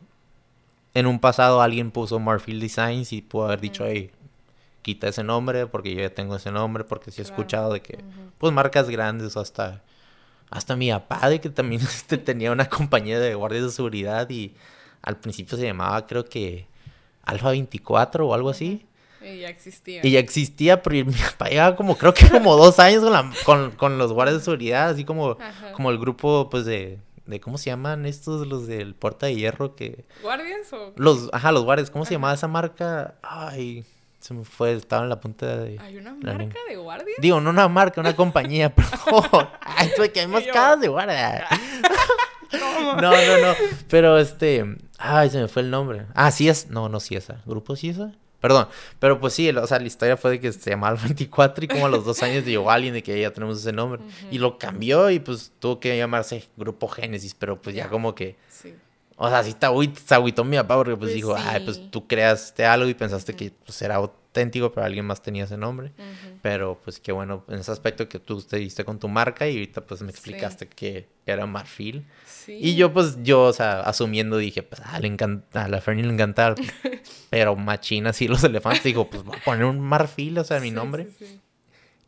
en 0.94 1.06
un 1.06 1.18
pasado 1.20 1.60
alguien 1.60 1.90
puso 1.90 2.18
Marfield 2.18 2.62
Designs 2.62 3.12
y 3.12 3.22
pudo 3.22 3.44
haber 3.46 3.60
dicho, 3.60 3.84
hey, 3.86 4.10
quita 4.82 5.08
ese 5.08 5.22
nombre 5.22 5.66
porque 5.66 5.94
yo 5.94 6.00
ya 6.00 6.10
tengo 6.14 6.34
ese 6.36 6.50
nombre, 6.50 6.84
porque 6.84 7.10
sí 7.10 7.20
he 7.20 7.24
Claro. 7.24 7.36
escuchado 7.36 7.72
de 7.74 7.82
que, 7.82 7.98
pues, 8.38 8.52
marcas 8.52 8.88
grandes 8.88 9.36
o 9.36 9.40
hasta 9.40 9.82
hasta 10.50 10.76
mi 10.76 10.90
papá 10.90 11.28
de 11.28 11.42
que 11.42 11.50
también 11.50 11.82
este, 11.82 12.16
tenía 12.16 12.50
una 12.52 12.70
compañía 12.70 13.20
de 13.20 13.34
guardias 13.34 13.64
de 13.64 13.70
seguridad 13.70 14.30
y 14.30 14.54
al 15.02 15.18
principio 15.18 15.58
se 15.58 15.64
llamaba 15.66 16.06
creo 16.06 16.24
que 16.24 16.66
Alfa 17.22 17.50
24 17.50 18.26
o 18.26 18.32
algo 18.32 18.48
así. 18.48 18.86
Y 19.34 19.40
ya 19.40 19.48
existía. 19.48 20.00
Y 20.04 20.10
ya 20.12 20.18
existía, 20.18 20.82
pero 20.82 21.04
mi 21.06 21.12
papá 21.12 21.48
llevaba 21.48 21.76
como, 21.76 21.96
creo 21.96 22.14
que 22.14 22.28
como 22.28 22.56
dos 22.56 22.78
años 22.78 23.02
con, 23.02 23.12
la- 23.12 23.32
con, 23.44 23.70
con 23.72 23.98
los 23.98 24.12
guardias 24.12 24.38
de 24.38 24.44
seguridad, 24.44 24.88
así 24.90 25.04
como, 25.04 25.32
Ajá. 25.40 25.72
como 25.72 25.90
el 25.90 25.98
grupo, 25.98 26.48
pues, 26.50 26.64
de, 26.64 26.98
de, 27.26 27.40
¿cómo 27.40 27.58
se 27.58 27.70
llaman 27.70 28.06
estos, 28.06 28.46
los 28.46 28.66
del 28.66 28.94
Puerta 28.94 29.26
de 29.26 29.34
Hierro? 29.36 29.74
que 29.76 30.04
¿Guardias 30.22 30.72
o...? 30.72 30.92
Los, 30.96 31.28
ajá, 31.32 31.52
los 31.52 31.64
guardias, 31.64 31.90
¿cómo 31.90 32.04
se 32.04 32.14
llamaba 32.14 32.34
esa 32.34 32.48
marca? 32.48 33.14
Ay, 33.22 33.84
se 34.20 34.34
me 34.34 34.44
fue, 34.44 34.72
estaba 34.72 35.02
en 35.04 35.08
la 35.10 35.20
punta 35.20 35.58
de... 35.58 35.78
¿Hay 35.80 35.96
una 35.96 36.16
la 36.20 36.32
marca 36.34 36.58
de 36.68 36.76
guardias? 36.76 37.16
Digo, 37.20 37.40
no 37.40 37.50
una 37.50 37.68
marca, 37.68 38.00
una 38.00 38.16
compañía, 38.16 38.74
perdón. 38.74 39.48
Ay, 39.60 39.90
tuve 39.94 40.10
que 40.10 40.20
hay 40.20 40.26
casas 40.52 40.80
de 40.80 40.88
guardia. 40.88 41.46
¿Cómo? 42.50 42.94
No, 42.94 43.10
no, 43.10 43.12
no. 43.12 43.54
Pero 43.88 44.18
este. 44.18 44.64
Ay, 44.98 45.28
se 45.30 45.38
me 45.38 45.48
fue 45.48 45.62
el 45.62 45.70
nombre. 45.70 46.06
Ah, 46.14 46.30
sí 46.30 46.48
es. 46.48 46.68
No, 46.70 46.88
no, 46.88 46.98
sí 46.98 47.14
esa. 47.14 47.42
¿Grupo 47.44 47.76
sí 47.76 47.90
esa? 47.90 48.12
Perdón. 48.40 48.68
Pero 49.00 49.18
pues 49.18 49.34
sí, 49.34 49.48
o 49.50 49.66
sea, 49.66 49.78
la 49.80 49.86
historia 49.86 50.16
fue 50.16 50.30
de 50.32 50.40
que 50.40 50.52
se 50.52 50.70
llamaba 50.70 50.96
el 50.96 51.02
24 51.04 51.64
y 51.64 51.68
como 51.68 51.86
a 51.86 51.88
los 51.88 52.04
dos 52.04 52.22
años 52.22 52.44
llegó 52.44 52.70
alguien 52.70 52.94
de 52.94 53.02
que 53.02 53.20
ya 53.20 53.32
tenemos 53.32 53.58
ese 53.58 53.72
nombre. 53.72 54.00
Y 54.30 54.38
lo 54.38 54.58
cambió 54.58 55.10
y 55.10 55.18
pues 55.18 55.52
tuvo 55.58 55.80
que 55.80 55.96
llamarse 55.96 56.44
Grupo 56.56 56.86
Génesis, 56.88 57.34
pero 57.34 57.60
pues 57.60 57.74
ya 57.74 57.88
como 57.88 58.14
que. 58.14 58.36
Sí. 58.48 58.74
O 59.16 59.28
sea, 59.28 59.42
sí 59.42 59.56
se 60.06 60.14
agüitó 60.14 60.44
mi 60.44 60.56
papá 60.56 60.76
porque 60.76 60.92
pues, 60.96 61.10
Pues 61.10 61.14
dijo, 61.14 61.34
ay, 61.36 61.62
pues 61.64 61.78
sí. 61.78 61.88
tú 61.90 62.06
creaste 62.06 62.64
algo 62.64 62.88
y 62.88 62.94
pensaste 62.94 63.34
que 63.34 63.50
pues 63.64 63.82
era 63.82 63.96
auténtico, 63.96 64.70
pero 64.70 64.86
alguien 64.86 65.04
más 65.06 65.20
tenía 65.20 65.42
ese 65.42 65.56
nombre. 65.56 65.90
Pero 66.40 66.80
pues 66.84 67.00
qué 67.00 67.10
bueno 67.10 67.44
en 67.48 67.58
ese 67.58 67.72
aspecto 67.72 68.08
que 68.08 68.20
tú 68.20 68.40
te 68.40 68.58
diste 68.58 68.84
con 68.84 69.00
tu 69.00 69.08
marca 69.08 69.48
y 69.48 69.54
ahorita 69.54 69.80
pues 69.80 70.02
me 70.02 70.12
Sí. 70.12 70.18
explicaste 70.18 70.68
que 70.68 71.08
era 71.26 71.46
Marfil. 71.46 72.06
Sí. 72.26 72.56
Y 72.62 72.76
yo, 72.76 72.92
pues, 72.94 73.18
yo, 73.24 73.42
o 73.42 73.52
sea, 73.52 73.80
asumiendo, 73.80 74.36
dije, 74.38 74.62
pues, 74.62 74.80
ah, 74.84 74.98
le 75.00 75.08
encanta, 75.08 75.64
a 75.64 75.68
la 75.68 75.80
Fernie 75.82 76.04
le 76.06 76.12
encanta, 76.14 76.54
pero 77.30 77.56
machina 77.56 78.10
así 78.10 78.28
los 78.28 78.42
elefantes. 78.44 78.82
Digo, 78.84 79.08
pues, 79.10 79.22
voy 79.24 79.36
a 79.36 79.44
poner 79.44 79.64
un 79.64 79.80
marfil, 79.80 80.38
o 80.38 80.44
sea, 80.44 80.60
mi 80.60 80.68
Sí, 80.68 80.74
nombre. 80.74 81.08
sí, 81.18 81.26
sí. 81.26 81.40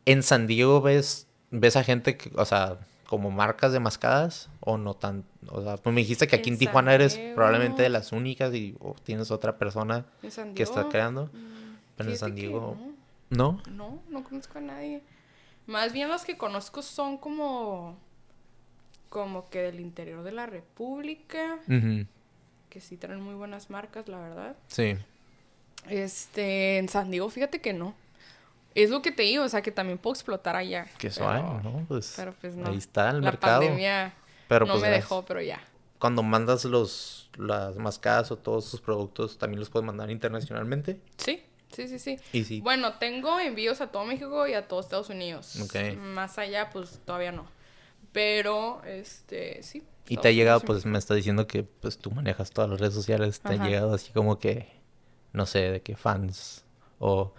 En 0.05 0.23
San 0.23 0.47
Diego 0.47 0.81
ves, 0.81 1.27
ves 1.51 1.75
a 1.75 1.83
gente, 1.83 2.17
que, 2.17 2.31
o 2.35 2.45
sea, 2.45 2.79
como 3.07 3.29
marcas 3.29 3.71
de 3.73 3.79
mascadas, 3.79 4.49
o 4.61 4.77
no 4.77 4.93
tan, 4.93 5.25
o 5.49 5.61
sea, 5.61 5.77
pues 5.77 5.93
me 5.93 6.01
dijiste 6.01 6.27
que 6.27 6.37
aquí 6.37 6.49
en, 6.49 6.53
En 6.55 6.59
Tijuana 6.59 6.93
eres 6.93 7.19
probablemente 7.35 7.83
de 7.83 7.89
las 7.89 8.11
únicas 8.13 8.53
y 8.53 8.75
o 8.79 8.95
tienes 9.03 9.31
otra 9.31 9.57
persona 9.57 10.05
¿En 10.23 10.31
San 10.31 10.53
que 10.55 10.63
está 10.63 10.87
creando. 10.89 11.25
Mm, 11.25 11.75
Pero 11.97 12.09
en 12.09 12.17
San 12.17 12.35
Diego, 12.35 12.77
no. 13.29 13.61
¿no? 13.67 13.71
No, 13.71 14.01
no 14.09 14.23
conozco 14.23 14.57
a 14.57 14.61
nadie. 14.61 15.01
Más 15.67 15.93
bien 15.93 16.09
los 16.09 16.23
que 16.25 16.37
conozco 16.37 16.81
son 16.81 17.17
como. 17.17 17.97
Como 19.09 19.49
que 19.49 19.59
del 19.59 19.79
interior 19.81 20.23
de 20.23 20.31
la 20.31 20.45
República. 20.45 21.59
Que 22.69 22.79
sí 22.79 22.95
traen 22.95 23.21
muy 23.21 23.33
buenas 23.35 23.69
marcas, 23.69 24.07
la 24.07 24.19
verdad. 24.19 24.55
Sí. 24.67 24.95
Este. 25.89 26.77
En 26.77 26.89
San 26.89 27.11
Diego, 27.11 27.29
fíjate 27.29 27.61
que 27.61 27.73
no. 27.73 27.95
Es 28.73 28.89
lo 28.89 29.01
que 29.01 29.11
te 29.11 29.23
digo, 29.23 29.43
o 29.43 29.49
sea, 29.49 29.61
que 29.61 29.71
también 29.71 29.97
puedo 29.97 30.13
explotar 30.13 30.55
allá. 30.55 30.87
Que 30.97 31.09
suave, 31.09 31.41
¿no? 31.41 31.85
Pues, 31.87 32.13
Pero 32.15 32.33
pues 32.39 32.55
no. 32.55 32.69
ahí 32.69 32.77
está 32.77 33.09
el 33.09 33.17
la 33.21 33.31
mercado. 33.31 33.59
pandemia 33.59 34.13
Pero 34.47 34.65
no 34.65 34.73
pues 34.73 34.83
me 34.83 34.89
dejó, 34.89 35.25
pero 35.25 35.41
ya. 35.41 35.61
cuando 35.99 36.23
mandas 36.23 36.63
los 36.65 37.29
las 37.37 37.75
mascadas 37.77 38.31
o 38.31 38.37
todos 38.37 38.65
sus 38.65 38.81
productos, 38.81 39.37
también 39.37 39.59
los 39.59 39.69
puedes 39.69 39.85
mandar 39.85 40.09
internacionalmente. 40.09 40.99
Sí, 41.17 41.43
sí, 41.71 41.87
sí, 41.87 41.99
sí. 41.99 42.17
Y 42.33 42.43
sí. 42.43 42.61
Bueno, 42.61 42.93
tengo 42.93 43.39
envíos 43.39 43.81
a 43.81 43.87
todo 43.87 44.05
México 44.05 44.47
y 44.47 44.53
a 44.53 44.67
todo 44.67 44.79
Estados 44.79 45.09
Unidos. 45.09 45.59
Ok. 45.61 45.97
Más 45.97 46.37
allá, 46.37 46.69
pues 46.69 46.99
todavía 47.05 47.31
no. 47.31 47.45
Pero, 48.13 48.81
este, 48.85 49.63
sí. 49.63 49.83
y 50.07 50.17
te 50.17 50.27
ha 50.27 50.31
llegado, 50.31 50.59
pues 50.61 50.85
me 50.85 50.97
está 50.97 51.13
diciendo 51.13 51.47
que 51.47 51.63
pues 51.63 51.97
tú 51.97 52.11
manejas 52.11 52.51
todas 52.51 52.69
las 52.69 52.79
redes 52.79 52.93
sociales, 52.93 53.39
te 53.39 53.53
ha 53.53 53.65
llegado 53.65 53.93
así 53.93 54.11
como 54.11 54.37
que, 54.39 54.67
no 55.33 55.45
sé, 55.45 55.71
de 55.71 55.81
que 55.81 55.95
fans 55.95 56.65
o 56.99 57.33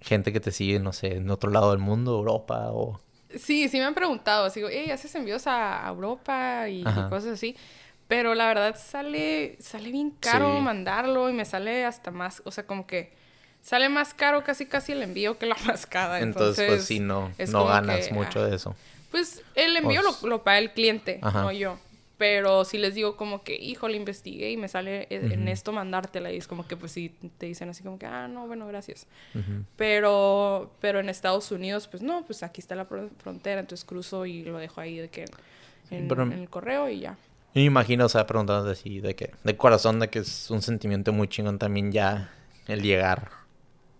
gente 0.00 0.32
que 0.32 0.40
te 0.40 0.50
sigue, 0.50 0.78
no 0.80 0.92
sé, 0.92 1.16
en 1.16 1.30
otro 1.30 1.50
lado 1.50 1.70
del 1.70 1.78
mundo, 1.80 2.12
Europa 2.18 2.68
o... 2.72 3.00
sí. 3.30 3.68
Sí, 3.68 3.78
me 3.78 3.84
han 3.84 3.94
preguntado. 3.94 4.44
Así, 4.46 4.60
hey, 4.70 4.90
¿haces 4.90 5.14
envíos 5.14 5.46
a 5.46 5.84
Europa 5.88 6.68
y, 6.68 6.82
cosas 7.08 7.26
así? 7.34 7.56
Pero 8.06 8.34
la 8.34 8.46
verdad 8.48 8.76
sale, 8.78 9.56
sale 9.60 9.90
bien 9.90 10.10
caro 10.20 10.54
Sí. 10.56 10.60
mandarlo 10.60 11.30
y 11.30 11.32
me 11.32 11.44
sale 11.46 11.84
hasta 11.86 12.10
más, 12.10 12.42
o 12.44 12.50
sea, 12.50 12.66
como 12.66 12.86
que 12.86 13.12
sale 13.62 13.88
más 13.88 14.12
caro 14.12 14.44
casi 14.44 14.66
casi 14.66 14.92
el 14.92 15.02
envío 15.02 15.38
que 15.38 15.46
la 15.46 15.56
mascada. 15.66 16.20
Entonces, 16.20 16.58
Entonces, 16.58 16.66
pues 16.68 16.84
sí, 16.86 17.00
no, 17.00 17.32
no 17.50 17.64
ganas 17.64 18.08
que, 18.08 18.14
mucho 18.14 18.40
ah, 18.40 18.46
de 18.46 18.56
eso. 18.56 18.76
Pues 19.10 19.42
el 19.54 19.76
envío 19.76 20.02
Pues- 20.02 20.22
lo, 20.22 20.28
lo 20.28 20.44
paga 20.44 20.58
el 20.58 20.72
cliente, 20.72 21.18
Ajá. 21.22 21.42
no 21.42 21.52
yo. 21.52 21.78
Pero 22.16 22.64
si 22.64 22.78
les 22.78 22.94
digo 22.94 23.16
como 23.16 23.42
que, 23.42 23.56
hijo, 23.56 23.88
le 23.88 23.96
investigué 23.96 24.52
y 24.52 24.56
me 24.56 24.68
sale 24.68 25.08
en 25.10 25.40
Ujú. 25.42 25.48
esto 25.50 25.72
mandártela. 25.72 26.30
Y 26.32 26.36
es 26.36 26.46
como 26.46 26.66
que, 26.66 26.76
pues 26.76 26.92
sí, 26.92 27.12
te 27.38 27.46
dicen 27.46 27.68
así 27.68 27.82
como 27.82 27.98
que, 27.98 28.06
ah, 28.06 28.28
no, 28.28 28.46
bueno, 28.46 28.66
gracias. 28.68 29.06
Pero, 29.76 30.70
pero 30.80 31.00
en 31.00 31.08
Estados 31.08 31.50
Unidos, 31.50 31.88
pues 31.88 32.02
no, 32.02 32.24
pues 32.24 32.42
aquí 32.42 32.60
está 32.60 32.74
la 32.76 32.88
fron- 32.88 33.10
frontera. 33.18 33.60
Entonces 33.60 33.84
cruzo 33.84 34.26
y 34.26 34.44
lo 34.44 34.58
dejo 34.58 34.80
ahí 34.80 34.98
de 34.98 35.08
que 35.08 35.24
en, 35.90 36.08
pero- 36.08 36.22
en 36.22 36.32
el 36.32 36.48
correo 36.48 36.88
y 36.88 37.00
ya. 37.00 37.16
Me 37.54 37.62
imagino, 37.62 38.06
o 38.06 38.08
sea, 38.08 38.26
preguntando 38.26 38.68
así, 38.70 39.00
de 39.00 39.14
que, 39.14 39.30
de 39.44 39.56
corazón, 39.56 40.00
de 40.00 40.08
que 40.08 40.20
es 40.20 40.50
un 40.50 40.60
sentimiento 40.62 41.12
muy 41.12 41.28
chingón 41.28 41.58
también 41.58 41.92
ya 41.92 42.32
el 42.66 42.82
llegar, 42.82 43.30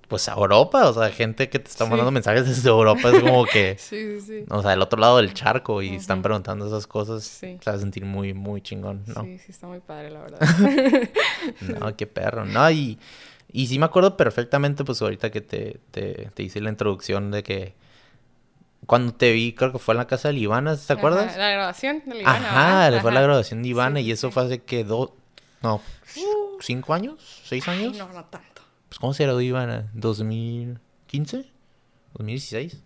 pues 0.09 0.29
a 0.29 0.35
Europa, 0.35 0.89
o 0.89 0.93
sea, 0.93 1.11
gente 1.11 1.49
que 1.49 1.59
te 1.59 1.69
está 1.71 1.85
Sí. 1.85 1.91
mandando 1.91 2.11
mensajes 2.11 2.47
desde 2.47 2.69
Europa, 2.69 3.11
es 3.11 3.21
como 3.21 3.45
que... 3.47 3.77
Sí, 3.79 4.21
sí, 4.21 4.41
sí. 4.41 4.45
O 4.51 4.63
sea, 4.63 4.73
el 4.75 4.83
otro 4.83 4.99
lado 5.01 5.17
del 5.17 5.33
charco 5.35 5.81
y 5.83 5.95
están 5.97 6.23
preguntando 6.23 6.67
esas 6.67 6.87
cosas, 6.87 7.25
Sí. 7.25 7.59
se 7.63 7.71
va 7.71 7.77
a 7.77 7.81
sentir 7.81 8.05
muy, 8.05 8.35
muy 8.35 8.61
chingón, 8.61 9.03
¿no? 9.07 9.23
Sí, 9.25 9.39
sí, 9.39 9.47
está 9.53 9.67
muy 9.67 9.81
padre, 9.81 10.11
la 10.11 10.21
verdad. 10.21 10.39
No, 11.61 11.95
qué 11.97 12.07
perro, 12.07 12.45
¿no? 12.45 12.71
Y, 12.71 12.99
y 13.53 13.67
sí 13.67 13.79
me 13.79 13.87
acuerdo 13.87 14.17
perfectamente, 14.17 14.85
pues 14.85 15.01
ahorita 15.03 15.31
que 15.31 15.41
te, 15.41 15.81
te, 15.91 16.31
te 16.35 16.43
hice 16.43 16.61
la 16.61 16.71
introducción 16.71 17.31
de 17.31 17.43
que 17.43 17.75
cuando 18.87 19.15
te 19.15 19.33
vi, 19.33 19.55
creo 19.55 19.73
que 19.73 19.79
fue 19.79 19.95
en 19.95 19.99
la 19.99 20.07
casa 20.07 20.29
de 20.29 20.35
Ivana, 20.35 20.77
¿te 20.77 20.93
acuerdas? 20.93 21.29
Ajá, 21.31 21.39
la 21.39 21.51
grabación 21.51 22.03
de 22.05 22.21
Ivana, 22.21 22.49
Ajá, 22.51 22.91
le 22.91 23.01
fue 23.01 23.13
la 23.13 23.21
Ajá. 23.21 23.27
graduación 23.29 23.63
de 23.63 23.69
Ivana 23.71 24.01
Sí, 24.01 24.07
y 24.07 24.13
eso 24.13 24.29
sí. 24.29 24.35
fue 24.35 24.45
hace 24.45 24.63
que 24.63 24.85
dos, 24.85 25.11
no, 25.63 25.81
Uh, 26.17 26.61
cinco 26.61 26.93
años, 26.93 27.41
seis 27.47 27.67
ay, 27.67 27.79
años. 27.85 27.97
no, 27.97 28.09
no 28.13 28.25
tanto. 28.27 28.54
Pues 28.95 29.01
¿cómo 29.01 29.13
se 29.13 29.25
graduó 29.25 29.41
Ivana? 29.41 29.91
¿2015? 29.97 30.79
¿2016? 32.17 32.79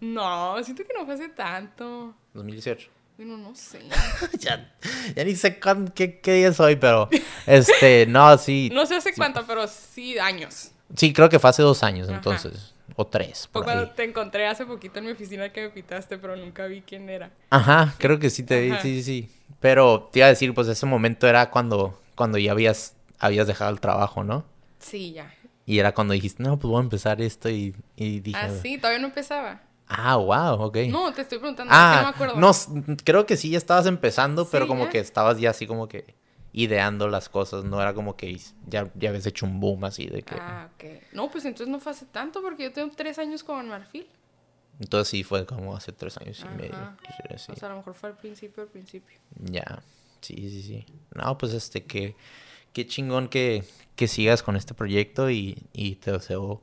No, 0.00 0.56
siento 0.64 0.82
que 0.82 0.92
no 0.98 1.04
fue 1.04 1.14
hace 1.14 1.28
tanto. 1.28 2.12
¿2018? 2.34 2.88
Bueno, 3.18 3.36
no 3.36 3.54
sé. 3.54 3.78
ya, 4.40 4.74
ya 5.14 5.22
ni 5.22 5.36
sé 5.36 5.60
qué, 5.94 6.18
qué 6.18 6.32
día 6.32 6.48
es 6.48 6.58
hoy, 6.58 6.74
pero 6.74 7.08
este, 7.46 8.06
no, 8.08 8.36
sí, 8.36 8.68
No 8.74 8.84
sé 8.84 8.96
hace 8.96 9.14
cuánto, 9.14 9.46
pero 9.46 9.68
sí 9.68 10.18
años. 10.18 10.72
sí, 10.96 11.12
creo 11.12 11.28
que 11.28 11.38
fue 11.38 11.50
hace 11.50 11.62
dos 11.62 11.84
años 11.84 12.08
Ajá. 12.08 12.16
entonces, 12.16 12.74
o 12.96 13.06
tres, 13.06 13.46
por 13.46 13.62
cuando 13.62 13.84
ahí. 13.84 13.92
te 13.94 14.02
encontré 14.02 14.48
hace 14.48 14.66
poquito 14.66 14.98
en 14.98 15.04
mi 15.04 15.12
oficina 15.12 15.52
que 15.52 15.60
me 15.60 15.70
pitaste, 15.70 16.18
pero 16.18 16.34
nunca 16.34 16.66
vi 16.66 16.80
quién 16.82 17.08
era. 17.08 17.30
Ajá, 17.50 17.94
creo 17.98 18.18
que 18.18 18.30
sí 18.30 18.42
te 18.42 18.60
vi, 18.60 18.72
Ajá. 18.72 18.82
sí, 18.82 19.00
sí, 19.00 19.02
sí. 19.04 19.30
Pero 19.60 20.08
te 20.12 20.18
iba 20.18 20.26
a 20.26 20.30
decir, 20.30 20.52
pues 20.52 20.66
ese 20.66 20.84
momento 20.84 21.28
era 21.28 21.48
cuando, 21.50 21.96
cuando 22.16 22.38
ya 22.38 22.50
habías, 22.50 22.96
habías 23.20 23.46
dejado 23.46 23.70
el 23.70 23.78
trabajo, 23.78 24.24
¿no? 24.24 24.44
Sí, 24.88 25.12
ya. 25.12 25.32
Y 25.66 25.78
era 25.78 25.92
cuando 25.92 26.14
dijiste, 26.14 26.42
no, 26.42 26.58
pues 26.58 26.70
voy 26.70 26.78
a 26.80 26.82
empezar 26.84 27.20
esto 27.20 27.50
y, 27.50 27.74
y 27.96 28.20
dije, 28.20 28.38
Ah, 28.40 28.50
sí, 28.62 28.78
todavía 28.78 29.00
no 29.00 29.08
empezaba. 29.08 29.60
ah, 29.88 30.16
wow, 30.16 30.62
ok. 30.62 30.76
No, 30.88 31.12
te 31.12 31.22
estoy 31.22 31.38
preguntando, 31.38 31.72
es 31.72 31.78
que 31.78 31.84
no 31.84 31.90
me 31.90 32.06
ah, 32.06 32.08
acuerdo. 32.08 32.36
no, 32.36 32.50
creo 33.04 33.26
que 33.26 33.36
sí, 33.36 33.50
ya 33.50 33.58
estabas 33.58 33.86
empezando, 33.86 34.48
pero 34.48 34.66
como 34.66 34.84
ya. 34.84 34.90
que 34.90 34.98
estabas 34.98 35.38
ya 35.38 35.50
así 35.50 35.66
como 35.66 35.86
que 35.88 36.14
ideando 36.52 37.06
las 37.08 37.28
cosas, 37.28 37.64
no 37.64 37.80
era 37.80 37.92
como 37.92 38.16
que 38.16 38.38
ya, 38.66 38.90
ya 38.94 39.10
habías 39.10 39.26
hecho 39.26 39.44
un 39.46 39.60
boom 39.60 39.84
así 39.84 40.06
de 40.06 40.22
que... 40.22 40.34
Ah, 40.40 40.70
ok. 40.74 40.84
No, 41.12 41.30
pues 41.30 41.44
entonces 41.44 41.68
no 41.70 41.78
fue 41.78 41.92
hace 41.92 42.06
tanto 42.06 42.40
porque 42.40 42.64
yo 42.64 42.72
tengo 42.72 42.90
tres 42.96 43.18
años 43.18 43.44
con 43.44 43.68
Marfil. 43.68 44.06
Entonces 44.80 45.08
sí 45.08 45.22
fue 45.24 45.44
como 45.44 45.76
hace 45.76 45.92
tres 45.92 46.16
años 46.18 46.40
y 46.50 46.56
medio. 46.56 46.96
Decir. 47.28 47.54
O 47.54 47.58
sea, 47.58 47.68
a 47.68 47.72
lo 47.72 47.78
mejor 47.78 47.94
fue 47.94 48.08
al 48.08 48.16
principio, 48.16 48.62
al 48.62 48.68
principio. 48.70 49.18
Ya, 49.38 49.82
sí, 50.22 50.34
sí, 50.36 50.62
sí. 50.62 50.86
No, 51.14 51.36
pues 51.36 51.52
este, 51.52 51.84
que 51.84 52.14
qué 52.78 52.86
chingón 52.86 53.26
que, 53.26 53.64
que 53.96 54.06
sigas 54.06 54.44
con 54.44 54.54
este 54.54 54.72
proyecto 54.72 55.30
y, 55.30 55.66
y 55.72 55.96
te 55.96 56.12
deseo 56.12 56.62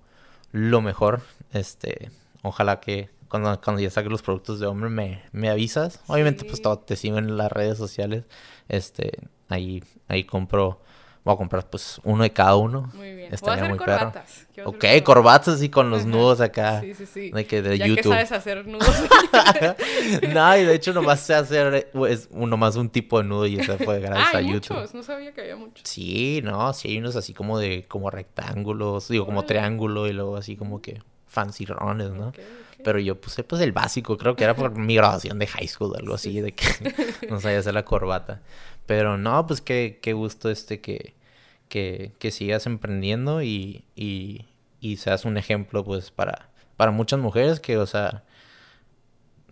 lo 0.54 0.82
mejor. 0.82 1.24
Este, 1.52 2.10
ojalá 2.42 2.80
que 2.80 3.10
cuando, 3.28 3.60
cuando 3.60 3.82
ya 3.82 3.90
saques 3.90 4.10
los 4.10 4.22
productos 4.22 4.62
de 4.62 4.66
hombre 4.66 4.90
me, 4.90 5.24
me 5.34 5.50
avisas. 5.50 6.00
Obviamente, 6.08 6.46
pues 6.46 6.62
todo 6.62 6.80
te 6.80 6.96
siguen 6.96 7.18
en 7.26 7.36
las 7.36 7.52
redes 7.52 7.78
sociales. 7.78 8.24
Este, 8.70 9.28
ahí, 9.50 9.84
ahí 10.08 10.24
compro, 10.24 10.80
voy 11.26 11.34
a 11.34 11.38
comprar 11.38 11.70
pues 11.70 12.00
uno 12.04 12.24
de 12.24 12.32
cada 12.32 12.56
uno. 12.56 12.90
Muy 12.94 13.08
bien. 13.08 13.16
Voy 13.18 13.26
a 13.32 13.36
Estaría 13.36 13.64
hacer 13.64 13.70
muy 13.70 13.80
perro. 13.80 13.98
corbatas. 13.98 14.48
Hacer 14.52 14.68
Ok, 14.68 14.86
corbatas 15.04 15.56
así 15.56 15.70
con 15.70 15.90
los 15.90 16.02
Ajá. 16.02 16.10
nudos 16.10 16.40
acá. 16.40 16.80
Sí, 16.82 16.94
sí, 16.94 17.06
sí. 17.06 17.32
De 17.32 17.46
que 17.46 17.62
de 17.62 17.78
ya 17.78 17.88
YouTube. 17.88 18.04
que 18.04 18.10
sabes 18.26 18.32
hacer 18.32 18.66
nudos. 18.68 18.88
no, 20.34 20.58
y 20.58 20.64
de 20.64 20.74
hecho 20.76 20.94
nomás 20.94 21.20
sé 21.22 21.34
hacer 21.34 21.90
pues, 21.92 22.30
uno 22.32 22.56
más 22.58 22.76
un 22.76 22.90
tipo 22.90 23.18
de 23.22 23.28
nudo 23.28 23.48
y 23.48 23.60
eso 23.60 23.78
fue 23.80 24.00
gracias 24.02 24.30
ah, 24.36 24.38
a 24.38 24.42
YouTube. 24.42 24.78
muchos. 24.78 24.94
No 24.94 25.04
sabía 25.04 25.34
que 25.34 25.42
había 25.42 25.56
muchos. 25.56 25.82
Sí, 25.84 26.42
no, 26.44 26.72
sí 26.74 26.90
hay 26.90 26.98
unos 27.00 27.16
así 27.16 27.34
como 27.34 27.60
de 27.60 27.86
como 27.88 28.10
rectángulos, 28.12 29.08
digo 29.08 29.26
como 29.26 29.44
triángulo 29.44 30.08
y 30.08 30.14
luego 30.14 30.38
así 30.38 30.56
como 30.56 30.82
que 30.82 31.02
fancy 31.28 31.66
rones, 31.66 32.12
¿no? 32.12 32.32
Pero 32.84 33.00
yo 33.00 33.20
puse 33.20 33.44
pues 33.44 33.62
el 33.64 33.72
básico, 33.72 34.16
creo 34.16 34.36
que 34.36 34.44
era 34.44 34.56
por 34.56 34.72
mi 34.78 34.96
graduación 34.96 35.40
de 35.40 35.48
high 35.48 35.68
school, 35.68 35.96
algo 35.98 36.14
así, 36.14 36.40
de 36.40 36.54
que 36.54 36.68
no 37.30 37.42
sabía 37.42 37.60
hacer 37.60 37.74
la 37.74 37.84
corbata. 37.84 38.42
Pero 38.86 39.18
no, 39.18 39.46
pues 39.48 39.62
qué, 39.62 40.00
qué 40.02 40.14
gusto 40.14 40.50
este 40.50 40.82
que, 40.82 41.14
que, 41.70 42.14
que 42.20 42.32
sigas 42.32 42.66
emprendiendo 42.66 43.42
y, 43.42 43.86
y, 43.96 44.46
y 44.80 44.98
seas 44.98 45.26
un 45.26 45.38
ejemplo 45.38 45.84
pues 45.84 46.12
para, 46.12 46.50
para 46.78 46.92
muchas 46.92 47.20
mujeres 47.20 47.60
que, 47.60 47.78
o 47.78 47.88
sea, 47.88 48.24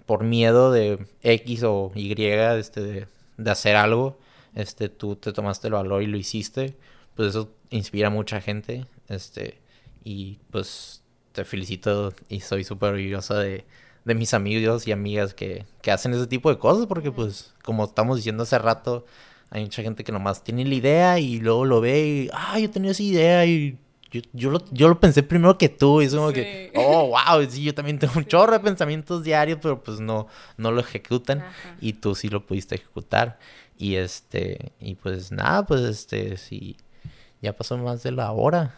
por 0.05 0.23
miedo 0.23 0.71
de 0.71 1.05
X 1.21 1.63
o 1.63 1.91
Y 1.95 2.11
este, 2.21 3.07
de, 3.37 3.51
hacer 3.51 3.75
algo, 3.75 4.19
este, 4.55 4.89
tú 4.89 5.15
te 5.15 5.33
tomaste 5.33 5.67
el 5.67 5.73
valor 5.73 6.03
y 6.03 6.07
lo 6.07 6.17
hiciste, 6.17 6.77
pues 7.15 7.29
eso 7.29 7.51
inspira 7.69 8.07
a 8.07 8.11
mucha 8.11 8.41
gente, 8.41 8.85
este, 9.09 9.59
y 10.03 10.39
pues 10.51 11.03
te 11.31 11.45
felicito 11.45 12.13
y 12.29 12.41
soy 12.41 12.63
súper 12.63 12.93
orgullosa 12.93 13.39
de, 13.39 13.65
de 14.05 14.15
mis 14.15 14.33
amigos 14.33 14.87
y 14.87 14.91
amigas 14.91 15.33
que, 15.33 15.65
que 15.81 15.91
hacen 15.91 16.13
ese 16.13 16.27
tipo 16.27 16.49
de 16.49 16.57
cosas, 16.57 16.85
porque 16.87 17.11
pues, 17.11 17.53
como 17.63 17.85
estamos 17.85 18.17
diciendo 18.17 18.43
hace 18.43 18.59
rato, 18.59 19.05
hay 19.49 19.63
mucha 19.63 19.81
gente 19.81 20.03
que 20.03 20.11
nomás 20.11 20.43
tiene 20.43 20.65
la 20.65 20.75
idea 20.75 21.19
y 21.19 21.39
luego 21.39 21.65
lo 21.65 21.79
ve 21.79 22.07
y, 22.07 22.29
ah, 22.33 22.59
yo 22.59 22.69
tenía 22.69 22.91
esa 22.91 23.03
idea 23.03 23.45
y 23.45 23.77
yo, 24.11 24.21
yo, 24.33 24.49
lo, 24.51 24.63
yo 24.71 24.87
lo 24.87 24.99
pensé 24.99 25.23
primero 25.23 25.57
que 25.57 25.69
tú 25.69 26.01
y 26.01 26.05
es 26.05 26.13
como 26.15 26.31
que, 26.31 26.71
oh, 26.75 27.07
wow, 27.31 27.49
sí, 27.49 27.63
yo 27.63 27.73
también 27.73 27.97
tengo 27.97 28.13
un 28.15 28.25
chorro 28.25 28.53
de 28.53 28.59
pensamientos 28.59 29.23
diarios, 29.23 29.59
pero 29.61 29.81
pues 29.81 29.99
no, 29.99 30.27
no 30.57 30.71
lo 30.71 30.81
ejecutan 30.81 31.43
y 31.81 31.93
tú 31.93 32.13
sí 32.15 32.29
lo 32.29 32.45
pudiste 32.45 32.75
ejecutar. 32.75 33.39
Y 33.77 33.95
este, 33.95 34.71
y 34.79 34.95
pues 34.95 35.31
nada, 35.31 35.65
pues 35.65 35.81
este, 35.81 36.37
sí, 36.37 36.77
ya 37.41 37.53
pasó 37.53 37.77
más 37.77 38.03
de 38.03 38.11
la 38.11 38.31
hora. 38.31 38.75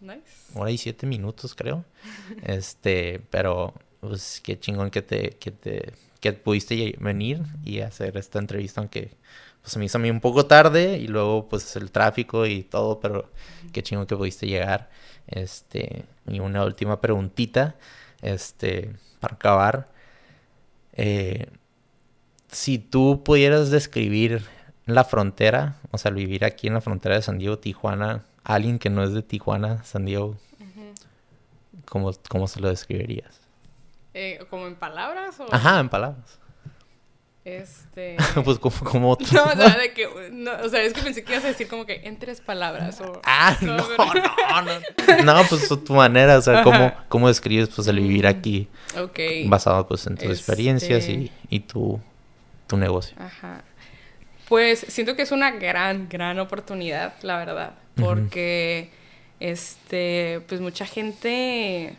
Nice. 0.00 0.22
Hora 0.54 0.70
y 0.70 0.78
siete 0.78 1.06
minutos, 1.06 1.54
creo. 1.54 1.84
este, 2.42 3.20
pero 3.30 3.74
pues 4.08 4.40
qué 4.42 4.58
chingón 4.58 4.90
que 4.90 5.02
te, 5.02 5.30
que 5.30 5.50
te, 5.50 5.92
que 6.20 6.32
pudiste 6.32 6.96
venir 7.00 7.42
y 7.64 7.80
hacer 7.80 8.16
esta 8.16 8.38
entrevista, 8.38 8.80
aunque 8.80 9.12
pues 9.60 9.72
se 9.72 9.78
me 9.78 9.86
hizo 9.86 9.98
a 9.98 10.00
mí 10.00 10.10
un 10.10 10.20
poco 10.20 10.46
tarde 10.46 10.98
y 10.98 11.08
luego 11.08 11.48
pues 11.48 11.76
el 11.76 11.90
tráfico 11.90 12.46
y 12.46 12.62
todo, 12.62 13.00
pero 13.00 13.30
qué 13.72 13.82
chingo 13.82 14.06
que 14.06 14.16
pudiste 14.16 14.46
llegar. 14.46 14.90
Este, 15.26 16.04
y 16.26 16.40
una 16.40 16.64
última 16.64 17.00
preguntita, 17.00 17.76
este, 18.22 18.92
para 19.20 19.34
acabar. 19.34 19.88
Eh, 20.92 21.48
si 22.48 22.78
tú 22.78 23.22
pudieras 23.24 23.70
describir 23.70 24.44
la 24.86 25.04
frontera, 25.04 25.76
o 25.90 25.98
sea, 25.98 26.10
vivir 26.12 26.44
aquí 26.44 26.68
en 26.68 26.74
la 26.74 26.80
frontera 26.80 27.16
de 27.16 27.22
San 27.22 27.38
Diego, 27.38 27.58
Tijuana, 27.58 28.24
alguien 28.44 28.78
que 28.78 28.90
no 28.90 29.02
es 29.02 29.12
de 29.12 29.22
Tijuana, 29.22 29.82
San 29.84 30.04
Diego, 30.04 30.36
¿cómo, 31.86 32.12
se 32.46 32.60
lo 32.60 32.68
describirías? 32.68 33.40
Eh, 34.18 34.38
¿Como 34.48 34.66
en 34.66 34.76
palabras? 34.76 35.38
O... 35.40 35.46
Ajá, 35.52 35.78
en 35.78 35.90
palabras. 35.90 36.38
Este. 37.44 38.16
pues 38.44 38.58
como, 38.58 38.74
como. 38.82 39.18
No, 39.32 39.54
no, 39.54 39.68
de 39.68 39.92
que. 39.92 40.08
No, 40.32 40.52
o 40.64 40.68
sea, 40.70 40.82
es 40.82 40.94
que 40.94 41.02
pensé 41.02 41.22
que 41.22 41.32
ibas 41.32 41.44
a 41.44 41.48
decir 41.48 41.68
como 41.68 41.84
que 41.84 42.00
en 42.02 42.18
tres 42.18 42.40
palabras. 42.40 42.98
O... 43.02 43.20
Ah, 43.24 43.54
no, 43.60 43.76
no, 43.76 44.62
no. 44.62 45.34
No, 45.34 45.44
pues 45.50 45.68
tu 45.68 45.92
manera, 45.92 46.38
o 46.38 46.40
sea, 46.40 46.62
cómo, 46.62 46.94
cómo 47.10 47.28
describes 47.28 47.68
pues 47.68 47.86
el 47.88 48.00
vivir 48.00 48.26
aquí. 48.26 48.68
Ok. 48.98 49.20
Basado 49.48 49.86
pues 49.86 50.06
en 50.06 50.16
tus 50.16 50.30
experiencias 50.30 51.06
y, 51.10 51.30
y 51.50 51.60
tu, 51.60 52.00
tu 52.68 52.78
negocio. 52.78 53.18
Ajá. 53.20 53.64
Pues 54.48 54.78
siento 54.88 55.14
que 55.14 55.22
es 55.22 55.30
una 55.30 55.50
gran, 55.50 56.08
gran 56.08 56.38
oportunidad, 56.38 57.12
la 57.20 57.36
verdad. 57.36 57.74
Porque, 57.96 58.90
este, 59.40 60.40
pues 60.48 60.62
mucha 60.62 60.86
gente 60.86 61.98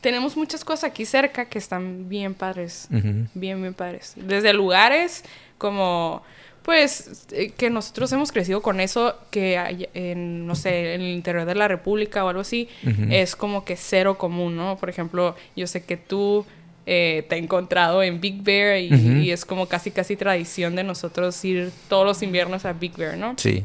tenemos 0.00 0.36
muchas 0.36 0.64
cosas 0.64 0.84
aquí 0.84 1.04
cerca 1.04 1.44
que 1.44 1.58
están 1.58 2.08
bien 2.08 2.34
padres, 2.34 2.88
bien, 2.90 3.60
bien 3.60 3.74
padres. 3.74 4.14
Desde 4.16 4.52
lugares 4.52 5.24
como, 5.58 6.22
pues, 6.62 7.26
eh, 7.32 7.50
que 7.50 7.70
nosotros 7.70 8.10
hemos 8.12 8.32
crecido 8.32 8.62
con 8.62 8.80
eso, 8.80 9.16
que 9.30 9.58
hay 9.58 9.88
en, 9.94 10.46
no 10.46 10.54
sé, 10.54 10.94
en 10.94 11.02
el 11.02 11.12
interior 11.12 11.44
de 11.44 11.54
la 11.54 11.68
República 11.68 12.24
o 12.24 12.28
algo 12.28 12.40
así, 12.40 12.68
es 13.10 13.36
como 13.36 13.64
que 13.64 13.76
cero 13.76 14.16
común, 14.16 14.56
¿no? 14.56 14.76
Por 14.76 14.88
ejemplo, 14.88 15.36
yo 15.54 15.66
sé 15.66 15.84
que 15.84 15.96
tú 15.96 16.46
eh, 16.86 17.26
te 17.28 17.36
he 17.36 17.38
encontrado 17.38 18.02
en 18.02 18.20
Big 18.20 18.42
Bear 18.42 18.78
y, 18.78 18.88
y, 19.22 19.30
es 19.30 19.44
como 19.44 19.66
casi, 19.66 19.90
casi 19.90 20.16
tradición 20.16 20.76
de 20.76 20.82
nosotros 20.82 21.44
ir 21.44 21.70
todos 21.88 22.06
los 22.06 22.22
inviernos 22.22 22.64
a 22.64 22.72
Big 22.72 22.96
Bear, 22.96 23.18
¿no? 23.18 23.34
Sí. 23.36 23.64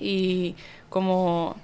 Y 0.00 0.54
como, 0.88 1.56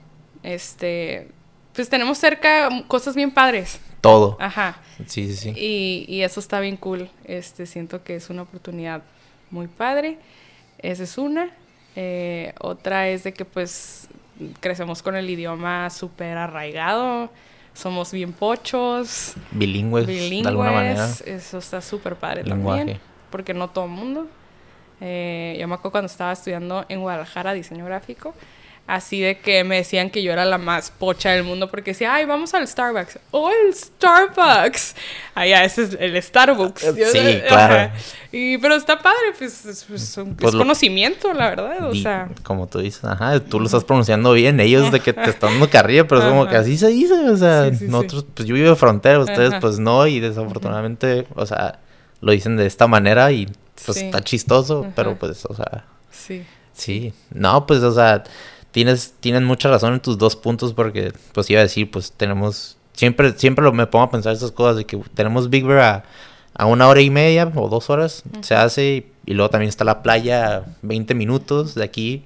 este, 0.42 1.28
pues 1.74 1.88
tenemos 1.88 2.18
cerca 2.18 2.68
cosas 2.86 3.14
bien 3.14 3.30
padres 3.30 3.80
todo. 4.00 4.36
Ajá. 4.40 4.80
Sí, 5.06 5.26
sí, 5.28 5.36
sí. 5.36 5.52
Y, 5.56 6.04
y, 6.08 6.22
eso 6.22 6.40
está 6.40 6.60
bien 6.60 6.76
cool. 6.76 7.10
Este, 7.24 7.66
siento 7.66 8.02
que 8.02 8.16
es 8.16 8.30
una 8.30 8.42
oportunidad 8.42 9.02
muy 9.50 9.66
padre. 9.66 10.18
Esa 10.78 11.02
es 11.04 11.18
una. 11.18 11.50
Eh, 11.96 12.54
otra 12.60 13.08
es 13.08 13.24
de 13.24 13.32
que 13.32 13.44
pues 13.44 14.08
crecemos 14.60 15.02
con 15.02 15.16
el 15.16 15.28
idioma 15.28 15.90
súper 15.90 16.36
arraigado. 16.36 17.30
Somos 17.74 18.12
bien 18.12 18.32
pochos. 18.32 19.34
Bilingües, 19.52 20.06
bilingües 20.06 20.42
de 20.42 20.48
alguna 20.48 20.72
manera. 20.72 21.08
Eso 21.26 21.58
está 21.58 21.80
súper 21.80 22.16
padre 22.16 22.44
también. 22.44 22.98
Porque 23.30 23.54
no 23.54 23.70
todo 23.70 23.84
el 23.84 23.90
mundo. 23.90 24.26
Eh, 25.00 25.56
yo 25.58 25.66
me 25.66 25.74
acuerdo 25.74 25.92
cuando 25.92 26.06
estaba 26.06 26.32
estudiando 26.32 26.84
en 26.88 27.00
Guadalajara 27.00 27.54
diseño 27.54 27.86
gráfico 27.86 28.34
así 28.90 29.20
de 29.20 29.38
que 29.38 29.62
me 29.62 29.76
decían 29.76 30.10
que 30.10 30.20
yo 30.20 30.32
era 30.32 30.44
la 30.44 30.58
más 30.58 30.90
pocha 30.90 31.30
del 31.30 31.44
mundo 31.44 31.70
porque 31.70 31.92
decía, 31.92 32.12
ay, 32.12 32.26
vamos 32.26 32.54
al 32.54 32.66
Starbucks. 32.66 33.20
¡Oh, 33.30 33.48
el 33.48 33.72
Starbucks! 33.72 34.96
Allá, 35.34 35.64
ese 35.64 35.84
es 35.84 35.96
el 35.98 36.20
Starbucks. 36.20 36.82
Sí, 37.12 37.40
claro. 37.46 37.92
Y, 38.32 38.58
pero 38.58 38.74
está 38.74 39.00
padre, 39.00 39.32
pues, 39.38 39.64
es, 39.64 39.84
pues, 39.84 40.18
pues 40.36 40.54
conocimiento, 40.56 41.32
la 41.32 41.50
verdad, 41.50 41.88
o 41.88 41.94
sea. 41.94 42.30
Como 42.42 42.66
tú 42.66 42.80
dices, 42.80 43.04
ajá, 43.04 43.38
tú 43.38 43.60
lo 43.60 43.66
estás 43.66 43.84
pronunciando 43.84 44.32
bien, 44.32 44.58
ellos 44.58 44.90
de 44.90 44.98
que 44.98 45.12
te 45.12 45.30
están 45.30 45.50
dando 45.52 45.70
carrilla, 45.70 46.08
pero 46.08 46.22
es 46.22 46.26
como 46.28 46.48
que 46.48 46.56
así 46.56 46.76
se 46.76 46.88
dice, 46.88 47.14
o 47.14 47.36
sea, 47.36 47.70
nosotros, 47.82 48.26
pues 48.34 48.48
yo 48.48 48.56
vivo 48.56 48.70
de 48.70 48.76
frontera, 48.76 49.20
ustedes 49.20 49.54
pues 49.60 49.78
no, 49.78 50.06
y 50.08 50.18
desafortunadamente, 50.18 51.26
o 51.36 51.46
sea, 51.46 51.78
lo 52.20 52.32
dicen 52.32 52.56
de 52.56 52.66
esta 52.66 52.88
manera 52.88 53.30
y 53.30 53.48
pues 53.84 53.98
está 53.98 54.20
chistoso, 54.20 54.86
pero 54.96 55.16
pues, 55.16 55.44
o 55.46 55.54
sea. 55.54 55.84
Sí. 56.10 56.44
Sí, 56.72 57.12
no, 57.32 57.66
pues, 57.66 57.82
o 57.82 57.92
sea, 57.92 58.24
tienes, 58.72 59.14
tienes 59.20 59.42
mucha 59.42 59.68
razón 59.68 59.94
en 59.94 60.00
tus 60.00 60.18
dos 60.18 60.36
puntos 60.36 60.72
porque, 60.74 61.12
pues 61.32 61.50
iba 61.50 61.60
a 61.60 61.64
decir, 61.64 61.90
pues 61.90 62.12
tenemos, 62.12 62.76
siempre, 62.92 63.32
siempre 63.36 63.64
lo, 63.64 63.72
me 63.72 63.86
pongo 63.86 64.04
a 64.04 64.10
pensar 64.10 64.32
esas 64.32 64.52
cosas 64.52 64.76
de 64.76 64.84
que 64.84 64.98
tenemos 65.14 65.50
Big 65.50 65.64
Bear 65.64 66.04
a, 66.54 66.66
una 66.66 66.88
hora 66.88 67.00
y 67.00 67.10
media 67.10 67.50
o 67.54 67.68
dos 67.68 67.88
horas, 67.88 68.22
se 68.42 68.54
hace, 68.54 69.06
y, 69.24 69.34
luego 69.34 69.50
también 69.50 69.68
está 69.68 69.84
la 69.84 70.02
playa 70.02 70.64
20 70.82 71.14
minutos 71.14 71.74
de 71.74 71.84
aquí. 71.84 72.24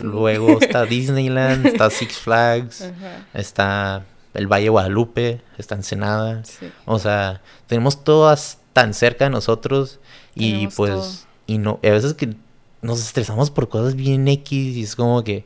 Luego 0.00 0.58
está 0.60 0.84
Disneyland, 0.86 1.66
está 1.66 1.90
Six 1.90 2.16
Flags, 2.18 2.90
está 3.34 4.04
el 4.32 4.46
Valle 4.46 4.70
Guadalupe, 4.70 5.42
está 5.58 5.74
Ensenada. 5.74 6.42
O 6.86 6.98
sea, 6.98 7.42
tenemos 7.66 8.02
todas 8.02 8.58
tan 8.72 8.94
cerca 8.94 9.26
de 9.26 9.30
nosotros 9.30 10.00
y 10.34 10.66
pues, 10.68 11.26
y 11.46 11.58
no, 11.58 11.78
a 11.82 11.90
veces 11.90 12.14
que 12.14 12.34
nos 12.82 13.00
estresamos 13.00 13.50
por 13.50 13.68
cosas 13.68 13.94
bien 13.94 14.26
X 14.28 14.76
y 14.76 14.82
es 14.82 14.96
como 14.96 15.22
que 15.24 15.44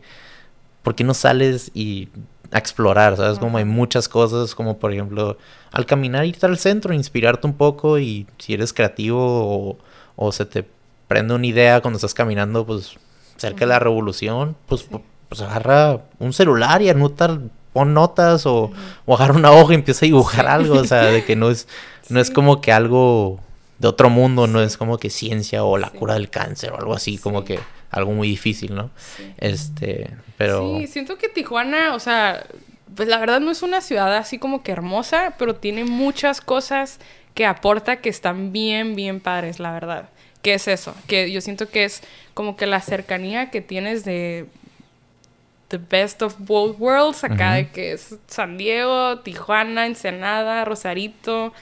¿por 0.91 0.97
qué 0.97 1.05
no 1.05 1.14
sales 1.14 1.70
y 1.72 2.09
a 2.51 2.59
explorar? 2.59 3.16
¿Sabes? 3.16 3.38
Como 3.38 3.59
hay 3.59 3.64
muchas 3.64 4.09
cosas, 4.09 4.57
como 4.57 4.80
por 4.80 4.93
ejemplo, 4.93 5.38
al 5.70 5.86
caminar, 5.86 6.26
irte 6.26 6.47
al 6.47 6.59
centro, 6.59 6.93
inspirarte 6.93 7.47
un 7.47 7.55
poco 7.55 8.01
y 8.01 8.26
si 8.38 8.55
eres 8.55 8.72
creativo 8.72 9.78
o, 10.16 10.32
se 10.32 10.47
te 10.47 10.66
prende 11.07 11.32
una 11.34 11.47
idea 11.47 11.80
cuando 11.80 11.99
estás 11.99 12.12
caminando, 12.12 12.66
pues 12.66 12.97
cerca 13.36 13.61
de 13.61 13.66
la 13.66 13.78
revolución, 13.78 14.57
pues, 14.66 14.84
pues 15.28 15.41
agarra 15.43 16.01
un 16.18 16.32
celular 16.32 16.82
y 16.82 16.88
anota, 16.88 17.38
pon 17.72 17.95
notas 17.95 18.45
o, 18.47 18.72
agarra 19.07 19.34
una 19.34 19.53
hoja 19.53 19.74
y 19.74 19.76
empieza 19.76 20.07
a 20.07 20.09
dibujar 20.09 20.49
algo, 20.49 20.74
o 20.74 20.84
sea, 20.84 21.05
de 21.05 21.24
que 21.24 21.36
no 21.36 21.51
es, 21.51 21.68
no 22.09 22.18
es 22.18 22.32
como 22.32 22.61
que 22.61 22.72
algo 22.72 23.38
de 23.78 23.86
otro 23.86 24.11
mundo, 24.11 24.49
no 24.49 24.61
es 24.61 24.76
como 24.76 24.99
que 24.99 25.09
ciencia 25.09 25.62
o 25.62 25.78
la 25.78 25.91
cura 25.91 26.14
del 26.14 26.30
cáncer 26.30 26.72
o 26.72 26.78
algo 26.78 26.95
así, 26.95 27.16
como 27.16 27.45
que 27.45 27.61
algo 27.91 28.11
muy 28.11 28.26
difícil, 28.26 28.74
¿no? 28.74 28.91
Este, 29.38 30.11
pero... 30.41 30.79
Sí, 30.79 30.87
siento 30.87 31.18
que 31.18 31.29
Tijuana, 31.29 31.95
o 31.95 32.00
sea, 32.00 32.46
pues 32.96 33.07
la 33.11 33.18
verdad 33.18 33.41
no 33.41 33.50
es 33.50 33.62
una 33.62 33.83
ciudad 33.83 34.17
así 34.17 34.38
como 34.38 34.62
que 34.62 34.72
hermosa, 34.72 35.34
pero 35.38 35.54
tiene 35.54 35.84
muchas 35.84 36.41
cosas 36.41 36.99
que 37.34 37.45
aporta 37.45 37.96
que 37.96 38.08
están 38.08 38.50
bien, 38.50 38.96
bien 38.96 39.21
padres, 39.21 39.61
la 39.61 39.71
verdad. 39.71 40.08
¿Qué 40.41 40.54
es 40.54 40.67
eso? 40.67 40.95
Que 41.07 41.30
yo 41.30 41.42
siento 41.42 41.68
que 41.68 41.84
es 41.84 42.00
como 42.33 42.57
que 42.57 42.64
la 42.64 42.80
cercanía 42.80 43.50
que 43.50 43.61
tienes 43.61 44.07
de 44.07 44.46
the 45.68 45.76
best 45.76 46.22
of 46.22 46.34
both 46.38 46.80
worlds, 46.80 47.22
acá 47.22 47.57
de 47.57 47.68
que 47.68 47.92
es 47.92 48.17
San 48.26 48.57
Diego, 48.57 49.18
Tijuana, 49.18 49.84
Ensenada, 49.84 50.64
Rosarito, 50.64 51.53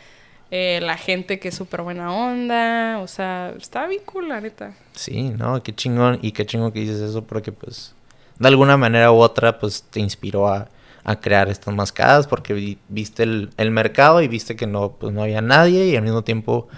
eh, 0.53 0.79
la 0.81 0.97
gente 0.97 1.41
que 1.41 1.49
es 1.49 1.57
súper 1.57 1.83
buena 1.83 2.15
onda, 2.15 3.01
o 3.01 3.09
sea, 3.09 3.55
está 3.59 3.89
bien 3.89 4.03
cool, 4.05 4.29
la 4.29 4.41
neta. 4.41 4.73
Sí, 4.93 5.31
no, 5.31 5.61
qué 5.65 5.75
chingón, 5.75 6.21
y 6.23 6.31
qué 6.31 6.47
chingón 6.47 6.71
que 6.71 6.79
dices 6.79 7.01
eso, 7.01 7.25
porque 7.25 7.51
pues, 7.51 7.97
de 8.39 8.49
alguna 8.49 8.77
manera 8.77 9.13
u 9.13 9.17
otra, 9.17 9.59
pues 9.59 9.85
te 9.91 10.01
inspiró 10.01 10.49
a, 10.49 10.69
a 11.05 11.21
crear 11.21 11.49
estas 11.49 11.75
mascadas 11.75 12.27
porque 12.27 12.55
vi- 12.55 12.79
viste 12.89 13.23
el, 13.25 13.51
el 13.57 13.71
mercado 13.71 14.23
y 14.23 14.29
viste 14.29 14.57
que 14.57 14.67
no, 14.67 14.93
pues 14.93 15.13
no 15.13 15.23
había 15.23 15.41
nadie 15.43 15.87
y 15.87 15.97
al 15.97 16.03
mismo 16.03 16.23
tiempo 16.25 16.69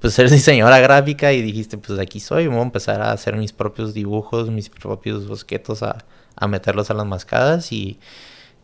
pues 0.00 0.18
eres 0.18 0.32
diseñadora 0.32 0.78
gráfica 0.80 1.32
y 1.32 1.42
dijiste 1.42 1.78
pues 1.78 1.98
aquí 1.98 2.20
soy, 2.20 2.46
voy 2.48 2.58
a 2.58 2.62
empezar 2.62 3.00
a 3.02 3.12
hacer 3.12 3.36
mis 3.36 3.52
propios 3.52 3.94
dibujos, 3.94 4.50
mis 4.50 4.68
propios 4.70 5.26
bosquetos 5.28 5.82
a, 5.82 6.04
a 6.36 6.48
meterlos 6.48 6.90
a 6.90 6.94
las 6.94 7.06
mascadas 7.06 7.72
y, 7.72 7.98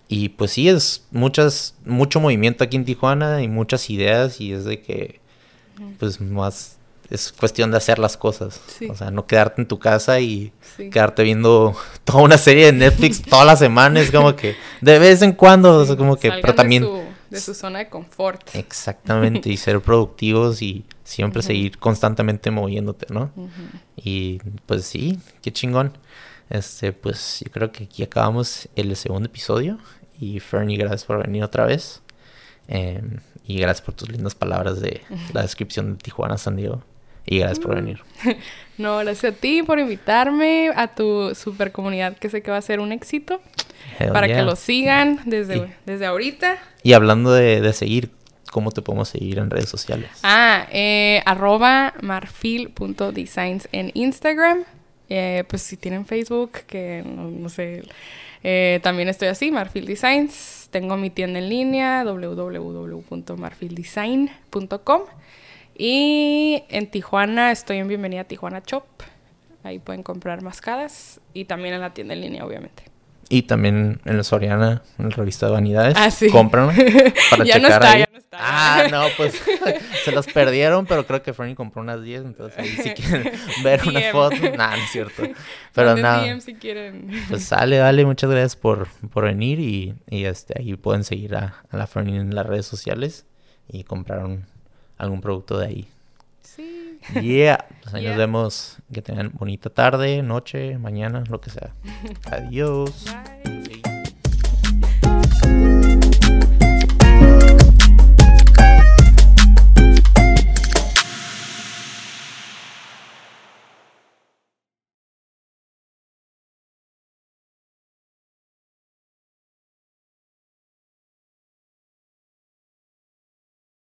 y 0.08 0.30
pues 0.30 0.52
sí 0.52 0.68
es 0.68 1.06
muchas, 1.12 1.74
mucho 1.84 2.20
movimiento 2.20 2.64
aquí 2.64 2.76
en 2.76 2.84
Tijuana 2.84 3.42
y 3.42 3.48
muchas 3.48 3.90
ideas 3.90 4.40
y 4.40 4.52
es 4.52 4.64
de 4.64 4.82
que 4.82 5.20
pues 5.98 6.20
más 6.20 6.78
es 7.10 7.32
cuestión 7.32 7.70
de 7.70 7.76
hacer 7.76 7.98
las 7.98 8.16
cosas, 8.16 8.60
Sí. 8.78 8.88
o 8.88 8.94
sea 8.94 9.10
no 9.10 9.26
quedarte 9.26 9.60
en 9.62 9.68
tu 9.68 9.78
casa 9.78 10.20
y 10.20 10.52
Sí. 10.76 10.90
quedarte 10.90 11.22
viendo 11.22 11.74
toda 12.04 12.22
una 12.22 12.38
serie 12.38 12.66
de 12.66 12.72
Netflix 12.72 13.22
todas 13.28 13.46
las 13.46 13.58
semanas, 13.58 14.10
como 14.10 14.34
que 14.36 14.56
de 14.80 14.98
vez 14.98 15.22
en 15.22 15.32
cuando, 15.32 15.78
o 15.78 15.84
sea, 15.86 15.96
como 15.96 16.16
que, 16.16 16.28
Salgan 16.28 16.40
pero 16.42 16.54
también... 16.54 16.82
De 16.82 16.88
su, 16.88 17.04
de 17.30 17.40
su 17.40 17.54
zona 17.54 17.78
de 17.80 17.88
confort. 17.88 18.54
Exactamente, 18.54 19.48
y 19.50 19.56
ser 19.56 19.80
productivos 19.80 20.62
y 20.62 20.84
siempre 21.04 21.42
seguir 21.42 21.78
constantemente 21.78 22.50
moviéndote, 22.50 23.06
¿no? 23.12 23.30
Y 23.96 24.38
pues 24.66 24.84
sí, 24.84 25.18
qué 25.42 25.52
chingón. 25.52 25.96
Este, 26.48 26.92
pues 26.92 27.42
yo 27.44 27.50
creo 27.52 27.70
que 27.70 27.84
aquí 27.84 28.02
acabamos 28.02 28.68
el 28.74 28.94
segundo 28.96 29.26
episodio. 29.28 29.78
Y 30.18 30.40
Fernie, 30.40 30.76
gracias 30.76 31.04
por 31.04 31.22
venir 31.22 31.44
otra 31.44 31.64
vez. 31.66 32.02
Em, 32.66 33.20
y 33.46 33.58
gracias 33.58 33.82
por 33.84 33.94
tus 33.94 34.08
lindas 34.10 34.34
palabras 34.34 34.80
de 34.80 35.00
la 35.32 35.42
descripción 35.42 35.92
de 35.92 35.98
Tijuana, 35.98 36.36
San 36.36 36.56
Diego. 36.56 36.82
Y 37.30 37.38
gracias 37.38 37.60
por 37.60 37.74
venir. 37.74 38.00
No, 38.78 38.96
gracias 38.98 39.34
a 39.34 39.36
ti 39.36 39.62
por 39.62 39.78
invitarme 39.78 40.70
a 40.74 40.88
tu 40.94 41.34
super 41.34 41.70
comunidad 41.70 42.16
que 42.16 42.30
sé 42.30 42.40
que 42.40 42.50
va 42.50 42.56
a 42.56 42.62
ser 42.62 42.80
un 42.80 42.92
éxito. 42.92 43.38
Hell 43.98 44.10
para 44.10 44.26
yeah. 44.26 44.36
que 44.38 44.42
lo 44.42 44.56
sigan 44.56 45.20
desde, 45.26 45.58
Y- 45.58 45.66
desde 45.84 46.06
ahorita. 46.06 46.56
Y 46.82 46.94
hablando 46.94 47.30
de, 47.30 47.60
de 47.60 47.72
seguir, 47.74 48.08
¿cómo 48.50 48.70
te 48.70 48.80
podemos 48.80 49.10
seguir 49.10 49.36
en 49.38 49.50
redes 49.50 49.68
sociales? 49.68 50.08
Ah, 50.22 50.66
eh, 50.72 51.20
arroba 51.26 51.92
marfil.designs 52.00 53.68
en 53.72 53.90
Instagram. 53.92 54.60
Eh, 55.10 55.44
pues 55.46 55.60
si 55.60 55.76
tienen 55.76 56.06
Facebook, 56.06 56.52
que 56.66 57.02
no, 57.04 57.24
no 57.30 57.50
sé. 57.50 57.82
eh, 58.42 58.80
también 58.82 59.10
estoy 59.10 59.28
así, 59.28 59.50
Marfil 59.50 59.84
Designs. 59.84 60.68
Tengo 60.70 60.96
mi 60.96 61.10
tienda 61.10 61.38
en 61.38 61.50
línea, 61.50 62.02
www.marfildesign.com. 62.04 65.02
Y 65.82 66.62
en 66.68 66.90
Tijuana 66.90 67.52
estoy 67.52 67.78
en 67.78 67.88
Bienvenida 67.88 68.20
a 68.20 68.24
Tijuana 68.24 68.62
Shop. 68.66 68.84
Ahí 69.62 69.78
pueden 69.78 70.02
comprar 70.02 70.42
mascadas. 70.42 71.22
Y 71.32 71.46
también 71.46 71.74
en 71.74 71.80
la 71.80 71.94
tienda 71.94 72.12
en 72.12 72.20
línea, 72.20 72.44
obviamente. 72.44 72.82
Y 73.30 73.42
también 73.44 73.98
en 74.04 74.18
la 74.18 74.22
Soriana, 74.22 74.82
en 74.98 75.08
la 75.08 75.16
revista 75.16 75.46
de 75.46 75.52
Vanidades. 75.52 75.94
Ah, 75.96 76.10
sí. 76.10 76.28
Cómpranlo 76.28 76.72
para 77.30 77.44
Ya 77.44 77.58
no 77.58 77.68
checar 77.68 77.82
está, 77.82 77.92
ahí. 77.92 78.00
ya 78.00 78.08
no 78.12 78.18
está. 78.18 78.36
Ah, 78.38 78.88
no, 78.90 79.04
pues 79.16 79.40
se 80.04 80.12
los 80.12 80.26
perdieron, 80.26 80.84
pero 80.84 81.06
creo 81.06 81.22
que 81.22 81.32
Fernie 81.32 81.54
compró 81.54 81.80
unas 81.80 82.02
10, 82.02 82.24
entonces 82.26 82.58
ahí 82.58 82.68
si 82.68 82.90
quieren 82.90 83.32
ver 83.64 83.80
una 83.88 84.00
foto. 84.12 84.36
Nah, 84.58 84.76
no 84.76 84.82
es 84.84 84.90
cierto. 84.90 85.22
Pero 85.74 85.96
nada, 85.96 86.40
si 86.42 86.56
quieren. 86.56 87.10
pues 87.30 87.42
sale, 87.44 87.78
dale, 87.78 88.04
muchas 88.04 88.28
gracias 88.28 88.54
por, 88.54 88.86
por 89.10 89.24
venir 89.24 89.58
y, 89.60 89.94
y 90.10 90.24
este, 90.26 90.60
ahí 90.60 90.74
pueden 90.76 91.04
seguir 91.04 91.36
a, 91.36 91.62
a 91.70 91.76
la 91.78 91.86
Fernie 91.86 92.20
en 92.20 92.34
las 92.34 92.44
redes 92.44 92.66
sociales 92.66 93.24
y 93.66 93.84
comprar 93.84 94.26
un- 94.26 94.44
algún 95.00 95.20
producto 95.20 95.58
de 95.58 95.66
ahí. 95.66 95.88
Sí. 96.42 96.98
Yeah, 97.20 97.66
pues 97.82 97.94
ahí 97.94 98.02
Yeah. 98.02 98.10
nos 98.12 98.18
vemos, 98.18 98.76
que 98.92 99.02
tengan 99.02 99.30
bonita 99.32 99.70
tarde, 99.70 100.22
noche, 100.22 100.78
mañana, 100.78 101.24
lo 101.28 101.40
que 101.40 101.50
sea. 101.50 101.72
Adiós. 102.30 103.06
Bye. 103.44 103.89